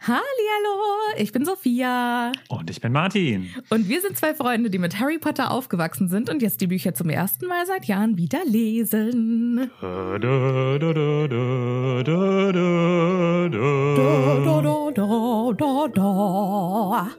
Hallihallo, 0.00 1.16
ich 1.16 1.32
bin 1.32 1.44
Sophia. 1.44 2.30
Und 2.48 2.70
ich 2.70 2.80
bin 2.80 2.92
Martin. 2.92 3.48
Und 3.70 3.88
wir 3.88 4.00
sind 4.00 4.16
zwei 4.16 4.34
Freunde, 4.34 4.70
die 4.70 4.78
mit 4.78 5.00
Harry 5.00 5.18
Potter 5.18 5.50
aufgewachsen 5.50 6.08
sind 6.08 6.28
und 6.30 6.42
jetzt 6.42 6.60
die 6.60 6.66
Bücher 6.66 6.94
zum 6.94 7.08
ersten 7.10 7.46
Mal 7.46 7.66
seit 7.66 7.86
Jahren 7.86 8.16
wieder 8.16 8.44
lesen. 8.44 9.70
Da, 9.80 10.18
da, 10.18 10.78
da, 10.78 10.92
da, 10.92 11.26
da, 11.26 12.02
da, 12.04 12.52
da, 12.52 13.48
Da, 13.96 14.38
da. 14.44 14.90
da, 14.92 15.52
da, 15.52 15.52
da, 15.56 15.88
da. 15.94 17.10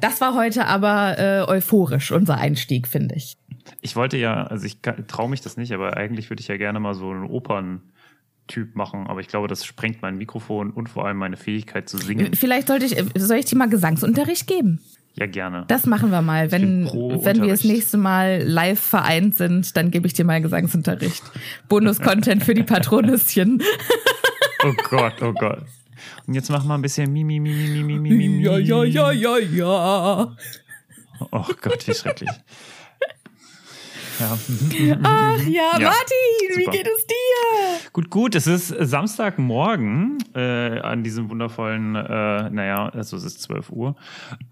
Das 0.00 0.20
war 0.20 0.34
heute 0.34 0.66
aber 0.66 1.18
äh, 1.18 1.42
euphorisch, 1.46 2.10
unser 2.12 2.38
Einstieg, 2.38 2.88
finde 2.88 3.14
ich. 3.14 3.36
Ich 3.80 3.96
wollte 3.96 4.16
ja, 4.16 4.44
also 4.44 4.66
ich 4.66 4.78
traue 4.80 5.28
mich 5.28 5.40
das 5.40 5.56
nicht, 5.56 5.72
aber 5.72 5.96
eigentlich 5.96 6.30
würde 6.30 6.40
ich 6.40 6.48
ja 6.48 6.56
gerne 6.56 6.80
mal 6.80 6.94
so 6.94 7.10
einen 7.10 7.24
Operntyp 7.24 8.74
machen, 8.74 9.06
aber 9.06 9.20
ich 9.20 9.28
glaube, 9.28 9.48
das 9.48 9.64
sprengt 9.64 10.02
mein 10.02 10.16
Mikrofon 10.16 10.70
und 10.70 10.88
vor 10.88 11.06
allem 11.06 11.18
meine 11.18 11.36
Fähigkeit 11.36 11.88
zu 11.88 11.98
singen. 11.98 12.34
Vielleicht 12.34 12.68
sollte 12.68 12.86
ich, 12.86 12.96
soll 13.16 13.38
ich 13.38 13.46
dir 13.46 13.56
mal 13.56 13.68
Gesangsunterricht 13.68 14.46
geben? 14.46 14.80
Ja, 15.14 15.26
gerne. 15.26 15.64
Das 15.68 15.84
machen 15.84 16.10
wir 16.10 16.22
mal. 16.22 16.50
Wenn, 16.52 16.86
wenn 16.86 17.42
wir 17.42 17.48
das 17.48 17.64
nächste 17.64 17.98
Mal 17.98 18.42
live 18.44 18.80
vereint 18.80 19.34
sind, 19.34 19.76
dann 19.76 19.90
gebe 19.90 20.06
ich 20.06 20.14
dir 20.14 20.24
mal 20.24 20.40
Gesangsunterricht. 20.40 21.22
Bonus-Content 21.68 22.42
für 22.42 22.54
die 22.54 22.62
Patronüschen. 22.62 23.62
Oh 24.64 24.72
Gott, 24.90 25.20
oh 25.22 25.32
Gott. 25.32 25.64
Und 26.24 26.34
jetzt 26.34 26.48
mach 26.48 26.64
mal 26.64 26.76
ein 26.76 26.82
bisschen 26.82 27.12
mi, 27.12 27.24
mi, 27.24 27.40
mi, 27.40 27.52
mi, 27.52 27.82
mi, 27.82 27.98
mi, 27.98 28.10
mi, 28.10 28.28
mi. 28.28 28.44
Ja, 28.44 28.58
ja, 28.58 28.84
ja, 28.84 29.10
ja, 29.10 29.38
ja. 29.38 30.36
Oh 31.32 31.46
Gott, 31.60 31.86
wie 31.88 31.94
schrecklich. 31.94 32.30
Ja. 34.22 34.38
Ach 35.02 35.38
ja, 35.42 35.78
Ja, 35.78 35.88
Martin, 35.88 36.56
wie 36.56 36.64
super. 36.64 36.70
geht 36.76 36.86
es 36.86 37.06
dir? 37.06 37.90
Gut, 37.92 38.08
gut, 38.10 38.34
es 38.34 38.46
ist 38.46 38.68
Samstagmorgen 38.68 40.18
äh, 40.34 40.78
an 40.80 41.02
diesem 41.02 41.28
wundervollen, 41.30 41.94
äh, 41.96 42.50
naja, 42.50 42.88
also 42.88 43.16
es 43.16 43.24
ist 43.24 43.42
12 43.42 43.70
Uhr. 43.70 43.96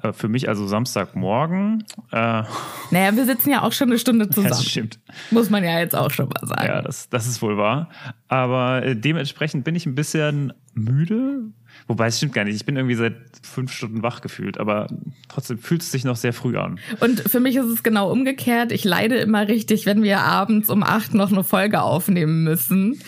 Äh, 0.02 0.12
für 0.12 0.28
mich 0.28 0.48
also 0.48 0.66
Samstagmorgen. 0.66 1.84
Äh, 2.12 2.42
Naja, 2.90 3.14
wir 3.16 3.24
sitzen 3.26 3.50
ja 3.50 3.62
auch 3.62 3.72
schon 3.72 3.88
eine 3.88 3.98
Stunde 3.98 4.26
das 4.26 4.34
zusammen. 4.34 4.62
stimmt. 4.62 4.98
Muss 5.30 5.50
man 5.50 5.62
ja 5.64 5.78
jetzt 5.78 5.94
auch 5.96 6.10
schon 6.10 6.28
mal 6.28 6.46
sagen. 6.46 6.66
Ja, 6.66 6.82
das, 6.82 7.08
das 7.08 7.26
ist 7.26 7.40
wohl 7.42 7.56
wahr. 7.56 7.88
Aber 8.28 8.82
äh, 8.84 8.96
dementsprechend 8.96 9.64
bin 9.64 9.74
ich 9.74 9.86
ein 9.86 9.94
bisschen 9.94 10.52
müde. 10.74 11.42
Wobei 11.90 12.06
es 12.06 12.18
stimmt 12.18 12.34
gar 12.34 12.44
nicht. 12.44 12.54
Ich 12.54 12.64
bin 12.64 12.76
irgendwie 12.76 12.94
seit 12.94 13.16
fünf 13.42 13.72
Stunden 13.72 14.04
wach 14.04 14.20
gefühlt, 14.20 14.60
aber 14.60 14.86
trotzdem 15.28 15.58
fühlt 15.58 15.82
es 15.82 15.90
sich 15.90 16.04
noch 16.04 16.14
sehr 16.14 16.32
früh 16.32 16.56
an. 16.56 16.78
Und 17.00 17.18
für 17.28 17.40
mich 17.40 17.56
ist 17.56 17.64
es 17.64 17.82
genau 17.82 18.12
umgekehrt. 18.12 18.70
Ich 18.70 18.84
leide 18.84 19.16
immer 19.16 19.48
richtig, 19.48 19.86
wenn 19.86 20.04
wir 20.04 20.20
abends 20.20 20.70
um 20.70 20.84
acht 20.84 21.14
noch 21.14 21.32
eine 21.32 21.42
Folge 21.42 21.82
aufnehmen 21.82 22.44
müssen. 22.44 23.00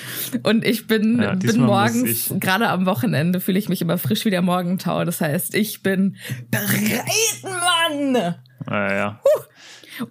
Und 0.43 0.67
ich 0.67 0.89
bin, 0.89 1.23
Ja, 1.23 1.37
bin 1.37 1.61
morgens, 1.61 2.35
gerade 2.41 2.71
am 2.71 2.85
Wochenende, 2.85 3.39
fühle 3.39 3.61
ich 3.61 3.69
mich 3.69 3.83
immer 3.83 3.99
frisch 3.99 4.25
wie 4.25 4.31
der 4.31 4.43
Morgentau. 4.43 5.05
Das 5.05 5.21
heißt, 5.21 5.55
ich 5.55 5.85
bin 5.85 6.17
bereit, 6.51 7.05
Mann! 7.45 8.35
Äh, 8.69 8.97
ja. 8.97 9.21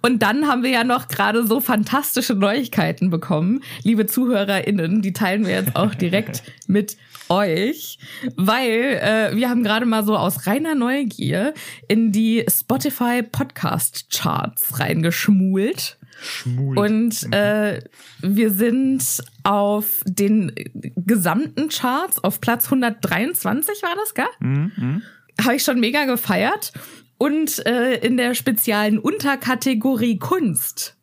Und 0.00 0.22
dann 0.22 0.48
haben 0.48 0.62
wir 0.62 0.70
ja 0.70 0.84
noch 0.84 1.08
gerade 1.08 1.46
so 1.46 1.60
fantastische 1.60 2.34
Neuigkeiten 2.34 3.10
bekommen. 3.10 3.62
Liebe 3.82 4.06
ZuhörerInnen, 4.06 5.02
die 5.02 5.12
teilen 5.12 5.44
wir 5.44 5.52
jetzt 5.52 5.76
auch 5.76 5.94
direkt 5.94 6.42
mit 6.66 6.96
euch, 7.28 7.98
weil 8.36 9.00
äh, 9.02 9.36
wir 9.36 9.48
haben 9.48 9.62
gerade 9.62 9.86
mal 9.86 10.04
so 10.04 10.16
aus 10.16 10.46
reiner 10.46 10.74
Neugier 10.74 11.54
in 11.88 12.12
die 12.12 12.44
Spotify 12.48 13.22
Podcast 13.22 14.06
Charts 14.10 14.78
reingeschmult. 14.78 15.98
Schmult. 16.20 16.78
Und 16.78 17.32
äh, 17.32 17.80
wir 18.20 18.50
sind 18.50 19.22
auf 19.42 20.02
den 20.04 20.52
gesamten 20.96 21.68
Charts 21.68 22.22
auf 22.22 22.40
Platz 22.40 22.66
123 22.66 23.82
war 23.82 23.94
das, 23.96 24.14
gell? 24.14 24.26
Mhm, 24.40 25.02
Habe 25.40 25.56
ich 25.56 25.62
schon 25.64 25.80
mega 25.80 26.04
gefeiert. 26.04 26.72
Und 27.18 27.64
äh, 27.66 27.94
in 28.04 28.16
der 28.16 28.34
speziellen 28.34 28.98
Unterkategorie 28.98 30.18
Kunst 30.18 30.96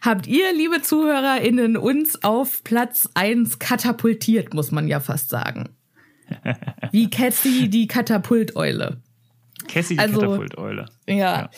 habt 0.00 0.26
ihr, 0.26 0.52
liebe 0.54 0.82
ZuhörerInnen, 0.82 1.76
uns 1.76 2.22
auf 2.22 2.64
Platz 2.64 3.08
1 3.14 3.58
katapultiert, 3.58 4.54
muss 4.54 4.70
man 4.70 4.88
ja 4.88 5.00
fast 5.00 5.30
sagen. 5.30 5.70
Wie 6.92 7.10
Cassie 7.10 7.68
die 7.68 7.86
Katapulteule. 7.86 8.98
Cassie 9.68 9.94
die 9.94 10.00
also- 10.00 10.20
Katapulteule. 10.20 10.86
Ja. 11.06 11.50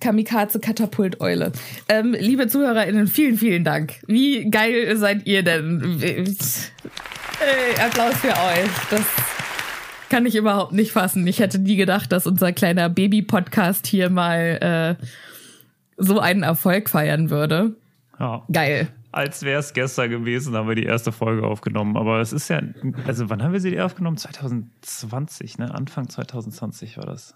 Kamikaze 0.00 0.60
Katapulteule. 0.60 1.50
Ähm, 1.88 2.14
liebe 2.16 2.46
ZuhörerInnen, 2.46 3.08
vielen, 3.08 3.36
vielen 3.36 3.64
Dank. 3.64 3.94
Wie 4.06 4.48
geil 4.48 4.96
seid 4.96 5.26
ihr 5.26 5.42
denn? 5.42 5.98
Hey, 6.00 7.84
Applaus 7.84 8.14
für 8.18 8.28
euch. 8.28 8.70
Das 8.90 9.02
kann 10.08 10.24
ich 10.24 10.36
überhaupt 10.36 10.72
nicht 10.72 10.92
fassen. 10.92 11.26
Ich 11.26 11.40
hätte 11.40 11.58
nie 11.58 11.74
gedacht, 11.74 12.12
dass 12.12 12.28
unser 12.28 12.52
kleiner 12.52 12.88
Baby-Podcast 12.88 13.88
hier 13.88 14.08
mal 14.08 14.96
äh, 15.00 15.04
so 15.96 16.20
einen 16.20 16.44
Erfolg 16.44 16.88
feiern 16.88 17.30
würde. 17.30 17.74
Ja. 18.18 18.42
Geil. 18.52 18.88
Als 19.10 19.42
wäre 19.42 19.60
es 19.60 19.72
gestern 19.72 20.10
gewesen, 20.10 20.54
haben 20.54 20.68
wir 20.68 20.74
die 20.74 20.84
erste 20.84 21.12
Folge 21.12 21.46
aufgenommen. 21.46 21.96
Aber 21.96 22.20
es 22.20 22.32
ist 22.32 22.48
ja, 22.48 22.60
also 23.06 23.30
wann 23.30 23.42
haben 23.42 23.52
wir 23.52 23.60
sie 23.60 23.80
aufgenommen? 23.80 24.16
2020, 24.16 25.58
ne? 25.58 25.74
Anfang 25.74 26.08
2020 26.08 26.98
war 26.98 27.06
das. 27.06 27.34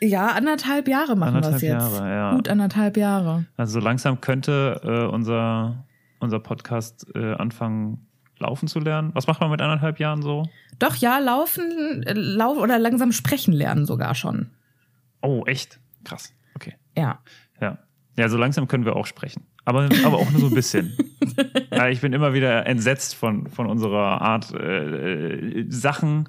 Ja, 0.00 0.28
anderthalb 0.28 0.86
Jahre 0.86 1.16
machen 1.16 1.34
wir 1.34 1.40
es 1.40 1.46
Anderthalb 1.46 1.62
jetzt. 1.62 1.96
Jahre, 1.96 2.10
ja. 2.10 2.34
Gut 2.34 2.48
anderthalb 2.48 2.96
Jahre. 2.96 3.46
Also 3.56 3.80
so 3.80 3.84
langsam 3.84 4.20
könnte 4.20 4.80
äh, 4.84 5.12
unser, 5.12 5.86
unser 6.20 6.40
Podcast 6.40 7.06
äh, 7.14 7.34
anfangen 7.34 8.06
laufen 8.38 8.68
zu 8.68 8.78
lernen. 8.78 9.10
Was 9.14 9.26
macht 9.26 9.40
man 9.40 9.50
mit 9.50 9.60
anderthalb 9.60 9.98
Jahren 9.98 10.22
so? 10.22 10.48
Doch, 10.78 10.94
ja, 10.96 11.18
laufen, 11.18 12.02
äh, 12.04 12.12
lau 12.12 12.52
oder 12.54 12.78
langsam 12.78 13.12
sprechen 13.12 13.52
lernen 13.52 13.86
sogar 13.86 14.14
schon. 14.14 14.50
Oh, 15.22 15.42
echt? 15.46 15.80
Krass. 16.04 16.32
Okay. 16.54 16.74
Ja. 16.96 17.18
Ja. 17.60 17.78
Ja, 18.18 18.28
so 18.28 18.36
langsam 18.36 18.66
können 18.66 18.84
wir 18.84 18.96
auch 18.96 19.06
sprechen. 19.06 19.46
Aber, 19.64 19.88
aber 20.04 20.16
auch 20.16 20.28
nur 20.32 20.40
so 20.40 20.46
ein 20.48 20.54
bisschen. 20.54 20.96
ja, 21.70 21.88
ich 21.88 22.00
bin 22.00 22.12
immer 22.12 22.34
wieder 22.34 22.66
entsetzt 22.66 23.14
von, 23.14 23.46
von 23.46 23.66
unserer 23.66 24.20
Art, 24.20 24.52
äh, 24.52 25.64
Sachen, 25.68 26.28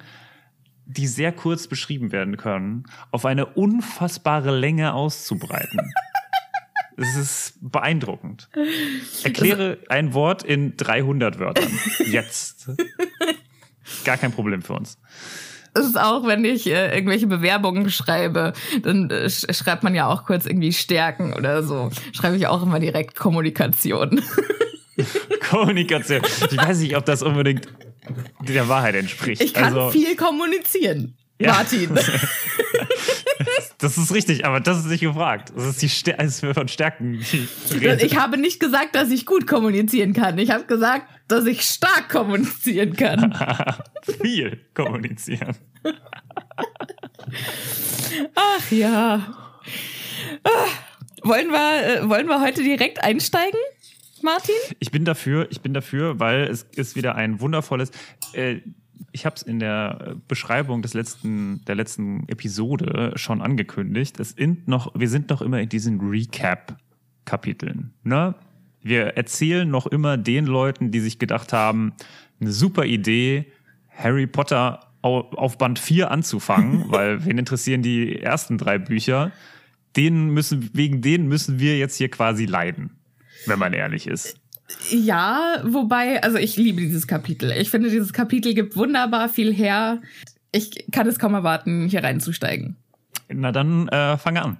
die 0.86 1.08
sehr 1.08 1.32
kurz 1.32 1.66
beschrieben 1.66 2.12
werden 2.12 2.36
können, 2.36 2.84
auf 3.10 3.26
eine 3.26 3.44
unfassbare 3.44 4.56
Länge 4.56 4.94
auszubreiten. 4.94 5.92
Es 6.96 7.16
ist 7.16 7.58
beeindruckend. 7.60 8.48
Erkläre 9.24 9.78
ein 9.88 10.14
Wort 10.14 10.44
in 10.44 10.76
300 10.76 11.40
Wörtern. 11.40 11.72
Jetzt. 12.06 12.70
Gar 14.04 14.16
kein 14.16 14.30
Problem 14.30 14.62
für 14.62 14.74
uns. 14.74 14.96
Es 15.74 15.86
ist 15.86 15.98
auch, 16.00 16.26
wenn 16.26 16.44
ich 16.44 16.66
äh, 16.66 16.94
irgendwelche 16.94 17.26
Bewerbungen 17.26 17.90
schreibe, 17.90 18.52
dann 18.82 19.10
äh, 19.10 19.28
sch 19.30 19.46
schreibt 19.52 19.82
man 19.82 19.94
ja 19.94 20.08
auch 20.08 20.24
kurz 20.24 20.46
irgendwie 20.46 20.72
Stärken 20.72 21.32
oder 21.32 21.62
so. 21.62 21.90
Schreibe 22.12 22.36
ich 22.36 22.46
auch 22.46 22.62
immer 22.62 22.80
direkt 22.80 23.16
Kommunikation. 23.16 24.20
Kommunikation. 25.50 26.22
Ich 26.50 26.56
weiß 26.56 26.78
nicht, 26.78 26.96
ob 26.96 27.04
das 27.04 27.22
unbedingt 27.22 27.68
der 28.40 28.68
Wahrheit 28.68 28.96
entspricht. 28.96 29.42
Ich 29.42 29.54
kann 29.54 29.76
also, 29.76 29.90
viel 29.90 30.16
kommunizieren, 30.16 31.16
Ja. 31.38 31.52
Martin. 31.52 31.90
Das 33.78 33.96
ist 33.96 34.12
richtig, 34.12 34.44
aber 34.44 34.60
das 34.60 34.78
ist 34.78 34.86
nicht 34.86 35.00
gefragt. 35.00 35.52
Das 35.54 35.64
ist 35.64 35.82
die 35.82 35.88
Stär 35.88 36.20
es 36.20 36.42
wird 36.42 36.54
von 36.54 36.68
Stärken. 36.68 37.14
ich 37.14 38.16
habe 38.16 38.36
nicht 38.36 38.60
gesagt, 38.60 38.94
dass 38.94 39.10
ich 39.10 39.26
gut 39.26 39.46
kommunizieren 39.46 40.12
kann. 40.12 40.38
Ich 40.38 40.50
habe 40.50 40.64
gesagt, 40.64 41.06
dass 41.28 41.46
ich 41.46 41.62
stark 41.62 42.08
kommunizieren 42.10 42.94
kann. 42.94 43.34
viel 44.22 44.60
kommunizieren. 44.74 45.56
Ach 48.34 48.70
ja. 48.70 49.34
Ah, 50.44 50.66
wollen 51.22 51.50
wir, 51.50 52.02
äh, 52.02 52.08
wollen 52.08 52.26
wir 52.26 52.40
heute 52.40 52.62
direkt 52.62 53.02
einsteigen, 53.02 53.58
Martin? 54.22 54.54
Ich 54.78 54.90
bin 54.90 55.04
dafür, 55.04 55.46
ich 55.50 55.60
bin 55.60 55.74
dafür, 55.74 56.18
weil 56.18 56.42
es 56.42 56.62
ist 56.74 56.96
wieder 56.96 57.14
ein 57.14 57.40
wundervolles. 57.40 57.90
Äh, 58.32 58.60
Ich 59.12 59.26
habe 59.26 59.36
es 59.36 59.42
in 59.42 59.58
der 59.58 60.16
Beschreibung 60.28 60.82
des 60.82 60.94
letzten, 60.94 61.64
der 61.64 61.74
letzten 61.74 62.28
Episode 62.28 63.12
schon 63.16 63.40
angekündigt. 63.40 64.20
Es 64.20 64.30
sind 64.30 64.68
noch, 64.68 64.92
wir 64.94 65.08
sind 65.08 65.30
noch 65.30 65.42
immer 65.42 65.60
in 65.60 65.68
diesen 65.68 66.00
Recap-Kapiteln. 66.00 67.92
Ne? 68.02 68.34
Wir 68.82 69.16
erzählen 69.16 69.68
noch 69.68 69.86
immer 69.86 70.16
den 70.16 70.46
Leuten, 70.46 70.90
die 70.90 71.00
sich 71.00 71.18
gedacht 71.18 71.52
haben, 71.52 71.92
eine 72.40 72.52
super 72.52 72.84
Idee, 72.84 73.46
Harry 73.90 74.26
Potter 74.26 74.80
auf 75.02 75.58
Band 75.58 75.78
4 75.78 76.10
anzufangen, 76.10 76.84
weil 76.88 77.24
wen 77.24 77.38
interessieren 77.38 77.82
die 77.82 78.20
ersten 78.20 78.58
drei 78.58 78.78
Bücher? 78.78 79.32
Denen 79.96 80.30
müssen, 80.30 80.70
wegen 80.72 81.02
denen 81.02 81.28
müssen 81.28 81.58
wir 81.58 81.76
jetzt 81.78 81.96
hier 81.96 82.10
quasi 82.10 82.46
leiden, 82.46 82.90
wenn 83.46 83.58
man 83.58 83.72
ehrlich 83.72 84.06
ist. 84.06 84.39
Ja, 84.90 85.62
wobei, 85.64 86.22
also 86.22 86.38
ich 86.38 86.56
liebe 86.56 86.80
dieses 86.80 87.06
Kapitel. 87.06 87.52
Ich 87.52 87.70
finde, 87.70 87.90
dieses 87.90 88.12
Kapitel 88.12 88.54
gibt 88.54 88.76
wunderbar 88.76 89.28
viel 89.28 89.52
her. 89.52 90.00
Ich 90.52 90.90
kann 90.90 91.06
es 91.06 91.18
kaum 91.18 91.34
erwarten, 91.34 91.88
hier 91.88 92.02
reinzusteigen. 92.02 92.76
Na 93.28 93.52
dann 93.52 93.88
äh, 93.88 94.16
fange 94.18 94.42
an. 94.42 94.56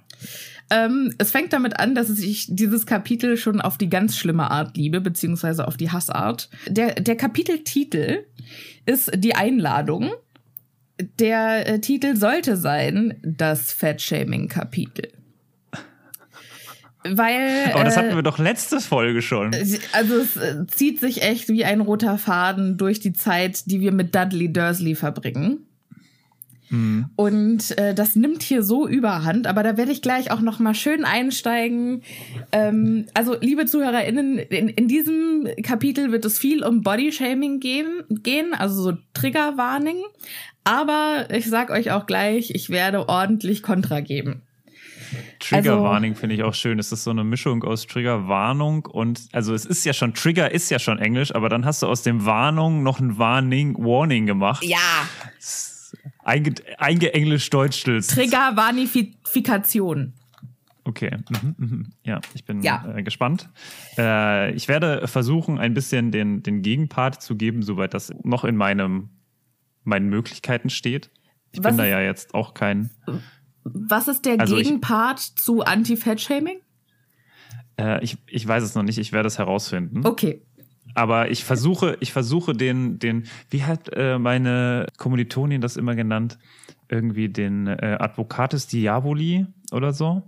Ähm, 0.69 1.13
es 1.17 1.31
fängt 1.31 1.51
damit 1.51 1.79
an, 1.79 1.95
dass 1.95 2.09
ich 2.09 2.47
dieses 2.49 2.85
Kapitel 2.85 3.35
schon 3.35 3.59
auf 3.59 3.77
die 3.77 3.89
ganz 3.89 4.17
schlimme 4.17 4.49
Art 4.49 4.77
liebe, 4.77 5.01
beziehungsweise 5.01 5.67
auf 5.67 5.75
die 5.75 5.91
Hassart. 5.91 6.49
Der, 6.67 6.95
der 6.95 7.17
Kapiteltitel 7.17 8.25
ist 8.85 9.11
die 9.15 9.35
Einladung. 9.35 10.11
Der 11.19 11.67
äh, 11.67 11.79
Titel 11.81 12.15
sollte 12.15 12.55
sein 12.55 13.19
das 13.21 13.73
Fat-Shaming-Kapitel. 13.73 15.11
Weil. 17.03 17.71
Aber 17.73 17.83
das 17.83 17.97
hatten 17.97 18.11
äh, 18.11 18.15
wir 18.15 18.23
doch 18.23 18.37
letzte 18.37 18.79
Folge 18.79 19.21
schon. 19.21 19.55
Also 19.93 20.15
es 20.15 20.37
äh, 20.37 20.65
zieht 20.67 20.99
sich 20.99 21.23
echt 21.23 21.49
wie 21.49 21.65
ein 21.65 21.81
roter 21.81 22.17
Faden 22.17 22.77
durch 22.77 22.99
die 22.99 23.13
Zeit, 23.13 23.69
die 23.69 23.81
wir 23.81 23.91
mit 23.91 24.13
Dudley 24.13 24.51
Dursley 24.51 24.95
verbringen. 24.95 25.65
Mhm. 26.71 27.07
Und 27.17 27.77
äh, 27.77 27.93
das 27.93 28.15
nimmt 28.15 28.43
hier 28.43 28.63
so 28.63 28.87
überhand, 28.87 29.45
aber 29.45 29.61
da 29.61 29.75
werde 29.75 29.91
ich 29.91 30.01
gleich 30.01 30.31
auch 30.31 30.39
noch 30.39 30.59
mal 30.59 30.73
schön 30.73 31.03
einsteigen. 31.03 32.01
Ähm, 32.53 33.07
also, 33.13 33.35
liebe 33.39 33.65
ZuhörerInnen, 33.65 34.39
in, 34.39 34.69
in 34.69 34.87
diesem 34.87 35.47
Kapitel 35.63 36.11
wird 36.13 36.23
es 36.23 36.39
viel 36.39 36.63
um 36.63 36.81
Bodyshaming 36.81 37.59
gehen, 37.59 38.03
gehen, 38.09 38.53
also 38.53 38.81
so 38.81 38.97
Triggerwarning. 39.13 39.97
Aber 40.63 41.27
ich 41.31 41.49
sag 41.49 41.71
euch 41.71 41.91
auch 41.91 42.05
gleich, 42.05 42.51
ich 42.51 42.69
werde 42.69 43.09
ordentlich 43.09 43.63
Kontra 43.63 43.99
geben. 43.99 44.43
Triggerwarning 45.39 46.11
also, 46.11 46.19
finde 46.19 46.35
ich 46.35 46.43
auch 46.43 46.53
schön. 46.53 46.77
Es 46.79 46.91
ist 46.91 47.03
so 47.03 47.11
eine 47.11 47.23
Mischung 47.23 47.63
aus 47.63 47.87
Triggerwarnung 47.87 48.85
und, 48.85 49.29
also 49.31 49.53
es 49.53 49.65
ist 49.65 49.85
ja 49.85 49.93
schon, 49.93 50.13
Trigger 50.13 50.51
ist 50.51 50.69
ja 50.69 50.79
schon 50.79 50.99
Englisch, 50.99 51.33
aber 51.33 51.47
dann 51.49 51.65
hast 51.65 51.83
du 51.83 51.87
aus 51.87 52.03
dem 52.03 52.25
Warnung 52.25 52.83
noch 52.83 52.99
ein 52.99 53.17
Warning, 53.17 53.75
Warning 53.77 54.25
gemacht. 54.25 54.63
Ja. 54.63 54.77
Einge, 56.23 56.55
eingeenglischt-deutsch. 56.77 57.83
Triggervanifikation. 57.83 60.13
Okay, 60.83 61.11
mhm, 61.29 61.55
mhm. 61.57 61.93
ja, 62.03 62.21
ich 62.33 62.43
bin 62.43 62.63
ja. 62.63 62.95
Äh, 62.95 63.03
gespannt. 63.03 63.49
Äh, 63.97 64.51
ich 64.53 64.67
werde 64.67 65.07
versuchen, 65.07 65.59
ein 65.59 65.73
bisschen 65.73 66.11
den, 66.11 66.41
den 66.41 66.63
Gegenpart 66.63 67.21
zu 67.21 67.35
geben, 67.35 67.61
soweit 67.61 67.93
das 67.93 68.11
noch 68.23 68.45
in 68.45 68.55
meinem, 68.55 69.09
meinen 69.83 70.09
Möglichkeiten 70.09 70.69
steht. 70.69 71.11
Ich 71.51 71.63
Was 71.63 71.71
bin 71.71 71.77
da 71.77 71.85
ja 71.85 72.01
jetzt 72.01 72.33
auch 72.33 72.53
kein 72.53 72.89
was 73.63 74.07
ist 74.07 74.25
der 74.25 74.39
also 74.39 74.55
Gegenpart 74.55 75.19
ich, 75.19 75.35
zu 75.35 75.61
Anti-Fat-Shaming? 75.61 76.59
Äh, 77.77 78.03
ich, 78.03 78.17
ich 78.27 78.47
weiß 78.47 78.63
es 78.63 78.75
noch 78.75 78.83
nicht, 78.83 78.97
ich 78.97 79.11
werde 79.11 79.27
es 79.27 79.37
herausfinden. 79.37 80.05
Okay. 80.05 80.41
Aber 80.93 81.31
ich 81.31 81.43
versuche, 81.43 81.97
ich 81.99 82.11
versuche 82.11 82.53
den, 82.53 82.99
den, 82.99 83.23
wie 83.49 83.63
hat 83.63 83.89
äh, 83.93 84.19
meine 84.19 84.87
Kommilitonin 84.97 85.61
das 85.61 85.77
immer 85.77 85.95
genannt? 85.95 86.37
Irgendwie 86.89 87.29
den 87.29 87.67
äh, 87.67 87.97
Advocatus 87.99 88.67
Diaboli 88.67 89.45
oder 89.71 89.93
so? 89.93 90.23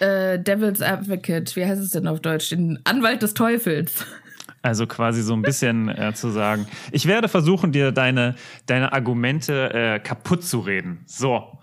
Äh, 0.00 0.40
Devil's 0.40 0.82
Advocate, 0.82 1.54
wie 1.54 1.64
heißt 1.64 1.80
es 1.80 1.90
denn 1.90 2.08
auf 2.08 2.20
Deutsch? 2.20 2.50
Den 2.50 2.80
Anwalt 2.84 3.22
des 3.22 3.34
Teufels. 3.34 4.04
Also 4.62 4.88
quasi 4.88 5.22
so 5.22 5.34
ein 5.34 5.42
bisschen 5.42 5.88
äh, 5.96 6.12
zu 6.14 6.30
sagen, 6.30 6.66
ich 6.90 7.06
werde 7.06 7.28
versuchen, 7.28 7.70
dir 7.70 7.92
deine, 7.92 8.34
deine 8.66 8.92
Argumente 8.92 9.72
äh, 9.72 10.00
kaputt 10.00 10.42
zu 10.42 10.60
reden. 10.60 11.04
So. 11.06 11.55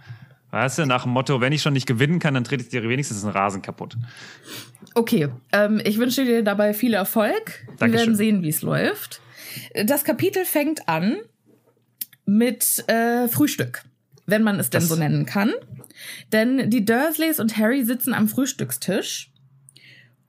Weißt 0.53 0.77
du, 0.77 0.85
nach 0.85 1.01
dem 1.01 1.13
Motto, 1.13 1.41
wenn 1.41 1.51
ich 1.51 1.63
schon 1.63 1.73
nicht 1.73 1.87
gewinnen 1.87 2.19
kann, 2.19 2.35
dann 2.35 2.43
trete 2.43 2.61
ich 2.61 2.69
dir 2.69 2.87
wenigstens 2.87 3.21
den 3.21 3.31
Rasen 3.31 3.63
kaputt. 3.63 3.97
Okay, 4.93 5.29
ähm, 5.51 5.81
ich 5.83 5.97
wünsche 5.97 6.25
dir 6.25 6.43
dabei 6.43 6.75
viel 6.75 6.93
Erfolg. 6.93 7.65
Dankeschön. 7.79 7.91
Wir 7.91 7.93
werden 7.97 8.15
sehen, 8.15 8.43
wie 8.43 8.49
es 8.49 8.61
läuft. 8.61 9.19
Das 9.83 10.03
Kapitel 10.03 10.45
fängt 10.45 10.87
an 10.87 11.17
mit 12.27 12.87
äh, 12.87 13.27
Frühstück, 13.29 13.81
wenn 14.27 14.43
man 14.43 14.59
es 14.59 14.69
denn 14.69 14.81
das 14.81 14.89
so 14.89 14.95
nennen 14.95 15.25
kann. 15.25 15.53
Denn 16.31 16.69
die 16.69 16.85
Dursleys 16.85 17.39
und 17.39 17.57
Harry 17.57 17.83
sitzen 17.83 18.13
am 18.13 18.27
Frühstückstisch 18.27 19.31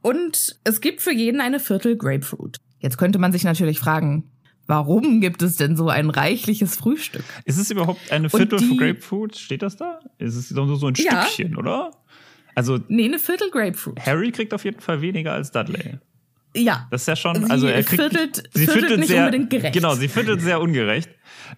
und 0.01 0.59
es 0.65 0.81
gibt 0.81 1.03
für 1.03 1.13
jeden 1.13 1.43
eine 1.43 1.61
Viertel 1.61 1.99
Grapefruit. 1.99 2.57
Jetzt 2.79 2.97
könnte 2.97 3.19
man 3.19 3.33
sich 3.33 3.45
natürlich 3.45 3.79
fragen, 3.79 4.31
Warum 4.67 5.21
gibt 5.21 5.43
es 5.43 5.57
denn 5.57 5.77
so 5.77 5.89
ein 5.89 6.11
reichliches 6.11 6.77
Frühstück? 6.77 7.25
Ist 7.45 7.59
es 7.59 7.71
überhaupt 7.71 8.11
eine 8.11 8.31
Viertel 8.31 8.59
die, 8.59 8.77
Grapefruit? 8.77 9.37
Steht 9.37 9.63
das 9.63 9.77
da? 9.77 10.01
Ist 10.19 10.37
es 10.37 10.49
so 10.49 10.63
ein 10.63 10.95
ja. 10.97 11.23
Stückchen, 11.23 11.57
oder? 11.57 11.91
Also. 12.55 12.79
Nee, 12.89 13.05
eine 13.05 13.19
Viertel 13.19 13.51
Grapefruit. 13.51 14.01
Harry 14.01 14.33
kriegt 14.33 14.55
auf 14.55 14.65
jeden 14.65 14.81
Fall 14.81 15.01
weniger 15.01 15.33
als 15.33 15.51
Dudley. 15.51 15.99
Ja. 16.57 16.87
Das 16.91 17.03
ist 17.03 17.09
ja 17.09 17.17
schon, 17.17 17.45
sie 17.45 17.51
also 17.51 17.67
er 17.67 17.83
kriegt, 17.83 18.01
viertelt, 18.01 18.37
sie 18.37 18.65
viertelt, 18.65 18.79
viertelt 18.79 19.01
nicht 19.01 19.09
sehr, 19.09 19.25
unbedingt 19.25 19.51
gerecht. 19.51 19.75
Genau, 19.75 19.95
sie 19.95 20.09
viertelt 20.09 20.41
sehr 20.41 20.61
ungerecht. 20.61 21.11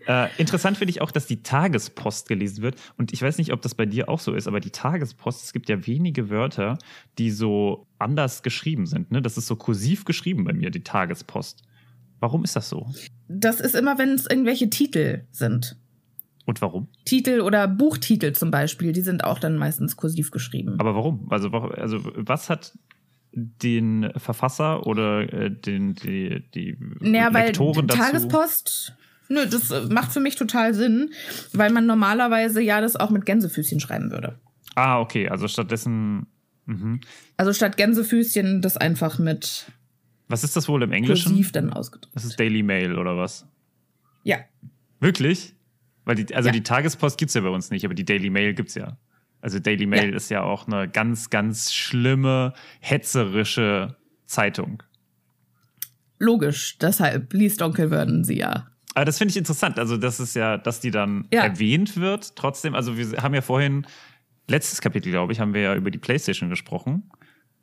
Äh, 0.07 0.29
interessant 0.39 0.79
finde 0.79 0.91
ich 0.91 1.03
auch, 1.03 1.11
dass 1.11 1.27
die 1.27 1.43
Tagespost 1.43 2.29
gelesen 2.29 2.63
wird. 2.63 2.77
Und 2.97 3.13
ich 3.13 3.21
weiß 3.21 3.37
nicht, 3.37 3.53
ob 3.53 3.61
das 3.61 3.75
bei 3.75 3.85
dir 3.85 4.09
auch 4.09 4.21
so 4.21 4.33
ist, 4.33 4.49
aber 4.49 4.59
die 4.59 4.71
Tagespost, 4.71 5.45
es 5.45 5.53
gibt 5.53 5.69
ja 5.69 5.87
wenige 5.87 6.31
Wörter, 6.31 6.79
die 7.19 7.31
so 7.31 7.87
anders 7.99 8.43
geschrieben 8.43 8.87
sind. 8.87 9.11
Ne? 9.11 9.21
Das 9.21 9.37
ist 9.37 9.47
so 9.47 9.57
kursiv 9.57 10.07
geschrieben 10.07 10.45
bei 10.45 10.55
mir, 10.55 10.71
die 10.71 10.83
Tagespost. 10.83 11.63
Warum 12.21 12.45
ist 12.45 12.57
das 12.57 12.69
so? 12.69 12.87
Das 13.29 13.61
ist 13.61 13.75
immer, 13.75 13.99
wenn 13.99 14.11
es 14.11 14.27
irgendwelche 14.27 14.71
Titel 14.71 15.25
sind. 15.31 15.77
Und 16.47 16.63
warum? 16.63 16.89
Titel 17.05 17.41
oder 17.41 17.67
Buchtitel 17.67 18.33
zum 18.33 18.51
Beispiel, 18.51 18.93
die 18.93 19.01
sind 19.01 19.25
auch 19.25 19.41
dann 19.41 19.57
meistens 19.57 19.97
kursiv 19.97 20.31
geschrieben. 20.31 20.77
Aber 20.79 20.95
warum? 20.95 21.27
Also, 21.31 21.51
also 21.51 21.99
was 22.15 22.49
hat 22.49 22.73
den 23.33 24.11
Verfasser 24.17 24.87
oder 24.87 25.33
äh, 25.33 25.51
den, 25.51 25.95
die, 25.95 26.45
die 26.55 26.79
naja, 27.01 27.29
Lektoren 27.29 27.77
weil 27.77 27.87
dazu? 27.87 28.01
Tagespost, 28.01 28.97
nö, 29.29 29.45
das 29.47 29.71
äh, 29.73 29.87
macht 29.93 30.13
für 30.13 30.21
mich 30.21 30.37
total 30.37 30.73
Sinn, 30.73 31.11
weil 31.53 31.71
man 31.71 31.85
normalerweise 31.85 32.63
ja 32.63 32.81
das 32.81 32.97
auch 32.97 33.11
mit 33.11 33.27
Gänsefüßchen 33.27 33.81
schreiben 33.81 34.11
würde. 34.11 34.39
Ah, 34.77 35.01
okay, 35.01 35.29
also 35.29 35.49
stattdessen. 35.49 36.27
Mh. 36.67 36.99
Also 37.37 37.53
statt 37.53 37.77
Gänsefüßchen 37.77 38.63
das 38.63 38.77
einfach 38.77 39.19
mit 39.19 39.67
was 40.29 40.45
ist 40.45 40.57
das 40.57 40.69
wohl 40.69 40.83
im 40.83 40.93
Englischen? 40.93 41.31
Kursiv 41.31 41.53
dann 41.53 41.73
ausgedrückt. 41.73 42.15
Das 42.15 42.25
ist 42.25 42.39
Daily 42.39 42.63
Mail 42.63 42.99
oder 42.99 43.17
was? 43.17 43.47
Ja. 44.25 44.39
Wirklich? 45.01 45.55
Weil 46.05 46.17
die, 46.17 46.35
also 46.35 46.49
ja. 46.49 46.53
die 46.53 46.63
Tagespost 46.63 47.19
gibt 47.19 47.31
es 47.31 47.35
ja 47.35 47.41
bei 47.41 47.49
uns 47.49 47.71
nicht, 47.71 47.85
aber 47.85 47.95
die 47.95 48.05
Daily 48.05 48.31
Mail 48.31 48.55
gibt 48.55 48.71
es 48.71 48.75
ja. 48.75 48.97
Also 49.41 49.59
Daily 49.59 49.87
Mail 49.87 50.11
ja. 50.11 50.17
ist 50.17 50.31
ja 50.31 50.43
auch 50.43 50.67
eine 50.67 50.89
ganz, 50.89 51.31
ganz 51.31 51.73
schlimme, 51.73 52.55
hetzerische 52.81 53.97
Zeitung. 54.27 54.83
Logisch, 56.19 56.79
deshalb 56.79 57.33
liest 57.33 57.63
Onkel 57.63 57.91
Vernon 57.91 58.25
sie 58.25 58.39
ja. 58.39 58.69
Aber 58.95 59.05
das 59.05 59.19
finde 59.19 59.33
ich 59.33 59.37
interessant. 59.37 59.79
Also, 59.79 59.99
das 59.99 60.21
ist 60.21 60.35
ja, 60.35 60.57
dass 60.57 60.81
die 60.81 60.91
dann 60.91 61.29
ja. 61.31 61.43
erwähnt 61.45 61.97
wird. 61.97 62.35
Trotzdem, 62.35 62.75
also 62.75 62.97
wir 62.97 63.23
haben 63.23 63.35
ja 63.35 63.43
vorhin, 63.43 63.87
letztes 64.49 64.81
Kapitel, 64.81 65.11
glaube 65.13 65.35
ich, 65.35 65.41
haben 65.41 65.53
wir 65.53 65.61
ja 65.61 65.75
über 65.75 65.91
die 65.91 65.99
PlayStation 65.99 66.49
gesprochen. 66.49 67.11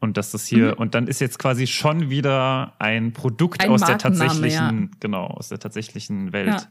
Und 0.04 0.18
dass 0.18 0.32
das 0.32 0.46
hier, 0.46 0.72
mhm. 0.72 0.80
und 0.80 0.96
dann 0.96 1.08
ist 1.08 1.22
jetzt 1.22 1.40
quasi 1.40 1.66
schon 1.66 2.10
wieder 2.10 2.74
ein 2.78 3.14
Produkt 3.14 3.62
ein 3.62 3.70
aus 3.70 3.80
der 3.80 3.98
tatsächlichen, 3.98 4.82
ja. 4.82 4.98
genau, 5.00 5.28
aus 5.28 5.48
der 5.48 5.60
tatsächlichen 5.60 6.34
Welt 6.34 6.48
ja. 6.50 6.62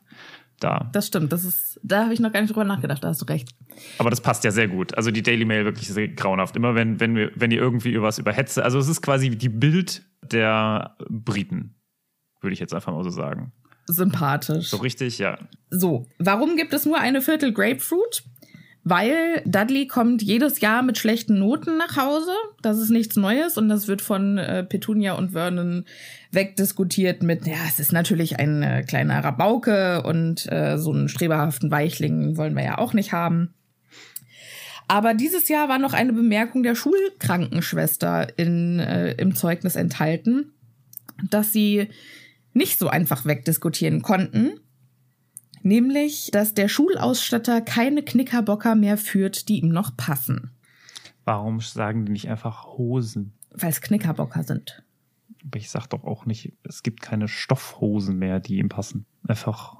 da. 0.60 0.90
Das 0.92 1.06
stimmt, 1.06 1.32
das 1.32 1.42
ist, 1.42 1.80
da 1.82 2.02
habe 2.04 2.12
ich 2.12 2.20
noch 2.20 2.30
gar 2.30 2.42
nicht 2.42 2.50
drüber 2.50 2.64
nachgedacht, 2.64 3.02
da 3.02 3.08
hast 3.08 3.22
du 3.22 3.24
recht. 3.24 3.48
Aber 3.96 4.10
das 4.10 4.20
passt 4.20 4.44
ja 4.44 4.50
sehr 4.50 4.68
gut. 4.68 4.94
Also 4.98 5.10
die 5.10 5.22
Daily 5.22 5.46
Mail 5.46 5.64
wirklich 5.64 5.88
sehr 5.88 6.08
grauenhaft. 6.08 6.56
Immer 6.56 6.74
wenn, 6.74 7.00
wenn 7.00 7.16
wir, 7.16 7.30
wenn 7.34 7.50
ihr 7.50 7.58
irgendwie 7.58 7.92
über 7.92 8.08
was 8.08 8.18
überhetze, 8.18 8.62
also 8.62 8.78
es 8.78 8.88
ist 8.88 9.00
quasi 9.00 9.30
die 9.30 9.48
Bild 9.48 10.02
der 10.20 10.94
Briten, 11.08 11.76
würde 12.42 12.52
ich 12.52 12.60
jetzt 12.60 12.74
einfach 12.74 12.92
mal 12.92 13.02
so 13.02 13.08
sagen. 13.08 13.54
Sympathisch. 13.86 14.68
So 14.68 14.76
richtig, 14.76 15.16
ja. 15.16 15.38
So, 15.70 16.06
warum 16.18 16.56
gibt 16.56 16.74
es 16.74 16.84
nur 16.84 16.98
eine 16.98 17.22
Viertel 17.22 17.54
Grapefruit? 17.54 18.24
Weil 18.84 19.42
Dudley 19.44 19.86
kommt 19.86 20.22
jedes 20.22 20.60
Jahr 20.60 20.82
mit 20.82 20.98
schlechten 20.98 21.38
Noten 21.38 21.78
nach 21.78 21.96
Hause. 21.96 22.32
Das 22.62 22.78
ist 22.78 22.90
nichts 22.90 23.16
Neues 23.16 23.56
und 23.56 23.68
das 23.68 23.86
wird 23.86 24.02
von 24.02 24.38
äh, 24.38 24.64
Petunia 24.64 25.12
und 25.14 25.32
Vernon 25.32 25.84
wegdiskutiert 26.32 27.22
mit, 27.22 27.46
ja, 27.46 27.58
es 27.68 27.78
ist 27.78 27.92
natürlich 27.92 28.38
ein 28.38 28.62
äh, 28.62 28.82
kleiner 28.82 29.22
Rabauke 29.22 30.02
und 30.02 30.50
äh, 30.50 30.78
so 30.78 30.92
einen 30.92 31.08
streberhaften 31.08 31.70
Weichling 31.70 32.36
wollen 32.36 32.56
wir 32.56 32.64
ja 32.64 32.78
auch 32.78 32.92
nicht 32.92 33.12
haben. 33.12 33.54
Aber 34.88 35.14
dieses 35.14 35.48
Jahr 35.48 35.68
war 35.68 35.78
noch 35.78 35.92
eine 35.92 36.12
Bemerkung 36.12 36.62
der 36.62 36.74
Schulkrankenschwester 36.74 38.36
in, 38.36 38.80
äh, 38.80 39.12
im 39.12 39.34
Zeugnis 39.34 39.76
enthalten, 39.76 40.52
dass 41.30 41.52
sie 41.52 41.88
nicht 42.52 42.78
so 42.78 42.88
einfach 42.88 43.24
wegdiskutieren 43.24 44.02
konnten, 44.02 44.60
Nämlich, 45.62 46.30
dass 46.32 46.54
der 46.54 46.68
Schulausstatter 46.68 47.60
keine 47.60 48.02
Knickerbocker 48.02 48.74
mehr 48.74 48.96
führt, 48.96 49.48
die 49.48 49.60
ihm 49.60 49.68
noch 49.68 49.96
passen. 49.96 50.50
Warum 51.24 51.60
sagen 51.60 52.04
die 52.04 52.12
nicht 52.12 52.28
einfach 52.28 52.66
Hosen? 52.66 53.32
Weil 53.50 53.70
es 53.70 53.80
Knickerbocker 53.80 54.42
sind. 54.42 54.82
Aber 55.44 55.58
ich 55.58 55.70
sag 55.70 55.86
doch 55.88 56.04
auch 56.04 56.26
nicht, 56.26 56.52
es 56.62 56.82
gibt 56.82 57.00
keine 57.00 57.28
Stoffhosen 57.28 58.18
mehr, 58.18 58.40
die 58.40 58.58
ihm 58.58 58.68
passen. 58.68 59.06
Einfach. 59.26 59.76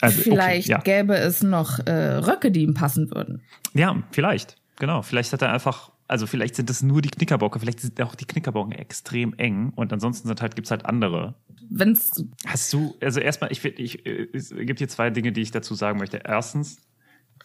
Also, 0.00 0.20
vielleicht 0.22 0.68
okay, 0.68 0.72
ja. 0.72 0.78
gäbe 0.78 1.16
es 1.16 1.42
noch 1.42 1.78
äh, 1.86 2.16
Röcke, 2.16 2.50
die 2.50 2.62
ihm 2.62 2.74
passen 2.74 3.10
würden. 3.10 3.42
Ja, 3.72 4.02
vielleicht. 4.10 4.56
Genau. 4.76 5.02
Vielleicht 5.02 5.32
hat 5.32 5.42
er 5.42 5.52
einfach, 5.52 5.92
also 6.06 6.26
vielleicht 6.26 6.54
sind 6.56 6.68
das 6.70 6.82
nur 6.82 7.02
die 7.02 7.10
Knickerbocke, 7.10 7.58
vielleicht 7.58 7.80
sind 7.80 8.00
auch 8.02 8.14
die 8.14 8.26
Knickerbocken 8.26 8.72
extrem 8.72 9.34
eng 9.34 9.72
und 9.74 9.92
ansonsten 9.92 10.28
sind 10.28 10.40
halt, 10.42 10.54
gibt's 10.54 10.70
halt 10.70 10.84
andere. 10.84 11.34
Wenn's 11.70 12.24
Hast 12.46 12.72
du, 12.72 12.94
also 13.00 13.20
erstmal, 13.20 13.50
ich, 13.52 13.64
ich, 13.64 14.06
äh, 14.06 14.28
es 14.32 14.50
gibt 14.50 14.78
hier 14.78 14.88
zwei 14.88 15.10
Dinge, 15.10 15.32
die 15.32 15.40
ich 15.40 15.50
dazu 15.50 15.74
sagen 15.74 15.98
möchte. 15.98 16.18
Erstens, 16.18 16.78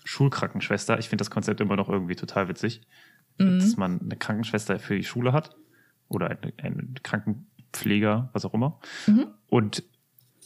Schulkrankenschwester. 0.04 1.00
Ich 1.00 1.10
finde 1.10 1.22
das 1.22 1.32
Konzept 1.32 1.62
immer 1.62 1.76
noch 1.76 1.90
irgendwie 1.90 2.16
total 2.16 2.48
witzig, 2.48 2.82
dass 3.38 3.78
man 3.78 4.02
eine 4.02 4.16
Krankenschwester 4.16 4.80
für 4.80 4.96
die 4.96 5.04
Schule 5.04 5.34
hat 5.34 5.56
oder 6.08 6.30
einen, 6.30 6.54
einen 6.58 6.96
Krankenpfleger, 7.04 8.30
was 8.34 8.46
auch 8.46 8.54
immer. 8.54 8.80
Und 9.48 9.84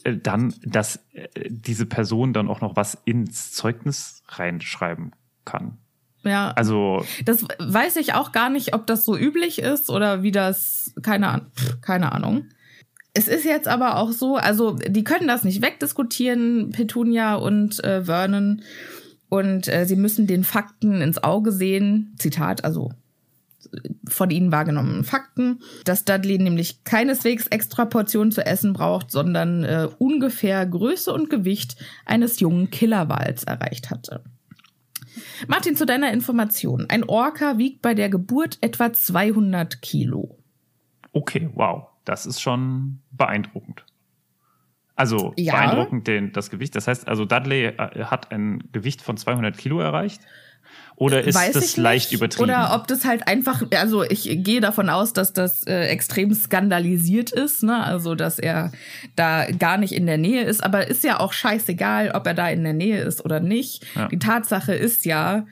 äh, 0.04 0.16
dann, 0.16 0.54
dass 0.62 0.96
äh, 1.12 1.28
diese 1.48 1.86
Person 1.86 2.32
dann 2.32 2.48
auch 2.48 2.60
noch 2.60 2.76
was 2.76 2.94
ins 3.04 3.52
Zeugnis 3.52 4.22
reinschreiben 4.28 5.12
kann. 5.44 5.78
Ja, 6.24 6.50
Also, 6.52 7.04
das 7.24 7.44
weiß 7.58 7.96
ich 7.96 8.14
auch 8.14 8.32
gar 8.32 8.50
nicht, 8.50 8.74
ob 8.74 8.86
das 8.86 9.04
so 9.04 9.16
üblich 9.16 9.58
ist 9.60 9.90
oder 9.90 10.22
wie 10.22 10.32
das, 10.32 10.94
keine, 11.02 11.28
Ahn- 11.28 11.50
pff, 11.54 11.80
keine 11.80 12.12
Ahnung. 12.12 12.46
Es 13.12 13.28
ist 13.28 13.44
jetzt 13.44 13.68
aber 13.68 13.96
auch 13.96 14.10
so, 14.10 14.36
also 14.36 14.72
die 14.72 15.04
können 15.04 15.28
das 15.28 15.44
nicht 15.44 15.62
wegdiskutieren, 15.62 16.70
Petunia 16.72 17.36
und 17.36 17.82
äh, 17.84 18.04
Vernon. 18.04 18.62
Und 19.28 19.68
äh, 19.68 19.84
sie 19.86 19.96
müssen 19.96 20.26
den 20.26 20.44
Fakten 20.44 21.00
ins 21.00 21.22
Auge 21.22 21.52
sehen. 21.52 22.14
Zitat, 22.18 22.64
also 22.64 22.90
von 24.08 24.30
ihnen 24.30 24.52
wahrgenommenen 24.52 25.04
Fakten, 25.04 25.60
dass 25.84 26.04
Dudley 26.04 26.38
nämlich 26.38 26.84
keineswegs 26.84 27.46
extra 27.48 27.84
Portionen 27.84 28.30
zu 28.32 28.44
essen 28.46 28.72
braucht, 28.72 29.10
sondern 29.10 29.64
äh, 29.64 29.88
ungefähr 29.98 30.64
Größe 30.66 31.12
und 31.12 31.30
Gewicht 31.30 31.76
eines 32.04 32.40
jungen 32.40 32.70
Killerwals 32.70 33.44
erreicht 33.44 33.90
hatte. 33.90 34.22
Martin, 35.48 35.76
zu 35.76 35.86
deiner 35.86 36.12
Information. 36.12 36.86
Ein 36.88 37.04
Orca 37.04 37.58
wiegt 37.58 37.82
bei 37.82 37.94
der 37.94 38.08
Geburt 38.08 38.58
etwa 38.60 38.92
200 38.92 39.82
Kilo. 39.82 40.38
okay, 41.12 41.48
wow, 41.54 41.86
das 42.04 42.26
ist 42.26 42.40
schon 42.40 42.98
beeindruckend. 43.12 43.84
Also 44.96 45.32
Ja. 45.36 45.54
beeindruckend 45.54 46.06
den, 46.06 46.32
das 46.32 46.50
Gewicht. 46.50 46.76
Das 46.76 46.86
heißt, 46.86 47.08
also 47.08 47.24
Dudley 47.24 47.66
äh, 47.66 48.04
hat 48.04 48.30
ein 48.32 48.62
Gewicht 48.72 49.02
von 49.02 49.16
200 49.16 49.56
Kilo 49.56 49.80
erreicht. 49.80 50.20
Oder 50.96 51.24
ist 51.24 51.34
Weiß 51.34 51.54
das 51.54 51.64
ich 51.64 51.76
leicht 51.76 52.10
nicht. 52.10 52.18
übertrieben? 52.18 52.44
Oder 52.44 52.74
ob 52.74 52.86
das 52.86 53.04
halt 53.04 53.26
einfach, 53.26 53.62
also 53.74 54.04
ich 54.04 54.28
gehe 54.44 54.60
davon 54.60 54.88
aus, 54.88 55.12
dass 55.12 55.32
das 55.32 55.66
äh, 55.66 55.86
extrem 55.86 56.32
skandalisiert 56.32 57.32
ist, 57.32 57.64
ne? 57.64 57.82
Also, 57.82 58.14
dass 58.14 58.38
er 58.38 58.70
da 59.16 59.50
gar 59.50 59.76
nicht 59.76 59.92
in 59.92 60.06
der 60.06 60.18
Nähe 60.18 60.44
ist. 60.44 60.62
Aber 60.62 60.86
ist 60.86 61.02
ja 61.02 61.18
auch 61.18 61.32
scheißegal, 61.32 62.12
ob 62.12 62.26
er 62.26 62.34
da 62.34 62.48
in 62.48 62.62
der 62.62 62.74
Nähe 62.74 63.02
ist 63.02 63.24
oder 63.24 63.40
nicht. 63.40 63.84
Ja. 63.96 64.08
Die 64.08 64.20
Tatsache 64.20 64.72
ist 64.74 65.04
ja, 65.04 65.46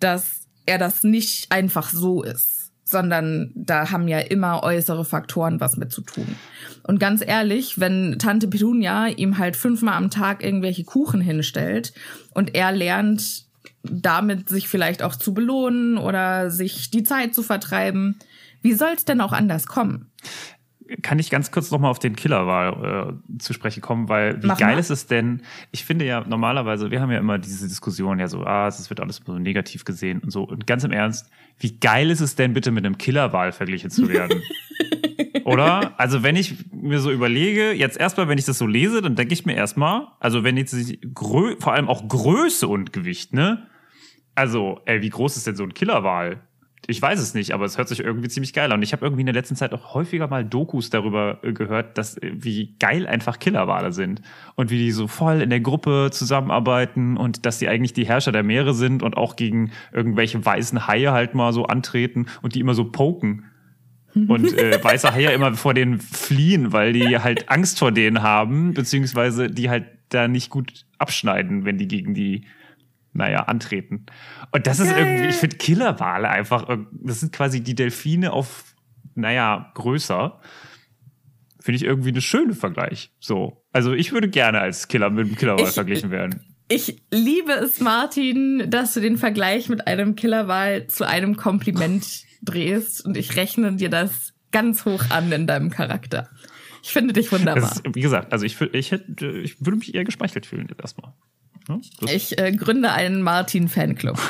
dass 0.00 0.46
er 0.64 0.78
das 0.78 1.04
nicht 1.04 1.52
einfach 1.52 1.90
so 1.90 2.22
ist, 2.22 2.72
sondern 2.84 3.52
da 3.54 3.90
haben 3.90 4.08
ja 4.08 4.18
immer 4.18 4.62
äußere 4.62 5.04
Faktoren 5.04 5.60
was 5.60 5.76
mit 5.76 5.92
zu 5.92 6.00
tun. 6.00 6.36
Und 6.84 7.00
ganz 7.00 7.22
ehrlich, 7.24 7.78
wenn 7.78 8.18
Tante 8.18 8.48
Petunia 8.48 9.08
ihm 9.08 9.38
halt 9.38 9.56
fünfmal 9.56 9.94
am 9.94 10.10
Tag 10.10 10.42
irgendwelche 10.42 10.84
Kuchen 10.84 11.20
hinstellt 11.20 11.92
und 12.32 12.54
er 12.54 12.72
lernt 12.72 13.45
damit 13.90 14.48
sich 14.48 14.68
vielleicht 14.68 15.02
auch 15.02 15.16
zu 15.16 15.34
belohnen 15.34 15.98
oder 15.98 16.50
sich 16.50 16.90
die 16.90 17.02
Zeit 17.02 17.34
zu 17.34 17.42
vertreiben, 17.42 18.18
wie 18.62 18.72
soll 18.72 18.92
es 18.96 19.04
denn 19.04 19.20
auch 19.20 19.32
anders 19.32 19.66
kommen? 19.66 20.10
Kann 21.02 21.18
ich 21.18 21.30
ganz 21.30 21.50
kurz 21.50 21.72
nochmal 21.72 21.90
auf 21.90 21.98
den 21.98 22.14
Killerwahl 22.14 23.18
äh, 23.34 23.38
zu 23.38 23.52
sprechen 23.52 23.80
kommen, 23.80 24.08
weil 24.08 24.40
wie 24.42 24.46
Mach 24.46 24.58
geil 24.58 24.74
mal. 24.74 24.80
ist 24.80 24.90
es 24.90 25.06
denn? 25.06 25.42
Ich 25.72 25.84
finde 25.84 26.04
ja 26.04 26.24
normalerweise, 26.26 26.92
wir 26.92 27.00
haben 27.00 27.10
ja 27.10 27.18
immer 27.18 27.38
diese 27.38 27.66
Diskussion, 27.66 28.20
ja 28.20 28.28
so, 28.28 28.44
ah, 28.44 28.68
es 28.68 28.88
wird 28.88 29.00
alles 29.00 29.20
so 29.26 29.36
negativ 29.38 29.84
gesehen 29.84 30.20
und 30.20 30.30
so. 30.30 30.44
Und 30.44 30.66
ganz 30.66 30.84
im 30.84 30.92
Ernst, 30.92 31.28
wie 31.58 31.78
geil 31.80 32.10
ist 32.10 32.20
es 32.20 32.36
denn 32.36 32.52
bitte 32.52 32.70
mit 32.70 32.86
einem 32.86 32.98
Killerwahl 32.98 33.50
verglichen 33.50 33.90
zu 33.90 34.08
werden? 34.08 34.40
Oder? 35.44 35.98
Also 35.98 36.22
wenn 36.22 36.34
ich 36.34 36.54
mir 36.72 36.98
so 36.98 37.10
überlege, 37.10 37.72
jetzt 37.72 37.96
erstmal, 37.96 38.28
wenn 38.28 38.38
ich 38.38 38.44
das 38.44 38.58
so 38.58 38.66
lese, 38.66 39.00
dann 39.00 39.14
denke 39.14 39.32
ich 39.32 39.46
mir 39.46 39.54
erstmal, 39.54 40.08
also 40.18 40.44
wenn 40.44 40.56
jetzt 40.56 40.76
vor 41.60 41.72
allem 41.72 41.88
auch 41.88 42.06
Größe 42.08 42.66
und 42.66 42.92
Gewicht, 42.92 43.32
ne? 43.32 43.66
Also, 44.36 44.80
ey, 44.84 45.02
wie 45.02 45.08
groß 45.08 45.36
ist 45.36 45.46
denn 45.46 45.56
so 45.56 45.64
ein 45.64 45.74
Killerwal? 45.74 46.40
Ich 46.88 47.02
weiß 47.02 47.18
es 47.18 47.34
nicht, 47.34 47.52
aber 47.52 47.64
es 47.64 47.78
hört 47.78 47.88
sich 47.88 48.00
irgendwie 48.00 48.28
ziemlich 48.28 48.52
geil 48.52 48.70
an. 48.70 48.78
Und 48.78 48.82
ich 48.82 48.92
habe 48.92 49.04
irgendwie 49.04 49.22
in 49.22 49.26
der 49.26 49.34
letzten 49.34 49.56
Zeit 49.56 49.72
auch 49.72 49.94
häufiger 49.94 50.28
mal 50.28 50.44
Dokus 50.44 50.90
darüber 50.90 51.38
äh, 51.42 51.52
gehört, 51.52 51.98
dass 51.98 52.16
äh, 52.18 52.30
wie 52.34 52.76
geil 52.78 53.06
einfach 53.06 53.38
Killerwale 53.38 53.92
sind 53.92 54.22
und 54.54 54.70
wie 54.70 54.78
die 54.78 54.92
so 54.92 55.08
voll 55.08 55.40
in 55.40 55.50
der 55.50 55.60
Gruppe 55.60 56.10
zusammenarbeiten 56.12 57.16
und 57.16 57.44
dass 57.44 57.58
die 57.58 57.68
eigentlich 57.68 57.94
die 57.94 58.06
Herrscher 58.06 58.30
der 58.30 58.44
Meere 58.44 58.74
sind 58.74 59.02
und 59.02 59.16
auch 59.16 59.36
gegen 59.36 59.72
irgendwelche 59.92 60.44
weißen 60.44 60.86
Haie 60.86 61.10
halt 61.10 61.34
mal 61.34 61.52
so 61.52 61.64
antreten 61.64 62.26
und 62.42 62.54
die 62.54 62.60
immer 62.60 62.74
so 62.74 62.84
poken. 62.84 63.46
Und 64.28 64.56
äh, 64.56 64.82
weiße 64.82 65.12
Haie 65.12 65.30
immer 65.32 65.52
vor 65.52 65.74
denen 65.74 66.00
fliehen, 66.00 66.72
weil 66.72 66.94
die 66.94 67.18
halt 67.18 67.50
Angst 67.50 67.78
vor 67.78 67.92
denen 67.92 68.22
haben, 68.22 68.72
beziehungsweise 68.72 69.50
die 69.50 69.68
halt 69.68 69.84
da 70.08 70.26
nicht 70.26 70.48
gut 70.48 70.86
abschneiden, 70.96 71.66
wenn 71.66 71.76
die 71.76 71.86
gegen 71.86 72.14
die 72.14 72.46
naja, 73.16 73.40
antreten. 73.44 74.06
Und 74.52 74.66
das 74.66 74.78
ist 74.80 74.90
Geil. 74.90 75.06
irgendwie, 75.06 75.28
ich 75.28 75.36
finde 75.36 75.56
Killerwale 75.56 76.28
einfach, 76.28 76.66
das 76.92 77.20
sind 77.20 77.32
quasi 77.32 77.60
die 77.62 77.74
Delfine 77.74 78.32
auf, 78.32 78.74
naja, 79.14 79.70
größer. 79.74 80.40
Finde 81.60 81.76
ich 81.76 81.84
irgendwie 81.84 82.10
eine 82.10 82.20
schöne 82.20 82.54
Vergleich. 82.54 83.12
So. 83.18 83.64
Also 83.72 83.92
ich 83.92 84.12
würde 84.12 84.28
gerne 84.28 84.60
als 84.60 84.88
Killer 84.88 85.10
mit 85.10 85.26
dem 85.28 85.36
Killerwal 85.36 85.66
Ich- 85.66 85.74
verglichen 85.74 86.10
werden. 86.10 86.40
Ich 86.68 87.00
liebe 87.12 87.52
es, 87.52 87.78
Martin, 87.80 88.68
dass 88.70 88.92
du 88.94 89.00
den 89.00 89.18
Vergleich 89.18 89.68
mit 89.68 89.86
einem 89.86 90.16
Killerwal 90.16 90.88
zu 90.88 91.06
einem 91.06 91.36
Kompliment 91.36 92.24
drehst 92.42 93.04
und 93.04 93.16
ich 93.16 93.36
rechne 93.36 93.76
dir 93.76 93.88
das 93.88 94.34
ganz 94.50 94.84
hoch 94.84 95.04
an 95.10 95.30
in 95.30 95.46
deinem 95.46 95.70
Charakter. 95.70 96.28
Ich 96.82 96.92
finde 96.92 97.12
dich 97.12 97.30
wunderbar. 97.30 97.70
Ist, 97.70 97.82
wie 97.94 98.00
gesagt, 98.00 98.32
also 98.32 98.44
ich, 98.44 98.60
ich, 98.60 98.90
hätte, 98.90 99.28
ich 99.38 99.64
würde 99.64 99.78
mich 99.78 99.94
eher 99.94 100.02
geschmeichelt 100.04 100.44
fühlen 100.46 100.66
jetzt 100.68 100.80
erstmal. 100.80 101.12
Das- 101.68 102.12
Ich 102.12 102.38
äh, 102.38 102.52
gründe 102.52 102.92
einen 102.92 103.22
Martin-Fanclub. 103.22 104.16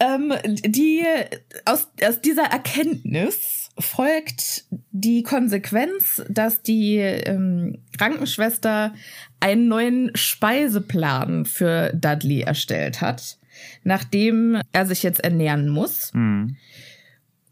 ähm, 0.00 0.32
die, 0.64 1.02
aus, 1.64 1.88
aus 2.06 2.20
dieser 2.20 2.44
Erkenntnis 2.44 3.70
folgt 3.78 4.64
die 4.90 5.22
Konsequenz, 5.22 6.22
dass 6.28 6.62
die 6.62 6.96
ähm, 6.98 7.78
Krankenschwester 7.98 8.94
einen 9.40 9.68
neuen 9.68 10.10
Speiseplan 10.14 11.46
für 11.46 11.92
Dudley 11.94 12.40
erstellt 12.42 13.00
hat, 13.00 13.38
nachdem 13.84 14.60
er 14.72 14.86
sich 14.86 15.02
jetzt 15.02 15.20
ernähren 15.20 15.68
muss. 15.68 16.12
Hm. 16.12 16.56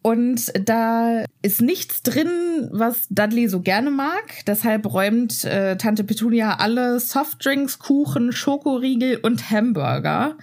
Und 0.03 0.53
da 0.65 1.25
ist 1.43 1.61
nichts 1.61 2.03
drin, 2.03 2.69
was 2.71 3.07
Dudley 3.11 3.49
so 3.49 3.61
gerne 3.61 3.91
mag. 3.91 4.45
Deshalb 4.47 4.93
räumt 4.93 5.45
äh, 5.45 5.77
Tante 5.77 6.05
Petunia 6.05 6.57
alle 6.59 7.01
Softdrinks, 7.01 7.79
Kuchen, 7.79 8.33
Schokoriegel 8.33 9.17
und 9.17 9.51
Hamburger 9.51 10.37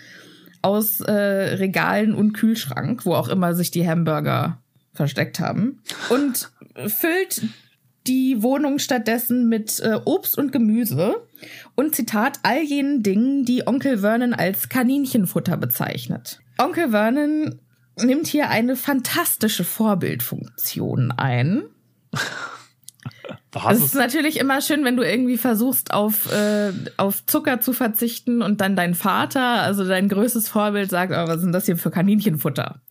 aus 0.62 1.00
äh, 1.02 1.12
Regalen 1.12 2.14
und 2.14 2.34
Kühlschrank, 2.34 3.06
wo 3.06 3.14
auch 3.14 3.28
immer 3.28 3.54
sich 3.54 3.72
die 3.72 3.88
Hamburger 3.88 4.60
versteckt 4.94 5.40
haben. 5.40 5.82
Und 6.10 6.52
füllt 6.88 7.44
die 8.08 8.42
Wohnung 8.42 8.80
stattdessen 8.80 9.48
mit 9.50 9.80
äh, 9.80 10.00
Obst 10.06 10.38
und 10.38 10.52
Gemüse 10.52 11.28
und 11.76 11.96
Zitat 11.96 12.40
all 12.44 12.62
jenen 12.62 13.04
Dingen, 13.04 13.46
die 13.46 13.66
Onkel 13.68 14.00
Vernon 14.00 14.34
als 14.34 14.70
Kaninchenfutter 14.70 15.58
bezeichnet. 15.58 16.40
Onkel 16.58 16.90
Vernon 16.92 17.60
nimmt 17.98 18.28
hier 18.28 18.50
eine 18.50 18.75
fantastische 18.75 19.64
Vorbildfunktion 19.64 21.12
ein. 21.12 21.64
Es 23.70 23.82
ist 23.82 23.96
natürlich 23.96 24.40
immer 24.40 24.62
schön, 24.62 24.84
wenn 24.84 24.98
du 24.98 25.04
irgendwie 25.04 25.38
versuchst, 25.38 25.94
auf, 25.94 26.32
äh, 26.32 26.74
auf 26.98 27.25
Zucker 27.25 27.62
zu 27.62 27.72
verzichten 27.72 28.42
und 28.42 28.60
dann 28.60 28.75
dein 28.75 28.96
Vater, 28.96 29.62
also 29.62 29.88
dein 29.88 30.10
größtes 30.10 30.50
Vorbild, 30.50 30.90
sagt, 30.90 31.14
oh, 31.14 31.28
was 31.28 31.42
denn 31.42 31.54
das 31.54 31.66
hier 31.66 31.78
für 31.78 31.92
Kaninchenfutter? 31.92 32.82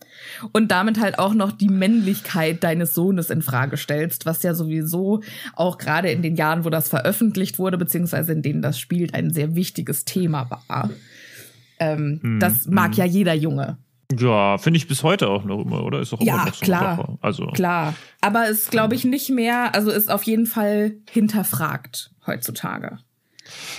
Und 0.52 0.70
damit 0.70 0.98
halt 0.98 1.18
auch 1.18 1.34
noch 1.34 1.52
die 1.52 1.68
Männlichkeit 1.68 2.64
deines 2.64 2.94
Sohnes 2.94 3.28
in 3.28 3.42
Frage 3.42 3.76
stellst, 3.76 4.24
was 4.24 4.42
ja 4.42 4.54
sowieso 4.54 5.22
auch 5.54 5.76
gerade 5.76 6.10
in 6.10 6.22
den 6.22 6.34
Jahren, 6.34 6.64
wo 6.64 6.70
das 6.70 6.88
veröffentlicht 6.88 7.58
wurde, 7.58 7.76
beziehungsweise 7.76 8.32
in 8.32 8.40
denen 8.40 8.62
das 8.62 8.78
spielt, 8.78 9.12
ein 9.12 9.30
sehr 9.30 9.54
wichtiges 9.54 10.06
Thema 10.06 10.50
war. 10.50 10.90
Ähm, 11.78 12.38
das 12.40 12.66
mag 12.66 12.96
ja 12.96 13.04
jeder 13.04 13.34
Junge. 13.34 13.76
Ja, 14.12 14.58
finde 14.58 14.76
ich 14.76 14.86
bis 14.86 15.02
heute 15.02 15.28
auch 15.28 15.44
noch 15.44 15.62
immer, 15.64 15.82
oder? 15.82 16.00
Ist 16.00 16.12
doch 16.12 16.20
immer 16.20 16.26
Ja, 16.28 16.44
noch 16.44 16.54
so 16.54 16.64
klar. 16.64 16.96
Sache. 16.96 17.18
Also, 17.20 17.46
Klar. 17.48 17.94
Aber 18.20 18.48
ist, 18.48 18.70
glaube 18.70 18.94
ich, 18.94 19.04
nicht 19.04 19.30
mehr, 19.30 19.74
also 19.74 19.90
ist 19.90 20.10
auf 20.10 20.22
jeden 20.24 20.46
Fall 20.46 20.94
hinterfragt 21.10 22.10
heutzutage. 22.26 22.98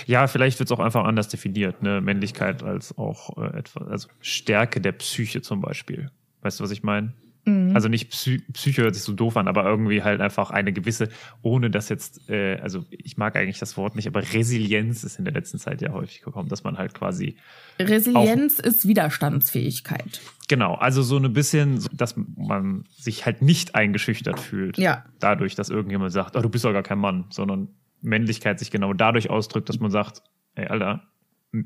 Ja, 0.06 0.26
vielleicht 0.26 0.58
wird 0.58 0.68
es 0.70 0.76
auch 0.76 0.80
einfach 0.80 1.04
anders 1.04 1.28
definiert, 1.28 1.82
ne? 1.82 2.00
Männlichkeit 2.00 2.62
als 2.62 2.96
auch 2.98 3.36
äh, 3.36 3.58
etwas, 3.58 3.88
also 3.88 4.08
Stärke 4.20 4.80
der 4.80 4.92
Psyche 4.92 5.42
zum 5.42 5.60
Beispiel. 5.60 6.10
Weißt 6.42 6.60
du, 6.60 6.64
was 6.64 6.70
ich 6.70 6.82
meine? 6.82 7.12
Mhm. 7.46 7.74
Also 7.74 7.88
nicht 7.88 8.10
Psy 8.10 8.42
Psyche 8.52 8.82
hört 8.82 8.94
sich 8.94 9.04
so 9.04 9.12
doof 9.12 9.36
an, 9.36 9.46
aber 9.46 9.64
irgendwie 9.64 10.02
halt 10.02 10.20
einfach 10.20 10.50
eine 10.50 10.72
gewisse, 10.72 11.08
ohne 11.42 11.70
dass 11.70 11.88
jetzt, 11.88 12.28
äh, 12.28 12.56
also 12.56 12.84
ich 12.90 13.16
mag 13.16 13.36
eigentlich 13.36 13.60
das 13.60 13.76
Wort 13.76 13.94
nicht, 13.94 14.08
aber 14.08 14.20
Resilienz 14.20 15.04
ist 15.04 15.18
in 15.18 15.24
der 15.24 15.32
letzten 15.32 15.58
Zeit 15.58 15.80
ja 15.80 15.92
häufig 15.92 16.22
gekommen, 16.22 16.48
dass 16.48 16.64
man 16.64 16.76
halt 16.76 16.92
quasi 16.92 17.36
Resilienz 17.78 18.58
ist 18.58 18.88
Widerstandsfähigkeit. 18.88 20.20
Genau, 20.48 20.74
also 20.74 21.02
so 21.02 21.18
ein 21.18 21.32
bisschen, 21.32 21.84
dass 21.92 22.16
man 22.16 22.84
sich 22.96 23.26
halt 23.26 23.42
nicht 23.42 23.76
eingeschüchtert 23.76 24.40
fühlt. 24.40 24.76
Ja. 24.76 25.04
Dadurch, 25.20 25.54
dass 25.54 25.70
irgendjemand 25.70 26.12
sagt, 26.12 26.36
oh, 26.36 26.40
du 26.40 26.48
bist 26.48 26.64
doch 26.64 26.72
gar 26.72 26.82
kein 26.82 26.98
Mann, 26.98 27.26
sondern 27.30 27.68
Männlichkeit 28.02 28.58
sich 28.58 28.70
genau 28.72 28.92
dadurch 28.92 29.30
ausdrückt, 29.30 29.68
dass 29.68 29.78
man 29.78 29.90
sagt, 29.90 30.22
ey, 30.56 30.66
Alter, 30.66 31.02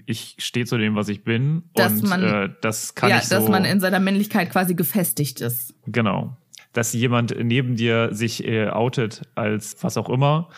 ich 0.06 0.37
stehe 0.38 0.66
zu 0.66 0.78
dem, 0.78 0.94
was 0.94 1.09
ich 1.09 1.25
bin 1.25 1.62
Dass 1.75 1.92
und 1.92 2.09
man- 2.09 2.23
äh, 2.23 2.49
das 2.61 2.94
kann 2.94 3.11
ja, 3.11 3.18
ich 3.18 3.25
so. 3.25 3.35
dass 3.37 3.49
man 3.49 3.64
in 3.64 3.80
seiner 3.80 4.00
Männlichkeit 4.00 4.50
quasi 4.50 4.75
gefestigt 4.75 5.40
ist. 5.40 5.75
genau. 5.87 6.37
Dass 6.73 6.92
jemand 6.92 7.35
neben 7.42 7.75
dir 7.75 8.14
sich 8.14 8.44
äh, 8.47 8.68
outet 8.68 9.23
als 9.35 9.76
was 9.82 9.97
auch 9.97 10.09
immer, 10.09 10.50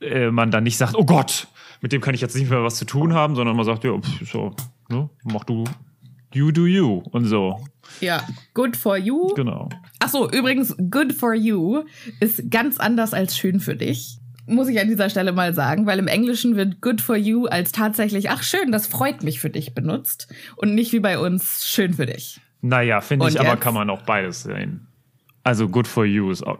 äh, 0.00 0.30
man 0.30 0.52
dann 0.52 0.62
nicht 0.62 0.76
sagt, 0.76 0.94
oh 0.94 1.04
Gott, 1.04 1.48
mit 1.80 1.90
dem 1.90 2.00
kann 2.00 2.14
ich 2.14 2.20
jetzt 2.20 2.36
nicht 2.36 2.48
mehr 2.50 2.62
was 2.62 2.76
zu 2.76 2.84
tun 2.84 3.14
haben, 3.14 3.34
sondern 3.34 3.56
man 3.56 3.64
sagt, 3.64 3.82
ja, 3.82 3.98
pff, 3.98 4.30
so, 4.30 4.54
ne, 4.88 5.10
mach 5.24 5.42
du, 5.42 5.64
you 6.32 6.52
do 6.52 6.66
you 6.66 7.02
und 7.10 7.24
so. 7.24 7.64
Ja, 8.00 8.22
good 8.54 8.76
for 8.76 8.96
you. 8.96 9.34
Genau. 9.34 9.68
Ach 9.98 10.08
so, 10.08 10.30
übrigens, 10.30 10.76
good 10.88 11.12
for 11.12 11.34
you 11.34 11.82
ist 12.20 12.48
ganz 12.48 12.78
anders 12.78 13.12
als 13.12 13.36
schön 13.36 13.58
für 13.58 13.74
dich. 13.74 14.19
Muss 14.46 14.68
ich 14.68 14.80
an 14.80 14.88
dieser 14.88 15.10
Stelle 15.10 15.32
mal 15.32 15.54
sagen, 15.54 15.86
weil 15.86 15.98
im 15.98 16.08
Englischen 16.08 16.56
wird 16.56 16.80
good 16.80 17.00
for 17.00 17.16
you 17.16 17.46
als 17.46 17.72
tatsächlich, 17.72 18.30
ach 18.30 18.42
schön, 18.42 18.72
das 18.72 18.86
freut 18.86 19.22
mich 19.22 19.40
für 19.40 19.50
dich 19.50 19.74
benutzt 19.74 20.28
und 20.56 20.74
nicht 20.74 20.92
wie 20.92 21.00
bei 21.00 21.18
uns 21.18 21.66
schön 21.66 21.94
für 21.94 22.06
dich. 22.06 22.40
Naja, 22.62 23.00
finde 23.00 23.28
ich, 23.28 23.34
Und 23.34 23.40
aber 23.40 23.50
jetzt? 23.54 23.60
kann 23.60 23.74
man 23.74 23.88
auch 23.90 24.02
beides 24.02 24.42
sehen. 24.42 24.86
Also 25.44 25.68
good 25.68 25.86
for 25.86 26.04
you 26.04 26.30
ist 26.30 26.46
auch, 26.46 26.58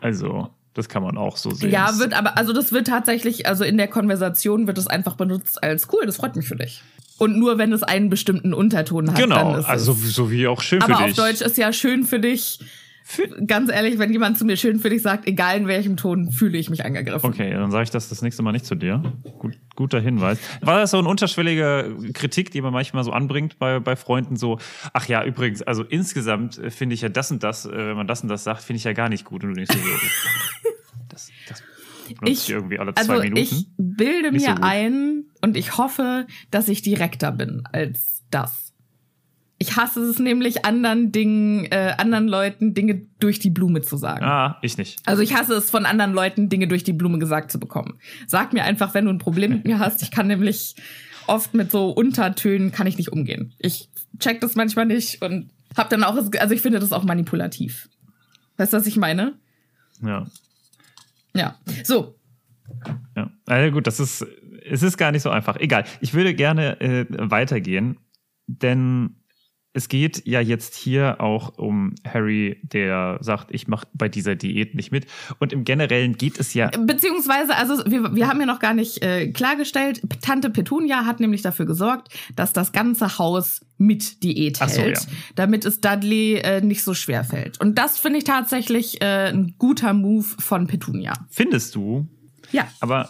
also 0.00 0.48
das 0.74 0.88
kann 0.88 1.02
man 1.02 1.18
auch 1.18 1.36
so 1.36 1.50
sehen. 1.50 1.70
Ja, 1.70 1.98
wird 1.98 2.14
aber, 2.14 2.38
also 2.38 2.52
das 2.52 2.72
wird 2.72 2.86
tatsächlich, 2.86 3.46
also 3.46 3.64
in 3.64 3.76
der 3.76 3.88
Konversation 3.88 4.66
wird 4.66 4.78
es 4.78 4.86
einfach 4.86 5.16
benutzt 5.16 5.62
als 5.62 5.88
cool, 5.92 6.06
das 6.06 6.16
freut 6.16 6.36
mich 6.36 6.46
für 6.46 6.56
dich. 6.56 6.82
Und 7.18 7.38
nur 7.38 7.58
wenn 7.58 7.72
es 7.72 7.82
einen 7.82 8.08
bestimmten 8.08 8.54
Unterton 8.54 9.10
hat, 9.10 9.18
Genau, 9.18 9.36
dann 9.52 9.60
ist 9.60 9.66
also 9.66 9.92
so 9.92 10.30
wie 10.30 10.46
auch 10.46 10.62
schön 10.62 10.80
Aber 10.80 10.94
für 10.94 11.00
auf 11.00 11.06
dich. 11.08 11.16
Deutsch 11.16 11.40
ist 11.42 11.58
ja 11.58 11.70
schön 11.72 12.04
für 12.04 12.18
dich. 12.18 12.60
Ganz 13.46 13.70
ehrlich, 13.70 13.98
wenn 13.98 14.12
jemand 14.12 14.38
zu 14.38 14.44
mir 14.44 14.56
schön 14.56 14.78
für 14.78 14.90
dich 14.90 15.02
sagt, 15.02 15.26
egal 15.26 15.56
in 15.56 15.66
welchem 15.66 15.96
Ton, 15.96 16.30
fühle 16.30 16.58
ich 16.58 16.70
mich 16.70 16.84
angegriffen. 16.84 17.28
Okay, 17.28 17.50
dann 17.50 17.70
sage 17.70 17.84
ich 17.84 17.90
das 17.90 18.08
das 18.08 18.22
nächste 18.22 18.42
Mal 18.42 18.52
nicht 18.52 18.66
zu 18.66 18.74
dir. 18.74 19.02
Gut, 19.38 19.58
guter 19.76 20.00
Hinweis. 20.00 20.38
War 20.60 20.80
das 20.80 20.90
so 20.92 20.98
eine 20.98 21.08
unterschwellige 21.08 21.96
Kritik, 22.12 22.50
die 22.50 22.60
man 22.60 22.72
manchmal 22.72 23.04
so 23.04 23.12
anbringt 23.12 23.58
bei, 23.58 23.80
bei 23.80 23.96
Freunden? 23.96 24.36
So, 24.36 24.58
ach 24.92 25.08
ja, 25.08 25.24
übrigens, 25.24 25.62
also 25.62 25.82
insgesamt 25.82 26.58
äh, 26.58 26.70
finde 26.70 26.94
ich 26.94 27.00
ja 27.00 27.08
das 27.08 27.30
und 27.30 27.42
das, 27.42 27.66
äh, 27.66 27.70
wenn 27.70 27.96
man 27.96 28.06
das 28.06 28.22
und 28.22 28.28
das 28.28 28.44
sagt, 28.44 28.62
finde 28.62 28.78
ich 28.78 28.84
ja 28.84 28.92
gar 28.92 29.08
nicht 29.08 29.24
gut. 29.24 29.42
Und 29.42 29.50
du 29.50 29.54
denkst 29.56 29.74
so, 29.74 29.78
das, 31.08 31.30
das 31.48 31.62
benutze 32.08 32.32
ich, 32.32 32.50
irgendwie 32.50 32.78
alle 32.78 32.94
zwei 32.94 33.00
also 33.00 33.22
Minuten. 33.22 33.42
ich 33.42 33.66
bilde 33.76 34.32
Nicht 34.32 34.44
so 34.44 34.50
mir 34.50 34.56
gut. 34.56 34.64
ein 34.64 35.24
und 35.40 35.56
ich 35.56 35.76
hoffe, 35.78 36.26
dass 36.50 36.68
ich 36.68 36.82
direkter 36.82 37.32
bin 37.32 37.62
als 37.72 38.22
das. 38.30 38.69
Ich 39.62 39.76
hasse 39.76 40.00
es 40.00 40.18
nämlich, 40.18 40.64
anderen 40.64 41.12
Dingen, 41.12 41.66
äh, 41.66 41.92
anderen 41.98 42.26
Leuten 42.28 42.72
Dinge 42.72 43.02
durch 43.20 43.40
die 43.40 43.50
Blume 43.50 43.82
zu 43.82 43.98
sagen. 43.98 44.24
ah, 44.24 44.58
ich 44.62 44.78
nicht. 44.78 45.06
Also 45.06 45.20
ich 45.20 45.34
hasse 45.34 45.52
es, 45.54 45.68
von 45.70 45.84
anderen 45.84 46.14
Leuten 46.14 46.48
Dinge 46.48 46.66
durch 46.66 46.82
die 46.82 46.94
Blume 46.94 47.18
gesagt 47.18 47.52
zu 47.52 47.60
bekommen. 47.60 47.98
Sag 48.26 48.54
mir 48.54 48.64
einfach, 48.64 48.94
wenn 48.94 49.04
du 49.04 49.10
ein 49.10 49.18
Problem 49.18 49.50
mit 49.50 49.66
mir 49.66 49.78
hast. 49.78 50.02
Ich 50.02 50.10
kann 50.10 50.28
nämlich 50.28 50.76
oft 51.26 51.52
mit 51.52 51.70
so 51.70 51.90
Untertönen 51.90 52.72
kann 52.72 52.86
ich 52.86 52.96
nicht 52.96 53.12
umgehen. 53.12 53.52
Ich 53.58 53.90
check 54.18 54.40
das 54.40 54.54
manchmal 54.54 54.86
nicht 54.86 55.20
und 55.20 55.50
hab 55.76 55.90
dann 55.90 56.04
auch, 56.04 56.16
also 56.16 56.54
ich 56.54 56.62
finde 56.62 56.80
das 56.80 56.92
auch 56.92 57.04
manipulativ. 57.04 57.90
Weißt 58.56 58.72
du, 58.72 58.78
was 58.78 58.86
ich 58.86 58.96
meine? 58.96 59.38
Ja. 60.02 60.26
Ja. 61.36 61.58
So, 61.84 62.16
Ja, 63.14 63.30
also 63.46 63.72
gut, 63.72 63.86
das 63.86 64.00
ist, 64.00 64.26
es 64.64 64.82
ist 64.82 64.96
gar 64.96 65.12
nicht 65.12 65.22
so 65.22 65.28
einfach. 65.30 65.56
Egal. 65.56 65.84
Ich 66.00 66.14
würde 66.14 66.34
gerne 66.34 66.80
äh, 66.80 67.06
weitergehen, 67.10 67.98
denn 68.46 69.16
es 69.72 69.88
geht 69.88 70.26
ja 70.26 70.40
jetzt 70.40 70.74
hier 70.74 71.20
auch 71.20 71.56
um 71.56 71.94
Harry, 72.04 72.60
der 72.62 73.18
sagt, 73.20 73.54
ich 73.54 73.68
mache 73.68 73.86
bei 73.94 74.08
dieser 74.08 74.34
Diät 74.34 74.74
nicht 74.74 74.90
mit. 74.90 75.06
Und 75.38 75.52
im 75.52 75.64
Generellen 75.64 76.16
geht 76.16 76.40
es 76.40 76.54
ja. 76.54 76.70
Beziehungsweise, 76.70 77.54
also 77.54 77.84
wir, 77.86 78.14
wir 78.14 78.26
haben 78.26 78.40
ja 78.40 78.46
noch 78.46 78.58
gar 78.58 78.74
nicht 78.74 79.02
äh, 79.02 79.30
klargestellt, 79.30 80.02
Tante 80.22 80.50
Petunia 80.50 81.04
hat 81.06 81.20
nämlich 81.20 81.42
dafür 81.42 81.66
gesorgt, 81.66 82.12
dass 82.34 82.52
das 82.52 82.72
ganze 82.72 83.18
Haus 83.18 83.60
mit 83.78 84.24
Diät 84.24 84.58
Ach 84.60 84.68
so, 84.68 84.82
hält, 84.82 84.98
ja. 84.98 85.06
damit 85.36 85.64
es 85.64 85.80
Dudley 85.80 86.34
äh, 86.34 86.60
nicht 86.60 86.82
so 86.82 86.92
schwer 86.92 87.22
fällt. 87.22 87.60
Und 87.60 87.78
das 87.78 87.98
finde 87.98 88.18
ich 88.18 88.24
tatsächlich 88.24 89.00
äh, 89.00 89.28
ein 89.28 89.54
guter 89.56 89.94
Move 89.94 90.26
von 90.38 90.66
Petunia. 90.66 91.12
Findest 91.30 91.76
du? 91.76 92.08
Ja. 92.50 92.66
Aber 92.80 93.08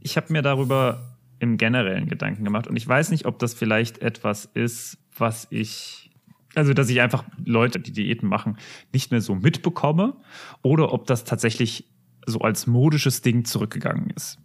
ich 0.00 0.16
habe 0.16 0.32
mir 0.32 0.42
darüber 0.42 1.15
im 1.38 1.56
Generellen 1.56 2.08
Gedanken 2.08 2.44
gemacht 2.44 2.66
und 2.66 2.76
ich 2.76 2.86
weiß 2.86 3.10
nicht, 3.10 3.26
ob 3.26 3.38
das 3.38 3.54
vielleicht 3.54 3.98
etwas 3.98 4.46
ist, 4.46 4.98
was 5.16 5.46
ich, 5.50 6.10
also 6.54 6.72
dass 6.72 6.88
ich 6.88 7.00
einfach 7.00 7.24
Leute, 7.44 7.78
die 7.80 7.92
Diäten 7.92 8.28
machen, 8.28 8.56
nicht 8.92 9.10
mehr 9.10 9.20
so 9.20 9.34
mitbekomme 9.34 10.16
oder 10.62 10.92
ob 10.92 11.06
das 11.06 11.24
tatsächlich 11.24 11.90
so 12.26 12.40
als 12.40 12.66
modisches 12.66 13.22
Ding 13.22 13.44
zurückgegangen 13.44 14.10
ist. 14.10 14.38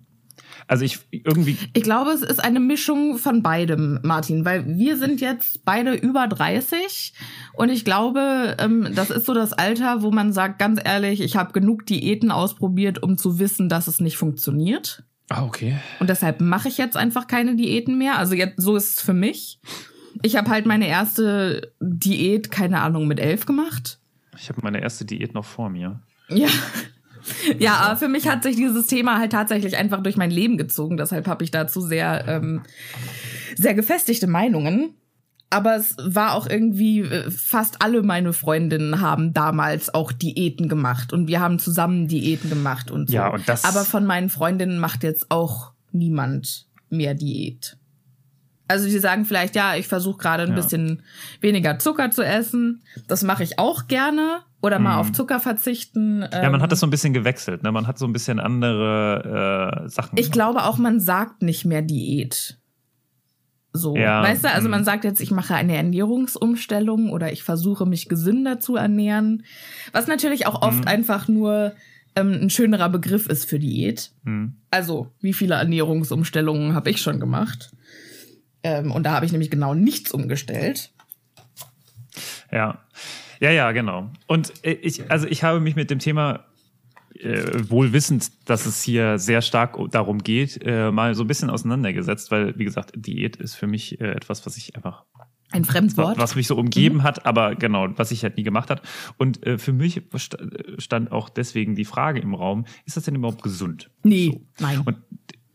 Also 0.67 0.85
ich 0.85 0.99
irgendwie, 1.11 1.57
Ich 1.73 1.83
glaube, 1.83 2.11
es 2.11 2.21
ist 2.21 2.43
eine 2.43 2.59
Mischung 2.59 3.17
von 3.17 3.41
beidem, 3.41 3.99
Martin, 4.03 4.45
weil 4.45 4.65
wir 4.67 4.97
sind 4.97 5.21
jetzt 5.21 5.65
beide 5.65 5.93
über 5.93 6.27
30 6.27 7.13
und 7.53 7.69
ich 7.69 7.85
glaube, 7.85 8.55
ähm, 8.59 8.89
das 8.93 9.09
ist 9.09 9.25
so 9.25 9.33
das 9.33 9.53
Alter, 9.53 10.01
wo 10.01 10.11
man 10.11 10.33
sagt, 10.33 10.59
ganz 10.59 10.79
ehrlich, 10.83 11.21
ich 11.21 11.35
habe 11.35 11.53
genug 11.53 11.85
Diäten 11.85 12.31
ausprobiert, 12.31 13.01
um 13.01 13.17
zu 13.17 13.39
wissen, 13.39 13.69
dass 13.69 13.87
es 13.87 13.99
nicht 13.99 14.17
funktioniert. 14.17 15.03
Ah, 15.31 15.43
okay. 15.45 15.77
Und 15.99 16.09
deshalb 16.09 16.41
mache 16.41 16.67
ich 16.67 16.77
jetzt 16.77 16.97
einfach 16.97 17.27
keine 17.27 17.55
Diäten 17.55 17.97
mehr. 17.97 18.17
Also 18.17 18.35
jetzt, 18.35 18.61
so 18.61 18.75
ist 18.75 18.97
es 18.97 19.01
für 19.01 19.13
mich. 19.13 19.59
Ich 20.21 20.35
habe 20.35 20.49
halt 20.49 20.65
meine 20.65 20.87
erste 20.87 21.73
Diät, 21.79 22.51
keine 22.51 22.81
Ahnung, 22.81 23.07
mit 23.07 23.19
elf 23.19 23.45
gemacht. 23.45 23.99
Ich 24.37 24.49
habe 24.49 24.61
meine 24.63 24.81
erste 24.81 25.05
Diät 25.05 25.33
noch 25.33 25.45
vor 25.45 25.69
mir. 25.69 26.01
Ja. 26.29 26.47
Ja, 27.59 27.75
aber 27.75 27.97
für 27.97 28.07
mich 28.07 28.27
hat 28.27 28.41
sich 28.41 28.55
dieses 28.55 28.87
Thema 28.87 29.19
halt 29.19 29.31
tatsächlich 29.31 29.77
einfach 29.77 30.01
durch 30.01 30.17
mein 30.17 30.31
Leben 30.31 30.57
gezogen. 30.57 30.97
Deshalb 30.97 31.27
habe 31.27 31.43
ich 31.43 31.51
dazu 31.51 31.79
sehr, 31.79 32.25
ähm, 32.27 32.63
sehr 33.55 33.75
gefestigte 33.75 34.25
Meinungen. 34.25 34.95
Aber 35.53 35.75
es 35.75 35.95
war 36.01 36.33
auch 36.33 36.47
irgendwie, 36.47 37.01
äh, 37.01 37.29
fast 37.29 37.81
alle 37.83 38.01
meine 38.03 38.31
Freundinnen 38.33 39.01
haben 39.01 39.33
damals 39.33 39.93
auch 39.93 40.11
Diäten 40.13 40.69
gemacht 40.69 41.11
und 41.13 41.27
wir 41.27 41.41
haben 41.41 41.59
zusammen 41.59 42.07
Diäten 42.07 42.49
gemacht 42.49 42.89
und 42.89 43.09
so. 43.09 43.13
Ja, 43.15 43.27
und 43.33 43.47
das- 43.47 43.65
Aber 43.65 43.83
von 43.83 44.05
meinen 44.05 44.29
Freundinnen 44.29 44.79
macht 44.79 45.03
jetzt 45.03 45.29
auch 45.29 45.73
niemand 45.91 46.67
mehr 46.89 47.13
Diät. 47.15 47.77
Also 48.69 48.87
die 48.87 48.99
sagen 48.99 49.25
vielleicht, 49.25 49.57
ja, 49.57 49.75
ich 49.75 49.87
versuche 49.89 50.17
gerade 50.19 50.43
ein 50.43 50.49
Ja. 50.51 50.55
bisschen 50.55 51.03
weniger 51.41 51.77
Zucker 51.79 52.09
zu 52.11 52.23
essen. 52.25 52.81
Das 53.09 53.21
mache 53.21 53.43
ich 53.43 53.59
auch 53.59 53.87
gerne. 53.87 54.39
Oder 54.61 54.79
mal 54.79 54.97
auf 54.99 55.11
Zucker 55.11 55.39
verzichten. 55.41 56.19
Mhm. 56.19 56.27
Ja, 56.31 56.43
man 56.43 56.55
Ähm, 56.55 56.61
hat 56.61 56.71
das 56.71 56.79
so 56.79 56.87
ein 56.87 56.91
bisschen 56.91 57.11
gewechselt. 57.13 57.63
Ne? 57.63 57.71
Man 57.73 57.87
hat 57.87 57.97
so 57.97 58.05
ein 58.05 58.13
bisschen 58.13 58.39
andere 58.39 59.83
äh, 59.85 59.89
Sachen. 59.89 60.17
Ich 60.17 60.31
glaube 60.31 60.63
auch, 60.63 60.77
man 60.77 60.99
sagt 61.01 61.41
nicht 61.41 61.65
mehr 61.65 61.81
Diät. 61.81 62.59
So, 63.73 63.95
Ja, 63.95 64.21
weißt 64.21 64.43
du, 64.43 64.51
also 64.51 64.67
mm. 64.67 64.71
man 64.71 64.83
sagt 64.83 65.05
jetzt, 65.05 65.21
ich 65.21 65.31
mache 65.31 65.55
eine 65.55 65.75
Ernährungsumstellung 65.77 67.09
oder 67.09 67.31
ich 67.31 67.43
versuche 67.43 67.85
mich 67.85 68.09
gesünder 68.09 68.59
zu 68.59 68.75
ernähren, 68.75 69.43
was 69.93 70.07
natürlich 70.07 70.45
auch 70.45 70.61
Mhm. 70.61 70.67
oft 70.67 70.87
einfach 70.87 71.27
nur 71.27 71.73
ähm, 72.15 72.33
ein 72.41 72.49
schönerer 72.49 72.89
Begriff 72.89 73.27
ist 73.27 73.45
für 73.45 73.59
Diät. 73.59 74.11
Hm. 74.25 74.55
Also, 74.69 75.07
wie 75.21 75.31
viele 75.31 75.55
Ernährungsumstellungen 75.55 76.75
habe 76.75 76.89
ich 76.89 77.01
schon 77.01 77.21
gemacht? 77.21 77.71
Ähm, 78.63 78.91
und 78.91 79.03
da 79.03 79.11
habe 79.13 79.25
ich 79.25 79.31
nämlich 79.31 79.49
genau 79.49 79.73
nichts 79.73 80.11
umgestellt. 80.11 80.91
Ja. 82.51 82.79
Ja, 83.39 83.49
ja, 83.49 83.71
genau. 83.71 84.11
Und 84.27 84.53
äh, 84.63 84.73
ich, 84.73 85.09
also 85.09 85.25
ich 85.27 85.43
habe 85.43 85.61
mich 85.61 85.75
mit 85.75 85.89
dem 85.89 85.99
Thema 85.99 86.45
äh, 87.19 87.69
wohl 87.69 87.93
wissend, 87.93 88.31
dass 88.49 88.65
es 88.65 88.81
hier 88.81 89.17
sehr 89.19 89.41
stark 89.41 89.77
darum 89.91 90.19
geht, 90.19 90.59
äh, 90.63 90.91
mal 90.91 91.13
so 91.15 91.23
ein 91.23 91.27
bisschen 91.27 91.49
auseinandergesetzt, 91.49 92.31
weil, 92.31 92.57
wie 92.57 92.63
gesagt, 92.65 92.91
Diät 92.95 93.35
ist 93.37 93.55
für 93.55 93.67
mich 93.67 93.99
äh, 94.01 94.11
etwas, 94.11 94.45
was 94.45 94.57
ich 94.57 94.75
einfach, 94.75 95.05
Ein 95.51 95.65
Fremdwort. 95.65 96.17
was 96.17 96.35
mich 96.35 96.47
so 96.47 96.55
umgeben 96.55 97.03
hat, 97.03 97.25
aber 97.25 97.55
genau, 97.55 97.87
was 97.97 98.11
ich 98.11 98.23
halt 98.23 98.37
nie 98.37 98.43
gemacht 98.43 98.69
hat. 98.69 98.81
Und 99.17 99.45
äh, 99.45 99.57
für 99.57 99.73
mich 99.73 100.01
sta- 100.15 100.37
stand 100.77 101.11
auch 101.11 101.29
deswegen 101.29 101.75
die 101.75 101.85
Frage 101.85 102.19
im 102.19 102.33
Raum, 102.33 102.65
ist 102.85 102.97
das 102.97 103.03
denn 103.05 103.15
überhaupt 103.15 103.43
gesund? 103.43 103.89
Nee, 104.03 104.41
nein. 104.59 104.81
Und 104.85 104.97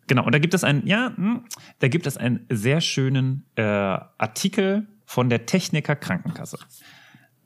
genau, 0.07 0.25
und 0.27 0.35
da 0.35 0.39
gibt 0.39 0.55
es 0.55 0.63
einen, 0.65 0.87
ja, 0.87 1.13
hm, 1.17 1.45
da 1.79 1.89
gibt 1.89 2.07
es 2.07 2.17
einen 2.17 2.47
sehr 2.51 2.81
schönen 2.81 3.45
äh, 3.57 3.63
Artikel 3.63 4.87
von 5.07 5.31
der 5.31 5.47
Techniker 5.47 5.97
Krankenkasse, 5.97 6.59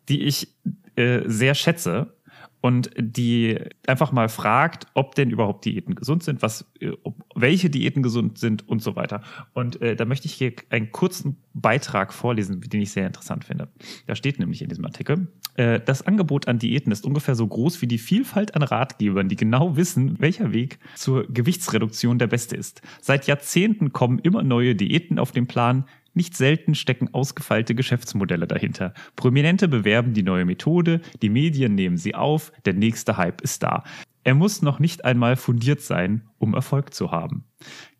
die 0.08 0.22
ich 0.22 0.48
äh, 0.96 1.20
sehr 1.26 1.54
schätze 1.54 2.14
und 2.60 2.90
die 2.98 3.58
einfach 3.86 4.12
mal 4.12 4.28
fragt, 4.28 4.86
ob 4.94 5.14
denn 5.14 5.30
überhaupt 5.30 5.64
Diäten 5.64 5.94
gesund 5.94 6.22
sind, 6.22 6.42
was, 6.42 6.70
äh, 6.80 6.92
welche 7.34 7.70
Diäten 7.70 8.02
gesund 8.02 8.38
sind 8.38 8.68
und 8.68 8.82
so 8.82 8.96
weiter. 8.96 9.22
Und 9.54 9.80
äh, 9.80 9.96
da 9.96 10.04
möchte 10.04 10.26
ich 10.26 10.34
hier 10.34 10.52
einen 10.68 10.92
kurzen 10.92 11.38
Beitrag 11.54 12.12
vorlesen, 12.12 12.60
den 12.60 12.82
ich 12.82 12.92
sehr 12.92 13.06
interessant 13.06 13.44
finde. 13.44 13.68
Da 14.06 14.14
steht 14.14 14.38
nämlich 14.38 14.62
in 14.62 14.68
diesem 14.68 14.84
Artikel, 14.84 15.28
äh, 15.54 15.80
das 15.80 16.06
Angebot 16.06 16.48
an 16.48 16.58
Diäten 16.58 16.92
ist 16.92 17.04
ungefähr 17.04 17.34
so 17.34 17.46
groß 17.46 17.80
wie 17.82 17.86
die 17.86 17.98
Vielfalt 17.98 18.54
an 18.54 18.62
Ratgebern, 18.62 19.28
die 19.28 19.36
genau 19.36 19.76
wissen, 19.76 20.20
welcher 20.20 20.52
Weg 20.52 20.78
zur 20.94 21.26
Gewichtsreduktion 21.26 22.18
der 22.18 22.26
beste 22.26 22.56
ist. 22.56 22.82
Seit 23.00 23.26
Jahrzehnten 23.26 23.92
kommen 23.92 24.18
immer 24.18 24.42
neue 24.42 24.74
Diäten 24.74 25.18
auf 25.18 25.32
den 25.32 25.46
Plan, 25.46 25.84
nicht 26.14 26.36
selten 26.36 26.74
stecken 26.74 27.12
ausgefeilte 27.12 27.74
Geschäftsmodelle 27.74 28.46
dahinter. 28.46 28.94
Prominente 29.16 29.68
bewerben 29.68 30.14
die 30.14 30.22
neue 30.22 30.44
Methode, 30.44 31.00
die 31.22 31.28
Medien 31.28 31.74
nehmen 31.74 31.96
sie 31.96 32.14
auf, 32.14 32.52
der 32.64 32.74
nächste 32.74 33.16
Hype 33.16 33.40
ist 33.40 33.62
da. 33.62 33.84
Er 34.24 34.34
muss 34.34 34.62
noch 34.62 34.78
nicht 34.78 35.04
einmal 35.04 35.36
fundiert 35.36 35.80
sein, 35.80 36.28
um 36.38 36.54
Erfolg 36.54 36.92
zu 36.92 37.10
haben. 37.10 37.44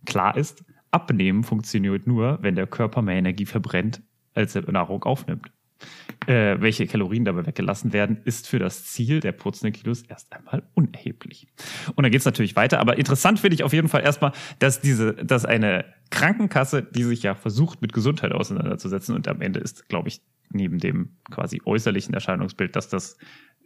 Klar 0.05 0.37
ist, 0.37 0.65
Abnehmen 0.91 1.45
funktioniert 1.45 2.07
nur, 2.07 2.39
wenn 2.43 2.57
der 2.57 2.67
Körper 2.67 3.01
mehr 3.03 3.17
Energie 3.17 3.47
verbrennt, 3.47 4.03
als 4.35 4.55
er 4.55 4.71
Nahrung 4.71 5.05
aufnimmt. 5.05 5.53
Äh, 6.27 6.61
welche 6.61 6.87
Kalorien 6.87 7.25
dabei 7.25 7.47
weggelassen 7.47 7.93
werden, 7.93 8.21
ist 8.25 8.47
für 8.47 8.59
das 8.59 8.85
Ziel 8.85 9.21
der 9.21 9.33
putzenden 9.33 9.73
Kilos 9.73 10.03
erst 10.03 10.33
einmal 10.33 10.63
unerheblich. 10.75 11.47
Und 11.95 12.03
dann 12.03 12.13
geht 12.13 12.21
es 12.21 12.27
natürlich 12.27 12.57
weiter, 12.57 12.79
aber 12.79 12.99
interessant 12.99 13.41
finde 13.41 13.55
ich 13.55 13.63
auf 13.63 13.73
jeden 13.73 13.89
Fall 13.89 14.03
erstmal, 14.03 14.33
dass 14.59 14.81
diese, 14.81 15.15
dass 15.15 15.47
eine 15.47 15.87
Krankenkasse, 16.11 16.83
die 16.83 17.05
sich 17.05 17.23
ja 17.23 17.35
versucht, 17.35 17.81
mit 17.81 17.93
Gesundheit 17.93 18.33
auseinanderzusetzen, 18.33 19.15
und 19.15 19.29
am 19.29 19.41
Ende 19.41 19.61
ist, 19.61 19.89
glaube 19.89 20.09
ich, 20.09 20.21
neben 20.51 20.79
dem 20.79 21.17
quasi 21.31 21.63
äußerlichen 21.65 22.13
Erscheinungsbild, 22.13 22.77
dass 22.77 22.89
das 22.89 23.17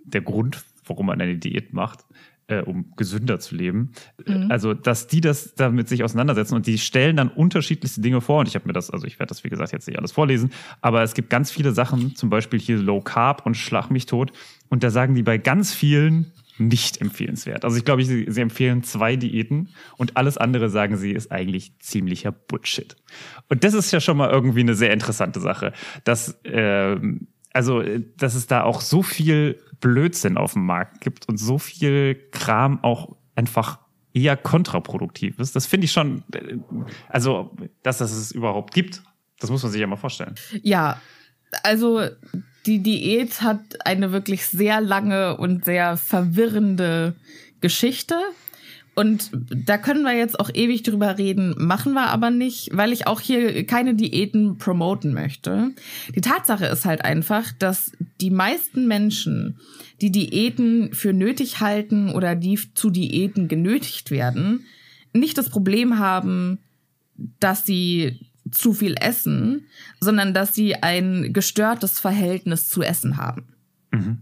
der 0.04 0.20
Grund, 0.20 0.62
warum 0.86 1.06
man 1.06 1.20
eine 1.20 1.36
Diät 1.36 1.72
macht, 1.72 2.04
äh, 2.46 2.60
um 2.60 2.92
gesünder 2.96 3.38
zu 3.38 3.54
leben. 3.54 3.92
Mhm. 4.26 4.50
Also, 4.50 4.74
dass 4.74 5.06
die 5.06 5.20
das 5.20 5.54
damit 5.54 5.88
sich 5.88 6.04
auseinandersetzen 6.04 6.54
und 6.54 6.66
die 6.66 6.78
stellen 6.78 7.16
dann 7.16 7.28
unterschiedlichste 7.28 8.00
Dinge 8.00 8.20
vor. 8.20 8.40
Und 8.40 8.48
ich 8.48 8.54
habe 8.54 8.66
mir 8.66 8.72
das, 8.72 8.90
also 8.90 9.06
ich 9.06 9.18
werde 9.18 9.28
das, 9.28 9.44
wie 9.44 9.48
gesagt, 9.48 9.72
jetzt 9.72 9.86
nicht 9.86 9.98
alles 9.98 10.12
vorlesen, 10.12 10.50
aber 10.80 11.02
es 11.02 11.14
gibt 11.14 11.30
ganz 11.30 11.50
viele 11.50 11.72
Sachen, 11.72 12.16
zum 12.16 12.30
Beispiel 12.30 12.60
hier 12.60 12.78
Low 12.78 13.00
Carb 13.00 13.46
und 13.46 13.56
Schlag 13.56 13.90
mich 13.90 14.06
tot. 14.06 14.32
Und 14.68 14.82
da 14.82 14.90
sagen 14.90 15.14
die 15.14 15.22
bei 15.22 15.38
ganz 15.38 15.72
vielen 15.72 16.32
nicht 16.58 17.00
empfehlenswert. 17.00 17.64
Also 17.64 17.76
ich 17.76 17.84
glaube, 17.84 18.04
sie, 18.04 18.26
sie 18.28 18.40
empfehlen 18.40 18.82
zwei 18.82 19.16
Diäten 19.16 19.70
und 19.96 20.16
alles 20.16 20.38
andere, 20.38 20.68
sagen 20.68 20.96
sie, 20.96 21.10
ist 21.10 21.32
eigentlich 21.32 21.78
ziemlicher 21.80 22.30
Bullshit. 22.30 22.96
Und 23.48 23.64
das 23.64 23.74
ist 23.74 23.90
ja 23.90 24.00
schon 24.00 24.16
mal 24.16 24.30
irgendwie 24.30 24.60
eine 24.60 24.74
sehr 24.74 24.92
interessante 24.92 25.40
Sache, 25.40 25.72
dass 26.04 26.40
äh, 26.44 26.96
also 27.54 27.82
dass 28.16 28.34
es 28.34 28.46
da 28.46 28.64
auch 28.64 28.82
so 28.82 29.02
viel 29.02 29.58
Blödsinn 29.80 30.36
auf 30.36 30.52
dem 30.52 30.66
Markt 30.66 31.00
gibt 31.00 31.28
und 31.28 31.38
so 31.38 31.58
viel 31.58 32.16
Kram 32.32 32.82
auch 32.82 33.16
einfach 33.34 33.78
eher 34.12 34.36
kontraproduktiv 34.36 35.38
ist. 35.38 35.56
Das 35.56 35.66
finde 35.66 35.86
ich 35.86 35.92
schon, 35.92 36.22
also, 37.08 37.56
dass 37.82 37.98
das 37.98 38.12
es 38.12 38.32
überhaupt 38.32 38.74
gibt, 38.74 39.02
das 39.40 39.50
muss 39.50 39.62
man 39.62 39.72
sich 39.72 39.80
ja 39.80 39.86
mal 39.86 39.96
vorstellen. 39.96 40.34
Ja, 40.62 41.00
also 41.62 42.02
die 42.66 42.82
Diät 42.82 43.42
hat 43.42 43.86
eine 43.86 44.12
wirklich 44.12 44.46
sehr 44.46 44.80
lange 44.80 45.36
und 45.36 45.64
sehr 45.64 45.96
verwirrende 45.96 47.14
Geschichte. 47.60 48.16
Und 48.94 49.30
da 49.32 49.76
können 49.76 50.02
wir 50.02 50.16
jetzt 50.16 50.38
auch 50.38 50.50
ewig 50.54 50.84
drüber 50.84 51.18
reden, 51.18 51.54
machen 51.58 51.94
wir 51.94 52.08
aber 52.08 52.30
nicht, 52.30 52.70
weil 52.72 52.92
ich 52.92 53.06
auch 53.06 53.20
hier 53.20 53.66
keine 53.66 53.94
Diäten 53.94 54.56
promoten 54.56 55.12
möchte. 55.12 55.72
Die 56.14 56.20
Tatsache 56.20 56.66
ist 56.66 56.84
halt 56.84 57.04
einfach, 57.04 57.50
dass 57.58 57.92
die 58.20 58.30
meisten 58.30 58.86
Menschen, 58.86 59.58
die 60.00 60.12
Diäten 60.12 60.94
für 60.94 61.12
nötig 61.12 61.60
halten 61.60 62.10
oder 62.10 62.36
die 62.36 62.58
zu 62.74 62.90
Diäten 62.90 63.48
genötigt 63.48 64.12
werden, 64.12 64.64
nicht 65.12 65.38
das 65.38 65.48
Problem 65.48 65.98
haben, 65.98 66.58
dass 67.40 67.66
sie 67.66 68.20
zu 68.50 68.72
viel 68.72 68.94
essen, 69.00 69.66
sondern 70.00 70.34
dass 70.34 70.54
sie 70.54 70.76
ein 70.76 71.32
gestörtes 71.32 71.98
Verhältnis 71.98 72.68
zu 72.68 72.82
Essen 72.82 73.16
haben. 73.16 73.44
Mhm. 73.90 74.18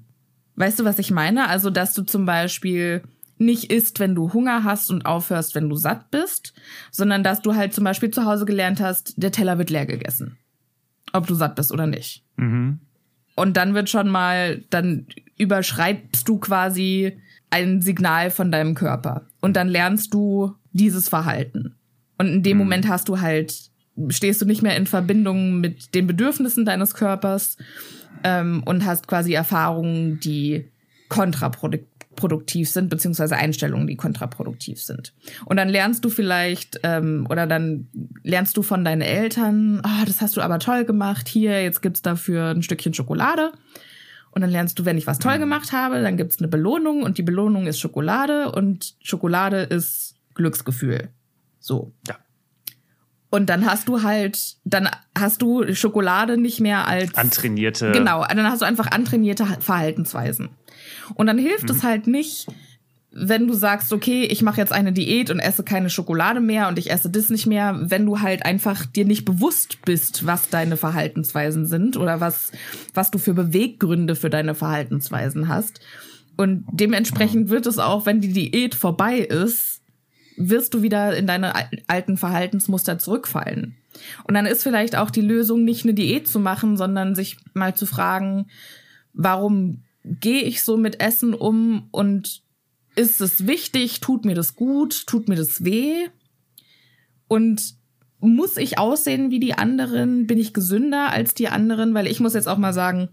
Weißt 0.57 0.79
du, 0.79 0.85
was 0.85 0.99
ich 0.99 1.11
meine? 1.11 1.49
Also, 1.49 1.71
dass 1.71 1.95
du 1.95 2.03
zum 2.03 2.25
Beispiel 2.25 3.03
nicht 3.45 3.71
isst, 3.71 4.01
wenn 4.01 4.15
du 4.15 4.33
Hunger 4.33 4.65
hast 4.65 4.91
und 4.91 5.07
aufhörst, 5.07 5.55
wenn 5.55 5.69
du 5.69 5.77
satt 5.77 6.11
bist, 6.11 6.55
sondern 6.91 7.23
dass 7.23 7.43
du 7.43 7.55
halt 7.55 7.75
zum 7.75 7.85
Beispiel 7.85 8.11
zu 8.11 8.25
Hause 8.25 8.45
gelernt 8.45 8.81
hast, 8.81 9.15
der 9.17 9.33
Teller 9.33 9.59
wird 9.59 9.71
leer 9.71 9.87
gegessen. 9.87 10.39
Ob 11.13 11.27
du 11.27 11.35
satt 11.35 11.57
bist 11.57 11.73
oder 11.73 11.87
nicht. 11.87 12.25
Mhm. 12.37 12.81
Und 13.35 13.57
dann 13.57 13.75
wird 13.75 13.91
schon 13.91 14.09
mal, 14.09 14.63
dann 14.71 15.07
überschreibst 15.39 16.29
du 16.29 16.39
quasi 16.39 17.19
ein 17.51 17.83
Signal 17.83 18.31
von 18.31 18.51
deinem 18.51 18.75
Körper. 18.75 19.27
Und 19.41 19.57
dann 19.57 19.69
lernst 19.69 20.15
du 20.15 20.55
dieses 20.73 21.09
Verhalten. 21.09 21.77
Und 22.19 22.29
in 22.29 22.43
dem 22.43 22.57
mhm. 22.57 22.65
Moment 22.65 22.89
hast 22.89 23.09
du 23.09 23.21
halt, 23.21 23.71
stehst 24.09 24.41
du 24.41 24.47
nicht 24.47 24.63
mehr 24.63 24.77
in 24.77 24.87
Verbindung 24.87 25.61
mit 25.61 25.95
den 25.95 26.07
Bedürfnissen 26.07 26.65
deines 26.65 26.95
Körpers 26.95 27.57
ähm, 28.25 28.63
und 28.65 28.87
hast 28.87 29.07
quasi 29.07 29.35
Erfahrungen, 29.35 30.21
die 30.21 30.71
kontraproduktiv 31.09 31.92
produktiv 32.17 32.71
sind, 32.71 32.91
beziehungsweise 32.91 33.37
Einstellungen, 33.37 33.87
die 33.87 33.97
kontraproduktiv 33.97 34.83
sind. 34.83 35.13
Und 35.45 35.57
dann 35.57 35.69
lernst 35.69 36.05
du 36.05 36.11
vielleicht, 36.11 36.81
ähm, 36.83 37.27
oder 37.31 37.47
dann 37.47 37.89
lernst 38.23 38.57
du 38.57 38.63
von 38.63 38.85
deinen 38.85 39.03
Eltern, 39.03 39.81
ah, 39.83 40.01
oh, 40.01 40.05
das 40.07 40.21
hast 40.21 40.37
du 40.37 40.41
aber 40.41 40.59
toll 40.59 40.85
gemacht, 40.85 41.29
hier, 41.29 41.63
jetzt 41.63 41.83
gibt's 41.83 42.03
dafür 42.03 42.51
ein 42.51 42.63
Stückchen 42.63 42.95
Schokolade. 42.95 43.53
Und 44.31 44.41
dann 44.41 44.51
lernst 44.51 44.79
du, 44.79 44.85
wenn 44.85 44.97
ich 44.97 45.07
was 45.07 45.19
toll 45.19 45.39
gemacht 45.39 45.73
habe, 45.73 46.01
dann 46.01 46.17
gibt's 46.17 46.39
eine 46.39 46.49
Belohnung 46.49 47.03
und 47.03 47.19
die 47.19 47.23
Belohnung 47.23 47.67
ist 47.67 47.79
Schokolade 47.79 48.51
und 48.51 48.95
Schokolade 49.03 49.59
ist 49.63 50.15
Glücksgefühl. 50.35 51.11
So. 51.61 51.93
Ja. 52.09 52.17
Und 53.35 53.47
dann 53.47 53.65
hast 53.65 53.89
du 53.89 54.03
halt, 54.03 54.57
dann 54.65 54.91
hast 55.19 55.41
du 55.41 55.73
Schokolade 55.75 56.37
nicht 56.37 56.61
mehr 56.61 56.87
als 56.87 57.15
antrainierte. 57.15 57.91
Genau, 57.93 58.27
dann 58.27 58.45
hast 58.45 58.61
du 58.61 58.67
einfach 58.67 58.91
antrainierte 58.91 59.47
Verhaltensweisen. 59.59 60.51
Und 61.15 61.29
dann 61.29 61.39
hilft 61.39 61.65
mhm. 61.65 61.71
es 61.71 61.83
halt 61.83 62.07
nicht, 62.07 62.47
wenn 63.11 63.47
du 63.47 63.55
sagst, 63.55 63.91
okay, 63.95 64.25
ich 64.25 64.43
mache 64.43 64.61
jetzt 64.61 64.75
eine 64.75 64.93
Diät 64.93 65.31
und 65.31 65.39
esse 65.39 65.63
keine 65.63 65.89
Schokolade 65.89 66.41
mehr 66.41 66.69
und 66.69 66.79
ich 66.79 66.91
esse 66.91 67.09
das 67.09 67.31
nicht 67.31 67.47
mehr, 67.47 67.75
wenn 67.81 68.05
du 68.05 68.21
halt 68.21 68.45
einfach 68.45 68.85
dir 68.85 69.07
nicht 69.07 69.25
bewusst 69.25 69.79
bist, 69.87 70.27
was 70.27 70.51
deine 70.51 70.77
Verhaltensweisen 70.77 71.65
sind 71.65 71.97
oder 71.97 72.21
was, 72.21 72.53
was 72.93 73.11
du 73.11 73.17
für 73.17 73.33
Beweggründe 73.33 74.15
für 74.15 74.29
deine 74.29 74.55
Verhaltensweisen 74.55 75.49
hast. 75.49 75.81
Und 76.37 76.67
dementsprechend 76.71 77.49
wird 77.49 77.65
es 77.65 77.79
auch, 77.79 78.05
wenn 78.05 78.21
die 78.21 78.35
Diät 78.35 78.75
vorbei 78.75 79.21
ist, 79.21 79.72
wirst 80.37 80.75
du 80.75 80.83
wieder 80.83 81.17
in 81.17 81.27
deine 81.27 81.53
alten 81.87 82.17
Verhaltensmuster 82.17 82.99
zurückfallen. 82.99 83.77
Und 84.25 84.35
dann 84.35 84.47
ist 84.47 84.63
vielleicht 84.63 84.97
auch 84.97 85.11
die 85.11 85.21
Lösung, 85.21 85.65
nicht 85.65 85.85
eine 85.85 85.95
Diät 85.95 86.27
zu 86.27 86.41
machen, 86.41 86.77
sondern 86.77 87.15
sich 87.15 87.37
mal 87.55 87.75
zu 87.75 87.87
fragen, 87.87 88.47
warum 89.13 89.83
gehe 90.05 90.43
ich 90.43 90.63
so 90.63 90.77
mit 90.77 91.01
Essen 91.01 91.35
um 91.35 91.89
und 91.91 92.43
ist 92.95 93.21
es 93.21 93.47
wichtig, 93.47 94.01
tut 94.01 94.25
mir 94.25 94.35
das 94.35 94.55
gut, 94.57 95.07
tut 95.07 95.29
mir 95.29 95.37
das 95.37 95.65
weh? 95.65 96.09
Und 97.29 97.75
muss 98.21 98.57
ich 98.57 98.79
aussehen 98.79 99.31
wie 99.31 99.41
die 99.41 99.55
anderen? 99.55 100.27
Bin 100.27 100.39
ich 100.39 100.53
gesünder 100.53 101.11
als 101.11 101.35
die 101.35 101.49
anderen? 101.49 101.95
Weil 101.95 102.07
ich 102.07 102.21
muss 102.21 102.35
jetzt 102.35 102.49
auch 102.49 102.59
mal 102.59 102.73
sagen, 102.73 103.09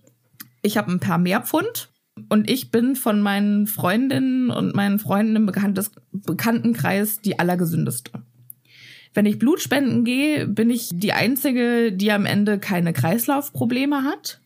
ich 0.61 0.77
habe 0.77 0.91
ein 0.91 0.99
paar 0.99 1.17
mehr 1.17 1.41
Pfund 1.41 1.88
und 2.29 2.49
ich 2.49 2.71
bin 2.71 2.95
von 2.95 3.21
meinen 3.21 3.67
Freundinnen 3.67 4.49
und 4.51 4.75
meinen 4.75 4.99
Freunden 4.99 5.35
im 5.35 5.45
Bekanntes 5.45 5.91
Bekanntenkreis 6.11 7.21
die 7.21 7.39
allergesündeste. 7.39 8.11
Wenn 9.13 9.25
ich 9.25 9.39
Blutspenden 9.39 10.05
gehe, 10.05 10.47
bin 10.47 10.69
ich 10.69 10.89
die 10.93 11.13
einzige, 11.13 11.91
die 11.91 12.11
am 12.11 12.25
Ende 12.25 12.59
keine 12.59 12.93
Kreislaufprobleme 12.93 14.03
hat. 14.03 14.39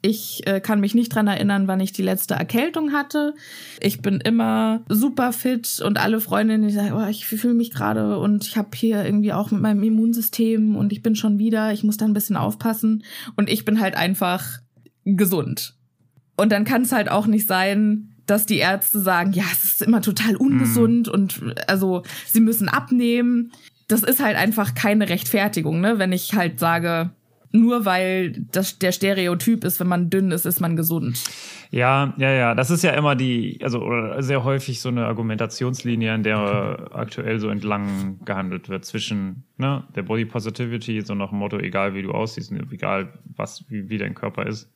Ich 0.00 0.46
äh, 0.46 0.60
kann 0.60 0.80
mich 0.80 0.94
nicht 0.94 1.12
dran 1.14 1.26
erinnern, 1.26 1.66
wann 1.66 1.80
ich 1.80 1.92
die 1.92 2.02
letzte 2.02 2.34
Erkältung 2.34 2.92
hatte. 2.92 3.34
Ich 3.80 4.00
bin 4.00 4.20
immer 4.20 4.82
super 4.88 5.32
fit 5.32 5.82
und 5.84 5.98
alle 5.98 6.20
Freundinnen, 6.20 6.68
die 6.68 6.74
sagen, 6.74 6.92
oh, 6.92 7.08
ich 7.08 7.26
fühle 7.26 7.54
mich 7.54 7.72
gerade 7.72 8.18
und 8.18 8.46
ich 8.46 8.56
habe 8.56 8.68
hier 8.74 9.04
irgendwie 9.04 9.32
auch 9.32 9.50
mit 9.50 9.60
meinem 9.60 9.82
Immunsystem 9.82 10.76
und 10.76 10.92
ich 10.92 11.02
bin 11.02 11.16
schon 11.16 11.38
wieder, 11.38 11.72
ich 11.72 11.82
muss 11.82 11.96
da 11.96 12.04
ein 12.04 12.14
bisschen 12.14 12.36
aufpassen 12.36 13.02
und 13.36 13.50
ich 13.50 13.64
bin 13.64 13.80
halt 13.80 13.96
einfach 13.96 14.60
gesund. 15.04 15.77
Und 16.38 16.52
dann 16.52 16.64
kann 16.64 16.82
es 16.82 16.92
halt 16.92 17.10
auch 17.10 17.26
nicht 17.26 17.48
sein, 17.48 18.14
dass 18.26 18.46
die 18.46 18.58
Ärzte 18.58 19.00
sagen, 19.00 19.32
ja, 19.32 19.42
es 19.52 19.64
ist 19.64 19.82
immer 19.82 20.00
total 20.00 20.36
ungesund 20.36 21.08
mhm. 21.08 21.12
und 21.12 21.54
also 21.66 22.04
sie 22.26 22.40
müssen 22.40 22.68
abnehmen. 22.68 23.52
Das 23.88 24.02
ist 24.02 24.22
halt 24.22 24.36
einfach 24.36 24.74
keine 24.74 25.08
Rechtfertigung, 25.08 25.80
ne? 25.80 25.98
Wenn 25.98 26.12
ich 26.12 26.34
halt 26.34 26.60
sage, 26.60 27.10
nur 27.50 27.84
weil 27.86 28.32
das 28.52 28.78
der 28.78 28.92
Stereotyp 28.92 29.64
ist, 29.64 29.80
wenn 29.80 29.88
man 29.88 30.10
dünn 30.10 30.30
ist, 30.30 30.44
ist 30.44 30.60
man 30.60 30.76
gesund. 30.76 31.18
Ja, 31.70 32.14
ja, 32.18 32.30
ja. 32.30 32.54
Das 32.54 32.70
ist 32.70 32.84
ja 32.84 32.92
immer 32.92 33.16
die, 33.16 33.58
also 33.62 33.82
sehr 34.18 34.44
häufig 34.44 34.80
so 34.80 34.90
eine 34.90 35.06
Argumentationslinie, 35.06 36.12
an 36.12 36.22
der 36.22 36.90
aktuell 36.92 37.40
so 37.40 37.48
entlang 37.48 38.20
gehandelt 38.24 38.68
wird 38.68 38.84
zwischen 38.84 39.44
ne, 39.56 39.82
der 39.96 40.02
Body 40.02 40.24
Positivity, 40.24 41.00
so 41.00 41.14
nach 41.14 41.30
dem 41.30 41.38
Motto, 41.38 41.58
egal 41.58 41.94
wie 41.94 42.02
du 42.02 42.12
aussiehst, 42.12 42.52
egal 42.70 43.12
was, 43.34 43.64
wie, 43.68 43.88
wie 43.88 43.98
dein 43.98 44.14
Körper 44.14 44.46
ist, 44.46 44.70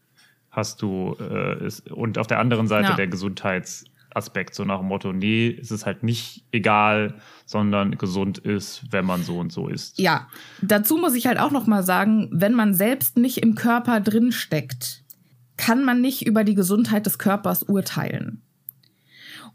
hast 0.53 0.81
du 0.83 1.17
äh, 1.19 1.67
ist, 1.67 1.91
und 1.91 2.19
auf 2.19 2.29
der 2.29 2.39
anderen 2.39 2.69
Seite 2.69 2.91
ja. 2.91 2.97
der 2.97 3.09
Gesundheits 3.09 3.85
Aspekt, 4.15 4.55
so 4.55 4.65
nach 4.65 4.81
dem 4.81 4.89
Motto, 4.89 5.13
nee, 5.13 5.57
es 5.61 5.71
ist 5.71 5.87
halt 5.87 6.03
nicht 6.03 6.45
egal, 6.53 7.15
sondern 7.47 7.97
gesund 7.97 8.39
ist, 8.39 8.83
wenn 8.91 9.07
man 9.07 9.23
so 9.23 9.39
und 9.39 9.53
so 9.53 9.69
ist. 9.69 9.99
Ja, 9.99 10.29
dazu 10.61 10.99
muss 10.99 11.15
ich 11.15 11.27
halt 11.27 11.39
auch 11.39 11.51
noch 11.51 11.67
mal 11.67 11.83
sagen, 11.83 12.29
wenn 12.31 12.53
man 12.53 12.75
selbst 12.75 13.17
nicht 13.17 13.39
im 13.39 13.55
Körper 13.55 14.01
drin 14.01 14.31
steckt, 14.31 15.03
kann 15.57 15.85
man 15.85 16.01
nicht 16.01 16.27
über 16.27 16.45
die 16.45 16.55
Gesundheit 16.55 17.07
des 17.07 17.19
Körpers 17.19 17.63
urteilen. 17.63 18.43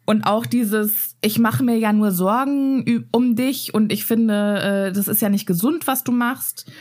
Und 0.06 0.24
auch 0.24 0.46
dieses, 0.46 1.18
ich 1.22 1.38
mache 1.38 1.64
mir 1.64 1.78
ja 1.78 1.92
nur 1.92 2.12
Sorgen 2.12 3.06
um 3.12 3.36
dich 3.36 3.74
und 3.74 3.92
ich 3.92 4.06
finde, 4.06 4.88
äh, 4.88 4.92
das 4.94 5.10
ist 5.10 5.22
ja 5.22 5.28
nicht 5.28 5.46
gesund, 5.46 5.86
was 5.86 6.04
du 6.06 6.14
machst. 6.14 6.72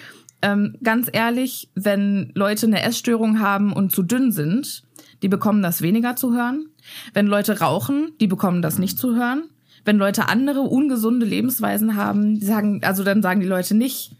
Ähm, 0.42 0.76
ganz 0.82 1.08
ehrlich, 1.12 1.70
wenn 1.74 2.30
Leute 2.34 2.66
eine 2.66 2.82
Essstörung 2.82 3.40
haben 3.40 3.72
und 3.72 3.92
zu 3.92 4.02
dünn 4.02 4.32
sind, 4.32 4.82
die 5.22 5.28
bekommen 5.28 5.62
das 5.62 5.82
weniger 5.82 6.16
zu 6.16 6.34
hören. 6.34 6.68
Wenn 7.14 7.26
Leute 7.26 7.60
rauchen, 7.60 8.12
die 8.20 8.26
bekommen 8.26 8.62
das 8.62 8.78
nicht 8.78 8.98
zu 8.98 9.16
hören. 9.16 9.44
Wenn 9.84 9.98
Leute 9.98 10.28
andere 10.28 10.60
ungesunde 10.60 11.26
Lebensweisen 11.26 11.96
haben, 11.96 12.40
sagen, 12.40 12.80
also 12.82 13.04
dann 13.04 13.22
sagen 13.22 13.40
die 13.40 13.46
Leute 13.46 13.74
nicht, 13.74 14.12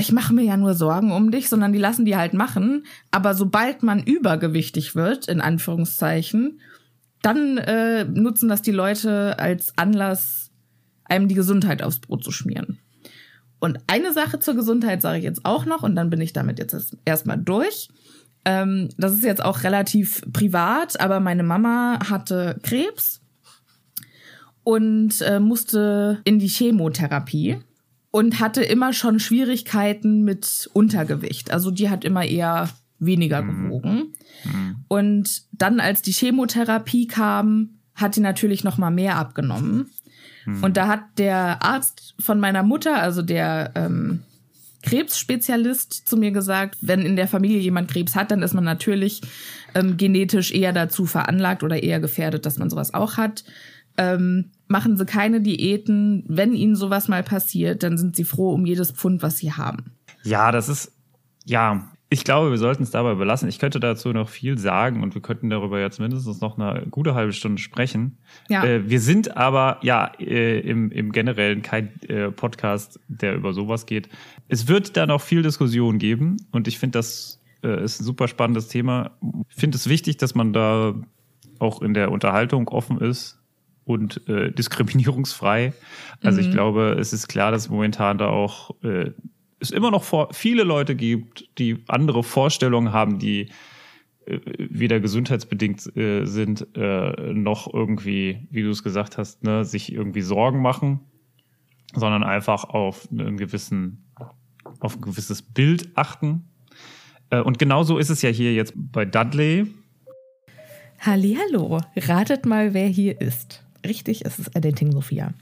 ich 0.00 0.12
mache 0.12 0.32
mir 0.32 0.44
ja 0.44 0.56
nur 0.56 0.74
Sorgen 0.74 1.12
um 1.12 1.30
dich, 1.30 1.48
sondern 1.48 1.72
die 1.72 1.78
lassen 1.78 2.04
die 2.04 2.16
halt 2.16 2.32
machen. 2.32 2.84
Aber 3.10 3.34
sobald 3.34 3.82
man 3.82 4.02
übergewichtig 4.02 4.94
wird, 4.94 5.28
in 5.28 5.40
Anführungszeichen, 5.40 6.60
dann 7.22 7.58
äh, 7.58 8.04
nutzen 8.04 8.48
das 8.48 8.62
die 8.62 8.72
Leute 8.72 9.38
als 9.38 9.76
Anlass, 9.76 10.50
einem 11.04 11.26
die 11.26 11.34
Gesundheit 11.34 11.82
aufs 11.82 11.98
Brot 11.98 12.22
zu 12.22 12.30
schmieren. 12.30 12.78
Und 13.60 13.78
eine 13.86 14.12
Sache 14.12 14.38
zur 14.38 14.54
Gesundheit 14.54 15.02
sage 15.02 15.18
ich 15.18 15.24
jetzt 15.24 15.44
auch 15.44 15.64
noch 15.64 15.82
und 15.82 15.96
dann 15.96 16.10
bin 16.10 16.20
ich 16.20 16.32
damit 16.32 16.58
jetzt 16.58 16.96
erstmal 17.04 17.38
durch. 17.38 17.88
Ähm, 18.44 18.88
das 18.96 19.12
ist 19.12 19.24
jetzt 19.24 19.44
auch 19.44 19.64
relativ 19.64 20.22
privat, 20.32 21.00
aber 21.00 21.20
meine 21.20 21.42
Mama 21.42 21.98
hatte 22.08 22.58
Krebs 22.62 23.20
und 24.62 25.20
äh, 25.22 25.40
musste 25.40 26.20
in 26.24 26.38
die 26.38 26.48
Chemotherapie 26.48 27.58
und 28.10 28.40
hatte 28.40 28.62
immer 28.62 28.92
schon 28.92 29.20
Schwierigkeiten 29.20 30.22
mit 30.22 30.70
Untergewicht. 30.72 31.50
Also 31.50 31.70
die 31.70 31.90
hat 31.90 32.04
immer 32.04 32.24
eher 32.24 32.68
weniger 32.98 33.42
mhm. 33.42 33.64
gewogen. 33.64 34.14
Mhm. 34.44 34.76
Und 34.88 35.42
dann, 35.52 35.80
als 35.80 36.02
die 36.02 36.12
Chemotherapie 36.12 37.06
kam, 37.06 37.78
hat 37.94 38.14
sie 38.14 38.20
natürlich 38.20 38.64
noch 38.64 38.78
mal 38.78 38.90
mehr 38.90 39.16
abgenommen. 39.16 39.90
Mhm. 40.46 40.64
Und 40.64 40.76
da 40.76 40.88
hat 40.88 41.00
der 41.18 41.62
Arzt 41.62 42.14
von 42.18 42.40
meiner 42.40 42.62
Mutter, 42.62 42.96
also 42.96 43.22
der 43.22 43.72
ähm, 43.74 44.22
Krebsspezialist, 44.82 46.08
zu 46.08 46.16
mir 46.16 46.30
gesagt, 46.30 46.76
wenn 46.80 47.02
in 47.02 47.16
der 47.16 47.28
Familie 47.28 47.58
jemand 47.58 47.90
Krebs 47.90 48.14
hat, 48.14 48.30
dann 48.30 48.42
ist 48.42 48.54
man 48.54 48.64
natürlich 48.64 49.20
ähm, 49.74 49.96
genetisch 49.96 50.52
eher 50.52 50.72
dazu 50.72 51.04
veranlagt 51.04 51.62
oder 51.62 51.82
eher 51.82 52.00
gefährdet, 52.00 52.46
dass 52.46 52.58
man 52.58 52.70
sowas 52.70 52.94
auch 52.94 53.16
hat. 53.16 53.44
Ähm, 53.96 54.52
machen 54.68 54.96
Sie 54.96 55.04
keine 55.04 55.40
Diäten. 55.40 56.24
Wenn 56.28 56.54
Ihnen 56.54 56.76
sowas 56.76 57.08
mal 57.08 57.24
passiert, 57.24 57.82
dann 57.82 57.98
sind 57.98 58.14
Sie 58.14 58.24
froh 58.24 58.52
um 58.52 58.64
jedes 58.64 58.92
Pfund, 58.92 59.22
was 59.22 59.38
Sie 59.38 59.52
haben. 59.52 59.92
Ja, 60.22 60.52
das 60.52 60.68
ist, 60.68 60.92
ja, 61.44 61.90
ich 62.10 62.24
glaube, 62.24 62.50
wir 62.50 62.58
sollten 62.58 62.82
es 62.82 62.90
dabei 62.90 63.14
belassen. 63.14 63.48
Ich 63.48 63.58
könnte 63.58 63.80
dazu 63.80 64.12
noch 64.12 64.30
viel 64.30 64.56
sagen 64.56 65.02
und 65.02 65.14
wir 65.14 65.20
könnten 65.20 65.50
darüber 65.50 65.78
jetzt 65.78 66.00
mindestens 66.00 66.40
noch 66.40 66.58
eine 66.58 66.86
gute 66.90 67.14
halbe 67.14 67.32
Stunde 67.32 67.60
sprechen. 67.60 68.16
Ja. 68.48 68.64
Äh, 68.64 68.88
wir 68.88 69.00
sind 69.00 69.36
aber 69.36 69.78
ja 69.82 70.12
äh, 70.18 70.60
im, 70.60 70.90
im 70.90 71.12
Generellen 71.12 71.60
kein 71.60 72.00
äh, 72.08 72.30
Podcast, 72.30 72.98
der 73.08 73.34
über 73.34 73.52
sowas 73.52 73.84
geht. 73.84 74.08
Es 74.48 74.68
wird 74.68 74.96
da 74.96 75.06
noch 75.06 75.20
viel 75.20 75.42
Diskussion 75.42 75.98
geben 75.98 76.38
und 76.50 76.66
ich 76.66 76.78
finde, 76.78 76.98
das 76.98 77.42
äh, 77.62 77.84
ist 77.84 78.00
ein 78.00 78.04
super 78.04 78.26
spannendes 78.26 78.68
Thema. 78.68 79.10
Ich 79.50 79.56
finde 79.56 79.76
es 79.76 79.86
wichtig, 79.88 80.16
dass 80.16 80.34
man 80.34 80.54
da 80.54 80.94
auch 81.58 81.82
in 81.82 81.92
der 81.92 82.10
Unterhaltung 82.10 82.68
offen 82.68 83.00
ist 83.00 83.38
und 83.84 84.26
äh, 84.28 84.50
diskriminierungsfrei. 84.50 85.74
Also 86.22 86.40
mhm. 86.40 86.46
ich 86.46 86.52
glaube, 86.52 86.96
es 86.98 87.12
ist 87.12 87.28
klar, 87.28 87.50
dass 87.50 87.68
momentan 87.68 88.16
da 88.16 88.28
auch 88.28 88.70
äh, 88.82 89.10
es 89.60 89.70
immer 89.70 89.90
noch 89.90 90.04
vor, 90.04 90.32
viele 90.32 90.62
Leute 90.62 90.94
gibt, 90.94 91.48
die 91.58 91.82
andere 91.88 92.22
Vorstellungen 92.22 92.92
haben, 92.92 93.18
die 93.18 93.48
äh, 94.26 94.38
weder 94.58 95.00
gesundheitsbedingt 95.00 95.96
äh, 95.96 96.24
sind, 96.24 96.66
äh, 96.76 97.32
noch 97.32 97.72
irgendwie, 97.72 98.46
wie 98.50 98.62
du 98.62 98.70
es 98.70 98.82
gesagt 98.82 99.18
hast, 99.18 99.42
ne, 99.44 99.64
sich 99.64 99.92
irgendwie 99.92 100.22
Sorgen 100.22 100.62
machen, 100.62 101.00
sondern 101.94 102.22
einfach 102.22 102.64
auf 102.64 103.08
einen 103.10 103.36
gewissen, 103.36 104.04
auf 104.80 104.96
ein 104.96 105.00
gewisses 105.00 105.42
Bild 105.42 105.90
achten. 105.94 106.48
Äh, 107.30 107.40
und 107.40 107.58
genauso 107.58 107.98
ist 107.98 108.10
es 108.10 108.22
ja 108.22 108.30
hier 108.30 108.54
jetzt 108.54 108.74
bei 108.76 109.04
Dudley. 109.04 109.66
Hallihallo, 111.00 111.80
ratet 111.96 112.44
mal, 112.44 112.74
wer 112.74 112.88
hier 112.88 113.20
ist. 113.20 113.64
Richtig, 113.86 114.24
es 114.24 114.38
ist 114.38 114.56
Editing 114.56 114.90
Sophia. 114.90 115.32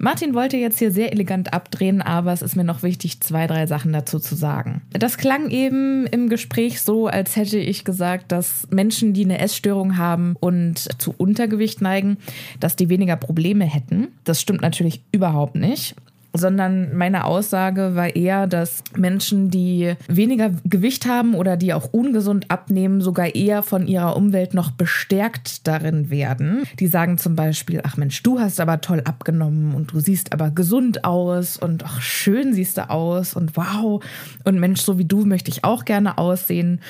Martin 0.00 0.34
wollte 0.34 0.56
jetzt 0.56 0.78
hier 0.78 0.90
sehr 0.90 1.12
elegant 1.12 1.52
abdrehen, 1.52 2.02
aber 2.02 2.32
es 2.32 2.42
ist 2.42 2.56
mir 2.56 2.64
noch 2.64 2.82
wichtig, 2.82 3.20
zwei, 3.20 3.46
drei 3.46 3.66
Sachen 3.66 3.92
dazu 3.92 4.18
zu 4.18 4.34
sagen. 4.34 4.82
Das 4.90 5.16
klang 5.16 5.50
eben 5.50 6.06
im 6.06 6.28
Gespräch 6.28 6.80
so, 6.80 7.06
als 7.06 7.36
hätte 7.36 7.58
ich 7.58 7.84
gesagt, 7.84 8.32
dass 8.32 8.66
Menschen, 8.70 9.12
die 9.12 9.24
eine 9.24 9.38
Essstörung 9.38 9.96
haben 9.96 10.34
und 10.40 10.78
zu 11.00 11.14
Untergewicht 11.16 11.80
neigen, 11.80 12.18
dass 12.58 12.74
die 12.74 12.88
weniger 12.88 13.16
Probleme 13.16 13.64
hätten. 13.64 14.08
Das 14.24 14.40
stimmt 14.40 14.62
natürlich 14.62 15.02
überhaupt 15.12 15.54
nicht 15.54 15.94
sondern 16.34 16.96
meine 16.96 17.24
Aussage 17.24 17.94
war 17.94 18.14
eher, 18.14 18.46
dass 18.46 18.82
Menschen, 18.96 19.50
die 19.50 19.94
weniger 20.08 20.50
Gewicht 20.64 21.06
haben 21.06 21.34
oder 21.34 21.56
die 21.56 21.72
auch 21.72 21.92
ungesund 21.92 22.50
abnehmen, 22.50 23.00
sogar 23.00 23.34
eher 23.34 23.62
von 23.62 23.86
ihrer 23.86 24.16
Umwelt 24.16 24.52
noch 24.52 24.72
bestärkt 24.72 25.66
darin 25.66 26.10
werden. 26.10 26.64
Die 26.80 26.88
sagen 26.88 27.18
zum 27.18 27.36
Beispiel, 27.36 27.80
ach 27.84 27.96
Mensch, 27.96 28.22
du 28.22 28.40
hast 28.40 28.60
aber 28.60 28.80
toll 28.80 29.02
abgenommen 29.04 29.74
und 29.74 29.92
du 29.92 30.00
siehst 30.00 30.32
aber 30.32 30.50
gesund 30.50 31.04
aus 31.04 31.56
und 31.56 31.84
ach 31.84 32.00
schön 32.00 32.52
siehst 32.52 32.78
du 32.78 32.90
aus 32.90 33.34
und 33.34 33.56
wow 33.56 34.04
und 34.42 34.58
Mensch, 34.58 34.80
so 34.80 34.98
wie 34.98 35.04
du 35.04 35.24
möchte 35.24 35.50
ich 35.50 35.62
auch 35.62 35.84
gerne 35.84 36.18
aussehen. 36.18 36.80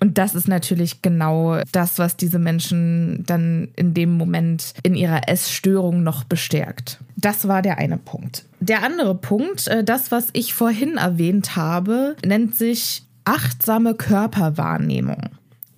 Und 0.00 0.16
das 0.16 0.34
ist 0.34 0.48
natürlich 0.48 1.02
genau 1.02 1.60
das, 1.72 1.98
was 1.98 2.16
diese 2.16 2.38
Menschen 2.38 3.22
dann 3.26 3.68
in 3.76 3.92
dem 3.92 4.16
Moment 4.16 4.72
in 4.82 4.94
ihrer 4.94 5.28
Essstörung 5.28 6.02
noch 6.02 6.24
bestärkt. 6.24 6.98
Das 7.16 7.46
war 7.46 7.60
der 7.60 7.78
eine 7.78 7.98
Punkt. 7.98 8.46
Der 8.60 8.82
andere 8.82 9.14
Punkt, 9.14 9.68
äh, 9.68 9.84
das, 9.84 10.10
was 10.10 10.28
ich 10.32 10.54
vorhin 10.54 10.96
erwähnt 10.96 11.54
habe, 11.54 12.16
nennt 12.24 12.56
sich 12.56 13.02
achtsame 13.24 13.94
Körperwahrnehmung. 13.94 15.28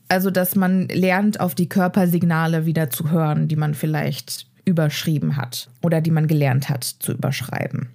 Also, 0.09 0.31
dass 0.31 0.55
man 0.55 0.89
lernt, 0.89 1.41
auf 1.41 1.55
die 1.55 1.69
Körpersignale 1.69 2.65
wieder 2.65 2.91
zu 2.91 3.11
hören, 3.11 3.49
die 3.49 3.57
man 3.57 3.75
vielleicht 3.75 4.47
überschrieben 4.65 5.37
hat 5.37 5.69
oder 5.83 6.01
die 6.01 6.11
man 6.11 6.29
gelernt 6.29 6.69
hat 6.69 6.85
zu 6.85 7.13
überschreiben. 7.13 7.89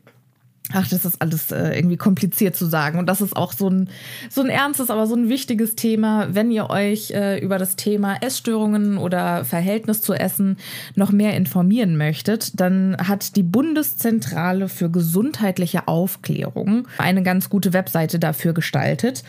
Ach, 0.73 0.85
das 0.87 1.05
ist 1.05 1.21
alles 1.21 1.51
äh, 1.51 1.77
irgendwie 1.77 1.95
kompliziert 1.95 2.55
zu 2.55 2.65
sagen. 2.65 2.99
Und 2.99 3.05
das 3.05 3.21
ist 3.21 3.37
auch 3.37 3.53
so 3.53 3.69
ein, 3.69 3.89
so 4.29 4.41
ein 4.41 4.49
ernstes, 4.49 4.89
aber 4.89 5.07
so 5.07 5.15
ein 5.15 5.29
wichtiges 5.29 5.75
Thema. 5.75 6.27
Wenn 6.31 6.51
ihr 6.51 6.69
euch 6.69 7.11
äh, 7.11 7.39
über 7.39 7.57
das 7.57 7.77
Thema 7.77 8.15
Essstörungen 8.21 8.97
oder 8.97 9.45
Verhältnis 9.45 10.01
zu 10.01 10.13
Essen 10.13 10.57
noch 10.95 11.11
mehr 11.11 11.35
informieren 11.35 11.95
möchtet, 11.95 12.59
dann 12.59 12.97
hat 12.97 13.37
die 13.37 13.43
Bundeszentrale 13.43 14.67
für 14.67 14.89
gesundheitliche 14.89 15.87
Aufklärung 15.87 16.87
eine 16.97 17.23
ganz 17.23 17.49
gute 17.49 17.71
Webseite 17.71 18.19
dafür 18.19 18.53
gestaltet. 18.53 19.23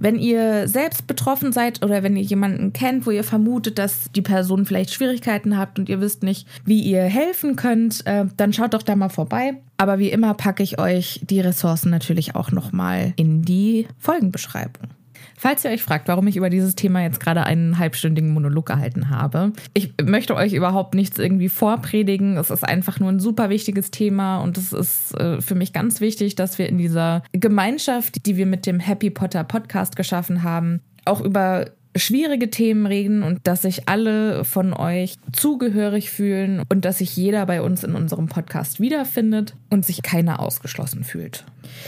Wenn 0.00 0.18
ihr 0.18 0.68
selbst 0.68 1.06
betroffen 1.06 1.52
seid 1.52 1.84
oder 1.84 2.02
wenn 2.02 2.16
ihr 2.16 2.22
jemanden 2.22 2.72
kennt, 2.72 3.06
wo 3.06 3.10
ihr 3.10 3.24
vermutet, 3.24 3.78
dass 3.78 4.10
die 4.12 4.22
Person 4.22 4.64
vielleicht 4.66 4.92
Schwierigkeiten 4.92 5.58
habt 5.58 5.78
und 5.78 5.88
ihr 5.88 6.00
wisst 6.00 6.22
nicht, 6.22 6.46
wie 6.64 6.80
ihr 6.80 7.02
helfen 7.02 7.56
könnt, 7.56 8.06
äh, 8.06 8.26
dann 8.36 8.52
schaut 8.52 8.74
doch 8.74 8.82
da 8.82 8.96
mal 8.96 9.08
vorbei. 9.08 9.54
Aber 9.76 9.98
wie 9.98 10.10
immer 10.10 10.34
packe 10.34 10.62
ich 10.62 10.78
euch 10.78 11.20
die 11.28 11.40
Ressourcen 11.40 11.90
natürlich 11.90 12.34
auch 12.34 12.52
nochmal 12.52 13.12
in 13.16 13.42
die 13.42 13.86
Folgenbeschreibung. 13.98 14.88
Falls 15.36 15.64
ihr 15.64 15.70
euch 15.70 15.82
fragt, 15.82 16.08
warum 16.08 16.26
ich 16.26 16.36
über 16.36 16.50
dieses 16.50 16.74
Thema 16.74 17.02
jetzt 17.02 17.20
gerade 17.20 17.44
einen 17.44 17.78
halbstündigen 17.78 18.32
Monolog 18.32 18.66
gehalten 18.66 19.10
habe, 19.10 19.52
ich 19.74 19.94
möchte 20.02 20.34
euch 20.34 20.52
überhaupt 20.52 20.94
nichts 20.94 21.18
irgendwie 21.18 21.48
vorpredigen. 21.48 22.36
Es 22.36 22.50
ist 22.50 22.64
einfach 22.64 23.00
nur 23.00 23.10
ein 23.10 23.20
super 23.20 23.50
wichtiges 23.50 23.90
Thema 23.90 24.38
und 24.38 24.58
es 24.58 24.72
ist 24.72 25.18
äh, 25.18 25.40
für 25.40 25.54
mich 25.54 25.72
ganz 25.72 26.00
wichtig, 26.00 26.34
dass 26.34 26.58
wir 26.58 26.68
in 26.68 26.78
dieser 26.78 27.22
Gemeinschaft, 27.32 28.26
die 28.26 28.36
wir 28.36 28.46
mit 28.46 28.66
dem 28.66 28.80
Happy 28.80 29.10
Potter 29.10 29.44
Podcast 29.44 29.96
geschaffen 29.96 30.42
haben, 30.42 30.80
auch 31.04 31.20
über 31.20 31.66
schwierige 31.96 32.50
Themen 32.50 32.86
reden 32.86 33.22
und 33.22 33.46
dass 33.46 33.62
sich 33.62 33.88
alle 33.88 34.44
von 34.44 34.72
euch 34.72 35.16
zugehörig 35.32 36.10
fühlen 36.10 36.62
und 36.68 36.84
dass 36.84 36.98
sich 36.98 37.16
jeder 37.16 37.46
bei 37.46 37.62
uns 37.62 37.84
in 37.84 37.94
unserem 37.94 38.26
Podcast 38.26 38.80
wiederfindet 38.80 39.54
und 39.70 39.84
sich 39.84 40.02
keiner 40.02 40.40
ausgeschlossen 40.40 41.04
fühlt. 41.04 41.44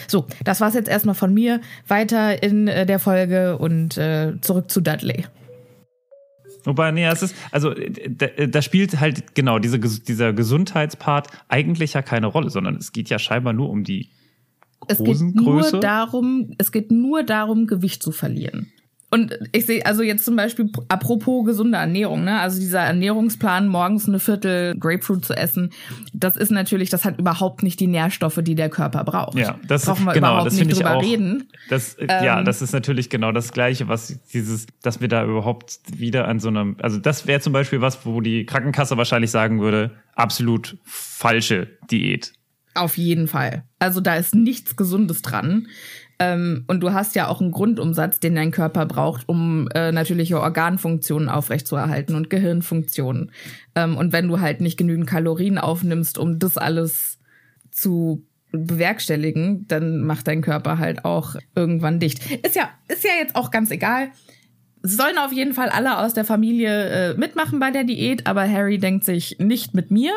So, 0.07 0.27
das 0.45 0.61
war's 0.61 0.75
jetzt 0.75 0.88
erstmal 0.88 1.14
von 1.14 1.35
mir. 1.35 1.61
Weiter 1.88 2.42
in 2.42 2.69
äh, 2.69 2.87
der 2.87 2.99
Folge 2.99 3.59
und 3.59 3.99
äh, 3.99 4.35
zurück 4.40 4.71
zu 4.71 4.81
Dudley. 4.81 5.25
Wobei, 6.64 6.90
nee, 6.90 7.07
es 7.07 7.23
ist, 7.23 7.35
also 7.53 7.75
da, 8.09 8.27
da 8.27 8.62
spielt 8.62 8.99
halt 8.99 9.35
genau 9.37 9.61
diese, 9.61 9.79
dieser 9.79 10.33
Gesundheitspart 10.33 11.29
eigentlich 11.49 11.92
ja 11.92 12.03
keine 12.03 12.27
Rolle, 12.27 12.51
sondern 12.51 12.77
es 12.77 12.92
geht 12.92 13.09
ja 13.09 13.19
scheinbar 13.19 13.53
nur 13.53 13.71
um 13.71 13.85
die 13.85 14.11
es 14.88 15.03
geht 15.03 15.21
nur 15.35 15.81
darum, 15.81 16.53
es 16.59 16.71
geht 16.71 16.90
nur 16.90 17.23
darum, 17.23 17.66
Gewicht 17.66 18.03
zu 18.03 18.12
verlieren. 18.12 18.71
Und 19.09 19.38
ich 19.53 19.66
sehe, 19.66 19.87
also 19.87 20.03
jetzt 20.03 20.25
zum 20.25 20.35
Beispiel, 20.35 20.69
apropos 20.88 21.45
gesunde 21.45 21.79
Ernährung, 21.79 22.25
ne? 22.25 22.40
Also 22.40 22.59
dieser 22.59 22.81
Ernährungsplan, 22.81 23.69
morgens 23.69 24.09
eine 24.09 24.19
Viertel 24.19 24.77
Grapefruit 24.79 25.25
zu 25.25 25.35
essen, 25.35 25.71
das 26.12 26.37
ist 26.37 26.51
natürlich, 26.51 26.90
das 26.90 27.05
hat 27.05 27.19
überhaupt 27.19 27.62
nicht 27.62 27.79
die 27.79 27.87
Nährstoffe, 27.87 28.40
die 28.42 28.57
der 28.57 28.69
Körper 28.69 29.05
braucht. 29.05 29.38
Ja, 29.38 29.61
das 29.69 29.85
Brauchen 29.85 30.05
wir 30.05 30.12
genau, 30.12 30.29
überhaupt 30.33 30.47
das 30.49 30.55
nicht 30.55 30.71
ich 30.71 30.79
drüber 30.79 30.97
auch. 30.97 31.03
reden. 31.03 31.49
Das, 31.69 31.97
Ähm, 31.99 32.25
ja, 32.25 32.42
das 32.42 32.62
ist 32.62 32.73
natürlich 32.73 33.09
genau 33.09 33.33
das 33.33 33.53
Gleiche, 33.53 33.88
was 33.88 34.19
dieses, 34.33 34.66
dass 34.83 35.01
wir 35.01 35.09
da 35.09 35.25
überhaupt 35.25 35.79
wieder 35.97 36.27
an 36.27 36.40
so 36.40 36.49
einem, 36.49 36.77
also 36.83 36.99
das 36.99 37.27
wäre 37.27 37.40
zum 37.40 37.53
Beispiel 37.53 37.81
was, 37.81 38.05
wo 38.05 38.21
die 38.21 38.45
Krankenkasse 38.45 38.97
wahrscheinlich 38.97 39.31
sagen 39.31 39.61
würde, 39.61 39.92
absolut 40.14 40.79
falsche 40.85 41.69
Diät. 41.90 42.33
Auf 42.75 42.99
jeden 42.99 43.27
Fall. 43.27 43.64
Also 43.79 44.01
da 44.01 44.16
ist 44.16 44.35
nichts 44.35 44.77
Gesundes 44.77 45.23
dran. 45.23 45.69
Ähm, 46.18 46.64
und 46.66 46.81
du 46.81 46.92
hast 46.92 47.14
ja 47.14 47.29
auch 47.29 47.40
einen 47.40 47.50
Grundumsatz, 47.50 48.20
den 48.20 48.35
dein 48.35 48.50
Körper 48.50 48.87
braucht, 48.87 49.29
um 49.29 49.68
äh, 49.74 49.92
natürliche 49.92 50.40
Organfunktionen 50.40 51.29
aufrechtzuerhalten 51.29 52.14
und 52.14 52.31
Gehirnfunktionen. 52.31 53.33
Ähm, 53.74 53.96
und 53.96 54.12
wenn 54.12 54.29
du 54.29 54.40
halt 54.40 54.61
nicht 54.61 54.79
genügend 54.79 55.07
Kalorien 55.07 55.59
aufnimmst, 55.59 56.18
um 56.18 56.38
das 56.38 56.57
alles 56.57 57.18
zu 57.70 58.24
bewerkstelligen, 58.52 59.66
dann 59.68 60.00
macht 60.00 60.29
dein 60.29 60.40
Körper 60.40 60.79
halt 60.79 61.05
auch 61.05 61.37
irgendwann 61.55 62.00
dicht. 62.00 62.31
Ist 62.44 62.57
ja, 62.57 62.70
ist 62.88 63.05
ja 63.05 63.11
jetzt 63.20 63.37
auch 63.37 63.50
ganz 63.50 63.70
egal. 63.70 64.09
Sollen 64.83 65.18
auf 65.18 65.33
jeden 65.33 65.52
Fall 65.52 65.68
alle 65.68 65.98
aus 65.98 66.14
der 66.14 66.24
Familie 66.24 67.11
äh, 67.11 67.14
mitmachen 67.14 67.59
bei 67.59 67.72
der 67.72 67.83
Diät, 67.83 68.26
aber 68.26 68.48
Harry 68.48 68.79
denkt 68.79 69.05
sich 69.05 69.37
nicht 69.40 69.74
mit 69.74 69.90
mir 69.90 70.12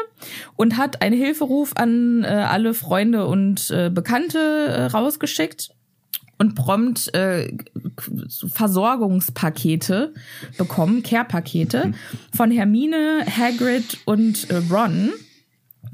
und 0.55 0.77
hat 0.77 1.01
einen 1.01 1.17
Hilferuf 1.17 1.71
an 1.75 2.23
äh, 2.23 2.27
alle 2.27 2.73
Freunde 2.75 3.25
und 3.25 3.71
äh, 3.71 3.89
Bekannte 3.89 4.37
äh, 4.37 4.85
rausgeschickt 4.85 5.71
und 6.39 6.55
prompt 6.55 7.13
äh, 7.13 7.53
Versorgungspakete 8.53 10.13
bekommen, 10.57 11.03
Care-Pakete 11.03 11.93
von 12.35 12.49
Hermine, 12.49 13.25
Hagrid 13.27 13.99
und 14.05 14.49
äh, 14.49 14.61
Ron 14.71 15.11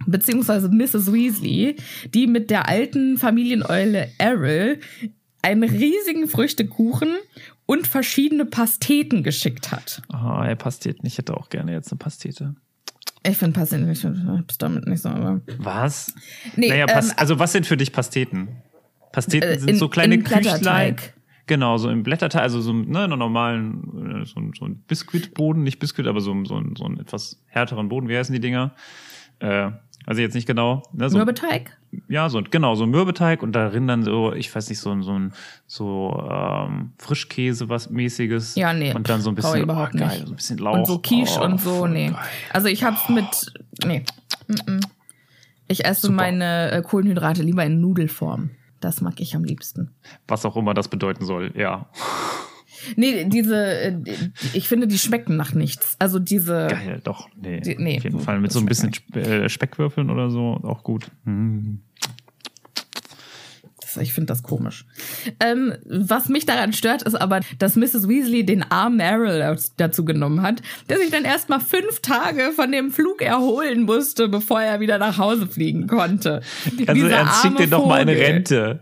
beziehungsweise 0.08 0.70
Mrs. 0.70 1.12
Weasley, 1.12 1.78
die 2.14 2.28
mit 2.28 2.50
der 2.50 2.68
alten 2.70 3.18
Familieneule 3.18 4.10
Errol 4.18 4.80
einen 5.42 5.64
riesigen 5.64 6.28
Früchtekuchen 6.28 7.16
und 7.66 7.88
verschiedene 7.88 8.46
Pasteten 8.46 9.24
geschickt 9.24 9.72
hat. 9.72 10.02
Oh, 10.14 10.42
ey, 10.44 10.56
Pasteten. 10.56 11.06
Ich 11.06 11.18
hätte 11.18 11.36
auch 11.36 11.50
gerne 11.50 11.72
jetzt 11.72 11.92
eine 11.92 11.98
Pastete. 11.98 12.56
Ich 13.28 13.38
finde 13.38 13.60
Pasteten, 13.60 13.90
ich 13.90 14.06
hab's 14.06 14.58
damit 14.60 14.88
nicht 14.88 15.02
so, 15.02 15.10
aber. 15.10 15.42
Was? 15.58 16.14
Nee, 16.56 16.70
naja, 16.70 16.86
ähm, 16.90 17.12
also 17.16 17.40
was 17.40 17.52
sind 17.54 17.66
für 17.66 17.78
dich 17.78 17.92
Pasteten? 17.92 18.50
Pasteten 19.16 19.48
Äh, 19.50 19.60
sind 19.60 19.70
in- 19.70 19.78
so 19.78 19.88
kleine 19.88 20.16
in 20.16 20.24
Küchlein. 20.24 20.98
Genau, 21.48 21.78
so 21.78 21.90
im 21.90 22.04
Blätterteig, 22.04 22.42
also 22.42 22.60
so 22.60 22.74
ne, 22.74 23.04
einen 23.04 23.18
normalen, 23.20 24.22
äh, 24.24 24.26
so, 24.26 24.40
ein- 24.40 24.52
so 24.58 24.66
ein 24.66 24.78
Biskuitboden, 24.88 25.64
nicht 25.64 25.80
Biskuit, 25.80 26.08
aber 26.08 26.20
so, 26.20 26.36
so, 26.44 26.58
ein- 26.58 26.76
so 26.76 26.84
einen 26.86 27.00
etwas 27.00 27.42
härteren 27.48 27.88
Boden. 27.88 28.10
Wie 28.10 28.18
heißen 28.18 28.34
die 28.34 28.42
Dinger? 28.42 28.74
Äh, 29.40 29.72
also 30.08 30.22
jetzt 30.22 30.34
nicht 30.34 30.48
genau. 30.48 30.84
Ne, 30.92 31.10
so, 31.10 31.18
Mürbeteig? 31.18 31.78
ja, 32.10 32.28
so 32.30 32.42
genau, 32.44 32.76
so 32.76 32.84
ein 32.84 32.90
Mürbeteig 32.90 33.42
und 33.44 33.54
darin 33.54 33.88
dann 33.88 34.04
so, 34.04 34.34
ich 34.34 34.54
weiß 34.54 34.70
nicht, 34.70 34.80
so 34.80 34.92
ein 34.92 35.02
so 35.04 35.14
ein 35.18 35.34
so 35.68 36.28
ähm, 36.32 36.92
Frischkäse 36.98 37.70
was 37.70 37.90
mäßiges. 37.90 38.56
Ja, 38.56 38.74
nee. 38.74 38.94
Und 38.94 39.08
dann 39.08 39.22
so 39.22 39.30
ein 39.30 39.36
bisschen 39.36 39.62
überhaupt 39.62 39.94
oh, 39.96 40.00
geil, 40.00 40.08
nicht. 40.10 40.26
so 40.28 40.34
ein 40.34 40.36
bisschen 40.36 40.58
Lauch. 40.58 40.74
Und 40.78 40.88
so 40.88 41.00
Quiche 41.00 41.40
Oh, 41.40 41.46
und 41.46 41.62
so, 41.62 41.88
nee. 41.88 42.10
geil. 42.10 42.20
Also 42.54 42.68
ich 42.68 42.84
hab's 42.84 43.08
mit. 43.10 43.26
Nee. 43.86 44.04
Ich 45.68 45.86
esse 45.86 46.02
Super. 46.08 46.14
meine 46.16 46.72
äh, 46.72 46.82
Kohlenhydrate 46.82 47.42
lieber 47.44 47.64
in 47.66 47.82
Nudelform. 47.82 48.50
Das 48.80 49.02
mag 49.02 49.20
ich 49.20 49.36
am 49.36 49.44
liebsten. 49.44 49.92
Was 50.28 50.46
auch 50.46 50.58
immer 50.58 50.74
das 50.74 50.88
bedeuten 50.90 51.26
soll, 51.26 51.52
ja. 51.56 51.90
Nee, 52.98 53.26
diese, 53.26 53.56
äh, 53.66 53.98
ich 54.54 54.68
finde, 54.68 54.88
die 54.88 55.00
schmecken 55.00 55.38
nach 55.38 55.54
nichts. 55.54 55.96
Also 55.98 56.20
diese. 56.20 56.68
Geil, 56.70 57.02
doch. 57.04 57.30
Nee, 57.36 57.62
Die- 57.62 57.78
nee, 57.78 57.98
auf 57.98 58.04
jeden 58.04 58.20
Fall 58.20 58.40
mit 58.40 58.52
so 58.52 58.60
ein 58.60 58.66
bisschen 58.66 58.94
Spe 58.94 59.22
äh, 59.22 59.50
Speckwürfeln 59.50 60.10
oder 60.12 60.30
so, 60.30 60.60
auch 60.64 60.84
gut. 60.84 61.10
Mm. 61.24 61.76
Das, 63.96 64.04
ich 64.04 64.14
finde 64.14 64.28
das 64.28 64.44
komisch. 64.44 64.86
Ähm, 65.40 65.74
was 65.86 66.30
mich 66.30 66.46
daran 66.46 66.74
stört, 66.74 67.04
ist 67.04 67.16
aber, 67.16 67.42
dass 67.60 67.76
Mrs. 67.76 68.08
Weasley 68.08 68.46
den 68.46 68.64
armen 68.64 69.00
Errol 69.00 69.58
dazu 69.78 70.06
genommen 70.06 70.42
hat, 70.42 70.62
der 70.90 70.98
sich 70.98 71.12
dann 71.12 71.26
erstmal 71.26 71.60
fünf 71.60 72.02
Tage 72.02 72.52
von 72.56 72.72
dem 72.72 72.92
Flug 72.92 73.22
erholen 73.22 73.84
musste, 73.84 74.28
bevor 74.28 74.62
er 74.62 74.80
wieder 74.80 74.98
nach 74.98 75.18
Hause 75.18 75.48
fliegen 75.48 75.88
konnte. 75.88 76.42
Also 76.88 77.08
er 77.08 77.28
schickt 77.42 77.60
dir 77.60 77.68
doch 77.68 77.86
mal 77.86 78.02
eine. 78.02 78.16
Rente. 78.16 78.82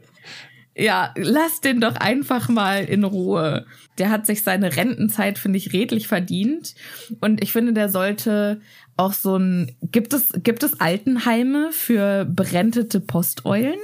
Ja, 0.75 1.13
lass 1.15 1.61
den 1.61 1.81
doch 1.81 1.95
einfach 1.95 2.49
mal 2.49 2.83
in 2.85 3.03
Ruhe. 3.03 3.65
Der 3.99 4.09
hat 4.09 4.25
sich 4.25 4.41
seine 4.41 4.75
Rentenzeit, 4.75 5.37
finde 5.37 5.57
ich, 5.57 5.71
redlich 5.71 6.07
verdient. 6.07 6.73
Und 7.21 7.43
ich 7.43 7.51
finde, 7.51 7.73
der 7.73 7.89
sollte 7.89 8.59
auch 8.97 9.13
so 9.13 9.37
ein. 9.37 9.75
Gibt 9.81 10.13
es, 10.13 10.33
gibt 10.43 10.63
es 10.63 10.79
Altenheime 10.79 11.69
für 11.71 12.25
berentete 12.25 12.99
Posteulen? 12.99 13.79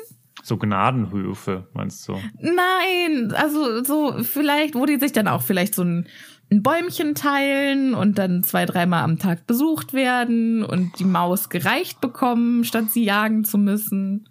So 0.49 0.57
Gnadenhöfe, 0.57 1.67
meinst 1.73 2.07
du? 2.07 2.17
Nein, 2.39 3.31
also 3.35 3.83
so 3.83 4.23
vielleicht, 4.23 4.73
wo 4.73 4.87
die 4.87 4.97
sich 4.97 5.11
dann 5.11 5.27
auch 5.27 5.43
vielleicht 5.43 5.75
so 5.75 5.83
ein, 5.83 6.07
ein 6.51 6.63
Bäumchen 6.63 7.13
teilen 7.13 7.93
und 7.93 8.17
dann 8.17 8.41
zwei, 8.41 8.65
dreimal 8.65 9.03
am 9.03 9.19
Tag 9.19 9.45
besucht 9.45 9.93
werden 9.93 10.63
und 10.63 10.97
die 10.97 11.05
Maus 11.05 11.49
gereicht 11.49 12.01
bekommen, 12.01 12.63
statt 12.63 12.89
sie 12.89 13.03
jagen 13.03 13.45
zu 13.45 13.59
müssen. 13.59 14.27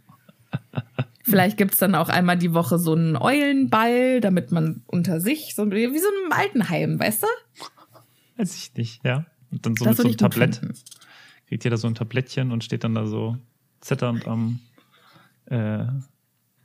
Vielleicht 1.23 1.57
gibt's 1.57 1.79
dann 1.79 1.95
auch 1.95 2.09
einmal 2.09 2.37
die 2.37 2.53
Woche 2.53 2.81
so 2.81 2.95
einen 2.95 3.17
Eulenball, 3.17 4.21
damit 4.21 4.51
man 4.51 4.83
unter 4.87 5.21
sich, 5.21 5.55
so 5.55 5.71
wie 5.71 5.99
so 5.99 6.09
ein 6.27 6.33
Altenheim, 6.33 6.99
weißt 6.99 7.23
du? 7.23 7.27
Weiß 8.39 8.57
ich 8.57 8.75
nicht, 8.75 9.05
ja. 9.05 9.25
Und 9.53 9.65
dann 9.65 9.77
so 9.77 9.85
Das 9.85 9.99
mit 9.99 10.03
so 10.03 10.09
einem 10.09 10.17
Tablett. 10.17 10.61
Kriegt 11.47 11.63
jeder 11.63 11.77
so 11.77 11.87
ein 11.87 11.95
Tablettchen 11.95 12.51
und 12.51 12.65
steht 12.65 12.83
dann 12.83 12.97
da 12.97 13.07
so 13.07 13.37
zitternd 13.81 14.27
am, 14.27 14.59
äh, 15.51 15.87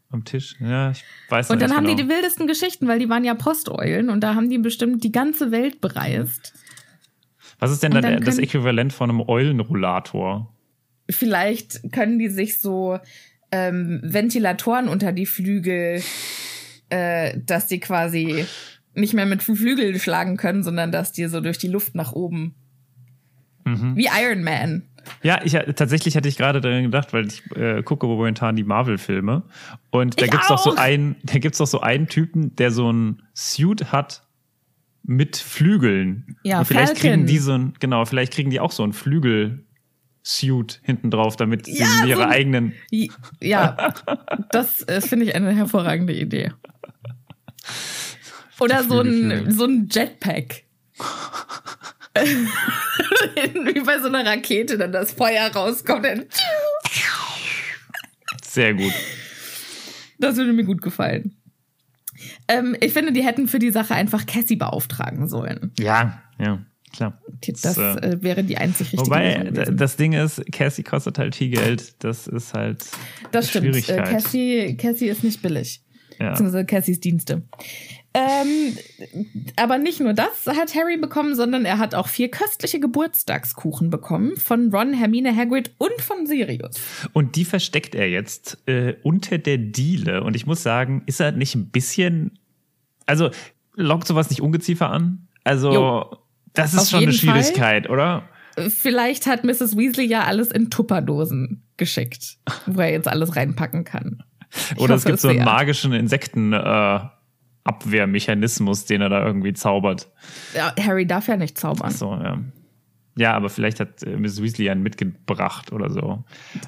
am 0.09 0.25
Tisch. 0.25 0.55
Ja, 0.59 0.91
ich 0.91 1.03
weiß 1.29 1.49
Und 1.49 1.61
dann 1.61 1.75
haben 1.75 1.85
genau. 1.85 1.97
die 1.97 2.03
die 2.03 2.09
wildesten 2.09 2.47
Geschichten, 2.47 2.87
weil 2.87 2.99
die 2.99 3.09
waren 3.09 3.23
ja 3.23 3.33
Posteulen 3.33 4.09
und 4.09 4.21
da 4.21 4.35
haben 4.35 4.49
die 4.49 4.57
bestimmt 4.57 5.03
die 5.03 5.11
ganze 5.11 5.51
Welt 5.51 5.81
bereist. 5.81 6.53
Was 7.59 7.71
ist 7.71 7.83
denn 7.83 7.91
dann, 7.91 8.03
dann 8.03 8.23
das 8.23 8.37
Äquivalent 8.37 8.93
von 8.93 9.09
einem 9.09 9.21
Eulenrollator? 9.21 10.53
vielleicht 11.09 11.91
können 11.91 12.19
die 12.19 12.29
sich 12.29 12.59
so 12.59 12.99
ähm, 13.51 13.99
Ventilatoren 14.03 14.87
unter 14.87 15.11
die 15.11 15.25
Flügel, 15.25 16.01
äh, 16.89 17.37
dass 17.45 17.67
die 17.67 17.79
quasi 17.79 18.45
nicht 18.95 19.13
mehr 19.13 19.25
mit 19.25 19.41
Flügeln 19.41 19.99
schlagen 19.99 20.37
können, 20.37 20.63
sondern 20.63 20.91
dass 20.91 21.11
die 21.11 21.25
so 21.25 21.41
durch 21.41 21.57
die 21.57 21.67
Luft 21.67 21.95
nach 21.95 22.13
oben. 22.13 22.55
Mhm. 23.65 23.95
Wie 23.95 24.07
Iron 24.07 24.43
Man. 24.43 24.83
Ja, 25.21 25.41
ich 25.43 25.53
tatsächlich 25.75 26.15
hatte 26.15 26.27
ich 26.29 26.37
gerade 26.37 26.61
daran 26.61 26.83
gedacht, 26.83 27.13
weil 27.13 27.27
ich 27.27 27.43
äh, 27.55 27.81
gucke 27.83 28.05
momentan 28.07 28.55
die 28.55 28.63
Marvel-Filme 28.63 29.43
und 29.89 30.19
da 30.19 30.25
Ich 30.25 30.31
gibt's 30.31 30.47
doch 30.47 30.57
so 30.57 30.75
einen, 30.75 31.15
da 31.23 31.39
gibt's 31.39 31.57
doch 31.57 31.67
so 31.67 31.81
einen 31.81 32.07
Typen, 32.07 32.55
der 32.55 32.71
so 32.71 32.91
ein 32.91 33.21
Suit 33.33 33.91
hat 33.91 34.23
mit 35.03 35.37
Flügeln. 35.37 36.37
Ja, 36.43 36.59
und 36.59 36.65
vielleicht 36.65 36.97
Falcon. 36.97 37.11
kriegen 37.11 37.25
die 37.25 37.37
so 37.37 37.53
ein, 37.53 37.73
genau, 37.79 38.05
vielleicht 38.05 38.33
kriegen 38.33 38.49
die 38.49 38.59
auch 38.59 38.71
so 38.71 38.83
ein 38.83 38.93
Flügel-Suit 38.93 40.79
hinten 40.83 41.11
drauf, 41.11 41.35
damit 41.35 41.65
sie 41.65 41.77
Ja, 41.77 42.05
ihre 42.05 42.23
so 42.23 42.27
eigenen. 42.27 42.73
Ja, 43.41 43.93
das 44.51 44.87
äh, 44.87 45.01
finde 45.01 45.25
ich 45.25 45.35
eine 45.35 45.51
hervorragende 45.51 46.13
Idee. 46.13 46.51
Oder 48.59 48.83
so 48.83 49.01
ein, 49.01 49.07
Flügel. 49.07 49.51
so 49.51 49.65
ein 49.65 49.89
Jetpack. 49.91 50.63
Wie 53.73 53.81
bei 53.81 53.99
so 53.99 54.07
einer 54.07 54.25
Rakete, 54.25 54.77
dann 54.77 54.91
das 54.91 55.13
Feuer 55.13 55.51
rauskommt. 55.51 56.27
Sehr 58.43 58.73
gut. 58.73 58.93
Das 60.19 60.37
würde 60.37 60.53
mir 60.53 60.63
gut 60.63 60.81
gefallen. 60.81 61.35
Ähm, 62.47 62.75
ich 62.79 62.93
finde, 62.93 63.11
die 63.11 63.23
hätten 63.23 63.47
für 63.47 63.59
die 63.59 63.71
Sache 63.71 63.95
einfach 63.95 64.25
Cassie 64.25 64.55
beauftragen 64.55 65.27
sollen. 65.27 65.71
Ja, 65.79 66.21
ja, 66.39 66.59
klar. 66.93 67.19
Das 67.61 67.77
äh, 67.77 67.81
äh, 67.81 68.21
wäre 68.21 68.43
die 68.43 68.57
einzig 68.57 68.93
richtige 68.93 69.05
Wobei, 69.05 69.49
das 69.51 69.97
Ding 69.97 70.13
ist, 70.13 70.41
Cassie 70.51 70.83
kostet 70.83 71.17
halt 71.17 71.35
viel 71.35 71.49
Geld. 71.49 72.03
Das 72.03 72.27
ist 72.27 72.53
halt 72.53 72.85
Das 73.31 73.49
stimmt. 73.49 73.75
Äh. 73.89 73.97
Cassie, 73.97 74.77
Cassie 74.77 75.07
ist 75.07 75.23
nicht 75.23 75.41
billig. 75.41 75.81
Ja. 76.19 76.31
Beziehungsweise 76.31 76.65
Cassies 76.65 76.99
Dienste. 76.99 77.43
Ähm, 78.15 78.77
aber 79.55 79.79
nicht 79.79 79.99
nur 79.99 80.13
das 80.13 80.45
hat 80.45 80.75
Harry 80.75 80.97
bekommen, 80.97 81.35
sondern 81.35 81.65
er 81.65 81.79
hat 81.79 81.95
auch 81.95 82.07
vier 82.07 82.29
köstliche 82.29 82.79
Geburtstagskuchen 82.79 83.89
bekommen 83.89 84.37
von 84.37 84.73
Ron, 84.73 84.93
Hermine, 84.93 85.35
Hagrid 85.35 85.71
und 85.79 85.99
von 85.99 86.27
Sirius. 86.27 86.75
Und 87.13 87.35
die 87.35 87.45
versteckt 87.45 87.95
er 87.95 88.09
jetzt 88.09 88.59
äh, 88.67 88.95
unter 89.01 89.39
der 89.39 89.57
Diele. 89.57 90.23
Und 90.23 90.35
ich 90.35 90.45
muss 90.45 90.61
sagen, 90.61 91.01
ist 91.07 91.19
er 91.19 91.31
nicht 91.31 91.55
ein 91.55 91.69
bisschen. 91.69 92.37
Also, 93.07 93.31
lockt 93.75 94.07
sowas 94.07 94.29
nicht 94.29 94.41
Ungeziefer 94.41 94.89
an? 94.89 95.27
Also, 95.43 95.73
Jo. 95.73 96.17
das 96.53 96.73
ist 96.73 96.79
Auf 96.81 96.89
schon 96.89 97.03
eine 97.03 97.11
jeden 97.11 97.25
Fall. 97.25 97.41
Schwierigkeit, 97.43 97.89
oder? 97.89 98.29
Vielleicht 98.69 99.25
hat 99.25 99.43
Mrs. 99.43 99.75
Weasley 99.75 100.05
ja 100.05 100.25
alles 100.25 100.51
in 100.51 100.69
Tupperdosen 100.69 101.63
geschickt, 101.77 102.37
wo 102.67 102.81
er 102.81 102.91
jetzt 102.91 103.07
alles 103.07 103.35
reinpacken 103.35 103.83
kann. 103.83 104.23
Oder 104.77 104.93
es 104.93 105.01
hoffe 105.01 105.09
gibt 105.09 105.19
so 105.19 105.29
einen 105.29 105.43
magischen 105.43 105.93
Insektenabwehrmechanismus, 107.65 108.85
den 108.85 109.01
er 109.01 109.09
da 109.09 109.25
irgendwie 109.25 109.53
zaubert. 109.53 110.09
Ja, 110.55 110.73
Harry 110.79 111.05
darf 111.05 111.27
ja 111.27 111.37
nicht 111.37 111.57
zaubern. 111.57 111.91
So, 111.91 112.13
ja. 112.13 112.39
Ja, 113.15 113.33
aber 113.35 113.49
vielleicht 113.49 113.79
hat 113.79 114.01
äh, 114.03 114.17
Miss 114.17 114.41
Weasley 114.41 114.69
einen 114.69 114.81
mitgebracht 114.81 115.71
oder 115.71 115.89
so. 115.91 116.23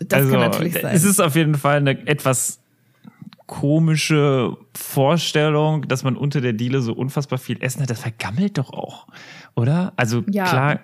Das 0.08 0.30
kann 0.30 0.39
natürlich 0.39 0.74
sein. 0.74 0.96
Es 0.96 1.04
ist 1.04 1.20
auf 1.20 1.36
jeden 1.36 1.56
Fall 1.56 1.78
eine 1.78 2.08
etwas 2.08 2.60
komische 3.48 4.56
Vorstellung, 4.76 5.88
dass 5.88 6.04
man 6.04 6.16
unter 6.16 6.41
der 6.41 6.54
Diele 6.54 6.82
so 6.82 6.93
unfassbar 6.93 7.39
viel 7.39 7.62
Essen 7.64 7.82
hat. 7.82 7.89
Das 7.89 8.00
vergammelt 8.02 8.58
doch 8.58 8.72
auch, 8.72 9.08
oder? 9.56 9.93
Also 9.98 10.24
Ja. 10.30 10.46
klar, 10.46 10.80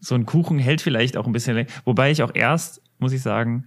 so 0.00 0.14
ein 0.14 0.24
Kuchen 0.26 0.58
hält 0.58 0.80
vielleicht 0.80 1.16
auch 1.16 1.26
ein 1.26 1.32
bisschen 1.32 1.54
länger. 1.54 1.68
Wobei 1.84 2.10
ich 2.10 2.22
auch 2.22 2.34
erst, 2.34 2.82
muss 2.98 3.12
ich 3.12 3.22
sagen, 3.22 3.66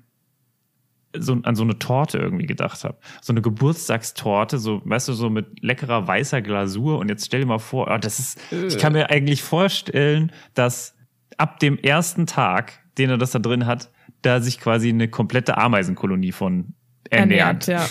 so, 1.19 1.37
an 1.43 1.55
so 1.55 1.63
eine 1.63 1.79
Torte 1.79 2.17
irgendwie 2.17 2.45
gedacht 2.45 2.83
habe. 2.83 2.97
So 3.21 3.33
eine 3.33 3.41
Geburtstagstorte, 3.41 4.57
so, 4.57 4.81
weißt 4.85 5.07
du, 5.07 5.13
so 5.13 5.29
mit 5.29 5.61
leckerer 5.61 6.07
weißer 6.07 6.41
Glasur. 6.41 6.99
Und 6.99 7.09
jetzt 7.09 7.25
stell 7.25 7.41
dir 7.41 7.45
mal 7.45 7.59
vor, 7.59 7.89
ah, 7.89 7.97
das 7.97 8.19
ist, 8.19 8.39
ich 8.51 8.77
kann 8.77 8.93
mir 8.93 9.09
eigentlich 9.09 9.43
vorstellen, 9.43 10.31
dass 10.53 10.95
ab 11.37 11.59
dem 11.59 11.77
ersten 11.77 12.25
Tag, 12.27 12.79
den 12.97 13.09
er 13.09 13.17
das 13.17 13.31
da 13.31 13.39
drin 13.39 13.65
hat, 13.65 13.91
da 14.21 14.41
sich 14.41 14.59
quasi 14.59 14.89
eine 14.89 15.07
komplette 15.07 15.57
Ameisenkolonie 15.57 16.31
von 16.31 16.73
ernährt. 17.09 17.67
ja. 17.67 17.87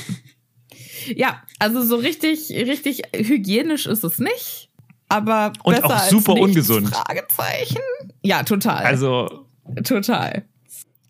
Ja, 1.14 1.42
also 1.58 1.82
so 1.82 1.96
richtig, 1.96 2.50
richtig 2.50 3.02
hygienisch 3.14 3.86
ist 3.86 4.04
es 4.04 4.18
nicht. 4.18 4.70
Aber 5.08 5.52
Und 5.62 5.84
auch 5.84 5.98
super 6.04 6.32
ungesund. 6.32 6.88
Fragezeichen. 6.88 7.80
Ja, 8.22 8.42
total. 8.42 8.84
Also, 8.84 9.46
total. 9.84 10.44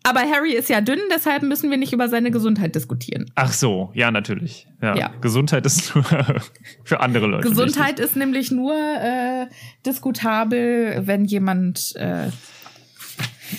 Aber 0.05 0.21
Harry 0.21 0.53
ist 0.53 0.69
ja 0.69 0.81
dünn, 0.81 0.99
deshalb 1.11 1.41
müssen 1.41 1.71
wir 1.71 1.77
nicht 1.77 1.91
über 1.91 2.09
seine 2.09 2.29
Gesundheit 2.29 2.75
diskutieren. 2.75 3.25
ach 3.33 3.51
so, 3.51 3.89
ja, 3.95 4.11
natürlich. 4.11 4.67
Ja. 4.81 4.95
Ja. 4.95 5.11
Gesundheit 5.19 5.65
ist 5.65 5.95
nur 5.95 6.03
für 6.83 6.99
andere 6.99 7.25
Leute. 7.25 7.49
Gesundheit 7.49 7.99
ist 7.99 8.15
nämlich 8.15 8.51
nur 8.51 8.75
äh, 8.75 9.47
diskutabel, 9.83 11.01
wenn 11.07 11.25
jemand 11.25 11.95
äh, 11.95 12.27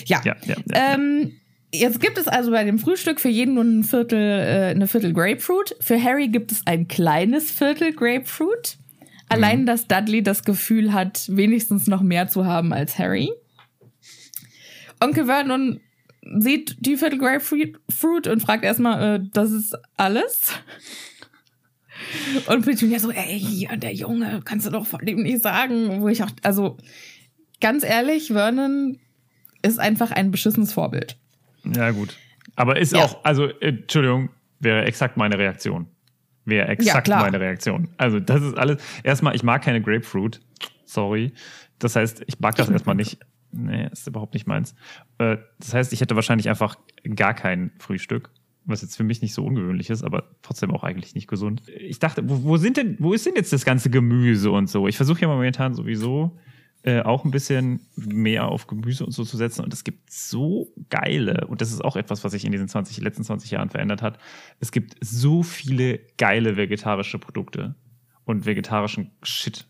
ja. 0.05 0.21
Ja, 0.23 0.35
ja. 0.45 0.55
Ähm, 0.73 1.33
jetzt 1.73 1.99
gibt 1.99 2.17
es 2.17 2.29
also 2.29 2.51
bei 2.51 2.63
dem 2.63 2.79
Frühstück 2.79 3.19
für 3.19 3.29
jeden 3.29 3.55
nur 3.55 3.65
ein 3.65 3.83
Viertel, 3.83 4.19
äh, 4.19 4.71
eine 4.71 4.87
Viertel 4.87 5.11
Grapefruit. 5.13 5.75
Für 5.81 6.01
Harry 6.01 6.29
gibt 6.29 6.53
es 6.53 6.65
ein 6.65 6.87
kleines 6.87 7.51
Viertel 7.51 7.93
Grapefruit. 7.93 8.77
Allein, 9.29 9.65
dass 9.65 9.87
Dudley 9.87 10.23
das 10.23 10.45
Gefühl 10.45 10.93
hat, 10.93 11.25
wenigstens 11.27 11.87
noch 11.87 12.01
mehr 12.01 12.29
zu 12.29 12.45
haben 12.45 12.71
als 12.71 12.97
Harry. 12.97 13.29
Onkel 15.01 15.25
Vernon 15.25 15.81
sieht 16.39 16.77
die 16.79 16.97
Viertel 16.97 17.19
Grapefruit 17.19 17.79
Fruit 17.89 18.27
und 18.27 18.41
fragt 18.41 18.63
erstmal, 18.63 19.15
äh, 19.17 19.19
das 19.33 19.51
ist 19.51 19.75
alles? 19.97 20.51
Und 22.47 22.63
Petunia 22.65 22.99
so, 22.99 23.11
ey, 23.11 23.39
hier, 23.39 23.75
der 23.77 23.93
Junge, 23.93 24.41
kannst 24.45 24.65
du 24.67 24.71
doch 24.71 24.85
von 24.85 25.03
dem 25.05 25.23
nicht 25.23 25.41
sagen. 25.41 26.01
Wo 26.01 26.07
ich 26.07 26.23
auch, 26.23 26.29
also, 26.43 26.77
ganz 27.59 27.83
ehrlich, 27.83 28.27
Vernon 28.27 28.99
ist 29.61 29.79
einfach 29.79 30.11
ein 30.11 30.31
beschissenes 30.31 30.73
Vorbild. 30.73 31.17
Ja, 31.75 31.91
gut. 31.91 32.15
Aber 32.55 32.77
ist 32.77 32.93
Ja. 32.93 33.03
auch, 33.03 33.23
also, 33.25 33.45
äh, 33.47 33.69
Entschuldigung, 33.69 34.29
wäre 34.59 34.85
exakt 34.85 35.17
meine 35.17 35.37
Reaktion. 35.37 35.87
Wäre 36.45 36.67
exakt 36.69 37.05
klar. 37.05 37.21
meine 37.21 37.39
Reaktion. 37.39 37.89
Also, 37.97 38.19
das 38.19 38.41
ist 38.41 38.57
alles. 38.57 38.81
Erstmal, 39.03 39.35
ich 39.35 39.43
mag 39.43 39.63
keine 39.63 39.81
Grapefruit. 39.81 40.39
Sorry. 40.85 41.33
Das 41.79 41.95
heißt, 41.95 42.23
ich 42.27 42.39
mag 42.39 42.55
das 42.55 42.69
erstmal 42.69 42.95
nicht. 42.95 43.17
Nee, 43.57 43.89
ist 43.91 44.07
überhaupt 44.07 44.33
nicht 44.33 44.47
meins. 44.47 44.75
Äh, 45.17 45.37
Das 45.59 45.73
heißt, 45.73 45.93
ich 45.93 46.01
hätte 46.01 46.15
wahrscheinlich 46.15 46.47
einfach 46.47 46.77
gar 47.15 47.33
kein 47.33 47.71
Frühstück. 47.79 48.29
Was 48.65 48.81
jetzt 48.81 48.97
für 48.97 49.03
mich 49.03 49.21
nicht 49.21 49.33
so 49.33 49.45
ungewöhnlich 49.45 49.89
ist, 49.89 50.03
aber 50.03 50.35
trotzdem 50.41 50.71
auch 50.71 50.83
eigentlich 50.83 51.15
nicht 51.15 51.27
gesund. 51.27 51.63
Ich 51.67 51.99
dachte, 51.99 52.29
wo, 52.29 52.43
wo 52.43 52.57
sind 52.57 52.75
denn, 52.77 52.97
wo 52.99 53.13
ist 53.13 53.25
denn 53.25 53.35
jetzt 53.35 53.53
das 53.53 53.63
ganze 53.63 53.89
Gemüse 53.89 54.51
und 54.51 54.69
so? 54.69 54.87
Ich 54.87 54.97
versuche 54.97 55.21
ja 55.21 55.27
momentan 55.29 55.73
sowieso 55.73 56.37
äh, 56.83 57.01
auch 57.01 57.25
ein 57.25 57.31
bisschen 57.31 57.79
mehr 57.95 58.47
auf 58.49 58.67
Gemüse 58.67 59.05
und 59.05 59.11
so 59.11 59.23
zu 59.23 59.37
setzen. 59.37 59.63
Und 59.63 59.73
es 59.73 59.83
gibt 59.83 60.11
so 60.11 60.73
geile, 60.89 61.47
und 61.47 61.61
das 61.61 61.71
ist 61.71 61.83
auch 61.83 61.95
etwas, 61.95 62.23
was 62.23 62.33
sich 62.33 62.45
in 62.45 62.51
diesen 62.51 62.67
20, 62.67 62.99
letzten 63.01 63.23
20 63.23 63.51
Jahren 63.51 63.69
verändert 63.69 64.01
hat. 64.01 64.19
Es 64.59 64.71
gibt 64.71 64.95
so 65.01 65.43
viele 65.43 65.99
geile 66.17 66.57
vegetarische 66.57 67.19
Produkte 67.19 67.75
und 68.25 68.45
vegetarischen 68.45 69.11
Shit. 69.23 69.65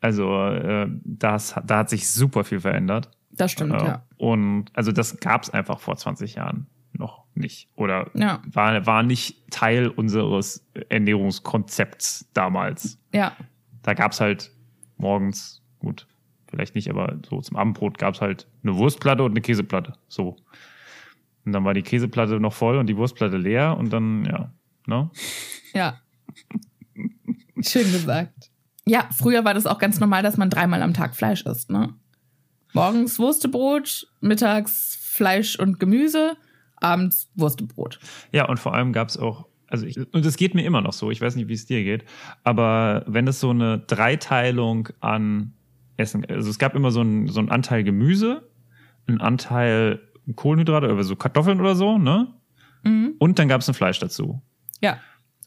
Also 0.00 0.44
äh, 0.46 0.88
das, 1.04 1.54
da 1.66 1.78
hat 1.78 1.90
sich 1.90 2.08
super 2.08 2.44
viel 2.44 2.60
verändert. 2.60 3.10
Das 3.36 3.52
stimmt, 3.52 3.74
Äh, 3.74 3.84
ja. 3.84 4.02
Und 4.16 4.66
also 4.74 4.92
das 4.92 5.18
gab 5.20 5.42
es 5.42 5.50
einfach 5.50 5.78
vor 5.80 5.96
20 5.96 6.34
Jahren 6.36 6.66
noch 6.92 7.24
nicht. 7.34 7.68
Oder 7.76 8.10
Ja. 8.14 8.40
war, 8.50 8.86
war 8.86 9.02
nicht 9.02 9.50
Teil 9.50 9.88
unseres 9.88 10.66
Ernährungskonzepts 10.88 12.30
damals. 12.32 12.98
Ja. 13.12 13.32
Da 13.82 13.94
gab 13.94 14.12
es 14.12 14.20
halt 14.20 14.50
morgens, 14.96 15.62
gut, 15.78 16.06
vielleicht 16.48 16.74
nicht, 16.74 16.88
aber 16.88 17.16
so 17.28 17.40
zum 17.42 17.56
Abendbrot 17.56 17.98
gab 17.98 18.14
es 18.14 18.20
halt 18.20 18.46
eine 18.62 18.76
Wurstplatte 18.76 19.22
und 19.24 19.32
eine 19.32 19.40
Käseplatte. 19.42 19.94
So. 20.08 20.36
Und 21.44 21.52
dann 21.52 21.64
war 21.64 21.74
die 21.74 21.82
Käseplatte 21.82 22.40
noch 22.40 22.52
voll 22.54 22.78
und 22.78 22.86
die 22.86 22.96
Wurstplatte 22.96 23.36
leer 23.36 23.76
und 23.76 23.92
dann, 23.92 24.24
ja, 24.24 24.50
ne? 24.86 25.10
Ja. 25.74 26.00
Schön 27.60 27.90
gesagt. 27.92 28.50
Ja, 28.86 29.08
früher 29.16 29.44
war 29.44 29.54
das 29.54 29.66
auch 29.66 29.78
ganz 29.78 30.00
normal, 30.00 30.22
dass 30.22 30.36
man 30.36 30.48
dreimal 30.50 30.82
am 30.82 30.94
Tag 30.94 31.14
Fleisch 31.16 31.42
isst, 31.42 31.70
ne? 31.70 31.94
Morgens 32.72 33.18
Wurstebrot, 33.18 34.06
mittags 34.20 34.98
Fleisch 35.02 35.58
und 35.58 35.80
Gemüse, 35.80 36.36
abends 36.76 37.30
Wurstebrot. 37.34 37.98
Ja, 38.32 38.48
und 38.48 38.58
vor 38.58 38.74
allem 38.74 38.92
gab 38.92 39.08
es 39.08 39.16
auch, 39.16 39.46
also 39.68 39.86
ich, 39.86 39.96
und 39.98 40.26
es 40.26 40.36
geht 40.36 40.54
mir 40.54 40.64
immer 40.64 40.80
noch 40.80 40.92
so, 40.92 41.10
ich 41.10 41.20
weiß 41.20 41.36
nicht, 41.36 41.48
wie 41.48 41.54
es 41.54 41.66
dir 41.66 41.82
geht, 41.84 42.04
aber 42.44 43.04
wenn 43.06 43.26
es 43.26 43.40
so 43.40 43.50
eine 43.50 43.78
Dreiteilung 43.78 44.88
an 45.00 45.54
Essen, 45.96 46.24
also 46.26 46.50
es 46.50 46.58
gab 46.58 46.74
immer 46.74 46.90
so 46.90 47.00
einen, 47.00 47.28
so 47.28 47.40
einen 47.40 47.48
Anteil 47.48 47.82
Gemüse, 47.84 48.48
einen 49.06 49.20
Anteil 49.20 50.00
Kohlenhydrate, 50.34 50.92
oder 50.92 51.04
so 51.04 51.16
Kartoffeln 51.16 51.60
oder 51.60 51.76
so, 51.76 51.98
ne? 51.98 52.34
Und 53.18 53.38
dann 53.38 53.48
gab 53.48 53.62
es 53.62 53.68
ein 53.68 53.74
Fleisch 53.74 53.98
dazu. 53.98 54.42
Ja. 54.80 54.98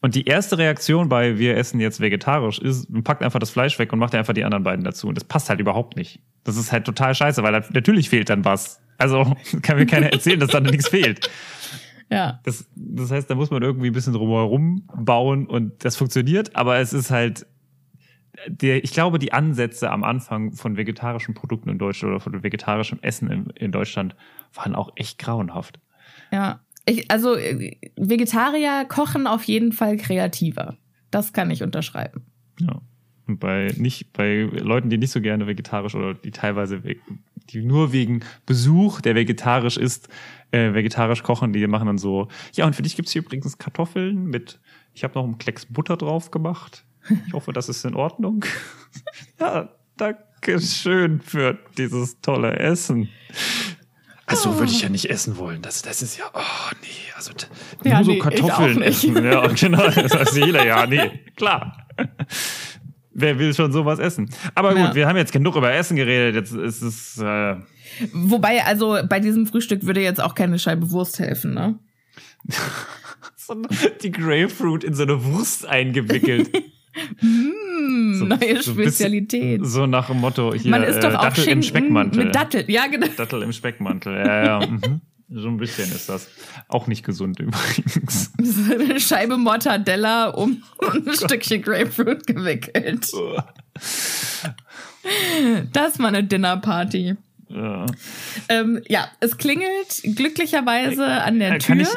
Und 0.01 0.15
die 0.15 0.25
erste 0.25 0.57
Reaktion 0.57 1.09
bei 1.09 1.37
wir 1.37 1.57
essen 1.57 1.79
jetzt 1.79 1.99
vegetarisch 1.99 2.59
ist, 2.59 2.89
man 2.89 3.03
packt 3.03 3.21
einfach 3.21 3.39
das 3.39 3.49
Fleisch 3.49 3.77
weg 3.79 3.91
und 3.91 3.99
macht 3.99 4.15
einfach 4.15 4.33
die 4.33 4.45
anderen 4.45 4.63
beiden 4.63 4.85
dazu. 4.85 5.07
Und 5.07 5.15
das 5.15 5.25
passt 5.25 5.49
halt 5.49 5.59
überhaupt 5.59 5.97
nicht. 5.97 6.21
Das 6.45 6.55
ist 6.55 6.71
halt 6.71 6.85
total 6.85 7.13
scheiße, 7.13 7.43
weil 7.43 7.51
natürlich 7.73 8.09
fehlt 8.09 8.29
dann 8.29 8.45
was. 8.45 8.81
Also 8.97 9.35
kann 9.61 9.77
mir 9.77 9.85
keiner 9.85 10.11
erzählen, 10.11 10.39
dass 10.39 10.51
dann 10.51 10.63
nichts 10.63 10.89
fehlt. 10.89 11.29
Ja. 12.11 12.39
Das, 12.43 12.67
das 12.75 13.11
heißt, 13.11 13.29
da 13.29 13.35
muss 13.35 13.51
man 13.51 13.61
irgendwie 13.61 13.91
ein 13.91 13.93
bisschen 13.93 14.13
drumherum 14.13 14.87
bauen 14.95 15.45
und 15.45 15.85
das 15.85 15.95
funktioniert, 15.95 16.55
aber 16.55 16.79
es 16.79 16.91
ist 16.91 17.11
halt, 17.11 17.45
der, 18.47 18.83
ich 18.83 18.93
glaube, 18.93 19.19
die 19.19 19.31
Ansätze 19.31 19.91
am 19.91 20.03
Anfang 20.03 20.53
von 20.53 20.75
vegetarischen 20.75 21.35
Produkten 21.35 21.69
in 21.69 21.77
Deutschland 21.77 22.15
oder 22.15 22.19
von 22.19 22.41
vegetarischem 22.41 22.97
Essen 23.03 23.29
in, 23.29 23.45
in 23.51 23.71
Deutschland 23.71 24.15
waren 24.55 24.73
auch 24.73 24.91
echt 24.95 25.19
grauenhaft. 25.19 25.79
Ja. 26.31 26.61
Ich, 26.85 27.09
also 27.11 27.35
äh, 27.35 27.77
Vegetarier 27.95 28.85
kochen 28.85 29.27
auf 29.27 29.43
jeden 29.43 29.71
Fall 29.71 29.97
kreativer. 29.97 30.77
Das 31.11 31.33
kann 31.33 31.51
ich 31.51 31.63
unterschreiben. 31.63 32.25
Ja. 32.59 32.81
Und 33.27 33.39
bei 33.39 33.73
nicht, 33.77 34.11
bei 34.13 34.41
Leuten, 34.41 34.89
die 34.89 34.97
nicht 34.97 35.11
so 35.11 35.21
gerne 35.21 35.45
vegetarisch 35.45 35.93
oder 35.93 36.15
die 36.15 36.31
teilweise, 36.31 36.81
die 37.51 37.61
nur 37.61 37.91
wegen 37.93 38.21
Besuch, 38.45 39.01
der 39.01 39.15
vegetarisch 39.15 39.77
ist, 39.77 40.09
äh, 40.51 40.73
vegetarisch 40.73 41.21
kochen, 41.21 41.53
die 41.53 41.65
machen 41.67 41.85
dann 41.85 41.99
so, 41.99 42.27
ja, 42.53 42.65
und 42.65 42.75
für 42.75 42.81
dich 42.81 42.95
gibt's 42.95 43.11
hier 43.11 43.21
übrigens 43.21 43.57
Kartoffeln 43.59 44.25
mit, 44.25 44.59
ich 44.93 45.03
habe 45.03 45.13
noch 45.13 45.23
einen 45.23 45.37
Klecks 45.37 45.67
Butter 45.67 45.95
drauf 45.95 46.31
gemacht. 46.31 46.85
Ich 47.27 47.33
hoffe, 47.33 47.53
das 47.53 47.69
ist 47.69 47.85
in 47.85 47.95
Ordnung. 47.95 48.43
ja, 49.39 49.69
danke 49.95 50.59
schön 50.59 51.21
für 51.21 51.57
dieses 51.77 52.19
tolle 52.21 52.57
Essen. 52.57 53.09
Also 54.29 54.57
würde 54.59 54.71
ich 54.71 54.81
ja 54.81 54.89
nicht 54.89 55.09
essen 55.09 55.37
wollen. 55.37 55.61
Das, 55.61 55.81
das 55.81 56.01
ist 56.01 56.17
ja, 56.17 56.25
oh 56.33 56.39
nee, 56.81 56.87
also 57.15 57.33
t- 57.33 57.47
nur 57.83 57.93
Ja, 57.93 58.03
so 58.03 58.11
nee, 58.11 58.19
Kartoffeln 58.19 58.81
essen. 58.81 59.23
Ja, 59.25 59.47
genau, 59.59 59.89
das 59.89 60.13
heißt 60.13 60.35
jeder, 60.37 60.65
ja, 60.65 60.85
nee, 60.85 61.11
klar. 61.35 61.87
Wer 63.11 63.37
will 63.39 63.53
schon 63.53 63.71
sowas 63.71 63.99
essen? 63.99 64.29
Aber 64.55 64.69
gut, 64.75 64.79
Ja. 64.79 64.95
wir 64.95 65.07
haben 65.07 65.17
jetzt 65.17 65.31
genug 65.33 65.55
über 65.55 65.73
Essen 65.73 65.95
geredet. 65.97 66.35
Jetzt 66.35 66.53
ist 66.53 66.81
es. 66.81 67.17
Äh, 67.17 67.55
Wobei, 68.13 68.63
also 68.63 68.99
bei 69.09 69.19
diesem 69.19 69.47
Frühstück 69.47 69.83
würde 69.85 70.01
jetzt 70.01 70.21
auch 70.21 70.35
keine 70.35 70.57
Scheibe 70.59 70.91
Wurst 70.91 71.19
helfen, 71.19 71.53
ne? 71.53 71.79
die 74.03 74.11
Grapefruit 74.11 74.83
in 74.83 74.93
so 74.93 75.03
eine 75.03 75.23
Wurst 75.25 75.65
eingewickelt. 75.65 76.49
Hm, 77.19 78.15
So- 78.19 78.25
neue 78.25 78.61
so 78.61 78.71
Spezialität. 78.73 79.61
So 79.65 79.85
nach 79.87 80.07
dem 80.07 80.17
Motto 80.21 80.53
hier 80.53 80.71
Man 80.71 80.83
isst 80.83 81.03
doch 81.03 81.11
äh, 81.11 81.15
auch 81.15 81.21
Dattel 81.23 81.43
Schinken 81.43 81.57
im 81.59 81.63
Speckmantel. 81.63 82.23
mit 82.25 82.35
Dattel. 82.35 82.65
Ja, 82.69 82.87
genau. 82.87 83.07
Dattel 83.17 83.41
im 83.43 83.53
Speckmantel. 83.53 84.15
Ja, 84.17 84.43
ja. 84.61 84.67
Mhm. 84.67 85.01
So 85.31 85.47
ein 85.47 85.57
bisschen 85.57 85.91
ist 85.91 86.09
das. 86.09 86.27
Auch 86.67 86.87
nicht 86.87 87.05
gesund 87.05 87.39
übrigens. 87.39 88.31
So 88.41 88.73
eine 88.73 88.99
Scheibe 88.99 89.37
Mortadella 89.37 90.29
um 90.29 90.63
ein 90.81 91.13
Stückchen 91.13 91.61
Grapefruit 91.61 92.25
gewickelt. 92.25 93.07
Das 95.73 95.99
war 95.99 96.07
eine 96.07 96.23
Dinnerparty. 96.23 97.15
Ja. 97.49 97.85
Ähm, 98.47 98.81
ja, 98.87 99.07
es 99.19 99.37
klingelt 99.37 100.01
glücklicherweise 100.15 101.05
an 101.05 101.39
der 101.39 101.53
Äh, 101.53 101.57
Tür. 101.59 101.67
Kann 101.67 101.79
ich, 101.81 101.87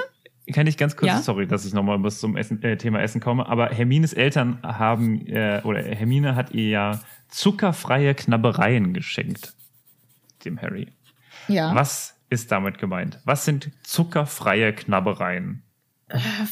kann 0.53 0.67
ich 0.67 0.77
ganz 0.77 0.97
kurz, 0.97 1.09
Ja? 1.09 1.23
sorry, 1.23 1.47
dass 1.47 1.65
ich 1.65 1.73
nochmal 1.73 1.99
bis 1.99 2.21
zum 2.21 2.37
Essen, 2.37 2.63
äh, 2.63 2.77
Thema 2.77 3.01
Essen 3.01 3.21
komme, 3.21 3.47
aber 3.47 3.69
Hermines 3.71 4.13
Eltern 4.13 4.59
haben, 4.63 5.27
äh, 5.27 5.61
oder 5.65 5.83
Hermine 5.83 6.35
hat 6.35 6.53
ihr 6.53 6.69
ja 6.69 7.01
zuckerfreie 7.29 8.15
Knabbereien 8.15 8.95
geschenkt, 8.95 9.55
dem 10.45 10.61
Harry. 10.61 10.89
Ja. 11.49 11.75
Was 11.75 12.15
ist 12.31 12.51
damit 12.53 12.79
gemeint? 12.79 13.21
Was 13.25 13.45
sind 13.45 13.71
zuckerfreie 13.83 14.73
Knabbereien? 14.73 15.63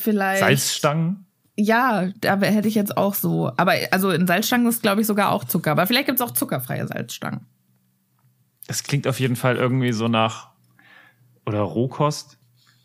Vielleicht. 0.00 0.40
Salzstangen? 0.40 1.26
Ja, 1.56 2.08
da 2.20 2.40
hätte 2.40 2.68
ich 2.68 2.74
jetzt 2.74 2.96
auch 2.96 3.14
so. 3.14 3.52
Aber 3.56 3.74
also 3.90 4.10
in 4.10 4.26
Salzstangen 4.26 4.66
ist, 4.66 4.82
glaube 4.82 5.02
ich, 5.02 5.06
sogar 5.06 5.30
auch 5.32 5.44
Zucker. 5.44 5.72
Aber 5.72 5.86
vielleicht 5.86 6.06
gibt 6.06 6.18
es 6.18 6.26
auch 6.26 6.30
zuckerfreie 6.30 6.86
Salzstangen. 6.86 7.46
Das 8.66 8.82
klingt 8.82 9.06
auf 9.06 9.20
jeden 9.20 9.36
Fall 9.36 9.56
irgendwie 9.56 9.92
so 9.92 10.08
nach, 10.08 10.50
oder 11.44 11.60
Rohkost? 11.60 12.38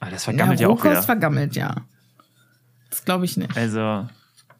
Ah, 0.05 0.09
das 0.11 0.25
Ja, 0.25 0.31
vergammelt 0.31 0.59
ja, 0.59 0.67
auch 0.67 0.71
Rohkost 0.71 0.91
wieder. 0.91 1.03
vergammelt, 1.03 1.55
ja. 1.55 1.75
Das 2.89 3.03
glaube 3.05 3.25
ich 3.25 3.37
nicht. 3.37 3.55
Also, 3.57 4.07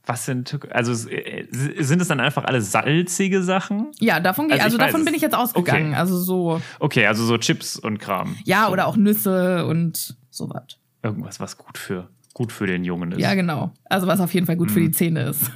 was 0.07 0.25
sind, 0.25 0.59
also 0.71 1.09
äh, 1.09 1.47
sind 1.51 2.01
es 2.01 2.07
dann 2.07 2.19
einfach 2.19 2.43
alle 2.45 2.61
salzige 2.61 3.41
Sachen? 3.43 3.91
Ja, 3.99 4.19
davon, 4.19 4.51
Also 4.51 4.63
also, 4.63 4.77
davon 4.77 5.05
bin 5.05 5.13
ich 5.13 5.21
jetzt 5.21 5.35
ausgegangen. 5.35 5.89
Okay. 5.91 5.95
Also 5.99 6.17
so, 6.19 6.61
Okay, 6.79 7.05
also 7.07 7.25
so 7.25 7.37
Chips 7.37 7.77
und 7.77 7.99
Kram. 7.99 8.35
ja, 8.45 8.65
so. 8.67 8.73
oder 8.73 8.87
auch 8.87 8.97
Nüsse 8.97 9.65
und 9.65 10.15
sowas. 10.29 10.63
Irgendwas, 11.03 11.39
was 11.39 11.57
gut 11.57 11.77
für, 11.77 12.09
gut 12.33 12.51
für 12.51 12.67
den 12.67 12.83
Jungen 12.83 13.11
ist. 13.13 13.19
Ja, 13.19 13.33
genau. 13.35 13.71
Also 13.85 14.07
was 14.07 14.19
auf 14.19 14.33
jeden 14.33 14.45
Fall 14.47 14.57
gut 14.57 14.71
für 14.71 14.79
die 14.79 14.91
Zähne 14.91 15.23
ist. 15.29 15.41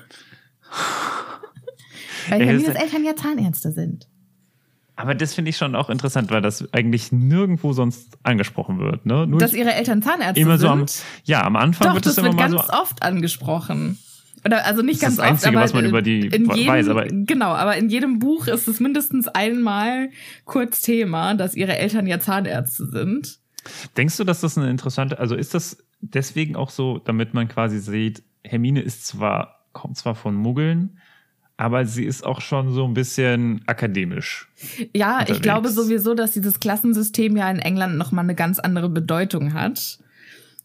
Weil 2.29 2.45
Hermines 2.45 2.75
Eltern 2.75 3.03
ja 3.03 3.15
Zahnärzte 3.15 3.71
sind. 3.71 4.07
Aber 4.99 5.15
das 5.15 5.33
finde 5.33 5.47
ich 5.49 5.55
schon 5.55 5.75
auch 5.75 5.89
interessant, 5.89 6.29
weil 6.29 6.41
das 6.41 6.73
eigentlich 6.73 7.13
nirgendwo 7.13 7.71
sonst 7.71 8.17
angesprochen 8.23 8.79
wird. 8.79 9.05
Ne? 9.05 9.25
Nur 9.27 9.39
Dass 9.39 9.53
ihre 9.53 9.73
Eltern 9.73 10.01
Zahnärzte 10.01 10.41
immer 10.41 10.57
so 10.57 10.67
sind. 10.67 10.71
am, 10.81 10.85
ja, 11.23 11.43
am 11.45 11.55
Anfang 11.55 11.87
Doch, 11.87 11.93
wird 11.95 12.05
das 12.05 12.13
es 12.13 12.17
immer 12.17 12.27
wird 12.27 12.35
mal 12.35 12.49
ganz 12.51 12.67
so. 12.67 12.73
oft 12.73 13.01
angesprochen. 13.01 13.97
Oder 14.43 14.65
also 14.65 14.81
nicht 14.81 15.01
Das 15.01 15.11
ist 15.11 15.17
ganz 15.17 15.41
das 15.41 15.45
Einzige, 15.45 15.47
oft, 15.49 15.55
aber 15.55 15.63
was 15.63 15.73
man 15.73 15.85
über 15.85 16.01
die 16.01 16.23
jedem, 16.23 16.47
weiß, 16.49 16.89
aber- 16.89 17.05
genau, 17.07 17.51
aber 17.53 17.77
in 17.77 17.87
jedem 17.87 18.19
Buch 18.19 18.47
ist 18.47 18.67
es 18.67 18.81
mindestens 18.81 19.29
einmal 19.29 20.09
kurz 20.43 20.81
Thema, 20.81 21.33
dass 21.33 21.55
ihre 21.55 21.77
Eltern 21.77 22.05
ja 22.05 22.19
Zahnärzte 22.19 22.85
sind. 22.87 23.39
Denkst 23.95 24.17
du, 24.17 24.25
dass 24.25 24.41
das 24.41 24.57
eine 24.57 24.69
interessante, 24.69 25.17
also 25.17 25.35
ist 25.35 25.53
das 25.53 25.77
deswegen 26.01 26.57
auch 26.57 26.71
so, 26.71 26.97
damit 26.99 27.33
man 27.33 27.47
quasi 27.47 27.79
sieht, 27.79 28.23
Hermine 28.43 28.81
ist 28.81 29.07
zwar, 29.07 29.65
kommt 29.71 29.97
zwar 29.97 30.15
von 30.15 30.35
Muggeln, 30.35 30.97
aber 31.59 31.85
sie 31.85 32.05
ist 32.05 32.25
auch 32.25 32.39
schon 32.39 32.71
so 32.71 32.85
ein 32.85 32.93
bisschen 32.93 33.61
akademisch. 33.65 34.47
Ja, 34.95 35.15
ich 35.15 35.19
Unterwegs. 35.19 35.41
glaube 35.41 35.67
sowieso, 35.67 36.15
dass 36.15 36.31
dieses 36.31 36.61
Klassensystem 36.61 37.35
ja 37.35 37.51
in 37.51 37.59
England 37.59 37.97
noch 37.97 38.13
mal 38.13 38.21
eine 38.21 38.33
ganz 38.33 38.59
andere 38.59 38.87
Bedeutung 38.87 39.53
hat. 39.53 39.99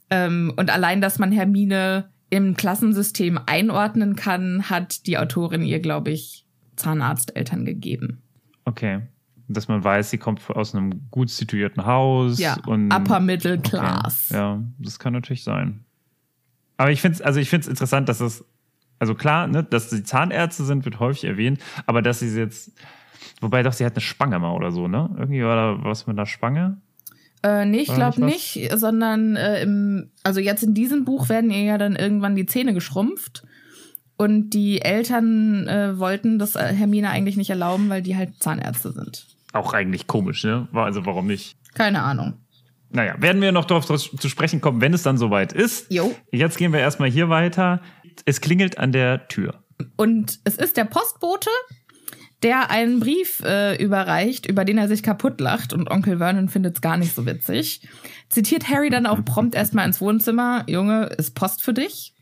Ähm, 0.09 0.53
und 0.57 0.71
allein, 0.71 1.01
dass 1.01 1.19
man 1.19 1.33
Hermine 1.33 2.11
im 2.31 2.57
Klassensystem 2.57 3.41
einordnen 3.45 4.15
kann, 4.15 4.71
hat 4.71 5.09
die 5.09 5.19
Autorin 5.19 5.63
ihr, 5.63 5.81
glaube 5.81 6.13
ich, 6.13 6.47
Zahnarzteltern 6.77 7.65
gegeben. 7.65 8.23
Okay. 8.65 9.01
Dass 9.49 9.67
man 9.67 9.83
weiß, 9.83 10.11
sie 10.11 10.19
kommt 10.19 10.49
aus 10.49 10.77
einem 10.77 11.11
gut 11.11 11.29
situierten 11.29 11.85
Haus. 11.85 12.39
Ja, 12.39 12.57
und 12.67 12.95
Upper 12.95 13.19
Middle 13.19 13.59
Class. 13.59 14.29
Okay. 14.31 14.39
Ja, 14.39 14.63
das 14.79 15.01
kann 15.01 15.13
natürlich 15.13 15.43
sein. 15.43 15.85
Aber 16.77 16.93
ich 16.93 17.01
finde 17.01 17.17
es 17.17 17.21
also 17.21 17.41
ich 17.41 17.51
find's 17.51 17.67
interessant, 17.67 18.09
dass 18.09 18.21
es, 18.21 18.45
also 18.99 19.15
klar, 19.15 19.47
ne, 19.47 19.63
dass 19.65 19.91
sie 19.91 20.03
Zahnärzte 20.03 20.65
sind, 20.65 20.85
wird 20.85 21.01
häufig 21.01 21.25
erwähnt, 21.25 21.61
aber 21.87 22.03
dass 22.03 22.21
sie 22.21 22.29
jetzt, 22.29 22.73
wobei 23.41 23.63
doch, 23.63 23.73
sie 23.73 23.85
hat 23.85 23.95
eine 23.95 24.01
Spange 24.01 24.39
mal 24.39 24.53
oder 24.53 24.73
so, 24.73 24.89
ne? 24.89 25.11
Irgendwie 25.19 25.43
war 25.43 25.57
da 25.57 25.85
was 25.85 26.07
mit 26.07 26.19
einer 26.19 26.27
Spange. 26.27 26.79
Äh, 27.43 27.67
nee, 27.67 27.81
ich 27.81 27.93
glaube 27.93 28.25
nicht 28.25 28.57
nicht, 28.57 28.79
sondern 28.79 29.37
äh, 29.37 29.63
im, 29.63 30.11
also 30.23 30.41
jetzt 30.41 30.63
in 30.63 30.73
diesem 30.73 31.05
Buch 31.05 31.29
werden 31.29 31.51
ihr 31.51 31.63
ja 31.63 31.77
dann 31.77 31.95
irgendwann 31.95 32.37
die 32.37 32.47
Zähne 32.47 32.73
geschrumpft. 32.73 33.45
Und 34.17 34.51
die 34.51 34.81
Eltern 34.81 35.67
äh, 35.67 35.99
wollten 35.99 36.39
das 36.39 36.55
äh, 36.55 36.73
Hermine 36.73 37.11
eigentlich 37.11 37.37
nicht 37.37 37.51
erlauben, 37.51 37.89
weil 37.89 38.01
die 38.01 38.17
halt 38.17 38.41
Zahnärzte 38.41 38.93
sind. 38.93 39.27
Auch 39.53 39.75
eigentlich 39.75 40.07
komisch, 40.07 40.45
ne? 40.45 40.69
Also 40.73 41.05
warum 41.05 41.27
nicht? 41.27 41.57
Keine 41.75 42.01
Ahnung. 42.03 42.35
Naja, 42.91 43.17
werden 43.19 43.43
wir 43.43 43.51
noch 43.51 43.65
darauf 43.65 43.87
zu 43.87 44.29
sprechen 44.29 44.61
kommen, 44.61 44.81
wenn 44.81 44.95
es 44.95 45.03
dann 45.03 45.19
soweit 45.19 45.53
ist. 45.53 45.91
Jo. 45.93 46.15
Jetzt 46.31 46.59
gehen 46.59 46.73
wir 46.73 46.79
erstmal 46.79 47.11
hier 47.11 47.29
weiter. 47.29 47.83
Es 48.25 48.41
klingelt 48.41 48.79
an 48.79 48.93
der 48.93 49.29
Tür. 49.29 49.63
Und 49.97 50.39
es 50.45 50.57
ist 50.57 50.77
der 50.77 50.85
Postbote, 50.85 51.51
der 52.43 52.71
einen 52.71 53.01
Brief 53.01 53.41
äh, 53.45 53.83
überreicht, 53.83 54.47
über 54.47 54.65
den 54.65 54.79
er 54.79 54.89
sich 54.89 55.03
kaputt 55.03 55.41
lacht 55.41 55.73
und 55.73 55.91
Onkel 55.91 56.19
Vernon 56.19 56.49
findet 56.49 56.77
es 56.77 56.81
gar 56.81 56.97
nicht 56.97 57.15
so 57.15 57.27
witzig. 57.27 57.89
Zitiert 58.29 58.69
Harry 58.69 58.91
dann 58.91 59.07
auch 59.07 59.25
prompt 59.25 59.55
erstmal 59.55 59.87
ins 59.87 60.01
Wohnzimmer, 60.01 60.65
Junge, 60.69 61.07
ist 61.17 61.35
Post 61.35 61.63
für 61.63 61.73
dich. 61.73 62.15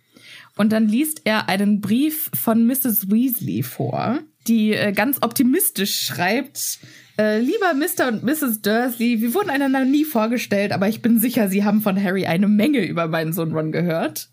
Und 0.57 0.73
dann 0.73 0.87
liest 0.87 1.23
er 1.25 1.49
einen 1.49 1.81
Brief 1.81 2.31
von 2.35 2.67
Mrs. 2.67 3.11
Weasley 3.11 3.63
vor, 3.63 4.21
die 4.47 4.75
äh, 4.75 4.93
ganz 4.93 5.19
optimistisch 5.23 6.07
schreibt, 6.07 6.79
äh, 7.19 7.39
lieber 7.39 7.75
Mr. 7.75 8.09
und 8.09 8.23
Mrs. 8.23 8.63
Dursley, 8.63 9.21
wir 9.21 9.35
wurden 9.35 9.51
einander 9.51 9.85
nie 9.85 10.05
vorgestellt, 10.05 10.73
aber 10.73 10.89
ich 10.89 11.03
bin 11.03 11.19
sicher, 11.19 11.49
Sie 11.49 11.65
haben 11.65 11.81
von 11.81 12.03
Harry 12.03 12.27
eine 12.27 12.49
Menge 12.49 12.85
über 12.85 13.07
meinen 13.09 13.33
Sohn 13.33 13.53
Ron 13.53 13.73
gehört. 13.73 14.29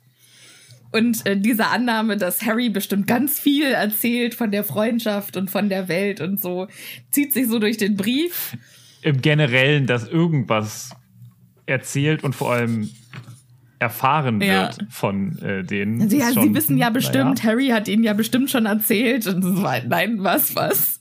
Und 0.92 1.26
äh, 1.26 1.38
diese 1.38 1.68
Annahme, 1.68 2.18
dass 2.18 2.42
Harry 2.46 2.70
bestimmt 2.70 3.06
ganz 3.08 3.40
viel 3.40 3.66
erzählt 3.72 4.34
von 4.36 4.50
der 4.52 4.64
Freundschaft 4.64 5.38
und 5.38 5.52
von 5.52 5.70
der 5.70 5.88
Welt 5.88 6.20
und 6.20 6.40
so, 6.40 6.68
zieht 7.12 7.34
sich 7.34 7.48
so 7.48 7.60
durch 7.60 7.78
den 7.78 7.96
Brief. 7.96 8.58
Im 9.02 9.22
Generellen, 9.22 9.86
dass 9.86 10.08
irgendwas 10.08 10.92
erzählt 11.68 12.24
und 12.24 12.36
vor 12.36 12.52
allem 12.54 12.90
erfahren 13.78 14.42
Ja. 14.42 14.64
wird 14.64 14.88
von 14.90 15.38
äh, 15.40 15.64
denen. 15.64 16.10
Sie, 16.10 16.18
ja, 16.18 16.34
schon- 16.34 16.44
sie 16.44 16.54
wissen 16.56 16.78
ja 16.78 16.90
bestimmt, 16.90 17.38
naja. 17.38 17.44
Harry 17.52 17.68
hat 17.68 17.88
ihnen 17.88 18.04
ja 18.04 18.14
bestimmt 18.14 18.50
schon 18.50 18.66
erzählt. 18.66 19.26
Und 19.28 19.42
so 19.44 19.62
weiter. 19.64 19.88
Nein, 19.88 20.18
was, 20.24 20.56
was? 20.56 21.00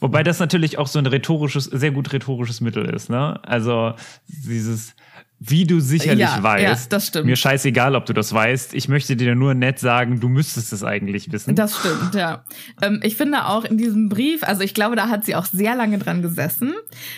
Wobei 0.00 0.22
das 0.22 0.38
natürlich 0.40 0.78
auch 0.78 0.86
so 0.86 0.98
ein 0.98 1.06
rhetorisches, 1.06 1.64
sehr 1.64 1.90
gut 1.90 2.12
rhetorisches 2.12 2.60
Mittel 2.60 2.84
ist, 2.86 3.10
ne? 3.10 3.38
Also 3.44 3.94
dieses, 4.26 4.94
wie 5.40 5.64
du 5.66 5.80
sicherlich 5.80 6.20
Ja, 6.20 6.42
weißt. 6.42 6.62
ja, 6.84 6.88
das 6.88 7.08
stimmt. 7.08 7.26
Mir 7.26 7.36
scheißegal, 7.36 7.96
ob 7.96 8.06
du 8.06 8.12
das 8.14 8.32
weißt. 8.32 8.72
Ich 8.72 8.88
möchte 8.88 9.14
dir 9.16 9.34
nur 9.34 9.52
nett 9.54 9.78
sagen, 9.78 10.18
du 10.20 10.28
müsstest 10.28 10.72
es 10.72 10.82
eigentlich 10.82 11.32
wissen. 11.32 11.54
Das 11.54 11.76
stimmt, 11.78 12.14
ja. 12.14 12.44
Ähm, 12.80 13.00
ich 13.02 13.16
finde 13.16 13.44
auch 13.46 13.64
in 13.64 13.76
diesem 13.76 14.08
Brief, 14.08 14.42
also 14.42 14.62
ich 14.62 14.72
glaube, 14.72 14.96
da 14.96 15.08
hat 15.08 15.24
sie 15.24 15.34
auch 15.34 15.44
sehr 15.44 15.74
lange 15.74 15.98
dran 15.98 16.22
gesessen, 16.22 16.72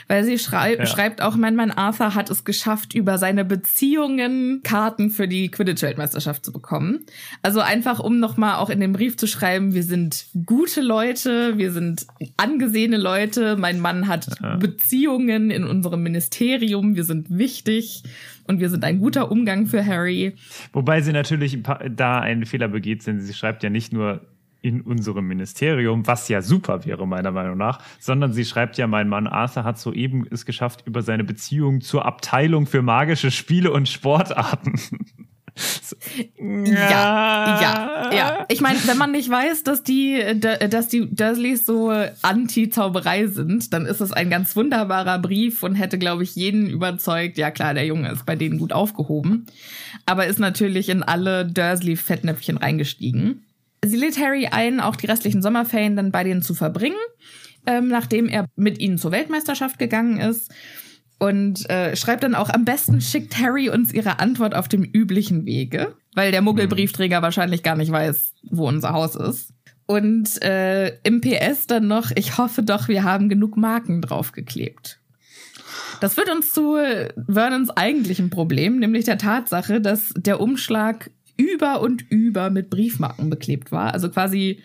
weil 0.09 0.25
sie 0.25 0.39
schrei 0.39 0.75
Ja. 0.77 0.87
schreibt 0.87 1.23
auch, 1.23 1.37
mein 1.37 1.55
Mann 1.55 1.71
Arthur 1.71 2.15
hat 2.15 2.29
es 2.31 2.45
geschafft, 2.45 2.95
über 2.95 3.19
seine 3.19 3.45
Beziehungen 3.45 4.61
Karten 4.65 5.11
für 5.11 5.29
die 5.29 5.49
Quidditch-Weltmeisterschaft 5.51 6.45
zu 6.45 6.53
bekommen. 6.53 7.05
Also 7.43 7.61
einfach, 7.61 8.01
um 8.01 8.19
nochmal 8.19 8.57
auch 8.57 8.71
in 8.71 8.81
dem 8.81 8.93
Brief 8.93 9.17
zu 9.17 9.29
schreiben, 9.29 9.75
wir 9.75 9.85
sind 9.85 10.27
gute 10.47 10.81
Leute, 10.81 11.59
wir 11.59 11.71
sind 11.71 12.07
angesehene 12.39 12.97
Leute, 12.97 13.57
mein 13.57 13.79
Mann 13.79 14.09
hat. 14.09 14.27
Beziehungen 14.59 15.51
in 15.51 15.65
unserem 15.65 16.03
Ministerium, 16.03 16.97
wir 16.97 17.05
sind 17.05 17.27
wichtig 17.31 18.03
und 18.47 18.61
wir 18.61 18.71
sind 18.71 18.85
ein 18.85 18.99
guter 18.99 19.31
Umgang 19.31 19.67
für 19.67 19.85
Harry. 19.85 20.35
Wobei 20.73 21.01
sie 21.01 21.13
natürlich 21.13 21.59
da 21.91 22.21
einen 22.21 22.47
Fehler 22.47 22.69
begeht, 22.69 23.07
denn 23.07 23.21
sie 23.21 23.35
schreibt 23.35 23.63
ja 23.63 23.71
nicht 23.71 23.93
nur 23.93 24.21
in 24.63 24.81
unserem 24.81 25.29
Ministerium, 25.29 26.07
was 26.07 26.29
ja 26.29 26.43
super 26.43 26.85
wäre, 26.85 27.07
meiner 27.07 27.31
Meinung 27.31 27.57
nach, 27.57 27.81
sondern 28.01 28.33
sie 28.33 28.45
schreibt 28.45 28.79
ja, 28.79 28.87
mein 28.87 29.09
Mann 29.09 29.27
Arthur 29.29 29.65
hat 29.65 29.79
soeben 29.79 30.27
es 30.29 30.45
geschafft, 30.45 30.83
über 30.87 31.03
seine 31.03 31.23
Beziehung 31.23 31.81
zur 31.81 32.05
Abteilung 32.05 32.67
für 32.67 32.83
magische 32.83 33.31
Spiele 33.31 33.71
und 33.71 33.89
Sportarten. 33.89 34.81
Ja, 36.39 37.61
ja, 37.61 38.13
ja. 38.13 38.47
Ich 38.49 38.61
meine, 38.61 38.79
wenn 38.87 38.99
man 38.99 39.13
nicht 39.13 39.31
weiß, 39.31 39.63
dass 39.63 39.83
die, 39.83 40.23
dass 40.39 40.89
die 40.89 41.09
Dursleys 41.15 41.65
so 41.65 41.91
Anti-Zauberei 42.23 43.27
sind, 43.27 43.73
dann 43.73 43.87
ist 43.87 44.01
es 44.01 44.13
ein 44.13 44.29
ganz 44.29 44.55
wunderbarer 44.55 45.19
Brief 45.19 45.63
und 45.63 45.75
hätte, 45.75 45.99
glaube 45.99 46.25
ich, 46.25 46.35
jeden 46.35 46.69
überzeugt. 46.69 47.39
Ja, 47.39 47.51
klar, 47.51 47.75
der 47.75 47.87
Junge 47.87 48.11
ist 48.11 48.27
bei 48.27 48.37
denen 48.37 48.59
gut 48.59 48.73
aufgehoben, 48.73 49.47
aber 50.05 50.27
ist 50.27 50.39
natürlich 50.39 50.89
in 50.89 51.03
alle 51.03 51.47
Dursley-Fettnäpfchen 51.47 52.59
reingestiegen. 52.59 53.45
Sie 53.85 53.97
lädt 53.97 54.19
Harry 54.19 54.47
ein, 54.47 54.81
auch 54.81 54.97
die 54.97 55.07
restlichen 55.07 55.43
Sommerferien 55.43 55.97
dann 55.97 56.13
bei 56.13 56.25
denen 56.25 56.43
zu 56.43 56.55
verbringen, 56.55 56.97
ähm, 57.67 57.89
nachdem 57.89 58.29
er 58.29 58.47
mit 58.57 58.79
ihnen 58.79 58.99
zur 58.99 59.13
Weltmeisterschaft 59.13 59.79
gegangen 59.79 60.19
ist 60.19 60.51
und 61.19 61.69
äh, 61.71 61.97
schreibt 61.97 62.23
dann 62.23 62.35
auch, 62.35 62.51
am 62.51 62.65
besten 62.65 63.01
schickt 63.01 63.39
Harry 63.39 63.71
uns 63.71 63.93
ihre 63.93 64.19
Antwort 64.19 64.55
auf 64.55 64.69
dem 64.69 64.85
üblichen 64.85 65.47
Wege, 65.47 65.95
weil 66.15 66.31
der 66.31 66.43
Muggelbriefträger 66.43 67.23
wahrscheinlich 67.23 67.63
gar 67.63 67.77
nicht 67.77 67.91
weiß, 67.91 68.35
wo 68.51 68.69
unser 68.69 68.93
Haus 68.93 69.17
ist. 69.17 69.53
Und 69.87 70.43
äh, 70.43 70.99
im 71.05 71.21
PS 71.21 71.67
dann 71.69 71.87
noch, 71.87 72.11
ich 72.15 72.39
hoffe 72.39 72.63
doch, 72.63 72.89
wir 72.89 73.05
haben 73.05 73.29
genug 73.29 73.57
Marken 73.57 74.03
draufgeklebt. 74.03 75.01
Das 76.01 76.15
führt 76.15 76.31
uns 76.31 76.53
zu 76.53 76.77
Vernons 77.29 77.71
eigentlichem 77.71 78.29
Problem, 78.29 78.79
nämlich 78.79 79.05
der 79.05 79.19
Tatsache, 79.19 79.81
dass 79.81 80.13
der 80.17 80.41
Umschlag 80.41 81.11
über 81.37 81.81
und 81.81 82.11
über 82.11 82.51
mit 82.51 82.71
Briefmarken 82.71 83.31
beklebt 83.31 83.73
war. 83.73 83.93
Also 83.93 84.11
quasi 84.11 84.61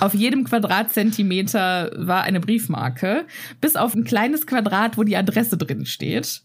auf 0.00 0.14
jedem 0.14 0.44
Quadratzentimeter 0.44 1.92
war 1.96 2.22
eine 2.22 2.40
Briefmarke, 2.40 3.26
bis 3.60 3.76
auf 3.76 3.94
ein 3.94 4.04
kleines 4.04 4.46
Quadrat, 4.46 4.98
wo 4.98 5.04
die 5.04 5.16
Adresse 5.16 5.56
drin 5.56 5.86
steht. 5.86 6.42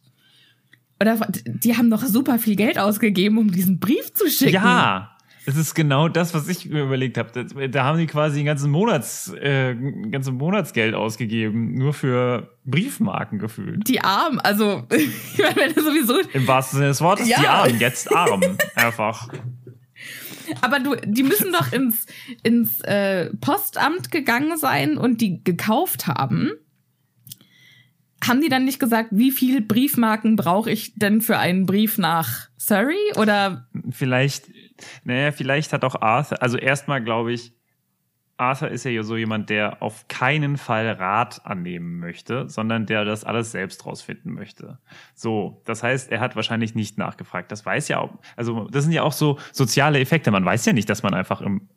Oder 0.99 1.17
die 1.45 1.75
haben 1.75 1.89
noch 1.89 2.03
super 2.03 2.39
viel 2.39 2.55
Geld 2.55 2.79
ausgegeben, 2.79 3.37
um 3.37 3.51
diesen 3.51 3.79
Brief 3.79 4.13
zu 4.13 4.29
schicken. 4.29 4.53
Ja, 4.53 5.13
es 5.45 5.57
ist 5.57 5.73
genau 5.73 6.07
das, 6.07 6.33
was 6.33 6.47
ich 6.47 6.69
mir 6.69 6.83
überlegt 6.83 7.17
habe. 7.17 7.69
Da 7.69 7.83
haben 7.83 7.97
die 7.97 8.07
quasi 8.07 8.39
ein 8.39 8.45
ganzes 8.45 8.67
Monats, 8.67 9.33
äh, 9.41 9.73
Monatsgeld 9.73 10.95
ausgegeben, 10.95 11.73
nur 11.73 11.93
für 11.93 12.55
Briefmarken 12.63 13.39
gefühlt. 13.39 13.87
Die 13.87 13.99
Armen, 14.01 14.39
also 14.39 14.83
ich 14.91 15.55
meine, 15.55 15.73
sowieso. 15.73 16.19
Im 16.31 16.47
wahrsten 16.47 16.77
Sinne 16.77 16.89
des 16.89 17.01
Wortes, 17.01 17.27
ja. 17.27 17.39
die 17.39 17.47
Armen, 17.47 17.79
jetzt 17.79 18.15
arm, 18.15 18.41
einfach. 18.75 19.27
Aber 20.61 20.79
du, 20.79 20.95
die 21.05 21.23
müssen 21.23 21.51
doch 21.51 21.71
ins, 21.71 22.05
ins 22.43 22.81
äh, 22.81 23.29
Postamt 23.37 24.11
gegangen 24.11 24.57
sein 24.57 24.97
und 24.97 25.21
die 25.21 25.43
gekauft 25.43 26.07
haben. 26.07 26.51
Haben 28.25 28.41
die 28.41 28.49
dann 28.49 28.63
nicht 28.65 28.79
gesagt, 28.79 29.09
wie 29.11 29.31
viel 29.31 29.61
Briefmarken 29.61 30.35
brauche 30.37 30.71
ich 30.71 30.93
denn 30.95 31.21
für 31.21 31.37
einen 31.37 31.65
Brief 31.65 31.97
nach 31.97 32.47
Surrey? 32.57 33.11
Oder? 33.17 33.67
Vielleicht, 33.91 34.45
naja, 35.03 35.31
vielleicht 35.31 35.73
hat 35.73 35.83
auch 35.83 36.01
Arthur, 36.01 36.41
also 36.41 36.57
erstmal 36.57 37.03
glaube 37.03 37.33
ich, 37.33 37.53
Arthur 38.37 38.69
ist 38.69 38.83
ja 38.83 39.03
so 39.03 39.15
jemand, 39.15 39.49
der 39.49 39.81
auf 39.81 40.07
keinen 40.07 40.57
Fall 40.57 40.89
Rat 40.91 41.45
annehmen 41.45 41.99
möchte, 41.99 42.49
sondern 42.49 42.85
der 42.85 43.05
das 43.05 43.23
alles 43.23 43.51
selbst 43.51 43.85
rausfinden 43.85 44.33
möchte. 44.33 44.79
So, 45.13 45.61
das 45.65 45.83
heißt, 45.83 46.11
er 46.11 46.19
hat 46.19 46.35
wahrscheinlich 46.35 46.73
nicht 46.73 46.97
nachgefragt. 46.97 47.51
Das 47.51 47.65
weiß 47.65 47.87
ja 47.89 47.99
auch, 47.99 48.11
also 48.35 48.67
das 48.69 48.83
sind 48.83 48.93
ja 48.93 49.03
auch 49.03 49.13
so 49.13 49.37
soziale 49.51 49.99
Effekte. 49.99 50.31
Man 50.31 50.43
weiß 50.43 50.65
ja 50.65 50.73
nicht, 50.73 50.89
dass 50.89 51.03
man 51.03 51.13
einfach 51.13 51.41
im 51.41 51.69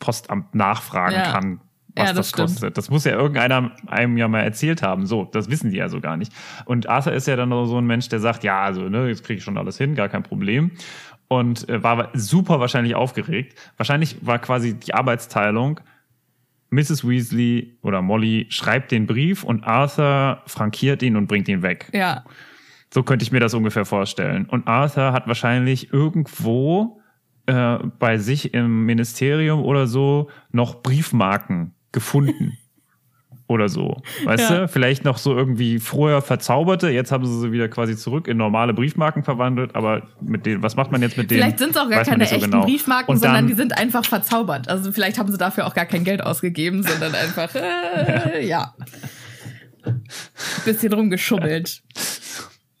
Postamt 0.00 0.54
nachfragen 0.54 1.14
ja. 1.14 1.30
kann, 1.30 1.60
was 1.94 2.08
ja, 2.08 2.14
das, 2.14 2.32
das 2.32 2.40
kostet. 2.40 2.76
Das 2.76 2.90
muss 2.90 3.04
ja 3.04 3.12
irgendeiner 3.12 3.72
einem 3.86 4.16
ja 4.16 4.28
mal 4.28 4.40
erzählt 4.40 4.82
haben. 4.82 5.06
So, 5.06 5.24
das 5.24 5.50
wissen 5.50 5.70
die 5.70 5.76
ja 5.76 5.88
so 5.88 6.00
gar 6.00 6.16
nicht. 6.16 6.32
Und 6.64 6.88
Arthur 6.88 7.12
ist 7.12 7.26
ja 7.26 7.36
dann 7.36 7.50
so 7.50 7.78
ein 7.78 7.86
Mensch, 7.86 8.08
der 8.08 8.18
sagt, 8.18 8.42
ja, 8.42 8.62
also, 8.62 8.88
ne, 8.88 9.08
jetzt 9.08 9.24
kriege 9.24 9.38
ich 9.38 9.44
schon 9.44 9.58
alles 9.58 9.78
hin, 9.78 9.94
gar 9.94 10.08
kein 10.08 10.22
Problem 10.22 10.72
und 11.30 11.68
äh, 11.68 11.80
war 11.80 12.08
super 12.12 12.58
wahrscheinlich 12.58 12.96
aufgeregt. 12.96 13.56
Wahrscheinlich 13.76 14.16
war 14.26 14.40
quasi 14.40 14.74
die 14.74 14.94
Arbeitsteilung, 14.94 15.78
Mrs. 16.70 17.06
Weasley 17.06 17.78
oder 17.82 18.02
Molly 18.02 18.46
schreibt 18.50 18.90
den 18.90 19.06
Brief 19.06 19.44
und 19.44 19.64
Arthur 19.64 20.42
frankiert 20.46 21.02
ihn 21.02 21.16
und 21.16 21.28
bringt 21.28 21.48
ihn 21.48 21.62
weg. 21.62 21.88
Ja. 21.92 22.24
So 22.92 23.04
könnte 23.04 23.22
ich 23.22 23.30
mir 23.30 23.38
das 23.38 23.54
ungefähr 23.54 23.84
vorstellen. 23.84 24.46
Und 24.46 24.66
Arthur 24.66 25.12
hat 25.12 25.28
wahrscheinlich 25.28 25.92
irgendwo 25.92 27.00
äh, 27.46 27.78
bei 28.00 28.18
sich 28.18 28.52
im 28.52 28.84
Ministerium 28.84 29.62
oder 29.62 29.86
so 29.86 30.30
noch 30.50 30.82
Briefmarken 30.82 31.74
gefunden 31.92 32.58
oder 33.50 33.68
so. 33.68 34.00
Weißt 34.24 34.48
ja. 34.48 34.60
du? 34.60 34.68
Vielleicht 34.68 35.04
noch 35.04 35.18
so 35.18 35.36
irgendwie 35.36 35.80
früher 35.80 36.22
verzauberte, 36.22 36.88
jetzt 36.88 37.10
haben 37.10 37.26
sie 37.26 37.40
sie 37.40 37.50
wieder 37.50 37.68
quasi 37.68 37.96
zurück 37.96 38.28
in 38.28 38.36
normale 38.36 38.72
Briefmarken 38.72 39.24
verwandelt, 39.24 39.74
aber 39.74 40.02
mit 40.20 40.46
denen, 40.46 40.62
was 40.62 40.76
macht 40.76 40.92
man 40.92 41.02
jetzt 41.02 41.16
mit 41.16 41.30
denen? 41.30 41.40
Vielleicht 41.40 41.58
sind 41.58 41.70
es 41.70 41.76
auch 41.76 41.90
gar 41.90 42.04
keine 42.04 42.24
so 42.26 42.36
echten 42.36 42.50
genau. 42.52 42.64
Briefmarken, 42.64 43.14
dann, 43.14 43.20
sondern 43.20 43.46
die 43.48 43.54
sind 43.54 43.76
einfach 43.76 44.04
verzaubert. 44.04 44.68
Also 44.68 44.92
vielleicht 44.92 45.18
haben 45.18 45.30
sie 45.30 45.36
dafür 45.36 45.66
auch 45.66 45.74
gar 45.74 45.86
kein 45.86 46.04
Geld 46.04 46.22
ausgegeben, 46.22 46.84
sondern 46.84 47.14
einfach, 47.14 47.52
äh, 47.56 48.46
ja. 48.46 48.72
ja. 49.84 49.94
Bisschen 50.64 50.92
rumgeschummelt. 50.92 51.82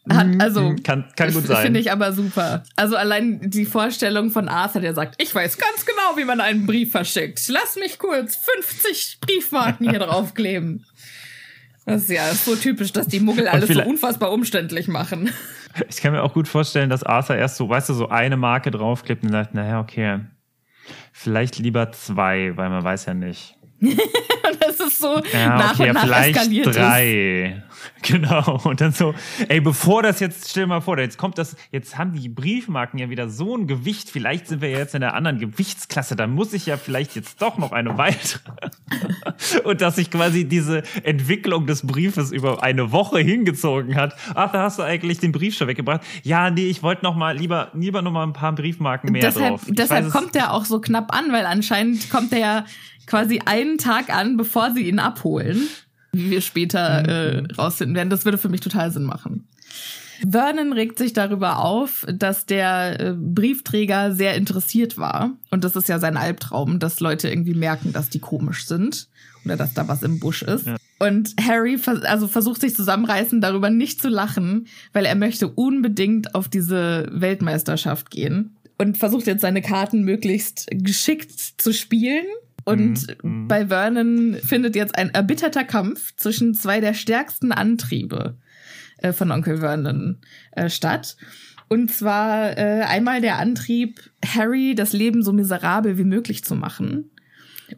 Hat, 0.08 0.26
mhm, 0.26 0.40
also, 0.40 0.62
mhm. 0.62 0.82
kann, 0.82 1.04
kann 1.14 1.32
gut 1.32 1.46
sein. 1.46 1.62
Finde 1.62 1.80
ich 1.80 1.92
aber 1.92 2.12
super. 2.12 2.64
Also 2.76 2.96
allein 2.96 3.50
die 3.50 3.66
Vorstellung 3.66 4.30
von 4.30 4.48
Arthur, 4.48 4.80
der 4.80 4.94
sagt, 4.94 5.22
ich 5.22 5.34
weiß 5.34 5.58
ganz 5.58 5.84
genau, 5.84 6.16
wie 6.16 6.24
man 6.24 6.40
einen 6.40 6.66
Brief 6.66 6.92
verschickt. 6.92 7.46
Lass 7.48 7.76
mich 7.76 7.98
kurz 7.98 8.36
50 8.36 9.18
Briefmarken 9.20 9.90
hier 9.90 9.98
draufkleben. 9.98 10.86
Das 11.86 12.02
ist 12.02 12.10
ja 12.10 12.32
so 12.34 12.56
typisch, 12.56 12.92
dass 12.92 13.08
die 13.08 13.20
Muggel 13.20 13.48
alles 13.48 13.68
so 13.68 13.82
unfassbar 13.82 14.32
umständlich 14.32 14.88
machen. 14.88 15.30
Ich 15.88 15.98
kann 16.00 16.12
mir 16.12 16.22
auch 16.22 16.34
gut 16.34 16.48
vorstellen, 16.48 16.90
dass 16.90 17.02
Arthur 17.02 17.36
erst 17.36 17.56
so, 17.56 17.68
weißt 17.68 17.88
du, 17.88 17.94
so 17.94 18.08
eine 18.08 18.36
Marke 18.36 18.70
draufklebt 18.70 19.22
und 19.22 19.30
sagt, 19.30 19.54
naja, 19.54 19.80
okay, 19.80 20.20
vielleicht 21.12 21.58
lieber 21.58 21.92
zwei, 21.92 22.56
weil 22.56 22.70
man 22.70 22.82
weiß 22.82 23.06
ja 23.06 23.14
nicht. 23.14 23.56
das 23.80 24.80
ist 24.80 24.98
so 24.98 25.22
ja, 25.32 25.56
nach 25.56 25.74
okay, 25.74 25.88
und 25.88 25.94
nach 25.94 26.02
vielleicht 26.02 26.36
eskaliert 26.36 26.76
drei. 26.76 27.62
Ist. 27.68 27.69
Genau. 28.02 28.60
Und 28.64 28.80
dann 28.80 28.92
so, 28.92 29.14
ey, 29.48 29.60
bevor 29.60 30.02
das 30.02 30.20
jetzt, 30.20 30.50
stell 30.50 30.64
dir 30.64 30.68
mal 30.68 30.80
vor, 30.80 30.98
jetzt 30.98 31.18
kommt 31.18 31.38
das, 31.38 31.56
jetzt 31.70 31.98
haben 31.98 32.12
die 32.12 32.28
Briefmarken 32.28 32.98
ja 32.98 33.10
wieder 33.10 33.28
so 33.28 33.56
ein 33.56 33.66
Gewicht. 33.66 34.10
Vielleicht 34.10 34.48
sind 34.48 34.62
wir 34.62 34.70
jetzt 34.70 34.94
in 34.94 35.00
der 35.00 35.14
anderen 35.14 35.38
Gewichtsklasse. 35.38 36.16
Da 36.16 36.26
muss 36.26 36.52
ich 36.52 36.66
ja 36.66 36.76
vielleicht 36.76 37.14
jetzt 37.14 37.40
doch 37.42 37.58
noch 37.58 37.72
eine 37.72 37.98
weitere. 37.98 38.40
und 39.64 39.80
dass 39.80 39.96
sich 39.96 40.10
quasi 40.10 40.44
diese 40.46 40.82
Entwicklung 41.02 41.66
des 41.66 41.86
Briefes 41.86 42.32
über 42.32 42.62
eine 42.62 42.90
Woche 42.92 43.20
hingezogen 43.20 43.96
hat. 43.96 44.16
Ach, 44.34 44.50
da 44.50 44.62
hast 44.62 44.78
du 44.78 44.82
eigentlich 44.82 45.18
den 45.18 45.32
Brief 45.32 45.56
schon 45.56 45.68
weggebracht. 45.68 46.02
Ja, 46.22 46.50
nee, 46.50 46.66
ich 46.66 46.82
wollte 46.82 47.04
noch 47.04 47.16
mal 47.16 47.36
lieber, 47.36 47.70
lieber 47.74 48.02
noch 48.02 48.12
mal 48.12 48.24
ein 48.24 48.32
paar 48.32 48.54
Briefmarken 48.54 49.12
mehr 49.12 49.22
deshalb, 49.22 49.50
drauf. 49.50 49.62
Ich 49.66 49.74
deshalb 49.74 50.06
weiß, 50.06 50.12
kommt 50.12 50.34
der 50.34 50.52
auch 50.52 50.64
so 50.64 50.80
knapp 50.80 51.14
an, 51.14 51.32
weil 51.32 51.46
anscheinend 51.46 52.10
kommt 52.10 52.32
der 52.32 52.38
ja 52.38 52.64
quasi 53.06 53.40
einen 53.44 53.78
Tag 53.78 54.10
an, 54.10 54.36
bevor 54.36 54.72
sie 54.72 54.88
ihn 54.88 54.98
abholen 54.98 55.68
wie 56.12 56.30
wir 56.30 56.40
später 56.40 57.08
äh, 57.08 57.40
mhm. 57.40 57.46
rausfinden 57.58 57.96
werden. 57.96 58.10
Das 58.10 58.24
würde 58.24 58.38
für 58.38 58.48
mich 58.48 58.60
total 58.60 58.90
Sinn 58.90 59.04
machen. 59.04 59.46
Vernon 60.28 60.72
regt 60.72 60.98
sich 60.98 61.12
darüber 61.12 61.60
auf, 61.64 62.06
dass 62.12 62.44
der 62.44 63.00
äh, 63.00 63.14
Briefträger 63.16 64.14
sehr 64.14 64.34
interessiert 64.34 64.98
war. 64.98 65.32
Und 65.50 65.64
das 65.64 65.76
ist 65.76 65.88
ja 65.88 65.98
sein 65.98 66.16
Albtraum, 66.16 66.78
dass 66.78 67.00
Leute 67.00 67.30
irgendwie 67.30 67.54
merken, 67.54 67.92
dass 67.92 68.10
die 68.10 68.18
komisch 68.18 68.66
sind 68.66 69.08
oder 69.44 69.56
dass 69.56 69.72
da 69.72 69.88
was 69.88 70.02
im 70.02 70.20
Busch 70.20 70.42
ist. 70.42 70.66
Ja. 70.66 70.76
Und 70.98 71.34
Harry 71.40 71.78
vers 71.78 72.02
also 72.02 72.28
versucht 72.28 72.60
sich 72.60 72.74
zusammenreißen, 72.74 73.40
darüber 73.40 73.70
nicht 73.70 74.02
zu 74.02 74.08
lachen, 74.08 74.66
weil 74.92 75.06
er 75.06 75.14
möchte 75.14 75.48
unbedingt 75.48 76.34
auf 76.34 76.48
diese 76.48 77.08
Weltmeisterschaft 77.10 78.10
gehen 78.10 78.56
und 78.76 78.98
versucht 78.98 79.26
jetzt 79.26 79.40
seine 79.40 79.62
Karten 79.62 80.02
möglichst 80.02 80.66
geschickt 80.70 81.32
zu 81.56 81.72
spielen 81.72 82.26
und 82.64 83.22
mhm, 83.22 83.42
mhm. 83.42 83.48
bei 83.48 83.66
Vernon 83.68 84.34
findet 84.34 84.76
jetzt 84.76 84.96
ein 84.96 85.10
erbitterter 85.10 85.64
Kampf 85.64 86.14
zwischen 86.16 86.54
zwei 86.54 86.80
der 86.80 86.94
stärksten 86.94 87.52
Antriebe 87.52 88.36
äh, 88.98 89.12
von 89.12 89.30
Onkel 89.30 89.58
Vernon 89.58 90.18
äh, 90.52 90.68
statt. 90.68 91.16
Und 91.68 91.92
zwar 91.92 92.58
äh, 92.58 92.82
einmal 92.82 93.20
der 93.20 93.38
Antrieb, 93.38 94.00
Harry 94.24 94.74
das 94.74 94.92
Leben 94.92 95.22
so 95.22 95.32
miserabel 95.32 95.98
wie 95.98 96.04
möglich 96.04 96.44
zu 96.44 96.56
machen. 96.56 97.10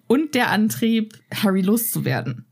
Und 0.06 0.34
der 0.34 0.50
Antrieb, 0.50 1.18
Harry 1.32 1.60
loszuwerden. 1.60 2.46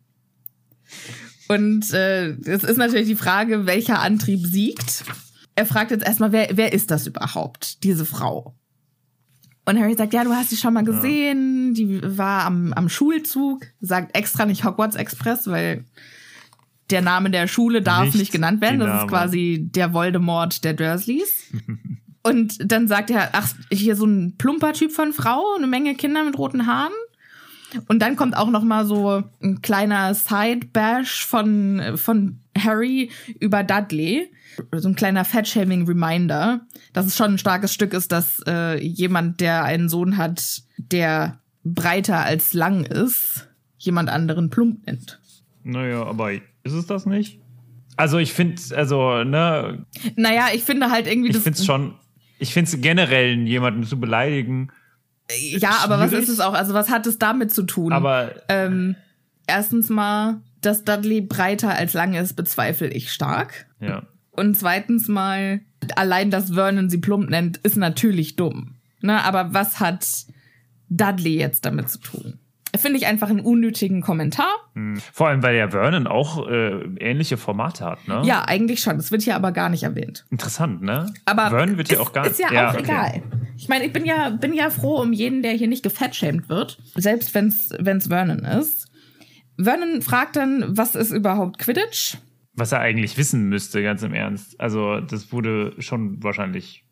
Und 1.48 1.92
äh, 1.94 2.32
es 2.44 2.62
ist 2.62 2.76
natürlich 2.76 3.08
die 3.08 3.16
Frage, 3.16 3.66
welcher 3.66 4.00
Antrieb 4.00 4.46
siegt. 4.46 5.04
Er 5.56 5.66
fragt 5.66 5.90
jetzt 5.90 6.06
erstmal, 6.06 6.32
wer, 6.32 6.50
wer 6.52 6.72
ist 6.72 6.90
das 6.90 7.06
überhaupt, 7.06 7.82
diese 7.82 8.04
Frau? 8.04 8.54
Und 9.70 9.78
Harry 9.80 9.94
sagt, 9.94 10.12
ja, 10.12 10.24
du 10.24 10.34
hast 10.34 10.50
sie 10.50 10.56
schon 10.56 10.74
mal 10.74 10.82
gesehen, 10.82 11.74
die 11.74 12.00
war 12.02 12.44
am, 12.44 12.72
am 12.72 12.88
Schulzug, 12.88 13.66
sagt 13.80 14.16
extra 14.16 14.44
nicht 14.44 14.64
Hogwarts 14.64 14.96
Express, 14.96 15.46
weil 15.46 15.84
der 16.90 17.02
Name 17.02 17.30
der 17.30 17.46
Schule 17.46 17.80
darf 17.80 18.06
nicht, 18.06 18.16
nicht 18.16 18.32
genannt 18.32 18.60
werden. 18.60 18.80
Das 18.80 19.02
ist 19.02 19.08
quasi 19.08 19.60
der 19.62 19.94
Voldemort 19.94 20.64
der 20.64 20.74
Dursleys. 20.74 21.52
Und 22.22 22.58
dann 22.60 22.88
sagt 22.88 23.10
er, 23.10 23.30
ach, 23.32 23.48
hier 23.70 23.94
so 23.94 24.06
ein 24.06 24.34
plumper 24.36 24.72
Typ 24.72 24.90
von 24.90 25.12
Frau, 25.12 25.54
eine 25.56 25.68
Menge 25.68 25.94
Kinder 25.94 26.24
mit 26.24 26.36
roten 26.36 26.66
Haaren. 26.66 26.92
Und 27.86 28.00
dann 28.00 28.16
kommt 28.16 28.36
auch 28.36 28.50
noch 28.50 28.64
mal 28.64 28.84
so 28.84 29.22
ein 29.40 29.62
kleiner 29.62 30.14
Side-Bash 30.14 31.24
von, 31.24 31.96
von 31.96 32.39
Harry 32.56 33.10
über 33.38 33.62
Dudley 33.62 34.30
so 34.72 34.88
ein 34.88 34.94
kleiner 34.94 35.24
Fat-Shaming-Reminder, 35.24 36.60
dass 36.92 37.06
es 37.06 37.16
schon 37.16 37.34
ein 37.34 37.38
starkes 37.38 37.72
Stück 37.72 37.92
ist, 37.92 38.12
dass 38.12 38.42
äh, 38.46 38.82
jemand, 38.82 39.40
der 39.40 39.64
einen 39.64 39.88
Sohn 39.88 40.16
hat, 40.16 40.62
der 40.76 41.40
breiter 41.64 42.24
als 42.24 42.52
lang 42.52 42.84
ist, 42.84 43.48
jemand 43.78 44.08
anderen 44.08 44.50
plump 44.50 44.86
nennt. 44.86 45.20
Naja, 45.62 46.04
aber 46.04 46.32
ist 46.32 46.72
es 46.72 46.86
das 46.86 47.06
nicht? 47.06 47.40
Also 47.96 48.18
ich 48.18 48.32
finde, 48.32 48.60
also, 48.74 49.24
ne. 49.24 49.84
Naja, 50.16 50.48
ich 50.54 50.64
finde 50.64 50.90
halt 50.90 51.06
irgendwie. 51.06 51.30
Ich 51.30 51.38
finde 51.38 51.58
es 51.58 51.66
schon, 51.66 51.94
ich 52.38 52.52
finde 52.52 52.70
es 52.70 52.80
generell, 52.80 53.46
jemanden 53.46 53.84
zu 53.84 54.00
beleidigen. 54.00 54.70
Ja, 55.38 55.80
aber 55.82 56.00
was 56.00 56.12
ist 56.12 56.28
es 56.28 56.40
auch? 56.40 56.54
Also 56.54 56.74
was 56.74 56.88
hat 56.88 57.06
es 57.06 57.18
damit 57.18 57.52
zu 57.52 57.62
tun? 57.62 57.92
Aber. 57.92 58.34
Ähm, 58.48 58.96
erstens 59.46 59.90
mal, 59.90 60.40
dass 60.60 60.84
Dudley 60.84 61.20
breiter 61.20 61.70
als 61.70 61.92
lang 61.92 62.14
ist, 62.14 62.34
bezweifle 62.34 62.88
ich 62.88 63.12
stark. 63.12 63.66
Ja. 63.80 64.02
Und 64.30 64.56
zweitens 64.56 65.08
mal, 65.08 65.60
allein, 65.96 66.30
dass 66.30 66.52
Vernon 66.52 66.90
sie 66.90 66.98
plump 66.98 67.30
nennt, 67.30 67.58
ist 67.58 67.76
natürlich 67.76 68.36
dumm. 68.36 68.76
Ne? 69.00 69.22
Aber 69.22 69.52
was 69.54 69.80
hat 69.80 70.06
Dudley 70.88 71.36
jetzt 71.36 71.64
damit 71.64 71.88
zu 71.88 71.98
tun? 71.98 72.38
Finde 72.76 72.98
ich 72.98 73.06
einfach 73.06 73.28
einen 73.28 73.40
unnötigen 73.40 74.00
Kommentar. 74.00 74.50
Hm. 74.74 75.00
Vor 75.12 75.26
allem, 75.26 75.42
weil 75.42 75.56
ja 75.56 75.70
Vernon 75.70 76.06
auch 76.06 76.46
äh, 76.48 76.82
ähnliche 77.00 77.36
Formate 77.36 77.84
hat, 77.84 78.06
ne? 78.06 78.22
Ja, 78.24 78.44
eigentlich 78.46 78.80
schon. 78.80 78.96
Das 78.96 79.10
wird 79.10 79.22
hier 79.22 79.34
aber 79.34 79.50
gar 79.50 79.70
nicht 79.70 79.82
erwähnt. 79.82 80.24
Interessant, 80.30 80.80
ne? 80.80 81.12
Aber 81.24 81.50
Vernon 81.50 81.78
wird 81.78 81.90
ja 81.90 81.98
auch 81.98 82.12
gar 82.12 82.22
nicht. 82.22 82.32
Ist 82.32 82.38
ja, 82.38 82.52
ja 82.52 82.70
auch 82.70 82.74
okay. 82.74 82.82
egal. 82.84 83.22
Ich 83.56 83.68
meine, 83.68 83.86
ich 83.86 83.92
bin 83.92 84.04
ja, 84.04 84.30
bin 84.30 84.52
ja 84.52 84.70
froh 84.70 85.00
um 85.00 85.12
jeden, 85.12 85.42
der 85.42 85.52
hier 85.52 85.66
nicht 85.66 85.82
gefettschämt 85.82 86.48
wird. 86.48 86.78
Selbst 86.94 87.34
wenn 87.34 87.48
es 87.48 88.06
Vernon 88.06 88.44
ist. 88.44 88.89
Vernon 89.62 90.02
fragt 90.02 90.36
dann, 90.36 90.76
was 90.76 90.94
ist 90.94 91.10
überhaupt 91.10 91.58
Quidditch? 91.58 92.18
Was 92.54 92.72
er 92.72 92.80
eigentlich 92.80 93.16
wissen 93.16 93.48
müsste, 93.48 93.82
ganz 93.82 94.02
im 94.02 94.12
Ernst. 94.12 94.60
Also, 94.60 95.00
das 95.00 95.32
wurde 95.32 95.74
schon 95.78 96.22
wahrscheinlich 96.22 96.84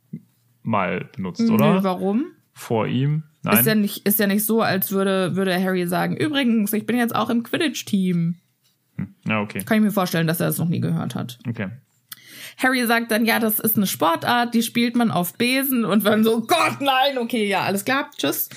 mal 0.63 1.09
benutzt, 1.15 1.49
oder? 1.51 1.75
Nö, 1.75 1.83
warum? 1.83 2.27
Vor 2.53 2.87
ihm? 2.87 3.25
Nein. 3.43 3.59
Ist 3.59 3.67
ja 3.67 3.75
nicht, 3.75 4.07
ist 4.07 4.21
ja 4.21 4.27
nicht 4.27 4.45
so, 4.45 4.63
als 4.63 4.93
würde, 4.93 5.37
würde 5.37 5.63
Harry 5.63 5.87
sagen, 5.87 6.17
übrigens, 6.17 6.73
ich 6.73 6.87
bin 6.87 6.97
jetzt 6.97 7.15
auch 7.15 7.31
im 7.31 7.43
Quidditch-Team. 7.43 8.37
ja, 9.27 9.41
okay. 9.41 9.63
Kann 9.65 9.79
ich 9.79 9.85
mir 9.85 9.91
vorstellen, 9.91 10.27
dass 10.27 10.41
er 10.41 10.47
das 10.47 10.59
noch 10.59 10.69
nie 10.69 10.81
gehört 10.81 11.15
hat. 11.15 11.39
Okay. 11.49 11.69
Harry 12.57 12.85
sagt 12.87 13.11
dann, 13.11 13.25
ja, 13.25 13.39
das 13.39 13.61
ist 13.61 13.77
eine 13.77 13.87
Sportart, 13.87 14.55
die 14.55 14.63
spielt 14.63 14.97
man 14.97 15.11
auf 15.11 15.35
Besen 15.35 15.85
und 15.85 16.05
dann 16.05 16.25
so, 16.25 16.41
Gott, 16.41 16.81
nein, 16.81 17.19
okay, 17.19 17.47
ja, 17.47 17.63
alles 17.63 17.85
klar, 17.85 18.11
tschüss. 18.17 18.49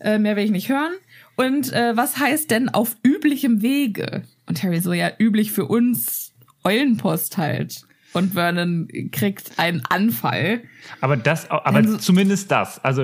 Äh, 0.00 0.18
mehr 0.18 0.36
will 0.36 0.44
ich 0.44 0.50
nicht 0.50 0.68
hören. 0.68 0.92
Und 1.36 1.72
äh, 1.72 1.96
was 1.96 2.18
heißt 2.18 2.50
denn 2.50 2.68
auf 2.68 2.96
üblichem 3.02 3.62
Wege? 3.62 4.22
Und 4.46 4.62
Harry 4.62 4.80
so, 4.80 4.92
ja, 4.92 5.10
üblich 5.18 5.52
für 5.52 5.66
uns 5.66 6.32
Eulenpost 6.64 7.36
halt. 7.38 7.82
Und 8.12 8.34
Vernon 8.34 8.86
kriegt 9.10 9.58
einen 9.58 9.82
Anfall. 9.88 10.62
Aber 11.00 11.16
das, 11.16 11.50
aber 11.50 11.66
Also- 11.66 11.96
zumindest 11.96 12.50
das. 12.52 12.82
Also 12.84 13.02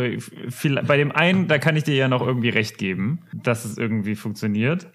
bei 0.87 0.97
dem 0.97 1.11
einen, 1.11 1.49
da 1.49 1.59
kann 1.59 1.75
ich 1.75 1.83
dir 1.83 1.97
ja 1.97 2.07
noch 2.07 2.25
irgendwie 2.25 2.51
recht 2.51 2.79
geben, 2.79 3.19
dass 3.33 3.65
es 3.65 3.77
irgendwie 3.77 4.15
funktioniert. 4.15 4.87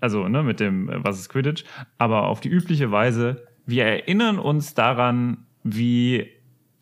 Also, 0.00 0.28
ne, 0.28 0.42
mit 0.44 0.60
dem, 0.60 0.88
äh, 0.88 1.04
was 1.04 1.18
ist 1.18 1.28
Quidditch. 1.28 1.64
Aber 1.98 2.28
auf 2.28 2.40
die 2.40 2.48
übliche 2.48 2.90
Weise, 2.92 3.44
wir 3.66 3.84
erinnern 3.84 4.38
uns 4.38 4.74
daran, 4.74 5.46
wie 5.64 6.28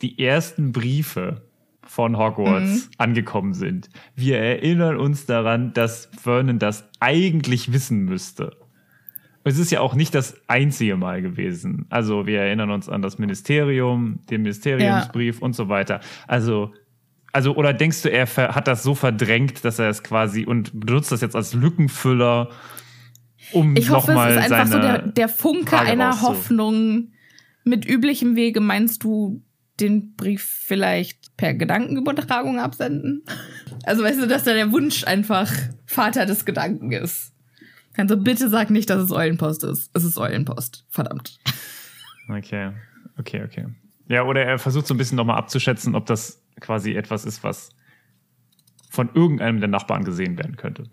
die 0.03 0.18
ersten 0.22 0.72
Briefe 0.72 1.43
von 1.91 2.16
Hogwarts 2.16 2.88
angekommen 2.99 3.53
sind. 3.53 3.91
Wir 4.14 4.38
erinnern 4.38 4.97
uns 4.97 5.26
daran, 5.26 5.72
dass 5.72 6.09
Vernon 6.16 6.61
das 6.61 6.88
eigentlich 7.01 7.72
wissen 7.72 8.05
müsste. 8.05 8.57
Es 9.43 9.59
ist 9.59 9.72
ja 9.72 9.80
auch 9.80 9.97
nicht 9.97 10.14
das 10.14 10.36
einzige 10.47 10.97
Mal 10.97 11.20
gewesen. 11.20 11.86
Also 11.91 12.26
wir 12.26 12.43
erinnern 12.43 12.70
uns 12.70 12.88
an 12.88 13.03
das 13.03 13.18
Ministerium, 13.18 14.20
den 14.30 14.43
Ministeriumsbrief 14.43 15.43
und 15.43 15.57
so 15.57 15.68
weiter. 15.68 15.99
Also, 16.28 16.72
also 17.32 17.57
oder 17.57 17.72
denkst 17.72 18.03
du, 18.03 18.09
er 18.12 18.28
hat 18.36 18.68
das 18.68 18.84
so 18.84 18.95
verdrängt, 18.95 19.64
dass 19.64 19.80
er 19.80 19.88
es 19.88 20.05
quasi 20.05 20.45
und 20.45 20.78
benutzt 20.78 21.11
das 21.11 21.20
jetzt 21.22 21.34
als 21.34 21.55
Lückenfüller, 21.55 22.51
um 23.51 23.74
Ich 23.74 23.91
hoffe, 23.91 24.12
es 24.12 24.16
nochmal 24.16 24.30
ist 24.30 24.53
einfach 24.53 24.66
seine 24.68 24.70
so 24.70 24.78
der, 24.78 25.09
der 25.09 25.28
Funke 25.28 25.70
Frage 25.70 25.91
einer 25.91 26.22
Hoffnung. 26.22 27.09
Mit 27.64 27.84
üblichem 27.84 28.36
Wege 28.36 28.61
meinst 28.61 29.03
du 29.03 29.43
den 29.81 30.14
Brief 30.14 30.43
vielleicht 30.43 31.37
per 31.37 31.55
Gedankenübertragung 31.55 32.59
absenden? 32.59 33.22
Also 33.85 34.03
weißt 34.03 34.20
du, 34.20 34.26
dass 34.26 34.45
da 34.45 34.53
der 34.53 34.72
Wunsch 34.72 35.05
einfach 35.05 35.51
Vater 35.87 36.26
des 36.26 36.45
Gedanken 36.45 36.93
ist. 36.93 37.33
Also 37.97 38.16
bitte 38.16 38.49
sag 38.49 38.70
nicht, 38.70 38.89
dass 38.91 39.03
es 39.03 39.11
Eulenpost 39.11 39.64
ist. 39.64 39.91
Es 39.95 40.05
ist 40.05 40.18
Eulenpost. 40.18 40.85
Verdammt. 40.89 41.39
Okay, 42.28 42.72
okay, 43.18 43.43
okay. 43.45 43.66
Ja, 44.09 44.24
oder 44.24 44.45
er 44.45 44.59
versucht 44.59 44.87
so 44.87 44.95
ein 44.95 44.99
bisschen 44.99 45.16
nochmal 45.16 45.37
abzuschätzen, 45.37 45.95
ob 45.95 46.07
das 46.07 46.43
quasi 46.61 46.95
etwas 46.95 47.24
ist, 47.24 47.43
was 47.43 47.70
von 48.91 49.11
irgendeinem 49.14 49.61
der 49.61 49.68
Nachbarn 49.68 50.05
gesehen 50.05 50.37
werden 50.37 50.57
könnte. 50.57 50.85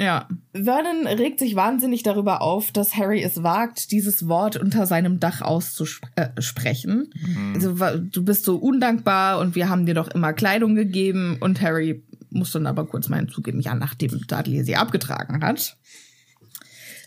Ja. 0.00 0.28
Vernon 0.52 1.06
regt 1.08 1.40
sich 1.40 1.56
wahnsinnig 1.56 2.04
darüber 2.04 2.40
auf, 2.40 2.70
dass 2.70 2.94
Harry 2.94 3.22
es 3.22 3.42
wagt, 3.42 3.90
dieses 3.90 4.28
Wort 4.28 4.56
unter 4.56 4.86
seinem 4.86 5.18
Dach 5.18 5.40
auszusprechen. 5.42 7.10
Also, 7.54 7.80
wa- 7.80 7.96
du 7.96 8.24
bist 8.24 8.44
so 8.44 8.56
undankbar 8.56 9.40
und 9.40 9.54
wir 9.56 9.68
haben 9.68 9.86
dir 9.86 9.94
doch 9.94 10.08
immer 10.08 10.32
Kleidung 10.32 10.74
gegeben. 10.76 11.36
Und 11.40 11.60
Harry 11.60 12.02
muss 12.30 12.52
dann 12.52 12.66
aber 12.66 12.86
kurz 12.86 13.08
mal 13.08 13.16
hinzugeben, 13.16 13.60
ja, 13.60 13.74
nachdem 13.74 14.20
Dudley 14.26 14.62
sie 14.62 14.76
abgetragen 14.76 15.42
hat. 15.44 15.76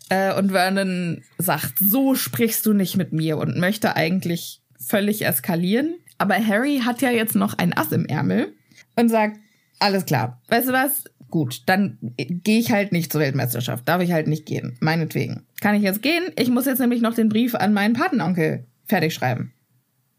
Äh, 0.09 0.33
und 0.37 0.51
Vernon 0.51 1.23
sagt, 1.37 1.75
so 1.79 2.15
sprichst 2.15 2.65
du 2.65 2.73
nicht 2.73 2.97
mit 2.97 3.13
mir 3.13 3.37
und 3.37 3.57
möchte 3.57 3.95
eigentlich 3.95 4.61
völlig 4.85 5.25
eskalieren. 5.25 5.95
Aber 6.17 6.35
Harry 6.35 6.81
hat 6.83 7.01
ja 7.01 7.09
jetzt 7.09 7.35
noch 7.35 7.57
ein 7.57 7.75
Ass 7.75 7.91
im 7.93 8.05
Ärmel 8.05 8.53
und 8.97 9.09
sagt, 9.09 9.39
alles 9.81 10.05
klar, 10.05 10.41
weißt 10.47 10.69
du 10.69 10.73
was? 10.73 11.03
Gut, 11.29 11.63
dann 11.67 11.97
gehe 12.17 12.59
ich 12.59 12.71
halt 12.71 12.91
nicht 12.91 13.11
zur 13.11 13.21
Weltmeisterschaft. 13.21 13.87
Darf 13.87 14.01
ich 14.01 14.11
halt 14.11 14.27
nicht 14.27 14.45
gehen. 14.45 14.75
Meinetwegen. 14.81 15.45
Kann 15.61 15.75
ich 15.75 15.81
jetzt 15.83 16.01
gehen? 16.01 16.23
Ich 16.37 16.49
muss 16.49 16.65
jetzt 16.65 16.79
nämlich 16.79 17.01
noch 17.01 17.13
den 17.13 17.29
Brief 17.29 17.55
an 17.55 17.73
meinen 17.73 17.93
Patenonkel 17.93 18.65
fertig 18.85 19.13
schreiben. 19.13 19.53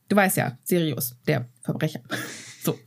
Du 0.08 0.16
weißt 0.16 0.36
ja, 0.38 0.56
Sirius, 0.64 1.16
der 1.26 1.48
Verbrecher. 1.62 2.00
So. 2.64 2.78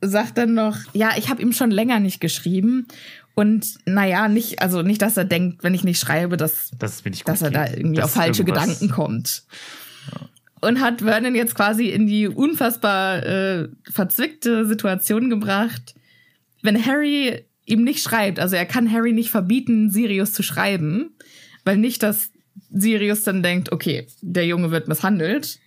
Sagt 0.00 0.38
dann 0.38 0.54
noch, 0.54 0.78
ja, 0.94 1.10
ich 1.18 1.28
habe 1.28 1.42
ihm 1.42 1.52
schon 1.52 1.70
länger 1.70 2.00
nicht 2.00 2.18
geschrieben. 2.20 2.86
Und 3.34 3.74
naja, 3.84 4.26
nicht, 4.28 4.60
also 4.62 4.80
nicht, 4.82 5.02
dass 5.02 5.18
er 5.18 5.24
denkt, 5.26 5.62
wenn 5.62 5.74
ich 5.74 5.84
nicht 5.84 6.00
schreibe, 6.00 6.36
dass, 6.38 6.70
Das 6.78 7.02
bin 7.02 7.12
ich 7.12 7.24
dass 7.24 7.42
er 7.42 7.50
da 7.50 7.66
irgendwie 7.68 7.96
Das 7.96 8.06
auf 8.06 8.12
falsche 8.12 8.42
irgendwas- 8.42 8.64
Gedanken 8.80 8.88
kommt. 8.90 9.42
Und 10.62 10.80
hat 10.80 11.00
Vernon 11.00 11.34
jetzt 11.34 11.54
quasi 11.54 11.88
in 11.88 12.06
die 12.06 12.28
unfassbar 12.28 13.26
äh, 13.26 13.68
verzwickte 13.90 14.64
Situation 14.64 15.28
gebracht, 15.28 15.94
wenn 16.62 16.86
Harry 16.86 17.44
ihm 17.66 17.84
nicht 17.84 18.02
schreibt, 18.02 18.38
also 18.38 18.56
er 18.56 18.66
kann 18.66 18.90
Harry 18.90 19.12
nicht 19.12 19.30
verbieten, 19.30 19.90
Sirius 19.90 20.32
zu 20.32 20.42
schreiben, 20.42 21.10
weil 21.64 21.76
nicht, 21.76 22.02
dass 22.02 22.30
Sirius 22.70 23.24
dann 23.24 23.42
denkt, 23.42 23.72
okay, 23.72 24.06
der 24.20 24.46
Junge 24.46 24.70
wird 24.70 24.88
misshandelt, 24.88 25.58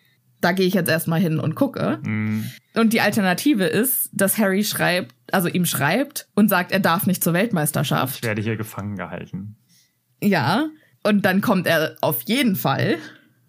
da 0.42 0.52
gehe 0.52 0.68
ich 0.68 0.74
jetzt 0.74 0.90
erstmal 0.90 1.20
hin 1.20 1.40
und 1.40 1.56
gucke. 1.56 2.00
Mhm. 2.04 2.50
Und 2.76 2.94
die 2.94 3.02
Alternative 3.02 3.66
ist, 3.66 4.10
dass 4.14 4.38
Harry 4.38 4.64
schreibt, 4.64 5.16
also 5.32 5.48
ihm 5.48 5.66
schreibt 5.66 6.28
und 6.36 6.50
sagt, 6.50 6.72
er 6.72 6.80
darf 6.80 7.06
nicht 7.06 7.24
zur 7.24 7.34
Weltmeisterschaft. 7.34 8.18
Ich 8.18 8.24
werde 8.24 8.42
hier 8.42 8.56
gefangen 8.56 8.96
gehalten. 8.96 9.58
Ja, 10.22 10.70
und 11.04 11.26
dann 11.26 11.42
kommt 11.42 11.68
er 11.68 11.96
auf 12.02 12.22
jeden 12.28 12.56
Fall 12.56 12.98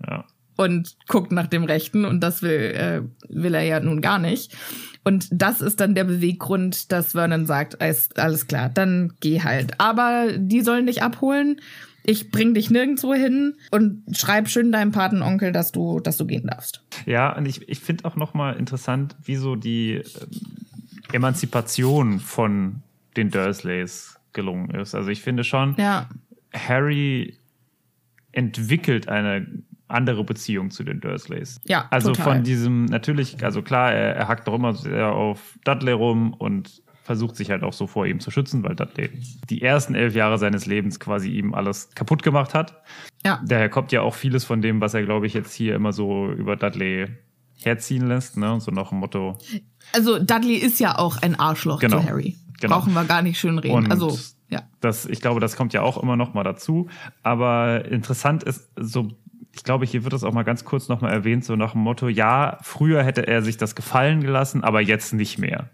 Ja. 0.06 0.24
Und 0.56 0.96
guckt 1.06 1.32
nach 1.32 1.46
dem 1.46 1.64
Rechten 1.64 2.04
und 2.04 2.20
das 2.20 2.42
will, 2.42 2.50
äh, 2.50 3.02
will 3.28 3.54
er 3.54 3.62
ja 3.62 3.80
nun 3.80 4.00
gar 4.00 4.18
nicht. 4.18 4.56
Und 5.04 5.28
das 5.30 5.60
ist 5.60 5.80
dann 5.80 5.94
der 5.94 6.04
Beweggrund, 6.04 6.90
dass 6.90 7.12
Vernon 7.12 7.46
sagt, 7.46 7.80
alles, 7.80 8.08
alles 8.16 8.46
klar, 8.48 8.68
dann 8.68 9.12
geh 9.20 9.42
halt. 9.42 9.80
Aber 9.80 10.32
die 10.36 10.62
sollen 10.62 10.86
dich 10.86 11.02
abholen. 11.02 11.60
Ich 12.02 12.30
bring 12.30 12.54
dich 12.54 12.70
nirgendwo 12.70 13.14
hin 13.14 13.54
und 13.70 14.02
schreib 14.16 14.48
schön 14.48 14.72
deinem 14.72 14.92
Patenonkel, 14.92 15.52
dass 15.52 15.72
du, 15.72 16.00
dass 16.00 16.16
du 16.16 16.26
gehen 16.26 16.46
darfst. 16.46 16.82
Ja, 17.04 17.36
und 17.36 17.46
ich, 17.46 17.68
ich 17.68 17.80
finde 17.80 18.04
auch 18.04 18.16
nochmal 18.16 18.56
interessant, 18.56 19.16
wie 19.22 19.36
so 19.36 19.56
die 19.56 19.94
ähm, 19.94 20.04
Emanzipation 21.12 22.20
von 22.20 22.82
den 23.16 23.30
Dursleys 23.30 24.18
gelungen 24.32 24.70
ist. 24.70 24.94
Also 24.94 25.10
ich 25.10 25.22
finde 25.22 25.44
schon, 25.44 25.74
Ja, 25.78 26.08
Harry 26.52 27.38
entwickelt 28.32 29.08
eine 29.08 29.46
andere 29.88 30.24
Beziehung 30.24 30.70
zu 30.70 30.82
den 30.84 31.00
Dursleys. 31.00 31.60
Ja, 31.66 31.86
Also 31.90 32.12
total. 32.12 32.34
von 32.36 32.42
diesem, 32.44 32.86
natürlich, 32.86 33.42
also 33.44 33.62
klar, 33.62 33.92
er, 33.92 34.16
er 34.16 34.28
hackt 34.28 34.48
doch 34.48 34.54
immer 34.54 34.74
sehr 34.74 35.12
auf 35.12 35.56
Dudley 35.64 35.92
rum 35.92 36.34
und 36.34 36.82
versucht 37.04 37.36
sich 37.36 37.50
halt 37.50 37.62
auch 37.62 37.72
so 37.72 37.86
vor 37.86 38.04
ihm 38.06 38.18
zu 38.18 38.32
schützen, 38.32 38.64
weil 38.64 38.74
Dudley 38.74 39.10
die 39.48 39.62
ersten 39.62 39.94
elf 39.94 40.14
Jahre 40.16 40.38
seines 40.38 40.66
Lebens 40.66 40.98
quasi 40.98 41.30
ihm 41.30 41.54
alles 41.54 41.90
kaputt 41.94 42.24
gemacht 42.24 42.52
hat. 42.52 42.82
ja, 43.24 43.40
Daher 43.46 43.68
kommt 43.68 43.92
ja 43.92 44.00
auch 44.02 44.14
vieles 44.14 44.44
von 44.44 44.60
dem, 44.60 44.80
was 44.80 44.92
er, 44.94 45.04
glaube 45.04 45.26
ich, 45.28 45.34
jetzt 45.34 45.54
hier 45.54 45.76
immer 45.76 45.92
so 45.92 46.32
über 46.32 46.56
Dudley 46.56 47.06
herziehen 47.58 48.08
lässt, 48.08 48.36
ne? 48.36 48.58
So 48.60 48.70
nach 48.72 48.88
dem 48.90 48.98
Motto. 48.98 49.38
Also 49.92 50.18
Dudley 50.18 50.56
ist 50.56 50.80
ja 50.80 50.98
auch 50.98 51.16
ein 51.22 51.38
Arschloch 51.38 51.78
Genau. 51.80 52.00
zu 52.00 52.08
Harry. 52.08 52.36
Genau. 52.60 52.76
Brauchen 52.80 52.92
wir 52.92 53.04
gar 53.04 53.22
nicht 53.22 53.38
schön 53.38 53.58
reden. 53.58 53.74
Und 53.74 53.90
also, 53.90 54.18
ja. 54.48 54.62
Das, 54.80 55.06
ich 55.06 55.20
glaube, 55.20 55.38
das 55.40 55.56
kommt 55.56 55.72
ja 55.74 55.82
auch 55.82 56.02
immer 56.02 56.16
noch 56.16 56.34
mal 56.34 56.42
dazu. 56.42 56.88
Aber 57.22 57.84
interessant 57.86 58.42
ist 58.42 58.68
so, 58.76 59.08
ich 59.56 59.64
glaube, 59.64 59.86
hier 59.86 60.04
wird 60.04 60.12
das 60.12 60.22
auch 60.22 60.32
mal 60.32 60.42
ganz 60.44 60.64
kurz 60.64 60.88
noch 60.88 61.00
mal 61.00 61.10
erwähnt, 61.10 61.44
so 61.44 61.56
nach 61.56 61.72
dem 61.72 61.80
Motto, 61.80 62.08
ja, 62.08 62.58
früher 62.62 63.02
hätte 63.02 63.26
er 63.26 63.42
sich 63.42 63.56
das 63.56 63.74
gefallen 63.74 64.20
gelassen, 64.20 64.62
aber 64.62 64.80
jetzt 64.80 65.12
nicht 65.14 65.38
mehr. 65.38 65.70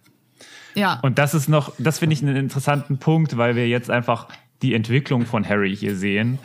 Ja. 0.75 1.01
Und 1.03 1.19
das 1.19 1.35
ist 1.35 1.49
noch, 1.49 1.73
das 1.79 1.99
finde 1.99 2.15
ich 2.15 2.23
einen 2.23 2.37
interessanten 2.37 2.99
Punkt, 2.99 3.37
weil 3.37 3.57
wir 3.57 3.69
jetzt 3.69 3.91
einfach 3.91 4.29
die 4.63 4.75
Entwicklung 4.75 5.27
von 5.27 5.47
Harry 5.47 5.77
hier 5.77 5.97
sehen 5.97 6.39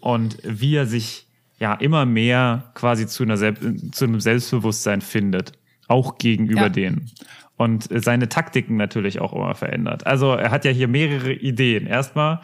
und 0.00 0.38
wie 0.44 0.76
er 0.76 0.86
sich 0.86 1.26
ja 1.58 1.74
immer 1.74 2.04
mehr 2.04 2.70
quasi 2.74 3.06
zu, 3.06 3.22
einer 3.22 3.36
Sel 3.36 3.54
zu 3.92 4.04
einem 4.04 4.20
Selbstbewusstsein 4.20 5.00
findet, 5.00 5.52
auch 5.88 6.18
gegenüber 6.18 6.62
Ja. 6.62 6.68
denen. 6.68 7.10
Und 7.56 7.88
seine 7.90 8.28
Taktiken 8.28 8.76
natürlich 8.76 9.20
auch 9.20 9.32
immer 9.32 9.54
verändert. 9.54 10.06
Also 10.06 10.32
er 10.32 10.50
hat 10.50 10.64
ja 10.64 10.70
hier 10.72 10.88
mehrere 10.88 11.32
Ideen. 11.32 11.86
Erstmal 11.86 12.40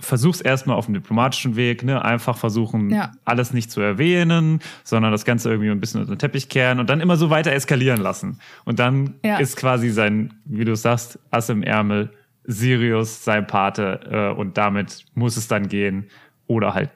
versuch's 0.00 0.40
erstmal 0.40 0.76
auf 0.76 0.86
dem 0.86 0.94
diplomatischen 0.94 1.56
Weg, 1.56 1.82
ne, 1.84 2.04
einfach 2.04 2.36
versuchen, 2.36 2.90
Ja. 2.90 3.12
alles 3.24 3.52
nicht 3.52 3.70
zu 3.70 3.80
erwähnen, 3.80 4.60
sondern 4.82 5.12
das 5.12 5.24
Ganze 5.24 5.50
irgendwie 5.50 5.70
ein 5.70 5.80
bisschen 5.80 6.00
unter 6.00 6.14
den 6.14 6.18
Teppich 6.18 6.48
kehren 6.48 6.80
und 6.80 6.90
dann 6.90 7.00
immer 7.00 7.16
so 7.16 7.30
weiter 7.30 7.52
eskalieren 7.52 8.00
lassen. 8.00 8.38
Und 8.64 8.78
dann 8.80 9.14
Ja. 9.24 9.38
ist 9.38 9.56
quasi 9.56 9.90
sein, 9.90 10.34
wie 10.44 10.64
du 10.64 10.74
sagst, 10.74 11.18
Ass 11.30 11.48
im 11.48 11.62
Ärmel, 11.62 12.10
Sirius 12.44 13.24
sein 13.24 13.46
Pate 13.46 14.00
äh, 14.34 14.38
und 14.38 14.56
damit 14.58 15.04
muss 15.14 15.36
es 15.36 15.48
dann 15.48 15.68
gehen 15.68 16.06
oder 16.46 16.74
halt 16.74 16.90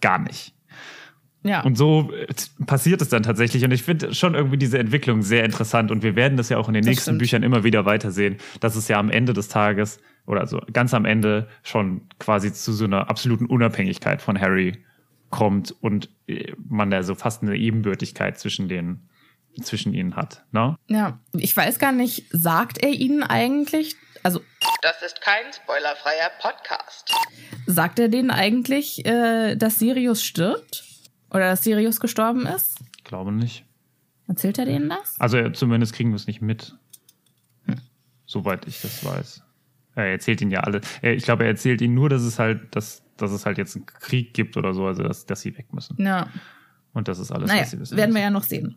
gar 0.00 0.18
nicht. 0.18 0.54
ja. 1.44 1.62
Und 1.62 1.76
so 1.76 2.12
äh, 2.12 2.26
passiert 2.66 3.02
es 3.02 3.08
dann 3.08 3.24
tatsächlich. 3.24 3.64
Und 3.64 3.72
ich 3.72 3.82
finde 3.82 4.14
schon 4.14 4.34
irgendwie 4.34 4.58
diese 4.58 4.78
Entwicklung 4.78 5.22
sehr 5.22 5.44
interessant. 5.44 5.90
Und 5.90 6.04
wir 6.04 6.14
werden 6.14 6.36
das 6.36 6.50
ja 6.50 6.58
auch 6.58 6.68
in 6.68 6.74
den 6.74 6.82
Das 6.82 6.88
nächsten 6.90 7.02
stimmt. 7.10 7.18
Büchern 7.18 7.42
immer 7.42 7.64
wieder 7.64 7.84
weitersehen, 7.84 8.36
dass 8.60 8.76
es 8.76 8.86
ja 8.86 8.98
am 9.00 9.10
Ende 9.10 9.32
des 9.32 9.48
Tages 9.48 9.98
oder 10.26 10.40
also 10.40 10.60
ganz 10.72 10.94
am 10.94 11.04
Ende 11.04 11.48
schon 11.62 12.08
quasi 12.18 12.52
zu 12.52 12.72
so 12.72 12.84
einer 12.84 13.10
absoluten 13.10 13.46
Unabhängigkeit 13.46 14.22
von 14.22 14.40
Harry 14.40 14.84
kommt 15.30 15.72
und 15.80 16.10
äh, 16.26 16.52
man 16.68 16.90
da 16.90 17.02
so 17.02 17.14
fast 17.14 17.42
eine 17.42 17.56
Ebenbürtigkeit 17.56 18.38
zwischen 18.38 18.68
den 18.68 19.08
zwischen 19.62 19.92
ihnen 19.92 20.16
hat. 20.16 20.44
Ne? 20.52 20.76
Ja, 20.88 21.18
ich 21.34 21.54
weiß 21.54 21.78
gar 21.78 21.92
nicht, 21.92 22.24
sagt 22.30 22.78
er 22.82 22.88
ihnen 22.90 23.22
eigentlich, 23.22 23.96
also 24.22 24.40
Das 24.80 25.02
ist 25.02 25.20
kein 25.20 25.52
spoilerfreier 25.52 26.30
Podcast. 26.40 27.12
sagt 27.66 27.98
er 27.98 28.08
denen 28.08 28.30
eigentlich, 28.30 29.04
äh, 29.04 29.56
dass 29.56 29.78
Sirius 29.78 30.22
stirbt? 30.24 30.84
Oder 31.30 31.50
dass 31.50 31.64
Sirius 31.64 32.00
gestorben 32.00 32.46
ist? 32.46 32.78
Ich 32.98 33.04
glaube 33.04 33.32
nicht. 33.32 33.64
Erzählt 34.28 34.58
er 34.58 34.64
denen 34.64 34.88
das? 34.88 35.16
Also 35.18 35.50
zumindest 35.50 35.92
kriegen 35.94 36.10
wir 36.10 36.16
es 36.16 36.26
nicht 36.26 36.40
mit. 36.40 36.74
Soweit 38.24 38.66
ich 38.66 38.80
das 38.80 39.04
weiß. 39.04 39.42
Er 39.94 40.06
erzählt 40.06 40.40
ihnen 40.40 40.50
ja 40.50 40.60
alle. 40.60 40.80
äh, 41.02 41.12
Ich 41.12 41.24
glaube, 41.24 41.44
er 41.44 41.50
erzählt 41.50 41.80
ihnen 41.80 41.94
nur, 41.94 42.08
dass 42.08 42.22
es 42.22 42.38
halt, 42.38 42.74
dass, 42.74 43.02
dass 43.16 43.30
es 43.32 43.44
halt 43.46 43.58
jetzt 43.58 43.76
einen 43.76 43.86
Krieg 43.86 44.32
gibt 44.34 44.56
oder 44.56 44.72
so, 44.74 44.86
also 44.86 45.02
dass, 45.02 45.26
dass 45.26 45.40
sie 45.42 45.56
weg 45.58 45.72
müssen. 45.72 45.96
Ja. 46.02 46.28
Und 46.94 47.08
das 47.08 47.18
ist 47.18 47.30
alles, 47.32 47.48
Naja, 47.48 47.62
was 47.62 47.70
sie 47.70 47.80
wissen. 47.80 47.96
werden 47.96 48.14
wir 48.14 48.22
ja 48.22 48.30
noch 48.30 48.44
sehen. 48.44 48.76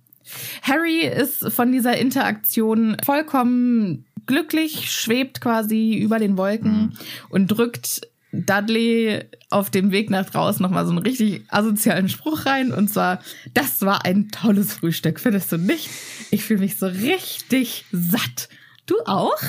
Harry 0.63 1.01
ist 1.05 1.51
von 1.51 1.71
dieser 1.71 1.97
Interaktion 1.97 2.97
vollkommen 3.05 4.05
glücklich, 4.25 4.91
schwebt 4.91 5.39
quasi 5.39 5.95
über 5.97 6.17
den 6.17 6.37
Wolken 6.37 6.97
und 7.29 7.47
drückt 7.47 8.01
Dudley 8.31 9.23
auf 9.49 9.69
dem 9.69 9.91
Weg 9.91 10.09
nach 10.09 10.29
draußen 10.29 10.61
nochmal 10.63 10.85
so 10.85 10.91
einen 10.91 10.99
richtig 11.03 11.43
asozialen 11.49 12.09
Spruch 12.09 12.45
rein. 12.45 12.73
Und 12.73 12.89
zwar, 12.89 13.19
das 13.53 13.81
war 13.83 14.03
ein 14.05 14.29
tolles 14.29 14.73
Frühstück, 14.73 15.19
findest 15.19 15.51
du 15.51 15.57
nicht? 15.57 15.89
Ich 16.31 16.43
fühle 16.43 16.59
mich 16.61 16.77
so 16.77 16.87
richtig 16.87 17.85
satt. 17.91 18.49
Du 18.87 18.95
auch? 19.05 19.39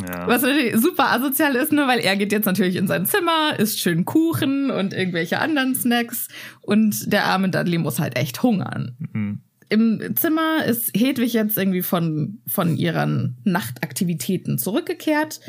Ja. 0.00 0.26
Was 0.26 0.42
natürlich 0.42 0.76
super 0.76 1.12
asozial 1.12 1.54
ist, 1.54 1.72
nur 1.72 1.86
weil 1.86 2.00
er 2.00 2.16
geht 2.16 2.32
jetzt 2.32 2.46
natürlich 2.46 2.76
in 2.76 2.86
sein 2.86 3.06
Zimmer, 3.06 3.58
isst 3.58 3.80
schön 3.80 4.04
Kuchen 4.04 4.70
und 4.70 4.94
irgendwelche 4.94 5.38
anderen 5.38 5.74
Snacks 5.74 6.28
und 6.62 7.12
der 7.12 7.24
arme 7.26 7.50
Dudley 7.50 7.78
muss 7.78 7.98
halt 7.98 8.16
echt 8.16 8.42
hungern. 8.42 8.96
Mhm. 9.12 9.40
Im 9.68 10.16
Zimmer 10.16 10.64
ist 10.66 10.94
Hedwig 10.94 11.32
jetzt 11.32 11.56
irgendwie 11.56 11.82
von, 11.82 12.42
von 12.46 12.76
ihren 12.76 13.38
Nachtaktivitäten 13.44 14.58
zurückgekehrt. 14.58 15.40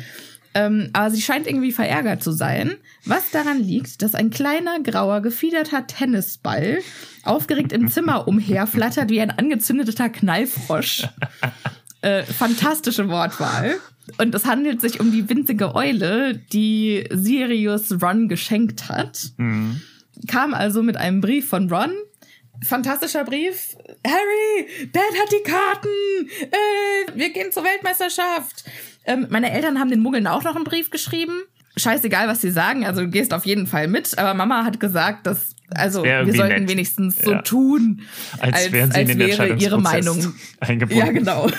Ähm, 0.54 0.88
aber 0.92 1.10
sie 1.10 1.20
scheint 1.20 1.46
irgendwie 1.46 1.72
verärgert 1.72 2.22
zu 2.22 2.30
sein, 2.30 2.76
was 3.04 3.30
daran 3.32 3.58
liegt, 3.60 4.00
dass 4.02 4.14
ein 4.14 4.30
kleiner, 4.30 4.80
grauer, 4.80 5.20
gefiederter 5.20 5.86
Tennisball 5.86 6.78
aufgeregt 7.24 7.72
im 7.72 7.88
Zimmer 7.88 8.28
umherflattert 8.28 9.10
wie 9.10 9.20
ein 9.20 9.30
angezündeter 9.30 10.08
Knallfrosch. 10.08 11.08
Äh, 12.04 12.22
fantastische 12.24 13.08
Wortwahl. 13.08 13.76
Und 14.18 14.34
es 14.34 14.44
handelt 14.44 14.80
sich 14.80 15.00
um 15.00 15.10
die 15.12 15.28
winzige 15.28 15.74
Eule, 15.74 16.34
die 16.52 17.04
Sirius 17.10 18.00
Ron 18.02 18.28
geschenkt 18.28 18.88
hat. 18.88 19.30
Mhm. 19.38 19.80
Kam 20.28 20.54
also 20.54 20.82
mit 20.82 20.96
einem 20.96 21.20
Brief 21.20 21.48
von 21.48 21.70
Ron. 21.72 21.90
Fantastischer 22.62 23.24
Brief. 23.24 23.76
Harry, 24.06 24.88
Dad 24.92 25.02
hat 25.20 25.32
die 25.32 25.50
Karten. 25.50 25.88
Äh, 26.50 27.18
wir 27.18 27.30
gehen 27.32 27.50
zur 27.50 27.64
Weltmeisterschaft. 27.64 28.64
Ähm, 29.06 29.26
meine 29.30 29.50
Eltern 29.50 29.78
haben 29.80 29.90
den 29.90 30.00
Muggeln 30.00 30.26
auch 30.26 30.44
noch 30.44 30.54
einen 30.54 30.64
Brief 30.64 30.90
geschrieben. 30.90 31.42
Scheißegal, 31.76 32.28
was 32.28 32.40
sie 32.40 32.50
sagen. 32.50 32.84
Also 32.86 33.00
du 33.02 33.08
gehst 33.08 33.34
auf 33.34 33.44
jeden 33.44 33.66
Fall 33.66 33.88
mit. 33.88 34.16
Aber 34.18 34.34
Mama 34.34 34.64
hat 34.64 34.78
gesagt, 34.80 35.26
dass 35.26 35.56
also 35.74 36.04
wir 36.04 36.24
sollten 36.32 36.60
nett. 36.62 36.70
wenigstens 36.70 37.16
so 37.18 37.32
Ja. 37.32 37.42
tun, 37.42 38.02
Als 38.38 38.70
wären 38.70 38.92
sie 38.92 39.00
in 39.00 39.08
den 39.08 39.18
wäre 39.18 39.54
ihre 39.56 39.80
Meinung. 39.80 40.34
eingebunden. 40.60 41.04
Ja, 41.06 41.10
genau. 41.12 41.48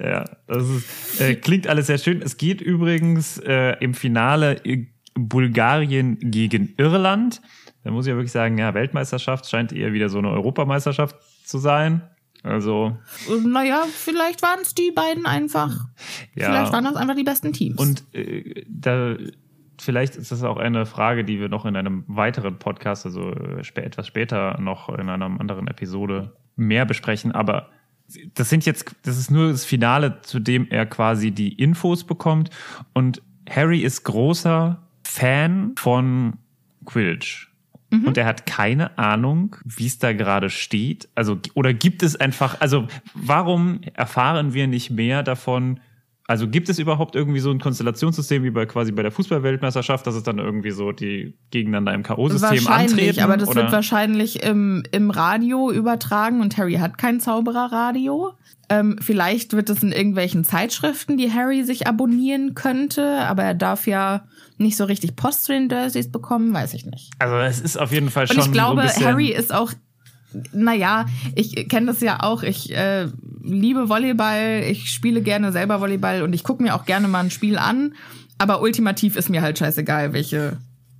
Ja, 0.00 0.24
das 0.46 0.68
ist, 0.68 1.20
äh, 1.20 1.34
klingt 1.34 1.66
alles 1.66 1.86
sehr 1.86 1.98
schön. 1.98 2.22
Es 2.22 2.36
geht 2.36 2.60
übrigens 2.60 3.38
äh, 3.38 3.76
im 3.80 3.94
Finale 3.94 4.64
äh, 4.64 4.86
Bulgarien 5.14 6.18
gegen 6.20 6.74
Irland. 6.76 7.40
Da 7.84 7.90
muss 7.90 8.06
ich 8.06 8.10
ja 8.10 8.16
wirklich 8.16 8.32
sagen, 8.32 8.58
ja, 8.58 8.74
Weltmeisterschaft 8.74 9.48
scheint 9.48 9.72
eher 9.72 9.92
wieder 9.92 10.08
so 10.08 10.18
eine 10.18 10.30
Europameisterschaft 10.30 11.16
zu 11.44 11.58
sein. 11.58 12.02
Also, 12.42 12.96
Naja, 13.44 13.84
vielleicht 13.90 14.42
waren 14.42 14.60
es 14.62 14.74
die 14.74 14.92
beiden 14.94 15.26
einfach. 15.26 15.86
ja. 16.34 16.46
Vielleicht 16.46 16.72
waren 16.72 16.84
das 16.84 16.96
einfach 16.96 17.16
die 17.16 17.24
besten 17.24 17.52
Teams. 17.52 17.78
Und 17.78 18.04
äh, 18.14 18.64
da 18.68 19.16
vielleicht 19.80 20.16
ist 20.16 20.32
das 20.32 20.42
auch 20.42 20.56
eine 20.56 20.86
Frage, 20.86 21.24
die 21.24 21.40
wir 21.40 21.48
noch 21.48 21.64
in 21.64 21.76
einem 21.76 22.04
weiteren 22.06 22.58
Podcast, 22.58 23.06
also 23.06 23.32
äh, 23.32 23.60
etwas 23.76 24.06
später 24.06 24.60
noch 24.60 24.88
in 24.88 25.08
einer 25.08 25.24
anderen 25.24 25.66
Episode 25.68 26.36
mehr 26.56 26.84
besprechen. 26.84 27.32
Aber 27.32 27.70
das 28.34 28.48
sind 28.48 28.64
jetzt, 28.64 28.94
das 29.02 29.18
ist 29.18 29.30
nur 29.30 29.50
das 29.50 29.64
Finale, 29.64 30.20
zu 30.22 30.40
dem 30.40 30.68
er 30.70 30.86
quasi 30.86 31.30
die 31.30 31.52
Infos 31.52 32.04
bekommt. 32.04 32.50
Und 32.94 33.22
Harry 33.48 33.80
ist 33.80 34.04
großer 34.04 34.82
Fan 35.02 35.72
von 35.76 36.34
Quidditch. 36.84 37.48
Und 37.90 38.18
er 38.18 38.26
hat 38.26 38.44
keine 38.44 38.98
Ahnung, 38.98 39.56
wie 39.64 39.86
es 39.86 39.98
da 39.98 40.12
gerade 40.12 40.50
steht. 40.50 41.08
Also, 41.14 41.38
oder 41.54 41.72
gibt 41.72 42.02
es 42.02 42.16
einfach, 42.16 42.60
also 42.60 42.86
warum 43.14 43.80
erfahren 43.94 44.52
wir 44.52 44.66
nicht 44.66 44.90
mehr 44.90 45.22
davon? 45.22 45.80
Also 46.28 46.46
gibt 46.46 46.68
es 46.68 46.78
überhaupt 46.78 47.16
irgendwie 47.16 47.40
so 47.40 47.50
ein 47.50 47.58
Konstellationssystem 47.58 48.44
wie 48.44 48.50
bei 48.50 48.66
quasi 48.66 48.92
bei 48.92 49.02
der 49.02 49.10
Fußballweltmeisterschaft, 49.10 50.06
dass 50.06 50.14
es 50.14 50.22
dann 50.22 50.38
irgendwie 50.38 50.72
so 50.72 50.92
die 50.92 51.38
gegeneinander 51.50 51.94
im 51.94 52.02
K.O.-System 52.02 52.66
antreten? 52.66 53.20
aber 53.20 53.38
das 53.38 53.48
oder? 53.48 53.62
wird 53.62 53.72
wahrscheinlich 53.72 54.42
im, 54.42 54.82
im 54.92 55.10
Radio 55.10 55.72
übertragen 55.72 56.42
und 56.42 56.58
Harry 56.58 56.74
hat 56.74 56.98
kein 56.98 57.20
Zaubererradio. 57.20 58.34
Ähm, 58.68 58.98
vielleicht 59.00 59.54
wird 59.54 59.70
es 59.70 59.82
in 59.82 59.90
irgendwelchen 59.90 60.44
Zeitschriften, 60.44 61.16
die 61.16 61.32
Harry 61.32 61.64
sich 61.64 61.86
abonnieren 61.86 62.54
könnte, 62.54 63.20
aber 63.20 63.44
er 63.44 63.54
darf 63.54 63.86
ja 63.86 64.26
nicht 64.58 64.76
so 64.76 64.84
richtig 64.84 65.16
Post 65.16 65.44
zu 65.44 65.52
den 65.52 65.70
Dursleys 65.70 66.12
bekommen, 66.12 66.52
weiß 66.52 66.74
ich 66.74 66.84
nicht. 66.84 67.10
Also 67.18 67.36
es 67.36 67.58
ist 67.58 67.78
auf 67.78 67.90
jeden 67.90 68.10
Fall 68.10 68.24
Und 68.24 68.34
schon 68.34 68.44
ich 68.44 68.52
glaube, 68.52 68.86
so 68.86 69.02
Harry 69.02 69.28
ist 69.28 69.54
auch, 69.54 69.72
naja, 70.52 71.06
ich 71.34 71.68
kenne 71.68 71.86
das 71.86 72.00
ja 72.00 72.22
auch. 72.22 72.42
Ich 72.42 72.74
äh, 72.74 73.08
liebe 73.42 73.88
Volleyball, 73.88 74.62
ich 74.68 74.90
spiele 74.90 75.22
gerne 75.22 75.52
selber 75.52 75.80
Volleyball 75.80 76.22
und 76.22 76.32
ich 76.32 76.44
gucke 76.44 76.62
mir 76.62 76.74
auch 76.74 76.84
gerne 76.84 77.08
mal 77.08 77.20
ein 77.20 77.30
Spiel 77.30 77.58
an. 77.58 77.94
Aber 78.38 78.60
ultimativ 78.62 79.16
ist 79.16 79.30
mir 79.30 79.42
halt 79.42 79.58
scheißegal, 79.58 80.12
welche 80.12 80.58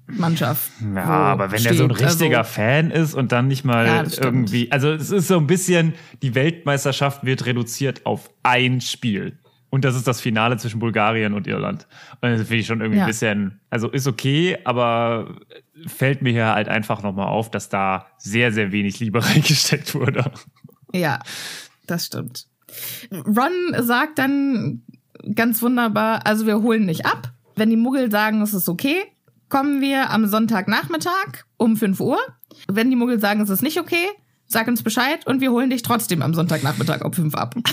Mannschaft. 0.08 0.70
Ja, 0.94 1.04
aber 1.04 1.52
wenn 1.52 1.64
er 1.64 1.74
so 1.74 1.84
ein 1.84 1.94
steht. 1.94 2.08
richtiger 2.08 2.38
Also, 2.38 2.50
Fan 2.52 2.90
ist 2.90 3.14
und 3.14 3.30
dann 3.30 3.46
nicht 3.46 3.64
mal 3.64 3.86
Ja, 3.86 4.04
irgendwie, 4.20 4.72
also 4.72 4.90
es 4.90 5.10
ist 5.10 5.28
so 5.28 5.36
ein 5.36 5.46
bisschen, 5.46 5.94
die 6.22 6.34
Weltmeisterschaft 6.34 7.24
wird 7.24 7.46
reduziert 7.46 8.06
auf 8.06 8.30
ein 8.42 8.80
Spiel. 8.80 9.38
Und 9.70 9.84
das 9.84 9.94
ist 9.96 10.06
das 10.06 10.20
Finale 10.20 10.56
zwischen 10.56 10.80
Bulgarien 10.80 11.34
und 11.34 11.46
Irland. 11.46 11.86
Und 12.20 12.30
das 12.30 12.40
finde 12.42 12.56
ich 12.56 12.66
schon 12.66 12.80
irgendwie 12.80 12.98
Ja. 12.98 13.04
ein 13.04 13.08
bisschen, 13.08 13.60
also 13.70 13.88
ist 13.90 14.06
okay, 14.06 14.56
aber 14.64 15.36
fällt 15.86 16.22
mir 16.22 16.30
hier 16.32 16.46
halt 16.54 16.68
einfach 16.68 17.02
nochmal 17.02 17.26
auf, 17.28 17.50
dass 17.50 17.68
da 17.68 18.06
sehr, 18.16 18.50
sehr 18.52 18.72
wenig 18.72 18.98
Liebe 19.00 19.22
reingesteckt 19.24 19.94
wurde. 19.94 20.30
Ja, 20.94 21.18
das 21.86 22.06
stimmt. 22.06 22.46
Ron 23.12 23.52
sagt 23.78 24.18
dann 24.18 24.82
ganz 25.34 25.60
wunderbar, 25.62 26.26
also 26.26 26.46
wir 26.46 26.62
holen 26.62 26.86
nicht 26.86 27.04
ab. 27.06 27.32
Wenn 27.56 27.70
die 27.70 27.76
Muggel 27.76 28.10
sagen, 28.10 28.40
es 28.42 28.54
ist 28.54 28.68
okay, 28.68 28.96
kommen 29.48 29.80
wir 29.80 30.10
am 30.10 30.26
Sonntagnachmittag 30.26 31.44
um 31.56 31.76
5 31.76 32.00
Uhr. 32.00 32.18
Wenn 32.68 32.88
die 32.90 32.96
Muggel 32.96 33.20
sagen, 33.20 33.40
es 33.40 33.50
ist 33.50 33.62
nicht 33.62 33.78
okay, 33.78 34.06
sag 34.46 34.66
uns 34.68 34.82
Bescheid 34.82 35.26
und 35.26 35.40
wir 35.40 35.50
holen 35.50 35.70
dich 35.70 35.82
trotzdem 35.82 36.22
am 36.22 36.32
Sonntagnachmittag 36.34 37.02
um 37.04 37.12
5 37.12 37.34
ab. 37.34 37.54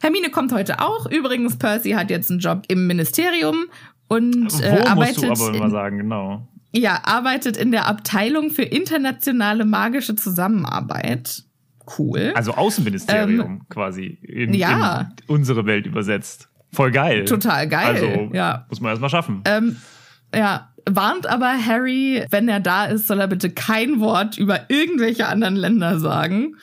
Hermine 0.00 0.30
kommt 0.30 0.52
heute 0.52 0.80
auch. 0.80 1.06
Übrigens, 1.10 1.56
Percy 1.56 1.90
hat 1.92 2.10
jetzt 2.10 2.30
einen 2.30 2.40
Job 2.40 2.62
im 2.68 2.86
Ministerium 2.86 3.64
und 4.08 4.52
Wo 4.52 4.62
äh, 4.62 4.70
musst 4.72 4.86
arbeitet, 4.88 5.22
du 5.22 5.30
aber 5.30 5.48
in, 5.48 5.54
immer 5.54 5.70
sagen, 5.70 5.98
genau. 5.98 6.48
ja, 6.72 7.00
arbeitet 7.04 7.56
in 7.56 7.70
der 7.72 7.86
Abteilung 7.86 8.50
für 8.50 8.62
internationale 8.62 9.64
magische 9.64 10.16
Zusammenarbeit. 10.16 11.44
Cool. 11.98 12.32
Also 12.34 12.52
Außenministerium 12.54 13.66
quasi 13.68 14.18
in, 14.22 14.50
Ähm, 14.50 14.54
ja. 14.54 15.12
in 15.26 15.34
unsere 15.34 15.66
Welt 15.66 15.86
übersetzt. 15.86 16.48
Voll 16.72 16.90
geil. 16.90 17.24
Total 17.24 17.66
geil, 17.66 17.86
Also 17.86 18.30
ja. 18.34 18.66
muss 18.68 18.80
man 18.80 18.90
erst 18.90 19.00
mal 19.00 19.08
schaffen. 19.08 19.42
Ähm, 19.46 19.76
ja, 20.34 20.68
warnt 20.88 21.26
aber 21.26 21.52
Harry, 21.64 22.24
wenn 22.30 22.48
er 22.48 22.60
da 22.60 22.84
ist, 22.86 23.06
soll 23.06 23.20
er 23.20 23.26
bitte 23.26 23.50
kein 23.50 24.00
Wort 24.00 24.36
über 24.36 24.68
irgendwelche 24.68 25.26
anderen 25.28 25.56
Länder 25.56 25.98
sagen, 25.98 26.56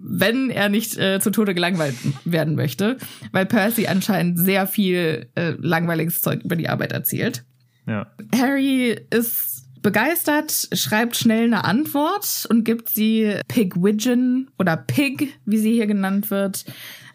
wenn 0.00 0.50
er 0.50 0.68
nicht 0.68 0.96
äh, 0.96 1.20
zu 1.20 1.30
Tode 1.30 1.54
gelangweilt 1.54 1.96
werden 2.24 2.54
möchte, 2.54 2.96
weil 3.32 3.46
Percy 3.46 3.86
anscheinend 3.86 4.38
sehr 4.38 4.66
viel 4.66 5.28
äh, 5.34 5.54
langweiliges 5.58 6.20
Zeug 6.20 6.42
über 6.44 6.56
die 6.56 6.68
Arbeit 6.68 6.92
erzählt. 6.92 7.44
ja. 7.86 8.06
Harry 8.34 8.98
ist 9.10 9.64
begeistert, 9.82 10.68
schreibt 10.72 11.16
schnell 11.16 11.44
eine 11.44 11.64
Antwort 11.64 12.46
und 12.50 12.64
gibt 12.64 12.88
sie 12.88 13.36
Pigwidgeon 13.48 14.50
oder 14.58 14.76
Pig, 14.76 15.34
wie 15.44 15.58
sie 15.58 15.72
hier 15.72 15.86
genannt 15.86 16.30
wird, 16.30 16.64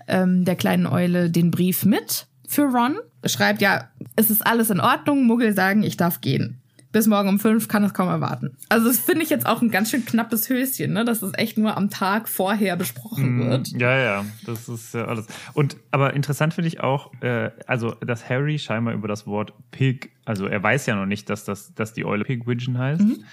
ähm, 0.08 0.46
der 0.46 0.56
kleinen 0.56 0.88
Eule 0.88 1.30
den 1.30 1.52
Brief 1.52 1.86
mit 1.86 2.28
für 2.48 2.64
Ron. 2.64 2.98
Schreibt 3.26 3.62
ja, 3.62 3.90
es 4.16 4.30
ist 4.30 4.46
alles 4.46 4.70
in 4.70 4.80
Ordnung, 4.80 5.26
Muggel 5.26 5.54
sagen, 5.54 5.84
ich 5.84 5.98
darf 5.98 6.22
gehen. 6.22 6.63
Bis 6.94 7.08
morgen 7.08 7.28
um 7.28 7.40
fünf, 7.40 7.68
kann 7.68 7.84
es 7.84 7.94
kaum 7.94 8.08
erwarten. 8.08 8.56
Also 8.70 8.88
das 8.88 9.00
finde 9.00 9.24
ich 9.24 9.30
jetzt 9.30 9.46
auch 9.46 9.62
ein 9.62 9.70
ganz 9.70 9.90
schön 9.92 10.06
knappes 10.06 10.48
Höschen, 10.48 10.94
ne? 10.94 11.04
dass 11.04 11.22
es 11.22 11.34
echt 11.36 11.58
nur 11.58 11.76
am 11.76 11.90
Tag 11.90 12.30
vorher 12.30 12.78
besprochen 12.78 13.36
Mhm. 13.36 13.50
wird. 13.50 13.68
Ja, 13.82 13.98
ja, 13.98 14.26
das 14.46 14.70
ist 14.70 14.94
ja 14.94 15.06
alles. 15.06 15.28
Und 15.54 15.76
aber 15.92 16.14
interessant 16.14 16.54
finde 16.54 16.70
ich 16.70 16.80
auch, 16.80 17.12
äh, 17.22 17.50
also 17.68 17.92
dass 17.96 18.30
Harry 18.30 18.58
scheinbar 18.60 18.94
über 18.94 19.10
das 19.10 19.28
Wort 19.28 19.54
Pig, 19.72 20.12
also 20.24 20.46
er 20.48 20.64
weiß 20.64 20.86
ja 20.86 20.96
noch 20.96 21.06
nicht, 21.08 21.30
dass 21.30 21.44
das, 21.44 21.74
dass 21.74 21.92
die 21.94 22.06
Eule 22.06 22.24
Pigwidgeon 22.24 22.78
heißt, 22.78 23.02
Mhm. 23.02 23.24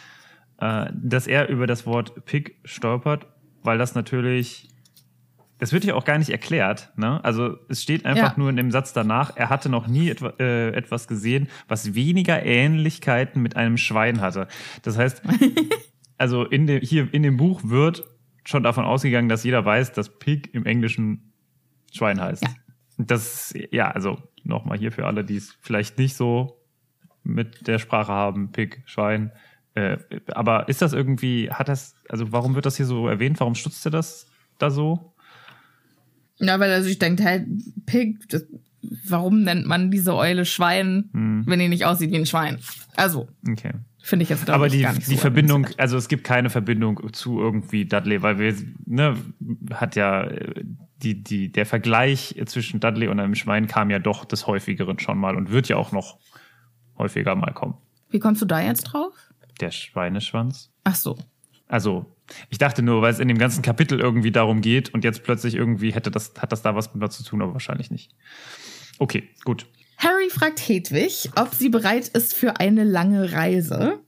äh, 0.58 0.86
dass 0.94 1.26
er 1.28 1.48
über 1.50 1.66
das 1.68 1.84
Wort 1.86 2.24
Pig 2.24 2.56
stolpert, 2.64 3.26
weil 3.62 3.76
das 3.76 3.94
natürlich, 3.94 4.69
das 5.60 5.72
wird 5.72 5.84
ja 5.84 5.94
auch 5.94 6.04
gar 6.04 6.18
nicht 6.18 6.30
erklärt. 6.30 6.90
Ne? 6.96 7.22
Also 7.24 7.56
es 7.68 7.82
steht 7.82 8.04
einfach 8.06 8.32
Ja. 8.32 8.38
nur 8.38 8.50
in 8.50 8.56
dem 8.56 8.70
Satz 8.70 8.92
danach, 8.92 9.36
er 9.36 9.50
hatte 9.50 9.68
noch 9.68 9.86
nie 9.86 10.10
etwa, 10.10 10.32
äh, 10.40 10.70
etwas 10.70 11.06
gesehen, 11.06 11.48
was 11.68 11.94
weniger 11.94 12.42
Ähnlichkeiten 12.44 13.40
mit 13.42 13.56
einem 13.56 13.76
Schwein 13.76 14.20
hatte. 14.20 14.48
Das 14.82 14.96
heißt, 14.98 15.22
also 16.18 16.44
in 16.44 16.66
dem, 16.66 16.80
hier 16.80 17.12
in 17.12 17.22
dem 17.22 17.36
Buch 17.36 17.60
wird 17.64 18.04
schon 18.44 18.62
davon 18.62 18.84
ausgegangen, 18.84 19.28
dass 19.28 19.44
jeder 19.44 19.64
weiß, 19.64 19.92
dass 19.92 20.18
Pig 20.18 20.52
im 20.54 20.66
Englischen 20.66 21.32
Schwein 21.92 22.20
heißt. 22.20 22.42
Ja. 22.42 22.50
Das, 22.98 23.54
ja, 23.70 23.90
also 23.90 24.18
nochmal 24.44 24.78
hier 24.78 24.92
für 24.92 25.06
alle, 25.06 25.24
die 25.24 25.36
es 25.36 25.56
vielleicht 25.60 25.98
nicht 25.98 26.16
so 26.16 26.58
mit 27.22 27.66
der 27.66 27.78
Sprache 27.78 28.12
haben, 28.12 28.50
Pig, 28.52 28.82
Schwein. 28.86 29.32
Äh, 29.74 29.98
aber 30.32 30.68
ist 30.68 30.82
das 30.82 30.92
irgendwie, 30.92 31.50
hat 31.50 31.68
das, 31.68 31.94
also 32.08 32.32
warum 32.32 32.54
wird 32.54 32.66
das 32.66 32.76
hier 32.76 32.86
so 32.86 33.08
erwähnt? 33.08 33.40
Warum 33.40 33.54
stutzt 33.54 33.84
er 33.86 33.90
das 33.90 34.26
da 34.58 34.70
so? 34.70 35.09
Ja, 36.40 36.58
weil 36.58 36.70
er 36.70 36.82
sich 36.82 36.98
denkt, 36.98 37.20
hey, 37.20 37.46
Pig, 37.86 38.16
das, 38.30 38.46
warum 39.06 39.42
nennt 39.42 39.66
man 39.66 39.90
diese 39.90 40.14
Eule 40.14 40.44
Schwein, 40.44 41.10
Hm. 41.12 41.42
wenn 41.46 41.58
die 41.58 41.68
nicht 41.68 41.84
aussieht 41.84 42.10
wie 42.10 42.16
ein 42.16 42.26
Schwein? 42.26 42.58
Also, 42.96 43.28
Okay. 43.48 43.72
finde 44.02 44.22
ich 44.24 44.28
jetzt 44.30 44.48
Aber 44.48 44.66
ich, 44.66 44.72
die, 44.72 44.80
gar 44.82 44.94
nicht 44.94 45.06
die 45.08 45.14
so 45.14 45.20
Verbindung, 45.20 45.66
also 45.76 45.96
es 45.96 46.08
gibt 46.08 46.24
keine 46.24 46.50
Verbindung 46.50 47.12
zu 47.12 47.38
irgendwie 47.40 47.84
Dudley, 47.84 48.22
weil 48.22 48.38
wir, 48.38 48.54
ne, 48.86 49.16
hat 49.74 49.96
ja 49.96 50.24
äh, 50.24 50.64
die, 51.02 51.22
die, 51.22 51.50
der 51.52 51.66
Vergleich 51.66 52.34
zwischen 52.46 52.80
Dudley 52.80 53.08
und 53.08 53.20
einem 53.20 53.34
Schwein 53.34 53.66
kam 53.66 53.90
ja 53.90 53.98
doch 53.98 54.24
des 54.24 54.46
häufigeren 54.46 54.98
schon 54.98 55.18
mal 55.18 55.36
und 55.36 55.50
wird 55.50 55.68
ja 55.68 55.76
auch 55.76 55.92
noch 55.92 56.18
häufiger 56.98 57.34
mal 57.36 57.52
kommen. 57.52 57.74
Wie 58.10 58.18
kommst 58.18 58.42
du 58.42 58.46
da 58.46 58.60
jetzt 58.60 58.82
drauf? 58.84 59.14
Der 59.60 59.70
Schweineschwanz. 59.70 60.70
Ach 60.84 60.94
so. 60.94 61.16
Also, 61.70 62.04
ich 62.48 62.58
dachte 62.58 62.82
nur, 62.82 63.00
weil 63.00 63.12
es 63.12 63.20
in 63.20 63.28
dem 63.28 63.38
ganzen 63.38 63.62
Kapitel 63.62 64.00
irgendwie 64.00 64.32
darum 64.32 64.60
geht 64.60 64.92
und 64.92 65.04
jetzt 65.04 65.22
plötzlich 65.22 65.54
irgendwie 65.54 65.92
hätte 65.92 66.10
das, 66.10 66.34
hat 66.36 66.50
das 66.50 66.62
da 66.62 66.74
was 66.74 66.92
mit 66.92 67.00
was 67.00 67.16
zu 67.16 67.22
tun, 67.22 67.40
aber 67.40 67.52
wahrscheinlich 67.52 67.92
nicht. 67.92 68.12
Okay, 68.98 69.28
gut. 69.44 69.66
Harry 69.96 70.30
fragt 70.30 70.58
Hedwig, 70.58 71.30
ob 71.36 71.54
sie 71.54 71.68
bereit 71.68 72.08
ist 72.08 72.34
für 72.34 72.58
eine 72.58 72.82
lange 72.82 73.32
Reise. 73.32 74.00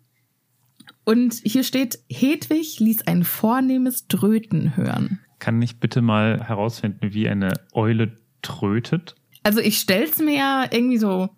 Und 1.04 1.34
hier 1.44 1.62
steht, 1.62 2.00
Hedwig 2.08 2.80
ließ 2.80 3.06
ein 3.06 3.22
vornehmes 3.22 4.08
Dröten 4.08 4.76
hören. 4.76 5.20
Kann 5.38 5.62
ich 5.62 5.78
bitte 5.78 6.02
mal 6.02 6.42
herausfinden, 6.42 7.12
wie 7.14 7.28
eine 7.28 7.52
Eule 7.72 8.18
trötet? 8.42 9.14
Also 9.44 9.60
ich 9.60 9.78
stell's 9.78 10.18
mir 10.18 10.36
ja 10.36 10.64
irgendwie 10.68 10.98
so 10.98 11.30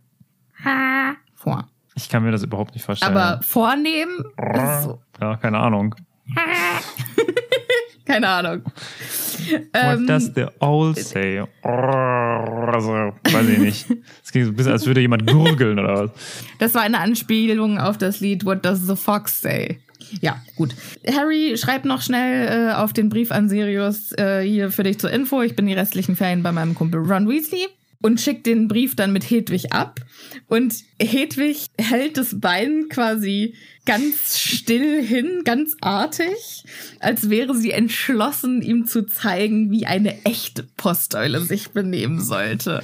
vor. 1.34 1.68
Ich 1.96 2.08
kann 2.08 2.22
mir 2.22 2.30
das 2.30 2.42
überhaupt 2.42 2.74
nicht 2.74 2.84
vorstellen. 2.84 3.14
Aber 3.14 3.42
vornehmen 3.42 4.24
ist 4.54 4.84
so. 4.84 5.02
ja, 5.20 5.36
keine 5.36 5.58
Ahnung. 5.58 5.94
Keine 8.06 8.28
Ahnung. 8.28 8.62
What 8.64 9.62
Ähm, 9.72 10.06
does 10.06 10.30
the 10.34 10.46
owl 10.60 10.94
say? 10.94 11.42
Also, 11.62 13.12
weiß 13.24 13.48
ich 13.48 13.58
nicht. 13.58 13.86
Es 14.22 14.30
klingt 14.30 14.46
so 14.46 14.52
ein 14.52 14.56
bisschen, 14.56 14.72
als 14.72 14.86
würde 14.86 15.00
jemand 15.00 15.26
gurgeln 15.26 15.78
oder 15.78 16.04
was. 16.04 16.10
Das 16.58 16.74
war 16.74 16.82
eine 16.82 16.98
Anspielung 16.98 17.78
auf 17.78 17.98
das 17.98 18.20
Lied 18.20 18.44
What 18.44 18.64
Does 18.64 18.86
the 18.86 18.96
Fox 18.96 19.40
Say? 19.40 19.80
Ja, 20.20 20.36
gut. 20.56 20.74
Harry 21.10 21.56
schreibt 21.56 21.86
noch 21.86 22.02
schnell 22.02 22.68
äh, 22.70 22.72
auf 22.74 22.92
den 22.92 23.08
Brief 23.08 23.32
an 23.32 23.48
Sirius 23.48 24.12
äh, 24.12 24.42
hier 24.42 24.70
für 24.70 24.82
dich 24.82 24.98
zur 24.98 25.10
Info. 25.10 25.40
Ich 25.42 25.56
bin 25.56 25.66
die 25.66 25.72
restlichen 25.72 26.14
Ferien 26.14 26.42
bei 26.42 26.52
meinem 26.52 26.74
Kumpel 26.74 27.00
Ron 27.00 27.28
Weasley 27.28 27.66
und 28.04 28.20
schickt 28.20 28.44
den 28.44 28.68
Brief 28.68 28.94
dann 28.94 29.14
mit 29.14 29.30
Hedwig 29.30 29.72
ab. 29.72 29.98
Und 30.46 30.74
Hedwig 31.00 31.68
hält 31.78 32.18
das 32.18 32.38
Bein 32.38 32.90
quasi 32.90 33.54
ganz 33.86 34.38
still 34.38 35.02
hin, 35.02 35.40
ganz 35.46 35.74
artig, 35.80 36.64
als 37.00 37.30
wäre 37.30 37.54
sie 37.54 37.70
entschlossen, 37.70 38.60
ihm 38.60 38.84
zu 38.84 39.06
zeigen, 39.06 39.70
wie 39.70 39.86
eine 39.86 40.22
echte 40.26 40.64
Posteule 40.76 41.40
sich 41.40 41.70
benehmen 41.70 42.20
sollte. 42.20 42.82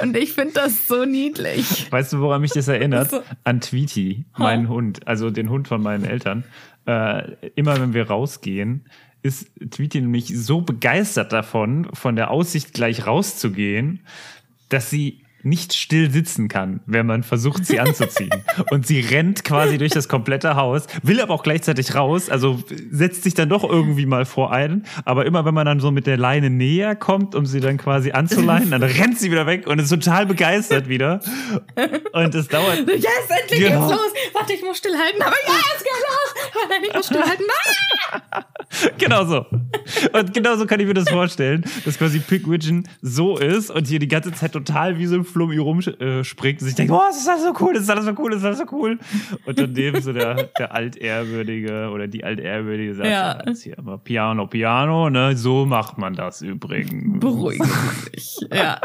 Und 0.00 0.16
ich 0.16 0.32
finde 0.32 0.54
das 0.54 0.88
so 0.88 1.04
niedlich. 1.04 1.92
Weißt 1.92 2.14
du, 2.14 2.20
woran 2.20 2.40
mich 2.40 2.52
das 2.52 2.68
erinnert? 2.68 3.10
So. 3.10 3.20
An 3.44 3.60
Tweety, 3.60 4.24
meinen 4.38 4.70
Hund, 4.70 5.06
also 5.06 5.28
den 5.28 5.50
Hund 5.50 5.68
von 5.68 5.82
meinen 5.82 6.06
Eltern. 6.06 6.44
Äh, 6.86 7.32
immer 7.56 7.78
wenn 7.78 7.92
wir 7.92 8.06
rausgehen, 8.06 8.86
ist 9.26 9.50
Tweety 9.70 10.00
nämlich 10.00 10.28
so 10.28 10.60
begeistert 10.60 11.32
davon, 11.32 11.88
von 11.92 12.16
der 12.16 12.30
Aussicht 12.30 12.72
gleich 12.72 13.06
rauszugehen, 13.06 14.00
dass 14.68 14.90
sie 14.90 15.25
nicht 15.46 15.74
still 15.74 16.10
sitzen 16.10 16.48
kann, 16.48 16.80
wenn 16.86 17.06
man 17.06 17.22
versucht, 17.22 17.64
sie 17.64 17.80
anzuziehen. 17.80 18.30
Und 18.70 18.86
sie 18.86 19.00
rennt 19.00 19.44
quasi 19.44 19.78
durch 19.78 19.92
das 19.92 20.08
komplette 20.08 20.56
Haus, 20.56 20.86
will 21.02 21.20
aber 21.20 21.34
auch 21.34 21.42
gleichzeitig 21.42 21.94
raus, 21.94 22.28
also 22.28 22.62
setzt 22.90 23.22
sich 23.22 23.34
dann 23.34 23.48
doch 23.48 23.64
irgendwie 23.64 24.06
mal 24.06 24.24
vor 24.24 24.52
einen. 24.52 24.84
Aber 25.04 25.24
immer 25.26 25.44
wenn 25.44 25.54
man 25.54 25.66
dann 25.66 25.80
so 25.80 25.90
mit 25.90 26.06
der 26.06 26.16
Leine 26.16 26.50
näher 26.50 26.96
kommt, 26.96 27.34
um 27.34 27.46
sie 27.46 27.60
dann 27.60 27.78
quasi 27.78 28.12
anzuleihen, 28.12 28.70
dann 28.70 28.82
rennt 28.82 29.18
sie 29.18 29.30
wieder 29.30 29.46
weg 29.46 29.66
und 29.66 29.78
ist 29.78 29.88
total 29.90 30.26
begeistert 30.26 30.88
wieder. 30.88 31.20
Und 32.12 32.34
es 32.34 32.48
dauert 32.48 32.78
Yes, 32.88 33.06
endlich 33.40 33.60
Genau. 33.60 33.88
geht's 33.88 34.00
los. 34.00 34.12
Warte, 34.34 34.52
ich 34.52 34.62
muss 34.62 34.78
stillhalten. 34.78 35.22
Aber 35.22 35.36
ja, 35.46 35.54
es 35.76 35.82
geht 35.82 35.92
los. 35.92 36.64
Nein, 36.68 36.80
ich 36.86 36.94
muss 36.94 37.06
stillhalten. 37.06 37.46
Ah! 38.32 38.44
Genau 38.98 39.24
so. 39.24 39.46
Und 40.12 40.34
genau 40.34 40.56
so 40.56 40.66
kann 40.66 40.80
ich 40.80 40.86
mir 40.86 40.92
das 40.94 41.08
vorstellen, 41.08 41.64
dass 41.84 41.96
quasi 41.98 42.18
Pigwidgeon 42.18 42.86
so 43.00 43.38
ist 43.38 43.70
und 43.70 43.86
hier 43.86 43.98
die 43.98 44.08
ganze 44.08 44.32
Zeit 44.32 44.52
total 44.52 44.98
wie 44.98 45.06
so 45.06 45.14
ein 45.14 45.24
Flummi 45.36 45.58
rumspringt 45.58 46.62
und 46.62 46.66
sich 46.66 46.74
denkt, 46.76 46.90
oh, 46.90 46.98
das 47.08 47.18
ist 47.18 47.28
alles 47.28 47.42
so 47.42 47.52
cool, 47.60 47.74
das 47.74 47.82
ist 47.82 47.90
alles 47.90 48.06
so 48.06 48.12
cool, 48.18 48.30
das 48.30 48.38
ist 48.40 48.46
alles 48.46 48.58
so 48.58 48.64
cool. 48.72 48.98
Und 49.44 49.58
daneben 49.58 50.00
so 50.00 50.14
der, 50.14 50.44
der 50.58 50.72
Altehrwürdige 50.74 51.90
oder 51.92 52.08
die 52.08 52.24
Altehrwürdige 52.24 52.94
sagt, 52.94 53.10
Ja. 53.10 53.42
hier 53.62 53.76
immer 53.76 53.98
Piano, 53.98 54.46
Piano, 54.46 55.10
ne, 55.10 55.36
so 55.36 55.66
macht 55.66 55.98
man 55.98 56.14
das 56.14 56.40
übrigens. 56.40 57.20
Beruhigen 57.20 57.66
Sie 57.66 58.10
sich. 58.14 58.38
Ja. 58.50 58.80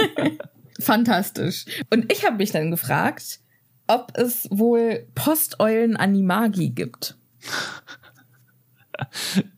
Fantastisch. 0.80 1.66
Und 1.90 2.10
ich 2.10 2.24
habe 2.24 2.38
mich 2.38 2.50
dann 2.50 2.70
gefragt, 2.70 3.40
ob 3.86 4.10
es 4.14 4.48
wohl 4.50 5.06
Posteulen 5.14 5.96
Animagi 5.96 6.70
gibt. 6.70 7.18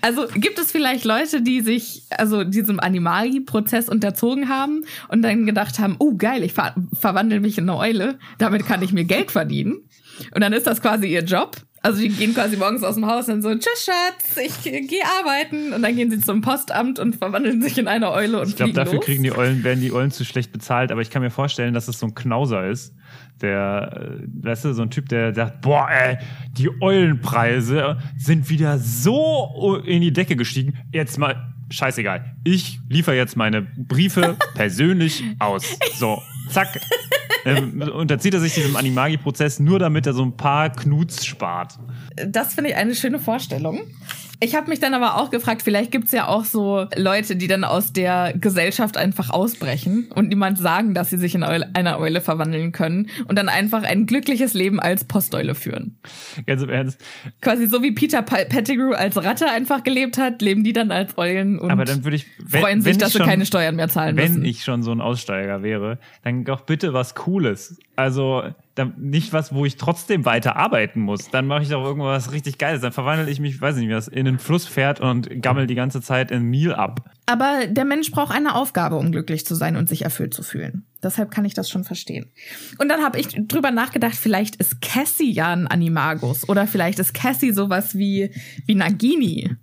Also 0.00 0.26
gibt 0.34 0.58
es 0.58 0.72
vielleicht 0.72 1.04
Leute, 1.04 1.42
die 1.42 1.60
sich 1.60 2.04
also 2.10 2.44
diesem 2.44 2.80
Animagi-Prozess 2.80 3.88
unterzogen 3.88 4.48
haben 4.48 4.84
und 5.08 5.22
dann 5.22 5.46
gedacht 5.46 5.78
haben, 5.78 5.96
oh 5.98 6.14
geil, 6.16 6.42
ich 6.42 6.52
ver 6.52 6.74
verwandle 6.92 7.40
mich 7.40 7.58
in 7.58 7.68
eine 7.68 7.78
Eule, 7.78 8.18
damit 8.38 8.66
kann 8.66 8.82
ich 8.82 8.92
mir 8.92 9.04
Geld 9.04 9.30
verdienen. 9.30 9.88
Und 10.34 10.42
dann 10.42 10.52
ist 10.52 10.66
das 10.66 10.80
quasi 10.80 11.06
ihr 11.06 11.24
Job. 11.24 11.56
Also 11.84 12.00
die 12.00 12.10
gehen 12.10 12.32
quasi 12.32 12.56
morgens 12.56 12.84
aus 12.84 12.94
dem 12.94 13.06
Haus 13.06 13.28
und 13.28 13.42
so, 13.42 13.52
tschüss 13.52 13.84
Schatz, 13.84 14.36
ich 14.36 14.62
gehe 14.62 15.02
arbeiten. 15.20 15.72
Und 15.72 15.82
dann 15.82 15.96
gehen 15.96 16.10
sie 16.12 16.20
zum 16.20 16.40
Postamt 16.40 17.00
und 17.00 17.16
verwandeln 17.16 17.60
sich 17.60 17.76
in 17.76 17.88
eine 17.88 18.12
Eule 18.12 18.40
und 18.40 18.48
Ich 18.50 18.56
glaube, 18.56 18.72
dafür 18.72 18.94
los. 18.94 19.04
kriegen 19.04 19.24
die 19.24 19.36
Eulen, 19.36 19.64
werden 19.64 19.80
die 19.80 19.92
Eulen 19.92 20.12
zu 20.12 20.24
schlecht 20.24 20.52
bezahlt, 20.52 20.92
aber 20.92 21.00
ich 21.00 21.10
kann 21.10 21.22
mir 21.22 21.30
vorstellen, 21.30 21.74
dass 21.74 21.88
es 21.88 21.98
so 21.98 22.06
ein 22.06 22.14
Knauser 22.14 22.68
ist. 22.68 22.94
Der, 23.40 24.20
äh, 24.22 24.44
weißt 24.44 24.66
du, 24.66 24.72
so 24.74 24.82
ein 24.82 24.90
Typ, 24.90 25.08
der 25.08 25.34
sagt, 25.34 25.60
boah, 25.62 25.88
ey, 25.90 26.18
die 26.52 26.70
Eulenpreise 26.80 27.98
sind 28.16 28.48
wieder 28.48 28.78
so 28.78 29.80
in 29.84 30.02
die 30.02 30.12
Decke 30.12 30.36
gestiegen. 30.36 30.74
Jetzt 30.92 31.18
mal, 31.18 31.52
scheißegal. 31.70 32.36
Ich 32.44 32.80
liefere 32.88 33.16
jetzt 33.16 33.36
meine 33.36 33.62
Briefe 33.62 34.36
persönlich 34.54 35.22
aus. 35.38 35.64
So, 35.94 36.22
zack. 36.50 36.80
Ähm, 37.44 37.82
unterzieht 37.82 38.34
er 38.34 38.40
sich 38.40 38.54
diesem 38.54 38.76
Animagi-Prozess 38.76 39.58
nur, 39.58 39.78
damit 39.78 40.06
er 40.06 40.12
so 40.12 40.22
ein 40.22 40.36
paar 40.36 40.70
Knuts 40.70 41.26
spart. 41.26 41.78
Das 42.26 42.54
finde 42.54 42.70
ich 42.70 42.76
eine 42.76 42.94
schöne 42.94 43.18
Vorstellung. 43.18 43.80
Ich 44.44 44.56
habe 44.56 44.68
mich 44.70 44.80
dann 44.80 44.92
aber 44.92 45.18
auch 45.18 45.30
gefragt, 45.30 45.62
vielleicht 45.62 45.92
gibt's 45.92 46.10
ja 46.10 46.26
auch 46.26 46.44
so 46.44 46.86
Leute, 46.96 47.36
die 47.36 47.46
dann 47.46 47.62
aus 47.62 47.92
der 47.92 48.34
Gesellschaft 48.36 48.96
einfach 48.96 49.30
ausbrechen 49.30 50.08
und 50.12 50.28
niemand 50.30 50.58
sagen, 50.58 50.94
dass 50.94 51.10
sie 51.10 51.16
sich 51.16 51.36
in 51.36 51.44
Eule, 51.44 51.70
einer 51.74 52.00
Eule 52.00 52.20
verwandeln 52.20 52.72
können 52.72 53.08
und 53.28 53.38
dann 53.38 53.48
einfach 53.48 53.84
ein 53.84 54.04
glückliches 54.06 54.52
Leben 54.54 54.80
als 54.80 55.04
Posteule 55.04 55.54
führen. 55.54 55.96
Ganz 56.44 56.60
im 56.60 56.70
Ernst. 56.70 57.00
Quasi 57.40 57.66
so 57.68 57.84
wie 57.84 57.92
Peter 57.92 58.22
Pettigrew 58.22 58.92
als 58.94 59.16
Ratte 59.16 59.46
einfach 59.48 59.84
gelebt 59.84 60.18
hat, 60.18 60.42
leben 60.42 60.64
die 60.64 60.72
dann 60.72 60.90
als 60.90 61.16
Eulen 61.16 61.60
und 61.60 61.70
Aber 61.70 61.84
dann 61.84 62.02
würde 62.02 62.16
ich, 62.16 62.26
wenn, 62.40 62.60
freuen 62.62 62.80
sich, 62.82 62.94
wenn 62.94 62.98
dass 62.98 63.08
ich 63.10 63.12
sie 63.12 63.18
schon- 63.20 63.28
keine 63.28 63.46
Steuern 63.46 63.76
mehr 63.76 63.88
zahlen 63.90 64.16
wenn 64.16 64.32
müssen. 64.32 64.44
ich 64.44 64.64
schon 64.64 64.82
so 64.82 64.90
ein 64.90 65.00
Aussteiger 65.00 65.62
wäre, 65.62 65.98
dann 66.24 66.42
doch 66.42 66.62
bitte 66.62 66.92
was 66.92 67.14
Cooles. 67.14 67.78
Also 67.94 68.42
dann 68.74 68.94
nicht 68.96 69.32
was, 69.32 69.54
wo 69.54 69.64
ich 69.64 69.76
trotzdem 69.76 70.24
weiter 70.24 70.56
arbeiten 70.56 71.00
muss. 71.00 71.30
Dann 71.30 71.46
mache 71.46 71.62
ich 71.62 71.68
doch 71.68 71.84
irgendwas 71.84 72.32
richtig 72.32 72.58
Geiles. 72.58 72.80
Dann 72.80 72.92
verwandle 72.92 73.30
ich 73.30 73.40
mich, 73.40 73.60
weiß 73.60 73.76
nicht, 73.76 73.88
wie 73.88 73.92
das 73.92 74.08
in 74.08 74.24
den 74.24 74.38
Fluss 74.38 74.66
fährt 74.66 75.00
und 75.00 75.42
gammel 75.42 75.66
die 75.66 75.74
ganze 75.74 76.00
Zeit 76.00 76.30
in 76.30 76.44
Meal 76.44 76.74
ab. 76.74 77.10
Aber 77.26 77.66
der 77.68 77.84
Mensch 77.84 78.10
braucht 78.10 78.34
eine 78.34 78.54
Aufgabe, 78.54 78.96
um 78.96 79.12
glücklich 79.12 79.46
zu 79.46 79.54
sein 79.54 79.76
und 79.76 79.88
sich 79.88 80.02
erfüllt 80.02 80.34
zu 80.34 80.42
fühlen. 80.42 80.84
Deshalb 81.02 81.30
kann 81.30 81.44
ich 81.44 81.54
das 81.54 81.68
schon 81.68 81.84
verstehen. 81.84 82.30
Und 82.78 82.88
dann 82.88 83.02
habe 83.02 83.18
ich 83.18 83.28
drüber 83.48 83.70
nachgedacht, 83.70 84.16
vielleicht 84.16 84.56
ist 84.56 84.80
Cassie 84.80 85.32
ja 85.32 85.52
ein 85.52 85.66
Animagus 85.66 86.48
oder 86.48 86.66
vielleicht 86.66 86.98
ist 86.98 87.14
Cassie 87.14 87.52
sowas 87.52 87.96
wie, 87.96 88.30
wie 88.66 88.74
Nagini. 88.74 89.56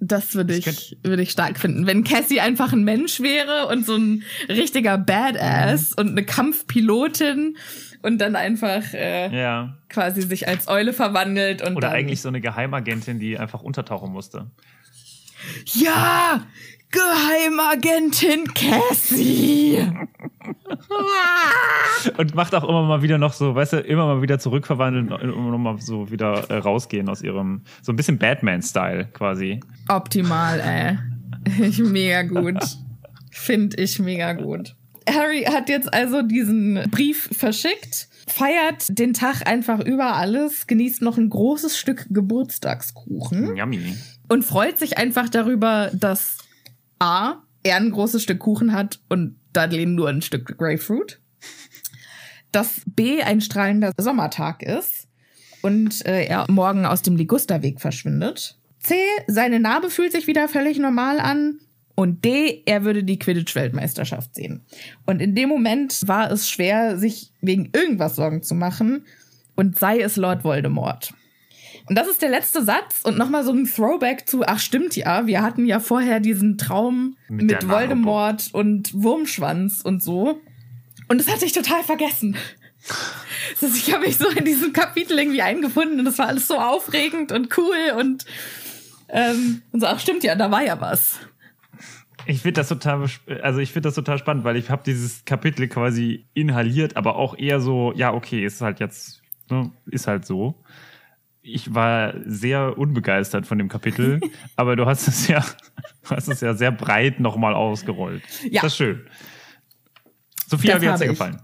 Das 0.00 0.34
würde 0.34 0.54
ich, 0.54 0.98
würde 1.02 1.22
ich 1.22 1.30
stark 1.30 1.58
finden. 1.58 1.86
Wenn 1.86 2.04
Cassie 2.04 2.40
einfach 2.40 2.72
ein 2.72 2.84
Mensch 2.84 3.20
wäre 3.20 3.66
und 3.68 3.86
so 3.86 3.96
ein 3.96 4.22
richtiger 4.48 4.98
Badass 4.98 5.92
und 5.94 6.10
eine 6.10 6.24
Kampfpilotin 6.24 7.56
und 8.02 8.18
dann 8.18 8.36
einfach 8.36 8.92
äh, 8.92 9.34
Ja. 9.34 9.78
quasi 9.88 10.22
sich 10.22 10.46
als 10.48 10.68
Eule 10.68 10.92
verwandelt 10.92 11.62
und 11.62 11.76
Oder 11.76 11.90
eigentlich 11.90 12.20
so 12.20 12.28
eine 12.28 12.40
Geheimagentin, 12.42 13.18
die 13.18 13.38
einfach 13.38 13.62
untertauchen 13.62 14.12
musste. 14.12 14.50
Ja! 15.66 16.46
Geheimagentin 16.90 18.46
Cassie! 18.54 19.78
Und 22.18 22.34
macht 22.34 22.54
auch 22.54 22.64
immer 22.64 22.82
mal 22.82 23.02
wieder 23.02 23.18
noch 23.18 23.32
so, 23.32 23.54
weißt 23.54 23.74
du, 23.74 23.80
immer 23.80 24.06
mal 24.06 24.22
wieder 24.22 24.38
zurückverwandeln 24.38 25.12
und 25.12 25.22
immer 25.22 25.58
mal 25.58 25.80
so 25.80 26.10
wieder 26.10 26.50
äh, 26.50 26.58
rausgehen 26.58 27.08
aus 27.08 27.22
ihrem, 27.22 27.62
so 27.82 27.92
ein 27.92 27.96
bisschen 27.96 28.18
Batman-Style 28.18 29.08
quasi. 29.12 29.60
Optimal, 29.88 30.60
ey. 30.60 30.98
Ich, 31.66 31.78
mega 31.78 32.22
gut. 32.22 32.62
Find 33.30 33.78
ich 33.78 33.98
mega 33.98 34.32
gut. 34.34 34.74
Harry 35.08 35.42
hat 35.42 35.68
jetzt 35.68 35.92
also 35.92 36.22
diesen 36.22 36.82
Brief 36.90 37.28
verschickt, 37.32 38.08
feiert 38.26 38.98
den 38.98 39.12
Tag 39.12 39.46
einfach 39.46 39.80
über 39.80 40.16
alles, 40.16 40.66
genießt 40.66 41.02
noch 41.02 41.18
ein 41.18 41.28
großes 41.28 41.76
Stück 41.76 42.06
Geburtstagskuchen 42.10 43.56
Yummy. 43.56 43.96
und 44.28 44.44
freut 44.44 44.78
sich 44.78 44.96
einfach 44.96 45.28
darüber, 45.28 45.90
dass 45.92 46.38
A, 47.04 47.42
er 47.62 47.76
ein 47.76 47.90
großes 47.90 48.22
Stück 48.22 48.38
Kuchen 48.38 48.72
hat 48.72 48.98
und 49.10 49.36
Dudley 49.52 49.84
nur 49.84 50.08
ein 50.08 50.22
Stück 50.22 50.56
Grapefruit. 50.56 51.20
Dass 52.50 52.80
B 52.86 53.22
ein 53.22 53.42
strahlender 53.42 53.92
Sommertag 53.98 54.62
ist 54.62 55.06
und 55.60 56.06
äh, 56.06 56.24
er 56.24 56.46
morgen 56.48 56.86
aus 56.86 57.02
dem 57.02 57.16
Ligusterweg 57.16 57.80
verschwindet. 57.80 58.56
C, 58.78 58.96
seine 59.26 59.60
Narbe 59.60 59.90
fühlt 59.90 60.12
sich 60.12 60.26
wieder 60.26 60.48
völlig 60.48 60.78
normal 60.78 61.20
an. 61.20 61.58
Und 61.94 62.24
D, 62.24 62.62
er 62.64 62.84
würde 62.84 63.04
die 63.04 63.18
Quidditch-Weltmeisterschaft 63.18 64.34
sehen. 64.34 64.62
Und 65.04 65.20
in 65.20 65.34
dem 65.34 65.50
Moment 65.50 66.00
war 66.06 66.30
es 66.30 66.48
schwer, 66.48 66.96
sich 66.98 67.32
wegen 67.42 67.68
irgendwas 67.72 68.16
Sorgen 68.16 68.42
zu 68.42 68.54
machen. 68.54 69.04
Und 69.54 69.78
sei 69.78 70.00
es 70.00 70.16
Lord 70.16 70.42
Voldemort. 70.42 71.12
Und 71.86 71.96
das 71.96 72.08
ist 72.08 72.22
der 72.22 72.30
letzte 72.30 72.64
Satz 72.64 73.02
und 73.02 73.18
nochmal 73.18 73.44
so 73.44 73.52
ein 73.52 73.66
Throwback 73.66 74.26
zu, 74.26 74.42
ach 74.46 74.58
stimmt 74.58 74.96
ja, 74.96 75.26
wir 75.26 75.42
hatten 75.42 75.66
ja 75.66 75.80
vorher 75.80 76.18
diesen 76.18 76.56
Traum 76.56 77.16
Mit 77.28 77.46
mit. 77.46 77.68
Voldemort 77.68 78.48
und 78.52 78.94
Wurmschwanz 78.94 79.82
und 79.82 80.02
so. 80.02 80.40
Und 81.08 81.20
das 81.20 81.30
hatte 81.30 81.44
ich 81.44 81.52
total 81.52 81.82
vergessen. 81.82 82.36
Heißt, 83.60 83.76
ich 83.76 83.92
habe 83.92 84.06
mich 84.06 84.16
so 84.16 84.28
in 84.28 84.44
diesem 84.44 84.72
Kapitel 84.72 85.18
irgendwie 85.18 85.42
eingefunden 85.42 85.98
und 85.98 86.04
das 86.04 86.18
war 86.18 86.28
alles 86.28 86.48
so 86.48 86.58
aufregend 86.58 87.32
und 87.32 87.56
cool 87.58 87.98
und, 87.98 88.24
ähm, 89.08 89.62
und 89.72 89.80
so, 89.80 89.86
ach 89.86 90.00
stimmt 90.00 90.24
ja, 90.24 90.34
da 90.34 90.50
war 90.50 90.62
ja 90.62 90.80
was. 90.80 91.18
Ich 92.26 92.40
finde 92.40 92.60
das 92.60 92.68
total, 92.68 93.06
also 93.42 93.58
ich 93.60 93.72
finde 93.72 93.88
das 93.88 93.94
total 93.94 94.18
spannend, 94.18 94.44
weil 94.44 94.56
ich 94.56 94.70
habe 94.70 94.82
dieses 94.84 95.24
Kapitel 95.26 95.68
quasi 95.68 96.24
inhaliert, 96.32 96.96
aber 96.96 97.16
auch 97.16 97.36
eher 97.36 97.60
so, 97.60 97.92
ja, 97.94 98.14
okay, 98.14 98.44
ist 98.44 98.62
halt 98.62 98.80
jetzt, 98.80 99.22
ne, 99.50 99.70
ist 99.86 100.06
halt 100.06 100.24
so. 100.24 100.54
Ich 101.46 101.74
war 101.74 102.14
sehr 102.24 102.78
unbegeistert 102.78 103.46
von 103.46 103.58
dem 103.58 103.68
Kapitel, 103.68 104.18
aber 104.56 104.76
du 104.76 104.86
hast 104.86 105.06
es 105.08 105.28
ja, 105.28 105.44
hast 106.04 106.28
es 106.28 106.40
ja 106.40 106.54
sehr 106.54 106.72
breit 106.72 107.20
nochmal 107.20 107.52
ausgerollt. 107.52 108.22
Ja. 108.50 108.62
Das 108.62 108.72
ist 108.72 108.78
schön. 108.78 109.02
Sophia, 110.46 110.80
wie 110.80 110.88
hat's 110.88 111.00
dir 111.00 111.04
habe 111.06 111.12
ich. 111.12 111.18
gefallen? 111.18 111.40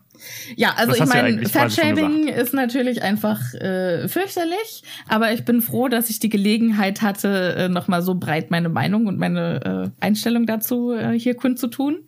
Ja, 0.57 0.75
also 0.77 0.93
Das 0.93 1.01
ich 1.01 1.15
ja 1.15 1.23
meine, 1.23 1.39
schon 1.39 1.47
Fatshaming 1.47 2.29
ist 2.29 2.55
natürlich 2.55 3.03
einfach 3.03 3.41
äh, 3.55 4.09
fürchterlich, 4.09 4.83
aber 5.07 5.33
ich 5.33 5.45
bin 5.45 5.61
froh, 5.61 5.89
dass 5.89 6.09
ich 6.09 6.19
die 6.19 6.29
Gelegenheit 6.31 7.03
hatte, 7.03 7.55
äh, 7.57 7.69
nochmal 7.69 8.03
so 8.03 8.15
breit 8.15 8.51
meine 8.51 8.69
Meinung 8.69 9.07
und 9.07 9.19
meine 9.19 9.93
äh, 10.01 10.05
Einstellung 10.05 10.47
dazu 10.47 10.93
äh, 10.93 11.19
hier 11.19 11.35
kundzutun. 11.35 11.99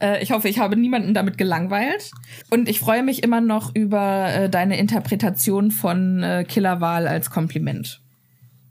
Äh, 0.00 0.22
ich 0.22 0.32
hoffe, 0.32 0.48
ich 0.48 0.58
habe 0.58 0.76
niemanden 0.76 1.14
damit 1.14 1.38
gelangweilt. 1.38 2.10
Und 2.50 2.68
ich 2.68 2.80
freue 2.80 3.02
mich 3.02 3.22
immer 3.22 3.40
noch 3.40 3.74
über 3.74 4.32
äh, 4.32 4.50
deine 4.50 4.78
Interpretation 4.78 5.70
von 5.70 6.22
äh, 6.22 6.44
Killerwahl 6.46 7.08
als 7.08 7.30
Kompliment. 7.30 8.00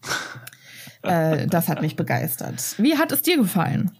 äh, 1.03 1.47
das 1.47 1.69
hat 1.69 1.81
mich 1.81 1.95
begeistert. 1.95 2.75
Wie 2.77 2.97
hat 2.97 3.11
es 3.11 3.21
dir 3.21 3.37
gefallen? 3.37 3.91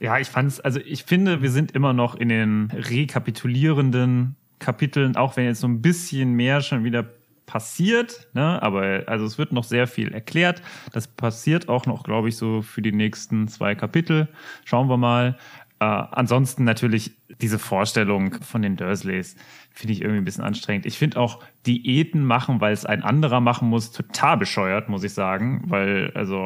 Ja, 0.00 0.18
ich 0.18 0.28
fand's, 0.28 0.60
also 0.60 0.80
ich 0.80 1.04
finde, 1.04 1.42
wir 1.42 1.50
sind 1.50 1.72
immer 1.72 1.92
noch 1.92 2.16
in 2.16 2.28
den 2.28 2.72
rekapitulierenden 2.72 4.36
Kapiteln, 4.58 5.16
auch 5.16 5.36
wenn 5.36 5.44
jetzt 5.44 5.60
so 5.60 5.68
ein 5.68 5.80
bisschen 5.80 6.32
mehr 6.32 6.60
schon 6.60 6.84
wieder 6.84 7.06
passiert, 7.50 8.28
ne? 8.32 8.62
aber 8.62 9.02
also 9.06 9.24
es 9.24 9.36
wird 9.36 9.50
noch 9.50 9.64
sehr 9.64 9.88
viel 9.88 10.12
erklärt. 10.12 10.62
Das 10.92 11.08
passiert 11.08 11.68
auch 11.68 11.84
noch, 11.84 12.04
glaube 12.04 12.28
ich, 12.28 12.36
so 12.36 12.62
für 12.62 12.80
die 12.80 12.92
nächsten 12.92 13.48
zwei 13.48 13.74
Kapitel. 13.74 14.28
Schauen 14.64 14.88
wir 14.88 14.96
mal. 14.96 15.36
Äh, 15.80 15.84
ansonsten 15.84 16.64
natürlich 16.64 17.12
diese 17.40 17.58
Vorstellung 17.58 18.34
von 18.42 18.60
den 18.62 18.76
Dursleys 18.76 19.34
finde 19.72 19.94
ich 19.94 20.02
irgendwie 20.02 20.18
ein 20.20 20.24
bisschen 20.24 20.44
anstrengend. 20.44 20.84
Ich 20.84 20.98
finde 20.98 21.18
auch 21.18 21.42
Diäten 21.66 22.24
machen, 22.24 22.60
weil 22.60 22.72
es 22.74 22.84
ein 22.84 23.02
anderer 23.02 23.40
machen 23.40 23.68
muss, 23.68 23.90
total 23.92 24.36
bescheuert, 24.36 24.88
muss 24.90 25.04
ich 25.04 25.14
sagen, 25.14 25.62
weil 25.68 26.12
also 26.14 26.44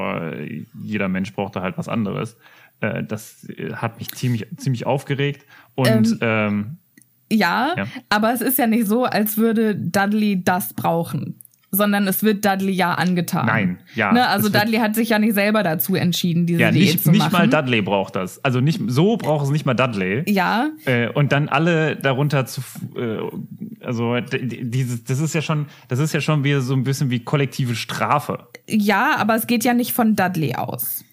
jeder 0.80 1.08
Mensch 1.08 1.32
braucht 1.32 1.56
da 1.56 1.62
halt 1.62 1.76
was 1.78 1.88
anderes. 1.88 2.36
Äh, 2.80 3.02
das 3.04 3.46
hat 3.74 3.98
mich 3.98 4.08
ziemlich, 4.12 4.46
ziemlich 4.56 4.86
aufgeregt. 4.86 5.46
Und 5.74 6.18
ähm, 6.20 6.78
Ja, 7.32 7.74
Ja. 7.76 7.86
aber 8.10 8.32
es 8.32 8.40
ist 8.40 8.58
ja 8.58 8.66
nicht 8.68 8.86
so, 8.86 9.04
als 9.04 9.36
würde 9.36 9.74
Dudley 9.74 10.44
das 10.44 10.74
brauchen, 10.74 11.40
sondern 11.74 12.06
es 12.08 12.22
wird 12.22 12.44
Dudley 12.44 12.72
ja 12.72 12.94
angetan. 12.94 13.46
Nein, 13.46 13.78
ja, 13.94 14.12
Ne, 14.12 14.26
also 14.28 14.48
Dudley 14.48 14.78
hat 14.78 14.94
sich 14.94 15.10
ja 15.10 15.18
nicht 15.18 15.34
selber 15.34 15.62
dazu 15.62 15.94
entschieden, 15.94 16.46
diese 16.46 16.60
ja, 16.60 16.70
Diät 16.70 16.92
nicht, 16.94 17.04
zu 17.04 17.10
nicht 17.10 17.18
machen. 17.30 17.32
mal 17.32 17.48
Dudley 17.48 17.82
braucht 17.82 18.16
das. 18.16 18.42
Also 18.44 18.60
nicht 18.60 18.80
so 18.86 19.16
braucht 19.16 19.44
es 19.44 19.50
nicht 19.50 19.66
mal 19.66 19.74
Dudley. 19.74 20.22
Ja, 20.26 20.70
Äh, 20.86 21.08
und 21.10 21.32
dann 21.32 21.48
alle 21.48 21.96
darunter 21.96 22.46
zu, 22.46 22.60
äh, 22.96 23.18
also 23.84 24.16
dieses, 24.20 25.04
das 25.04 25.20
ist 25.20 25.34
ja 25.34 25.42
schon, 25.42 25.66
das 25.88 25.98
ist 25.98 26.14
ja 26.14 26.20
schon 26.20 26.44
wieder 26.44 26.60
so 26.60 26.74
ein 26.74 26.84
bisschen 26.84 27.10
wie 27.10 27.20
kollektive 27.20 27.74
Strafe. 27.74 28.48
ja, 28.68 29.16
aber 29.18 29.34
es 29.34 29.46
geht 29.46 29.64
ja 29.64 29.74
nicht 29.74 29.92
von 29.92 30.16
Dudley 30.16 30.54
aus. 30.54 31.04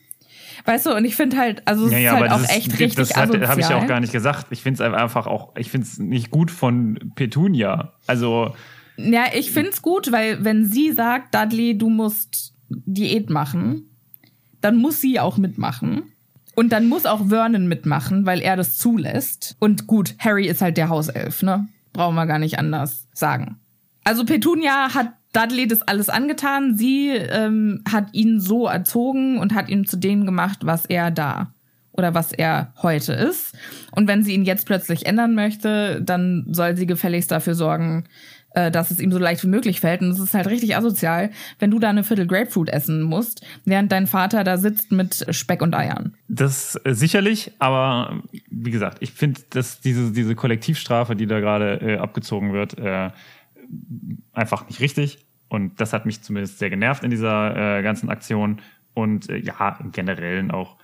Weißt 0.66 0.86
du, 0.86 0.96
und 0.96 1.06
ich 1.06 1.16
finde 1.16 1.38
halt, 1.38 1.68
also 1.68 1.86
es 1.88 1.92
Ja, 1.92 1.98
ist 1.98 2.04
ja, 2.04 2.12
halt 2.12 2.26
aber 2.30 2.36
auch 2.36 2.44
ist, 2.44 2.56
echt 2.56 2.72
richtig 2.80 2.94
das 2.96 3.16
habe 3.16 3.36
ich 3.60 3.68
ja 3.70 3.78
auch 3.78 3.88
gar 3.88 4.00
nicht 4.00 4.14
gesagt. 4.14 4.46
Ich 4.52 4.62
finde 4.62 4.84
es 4.84 4.94
einfach 4.94 5.26
auch, 5.26 5.56
ich 5.58 5.72
finde 5.72 5.88
es 5.88 5.98
nicht 5.98 6.30
gut 6.30 6.52
von 6.52 7.12
Petunia. 7.16 7.94
Also 8.06 8.54
Ja, 8.98 9.26
ich 9.34 9.52
find's 9.52 9.82
gut, 9.82 10.12
weil 10.12 10.44
wenn 10.44 10.66
sie 10.66 10.92
sagt, 10.92 11.34
Dudley, 11.34 11.78
du 11.78 11.90
musst 11.90 12.54
Diät 12.70 13.30
machen, 13.30 13.90
dann 14.62 14.78
muss 14.78 15.02
sie 15.02 15.20
auch 15.20 15.38
mitmachen. 15.38 16.04
Und 16.56 16.72
dann 16.72 16.88
muss 16.88 17.06
auch 17.06 17.28
Vernon 17.30 17.68
mitmachen, 17.68 18.26
weil 18.26 18.42
er 18.42 18.56
das 18.56 18.78
zulässt. 18.78 19.56
Und 19.60 19.88
gut, 19.88 20.16
Harry 20.20 20.48
ist 20.48 20.62
halt 20.62 20.78
der 20.78 20.90
Hauself, 20.90 21.42
ne? 21.42 21.68
Brauchen 21.94 22.16
wir 22.16 22.26
gar 22.26 22.40
nicht 22.40 22.60
anders 22.60 23.08
sagen. 23.14 23.60
Also 24.04 24.26
Petunia 24.26 24.94
hat 24.94 25.14
Dudley 25.34 25.68
das 25.68 25.82
alles 25.82 26.10
angetan. 26.10 26.78
Sie 26.78 27.10
ähm, 27.10 27.84
hat 27.90 28.14
ihn 28.14 28.40
so 28.40 28.68
erzogen 28.68 29.38
und 29.38 29.54
hat 29.54 29.70
ihn 29.70 29.86
zu 29.86 29.98
dem 29.98 30.26
gemacht, 30.26 30.60
was 30.64 30.86
er 30.86 31.12
da 31.12 31.54
oder 31.94 32.14
was 32.14 32.32
er 32.32 32.74
heute 32.82 33.14
ist. 33.14 33.56
Und 33.92 34.08
wenn 34.08 34.24
sie 34.24 34.34
ihn 34.34 34.46
jetzt 34.46 34.66
plötzlich 34.66 35.06
ändern 35.06 35.36
möchte, 35.36 36.02
dann 36.02 36.46
soll 36.50 36.76
sie 36.78 36.86
gefälligst 36.86 37.32
dafür 37.32 37.56
sorgen, 37.56 38.06
äh, 38.54 38.72
dass 38.72 38.92
es 38.92 39.00
ihm 39.00 39.12
so 39.12 39.20
leicht 39.20 39.44
wie 39.44 39.48
möglich 39.48 39.80
fällt. 39.80 40.02
Und 40.02 40.10
es 40.12 40.20
ist 40.20 40.34
halt 40.34 40.48
richtig 40.48 40.76
asozial, 40.76 41.32
wenn 41.60 41.72
du 41.72 41.80
da 41.80 41.90
eine 41.90 42.04
Viertel 42.04 42.28
Grapefruit 42.28 42.70
essen 42.70 43.02
musst, 43.02 43.46
während 43.66 43.92
dein 43.92 44.08
Vater 44.08 44.44
da 44.44 44.58
sitzt 44.58 44.92
mit 44.92 45.26
Speck 45.30 45.62
und 45.62 45.74
Eiern. 45.74 46.16
Das 46.28 46.80
äh, 46.84 46.94
sicherlich, 46.94 47.52
aber 47.60 48.22
wie 48.50 48.72
gesagt, 48.72 48.98
ich 49.02 49.12
finde, 49.12 49.42
dass 49.50 49.82
diese, 49.82 50.12
diese 50.12 50.36
Kollektivstrafe, 50.36 51.16
die 51.16 51.28
da 51.28 51.40
gerade 51.40 51.82
äh, 51.82 51.98
abgezogen 51.98 52.54
wird, 52.54 52.78
äh, 52.78 53.10
einfach 54.34 54.68
nicht 54.68 54.80
richtig. 54.80 55.26
Und 55.50 55.82
das 55.82 55.94
hat 55.94 56.06
mich 56.06 56.22
zumindest 56.22 56.60
sehr 56.60 56.70
genervt 56.70 57.04
in 57.04 57.10
dieser 57.10 57.80
äh, 57.80 57.84
ganzen 57.84 58.10
Aktion. 58.10 58.62
Und 58.94 59.30
äh, 59.30 59.38
ja, 59.38 59.78
im 59.82 59.92
Generellen 59.92 60.52
auch 60.52 60.78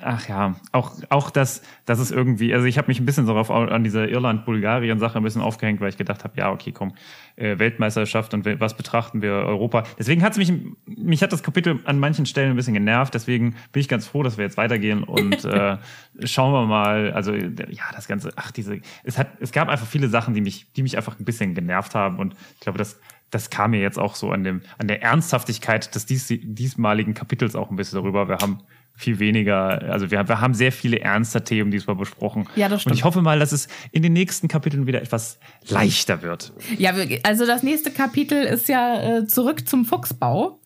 ach 0.00 0.28
ja, 0.28 0.54
auch, 0.72 0.92
auch 1.08 1.30
das, 1.30 1.62
das 1.84 1.98
ist 1.98 2.10
irgendwie, 2.10 2.54
also 2.54 2.66
ich 2.66 2.78
habe 2.78 2.88
mich 2.88 3.00
ein 3.00 3.06
bisschen 3.06 3.26
darauf 3.26 3.50
an 3.50 3.84
dieser 3.84 4.08
Irland-Bulgarien-Sache 4.08 5.18
ein 5.18 5.22
bisschen 5.22 5.42
aufgehängt, 5.42 5.80
weil 5.80 5.88
ich 5.88 5.96
gedacht 5.96 6.24
habe, 6.24 6.34
ja, 6.38 6.50
okay, 6.50 6.72
komm, 6.72 6.94
äh, 7.36 7.58
Weltmeisterschaft 7.58 8.34
und 8.34 8.46
was 8.60 8.76
betrachten 8.76 9.22
wir 9.22 9.32
Europa. 9.32 9.84
Deswegen 9.98 10.22
hat 10.22 10.32
es 10.32 10.38
mich, 10.38 10.52
mich 10.86 11.22
hat 11.22 11.32
das 11.32 11.42
Kapitel 11.42 11.80
an 11.84 11.98
manchen 11.98 12.26
Stellen 12.26 12.50
ein 12.50 12.56
bisschen 12.56 12.74
genervt, 12.74 13.14
deswegen 13.14 13.56
bin 13.72 13.80
ich 13.80 13.88
ganz 13.88 14.06
froh, 14.06 14.22
dass 14.22 14.38
wir 14.38 14.44
jetzt 14.44 14.56
weitergehen 14.56 15.02
und 15.02 15.44
äh, 15.44 15.78
schauen 16.24 16.52
wir 16.52 16.66
mal, 16.66 17.12
also 17.12 17.34
ja, 17.34 17.84
das 17.92 18.08
Ganze, 18.08 18.32
ach, 18.36 18.50
diese, 18.50 18.80
es 19.04 19.18
hat, 19.18 19.28
es 19.40 19.52
gab 19.52 19.68
einfach 19.68 19.86
viele 19.86 20.08
Sachen, 20.08 20.34
die 20.34 20.40
mich, 20.40 20.72
die 20.72 20.82
mich 20.82 20.96
einfach 20.96 21.18
ein 21.18 21.24
bisschen 21.24 21.54
genervt 21.54 21.94
haben 21.94 22.18
und 22.18 22.34
ich 22.54 22.60
glaube, 22.60 22.78
das 22.78 23.00
das 23.30 23.50
kam 23.50 23.72
mir 23.72 23.80
jetzt 23.80 23.98
auch 23.98 24.14
so 24.14 24.30
an 24.30 24.42
dem, 24.42 24.62
an 24.78 24.88
der 24.88 25.02
Ernsthaftigkeit 25.02 25.94
des 25.94 26.06
dies, 26.06 26.28
diesmaligen 26.28 27.12
Kapitels 27.12 27.56
auch 27.56 27.70
ein 27.70 27.76
bisschen 27.76 28.00
darüber. 28.00 28.26
Wir 28.26 28.38
haben 28.38 28.60
viel 28.98 29.20
weniger, 29.20 29.80
also 29.92 30.10
wir, 30.10 30.28
wir 30.28 30.40
haben 30.40 30.54
sehr 30.54 30.72
viele 30.72 30.98
ernste 30.98 31.44
Themen 31.44 31.70
diesmal 31.70 31.94
besprochen. 31.94 32.48
Ja, 32.56 32.68
das 32.68 32.80
stimmt. 32.80 32.92
Und 32.92 32.98
ich 32.98 33.04
hoffe 33.04 33.22
mal, 33.22 33.38
dass 33.38 33.52
es 33.52 33.68
in 33.92 34.02
den 34.02 34.12
nächsten 34.12 34.48
Kapiteln 34.48 34.88
wieder 34.88 35.00
etwas 35.00 35.38
leichter 35.68 36.22
wird. 36.22 36.52
Ja, 36.78 36.92
also 37.22 37.46
das 37.46 37.62
nächste 37.62 37.92
Kapitel 37.92 38.42
ist 38.42 38.68
ja 38.68 39.18
äh, 39.18 39.26
zurück 39.28 39.68
zum 39.68 39.84
Fuchsbau. 39.84 40.60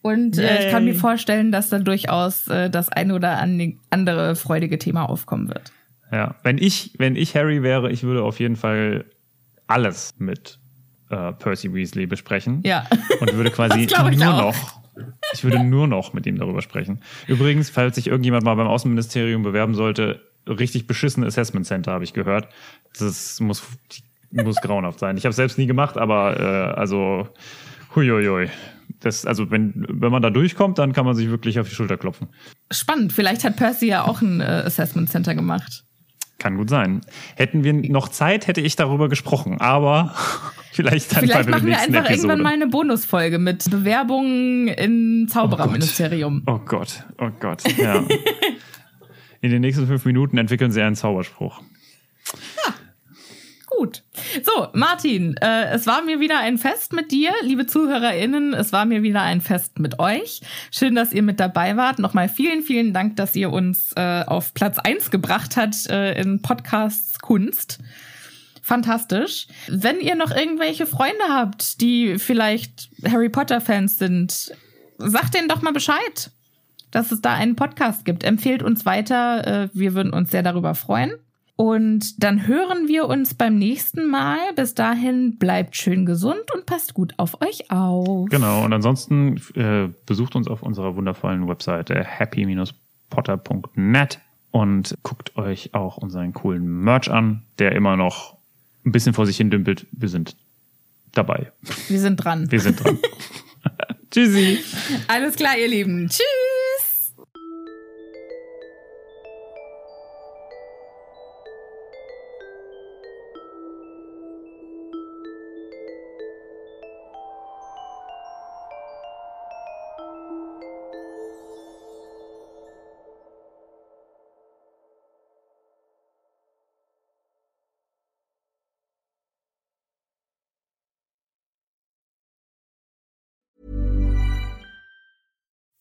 Und 0.00 0.38
äh, 0.38 0.64
ich 0.64 0.70
kann 0.70 0.86
mir 0.86 0.94
vorstellen, 0.94 1.52
dass 1.52 1.68
da 1.68 1.78
durchaus 1.78 2.48
äh, 2.48 2.70
das 2.70 2.88
eine 2.88 3.14
oder 3.14 3.38
andere 3.90 4.34
freudige 4.34 4.78
Thema 4.78 5.06
aufkommen 5.08 5.48
wird. 5.48 5.70
Ja, 6.10 6.36
wenn 6.42 6.56
ich, 6.56 6.94
wenn 6.96 7.16
ich 7.16 7.36
Harry 7.36 7.62
wäre, 7.62 7.92
ich 7.92 8.02
würde 8.02 8.22
auf 8.22 8.40
jeden 8.40 8.56
Fall 8.56 9.04
alles 9.66 10.14
mit 10.16 10.58
äh, 11.10 11.32
Percy 11.32 11.72
Weasley 11.74 12.06
besprechen. 12.06 12.60
Ja. 12.64 12.86
Und 13.20 13.34
würde 13.34 13.50
quasi 13.50 13.86
nur 13.86 14.34
auch. 14.34 14.40
noch 14.40 14.83
ich 15.32 15.44
würde 15.44 15.62
nur 15.62 15.86
noch 15.86 16.12
mit 16.12 16.26
ihm 16.26 16.38
darüber 16.38 16.62
sprechen. 16.62 17.00
Übrigens, 17.26 17.70
falls 17.70 17.96
sich 17.96 18.06
irgendjemand 18.06 18.44
mal 18.44 18.54
beim 18.54 18.66
Außenministerium 18.66 19.42
bewerben 19.42 19.74
sollte, 19.74 20.20
richtig 20.46 20.86
beschissene 20.86 21.26
Assessment 21.26 21.66
Center 21.66 21.92
habe 21.92 22.04
ich 22.04 22.12
gehört. 22.12 22.48
Das 22.98 23.40
muss, 23.40 23.62
muss 24.30 24.56
grauenhaft 24.56 24.98
sein. 24.98 25.16
Ich 25.16 25.24
habe 25.24 25.30
es 25.30 25.36
selbst 25.36 25.58
nie 25.58 25.66
gemacht, 25.66 25.96
aber 25.96 26.38
äh, 26.38 26.78
also 26.78 27.28
huiuiui. 27.94 28.50
Das, 29.00 29.26
also 29.26 29.50
wenn, 29.50 29.86
wenn 29.88 30.12
man 30.12 30.22
da 30.22 30.30
durchkommt, 30.30 30.78
dann 30.78 30.92
kann 30.92 31.04
man 31.04 31.14
sich 31.14 31.28
wirklich 31.28 31.58
auf 31.58 31.68
die 31.68 31.74
Schulter 31.74 31.96
klopfen. 31.96 32.28
Spannend. 32.70 33.12
Vielleicht 33.12 33.44
hat 33.44 33.56
Percy 33.56 33.86
ja 33.86 34.04
auch 34.04 34.22
ein 34.22 34.40
äh, 34.40 34.44
Assessment 34.44 35.10
Center 35.10 35.34
gemacht. 35.34 35.84
Kann 36.44 36.58
gut 36.58 36.68
sein. 36.68 37.00
Hätten 37.36 37.64
wir 37.64 37.72
noch 37.72 38.10
Zeit, 38.10 38.48
hätte 38.48 38.60
ich 38.60 38.76
darüber 38.76 39.08
gesprochen, 39.08 39.62
aber 39.62 40.14
vielleicht 40.72 41.10
dann 41.16 41.20
Vielleicht 41.20 41.46
bei 41.46 41.50
machen 41.52 41.66
wir 41.66 41.78
einfach 41.78 42.04
Episode. 42.04 42.12
irgendwann 42.12 42.42
mal 42.42 42.52
eine 42.52 42.66
Bonusfolge 42.66 43.38
mit 43.38 43.70
Bewerbungen 43.70 44.68
im 44.68 45.26
Zaubererministerium. 45.26 46.42
Oh 46.46 46.58
Gott, 46.58 47.02
oh 47.16 47.30
Gott, 47.40 47.62
oh 47.66 47.70
Gott. 47.70 47.78
ja. 47.78 47.94
In 49.40 49.52
den 49.52 49.62
nächsten 49.62 49.86
fünf 49.86 50.04
Minuten 50.04 50.36
entwickeln 50.36 50.70
sie 50.70 50.82
einen 50.82 50.96
Zauberspruch. 50.96 51.62
Gut. 53.78 54.02
So, 54.42 54.68
Martin, 54.72 55.36
äh, 55.38 55.70
es 55.70 55.86
war 55.86 56.02
mir 56.02 56.20
wieder 56.20 56.38
ein 56.38 56.58
Fest 56.58 56.92
mit 56.92 57.10
dir, 57.10 57.32
liebe 57.42 57.66
ZuhörerInnen. 57.66 58.54
Es 58.54 58.72
war 58.72 58.84
mir 58.84 59.02
wieder 59.02 59.22
ein 59.22 59.40
Fest 59.40 59.78
mit 59.78 59.98
euch. 59.98 60.42
Schön, 60.70 60.94
dass 60.94 61.12
ihr 61.12 61.22
mit 61.22 61.40
dabei 61.40 61.76
wart. 61.76 61.98
Nochmal 61.98 62.28
vielen, 62.28 62.62
vielen 62.62 62.92
Dank, 62.92 63.16
dass 63.16 63.34
ihr 63.34 63.50
uns 63.50 63.92
äh, 63.96 64.22
auf 64.26 64.54
Platz 64.54 64.78
eins 64.78 65.10
gebracht 65.10 65.56
habt 65.56 65.88
äh, 65.88 66.20
in 66.20 66.40
Podcasts 66.42 67.18
Kunst. 67.18 67.78
Fantastisch. 68.62 69.48
Wenn 69.68 70.00
ihr 70.00 70.14
noch 70.14 70.30
irgendwelche 70.30 70.86
Freunde 70.86 71.24
habt, 71.28 71.80
die 71.80 72.18
vielleicht 72.18 72.90
Harry 73.06 73.28
Potter-Fans 73.28 73.98
sind, 73.98 74.52
sagt 74.98 75.34
denen 75.34 75.48
doch 75.48 75.62
mal 75.62 75.72
Bescheid, 75.72 76.30
dass 76.90 77.12
es 77.12 77.20
da 77.20 77.34
einen 77.34 77.56
Podcast 77.56 78.04
gibt. 78.04 78.24
Empfehlt 78.24 78.62
uns 78.62 78.86
weiter. 78.86 79.64
Äh, 79.64 79.68
wir 79.72 79.94
würden 79.94 80.12
uns 80.12 80.30
sehr 80.30 80.42
darüber 80.42 80.74
freuen. 80.74 81.12
Und 81.56 82.22
dann 82.22 82.46
hören 82.48 82.88
wir 82.88 83.06
uns 83.06 83.34
beim 83.34 83.56
nächsten 83.56 84.08
Mal. 84.08 84.38
Bis 84.56 84.74
dahin 84.74 85.38
bleibt 85.38 85.76
schön 85.76 86.04
gesund 86.04 86.42
und 86.52 86.66
passt 86.66 86.94
gut 86.94 87.14
auf 87.16 87.40
euch 87.40 87.70
auf. 87.70 88.28
Genau, 88.28 88.64
und 88.64 88.72
ansonsten 88.72 89.40
äh, 89.54 89.88
besucht 90.06 90.34
uns 90.34 90.48
auf 90.48 90.64
unserer 90.64 90.96
wundervollen 90.96 91.46
Webseite 91.46 92.02
happy-potter.net 92.02 94.18
und 94.50 94.98
guckt 95.02 95.36
euch 95.36 95.74
auch 95.74 95.96
unseren 95.96 96.32
coolen 96.32 96.82
Merch 96.82 97.08
an, 97.10 97.42
der 97.60 97.70
immer 97.72 97.96
noch 97.96 98.36
ein 98.84 98.90
bisschen 98.92 99.14
vor 99.14 99.26
sich 99.26 99.36
hin 99.36 99.50
dümpelt. 99.50 99.86
Wir 99.92 100.08
sind 100.08 100.34
dabei. 101.12 101.52
Wir 101.88 102.00
sind 102.00 102.16
dran. 102.16 102.50
Wir 102.50 102.60
sind 102.60 102.82
dran. 102.82 102.98
Tschüssi. 104.10 104.58
Alles 105.08 105.36
klar, 105.36 105.56
ihr 105.56 105.68
Lieben. 105.68 106.08
Tschüss. 106.08 106.93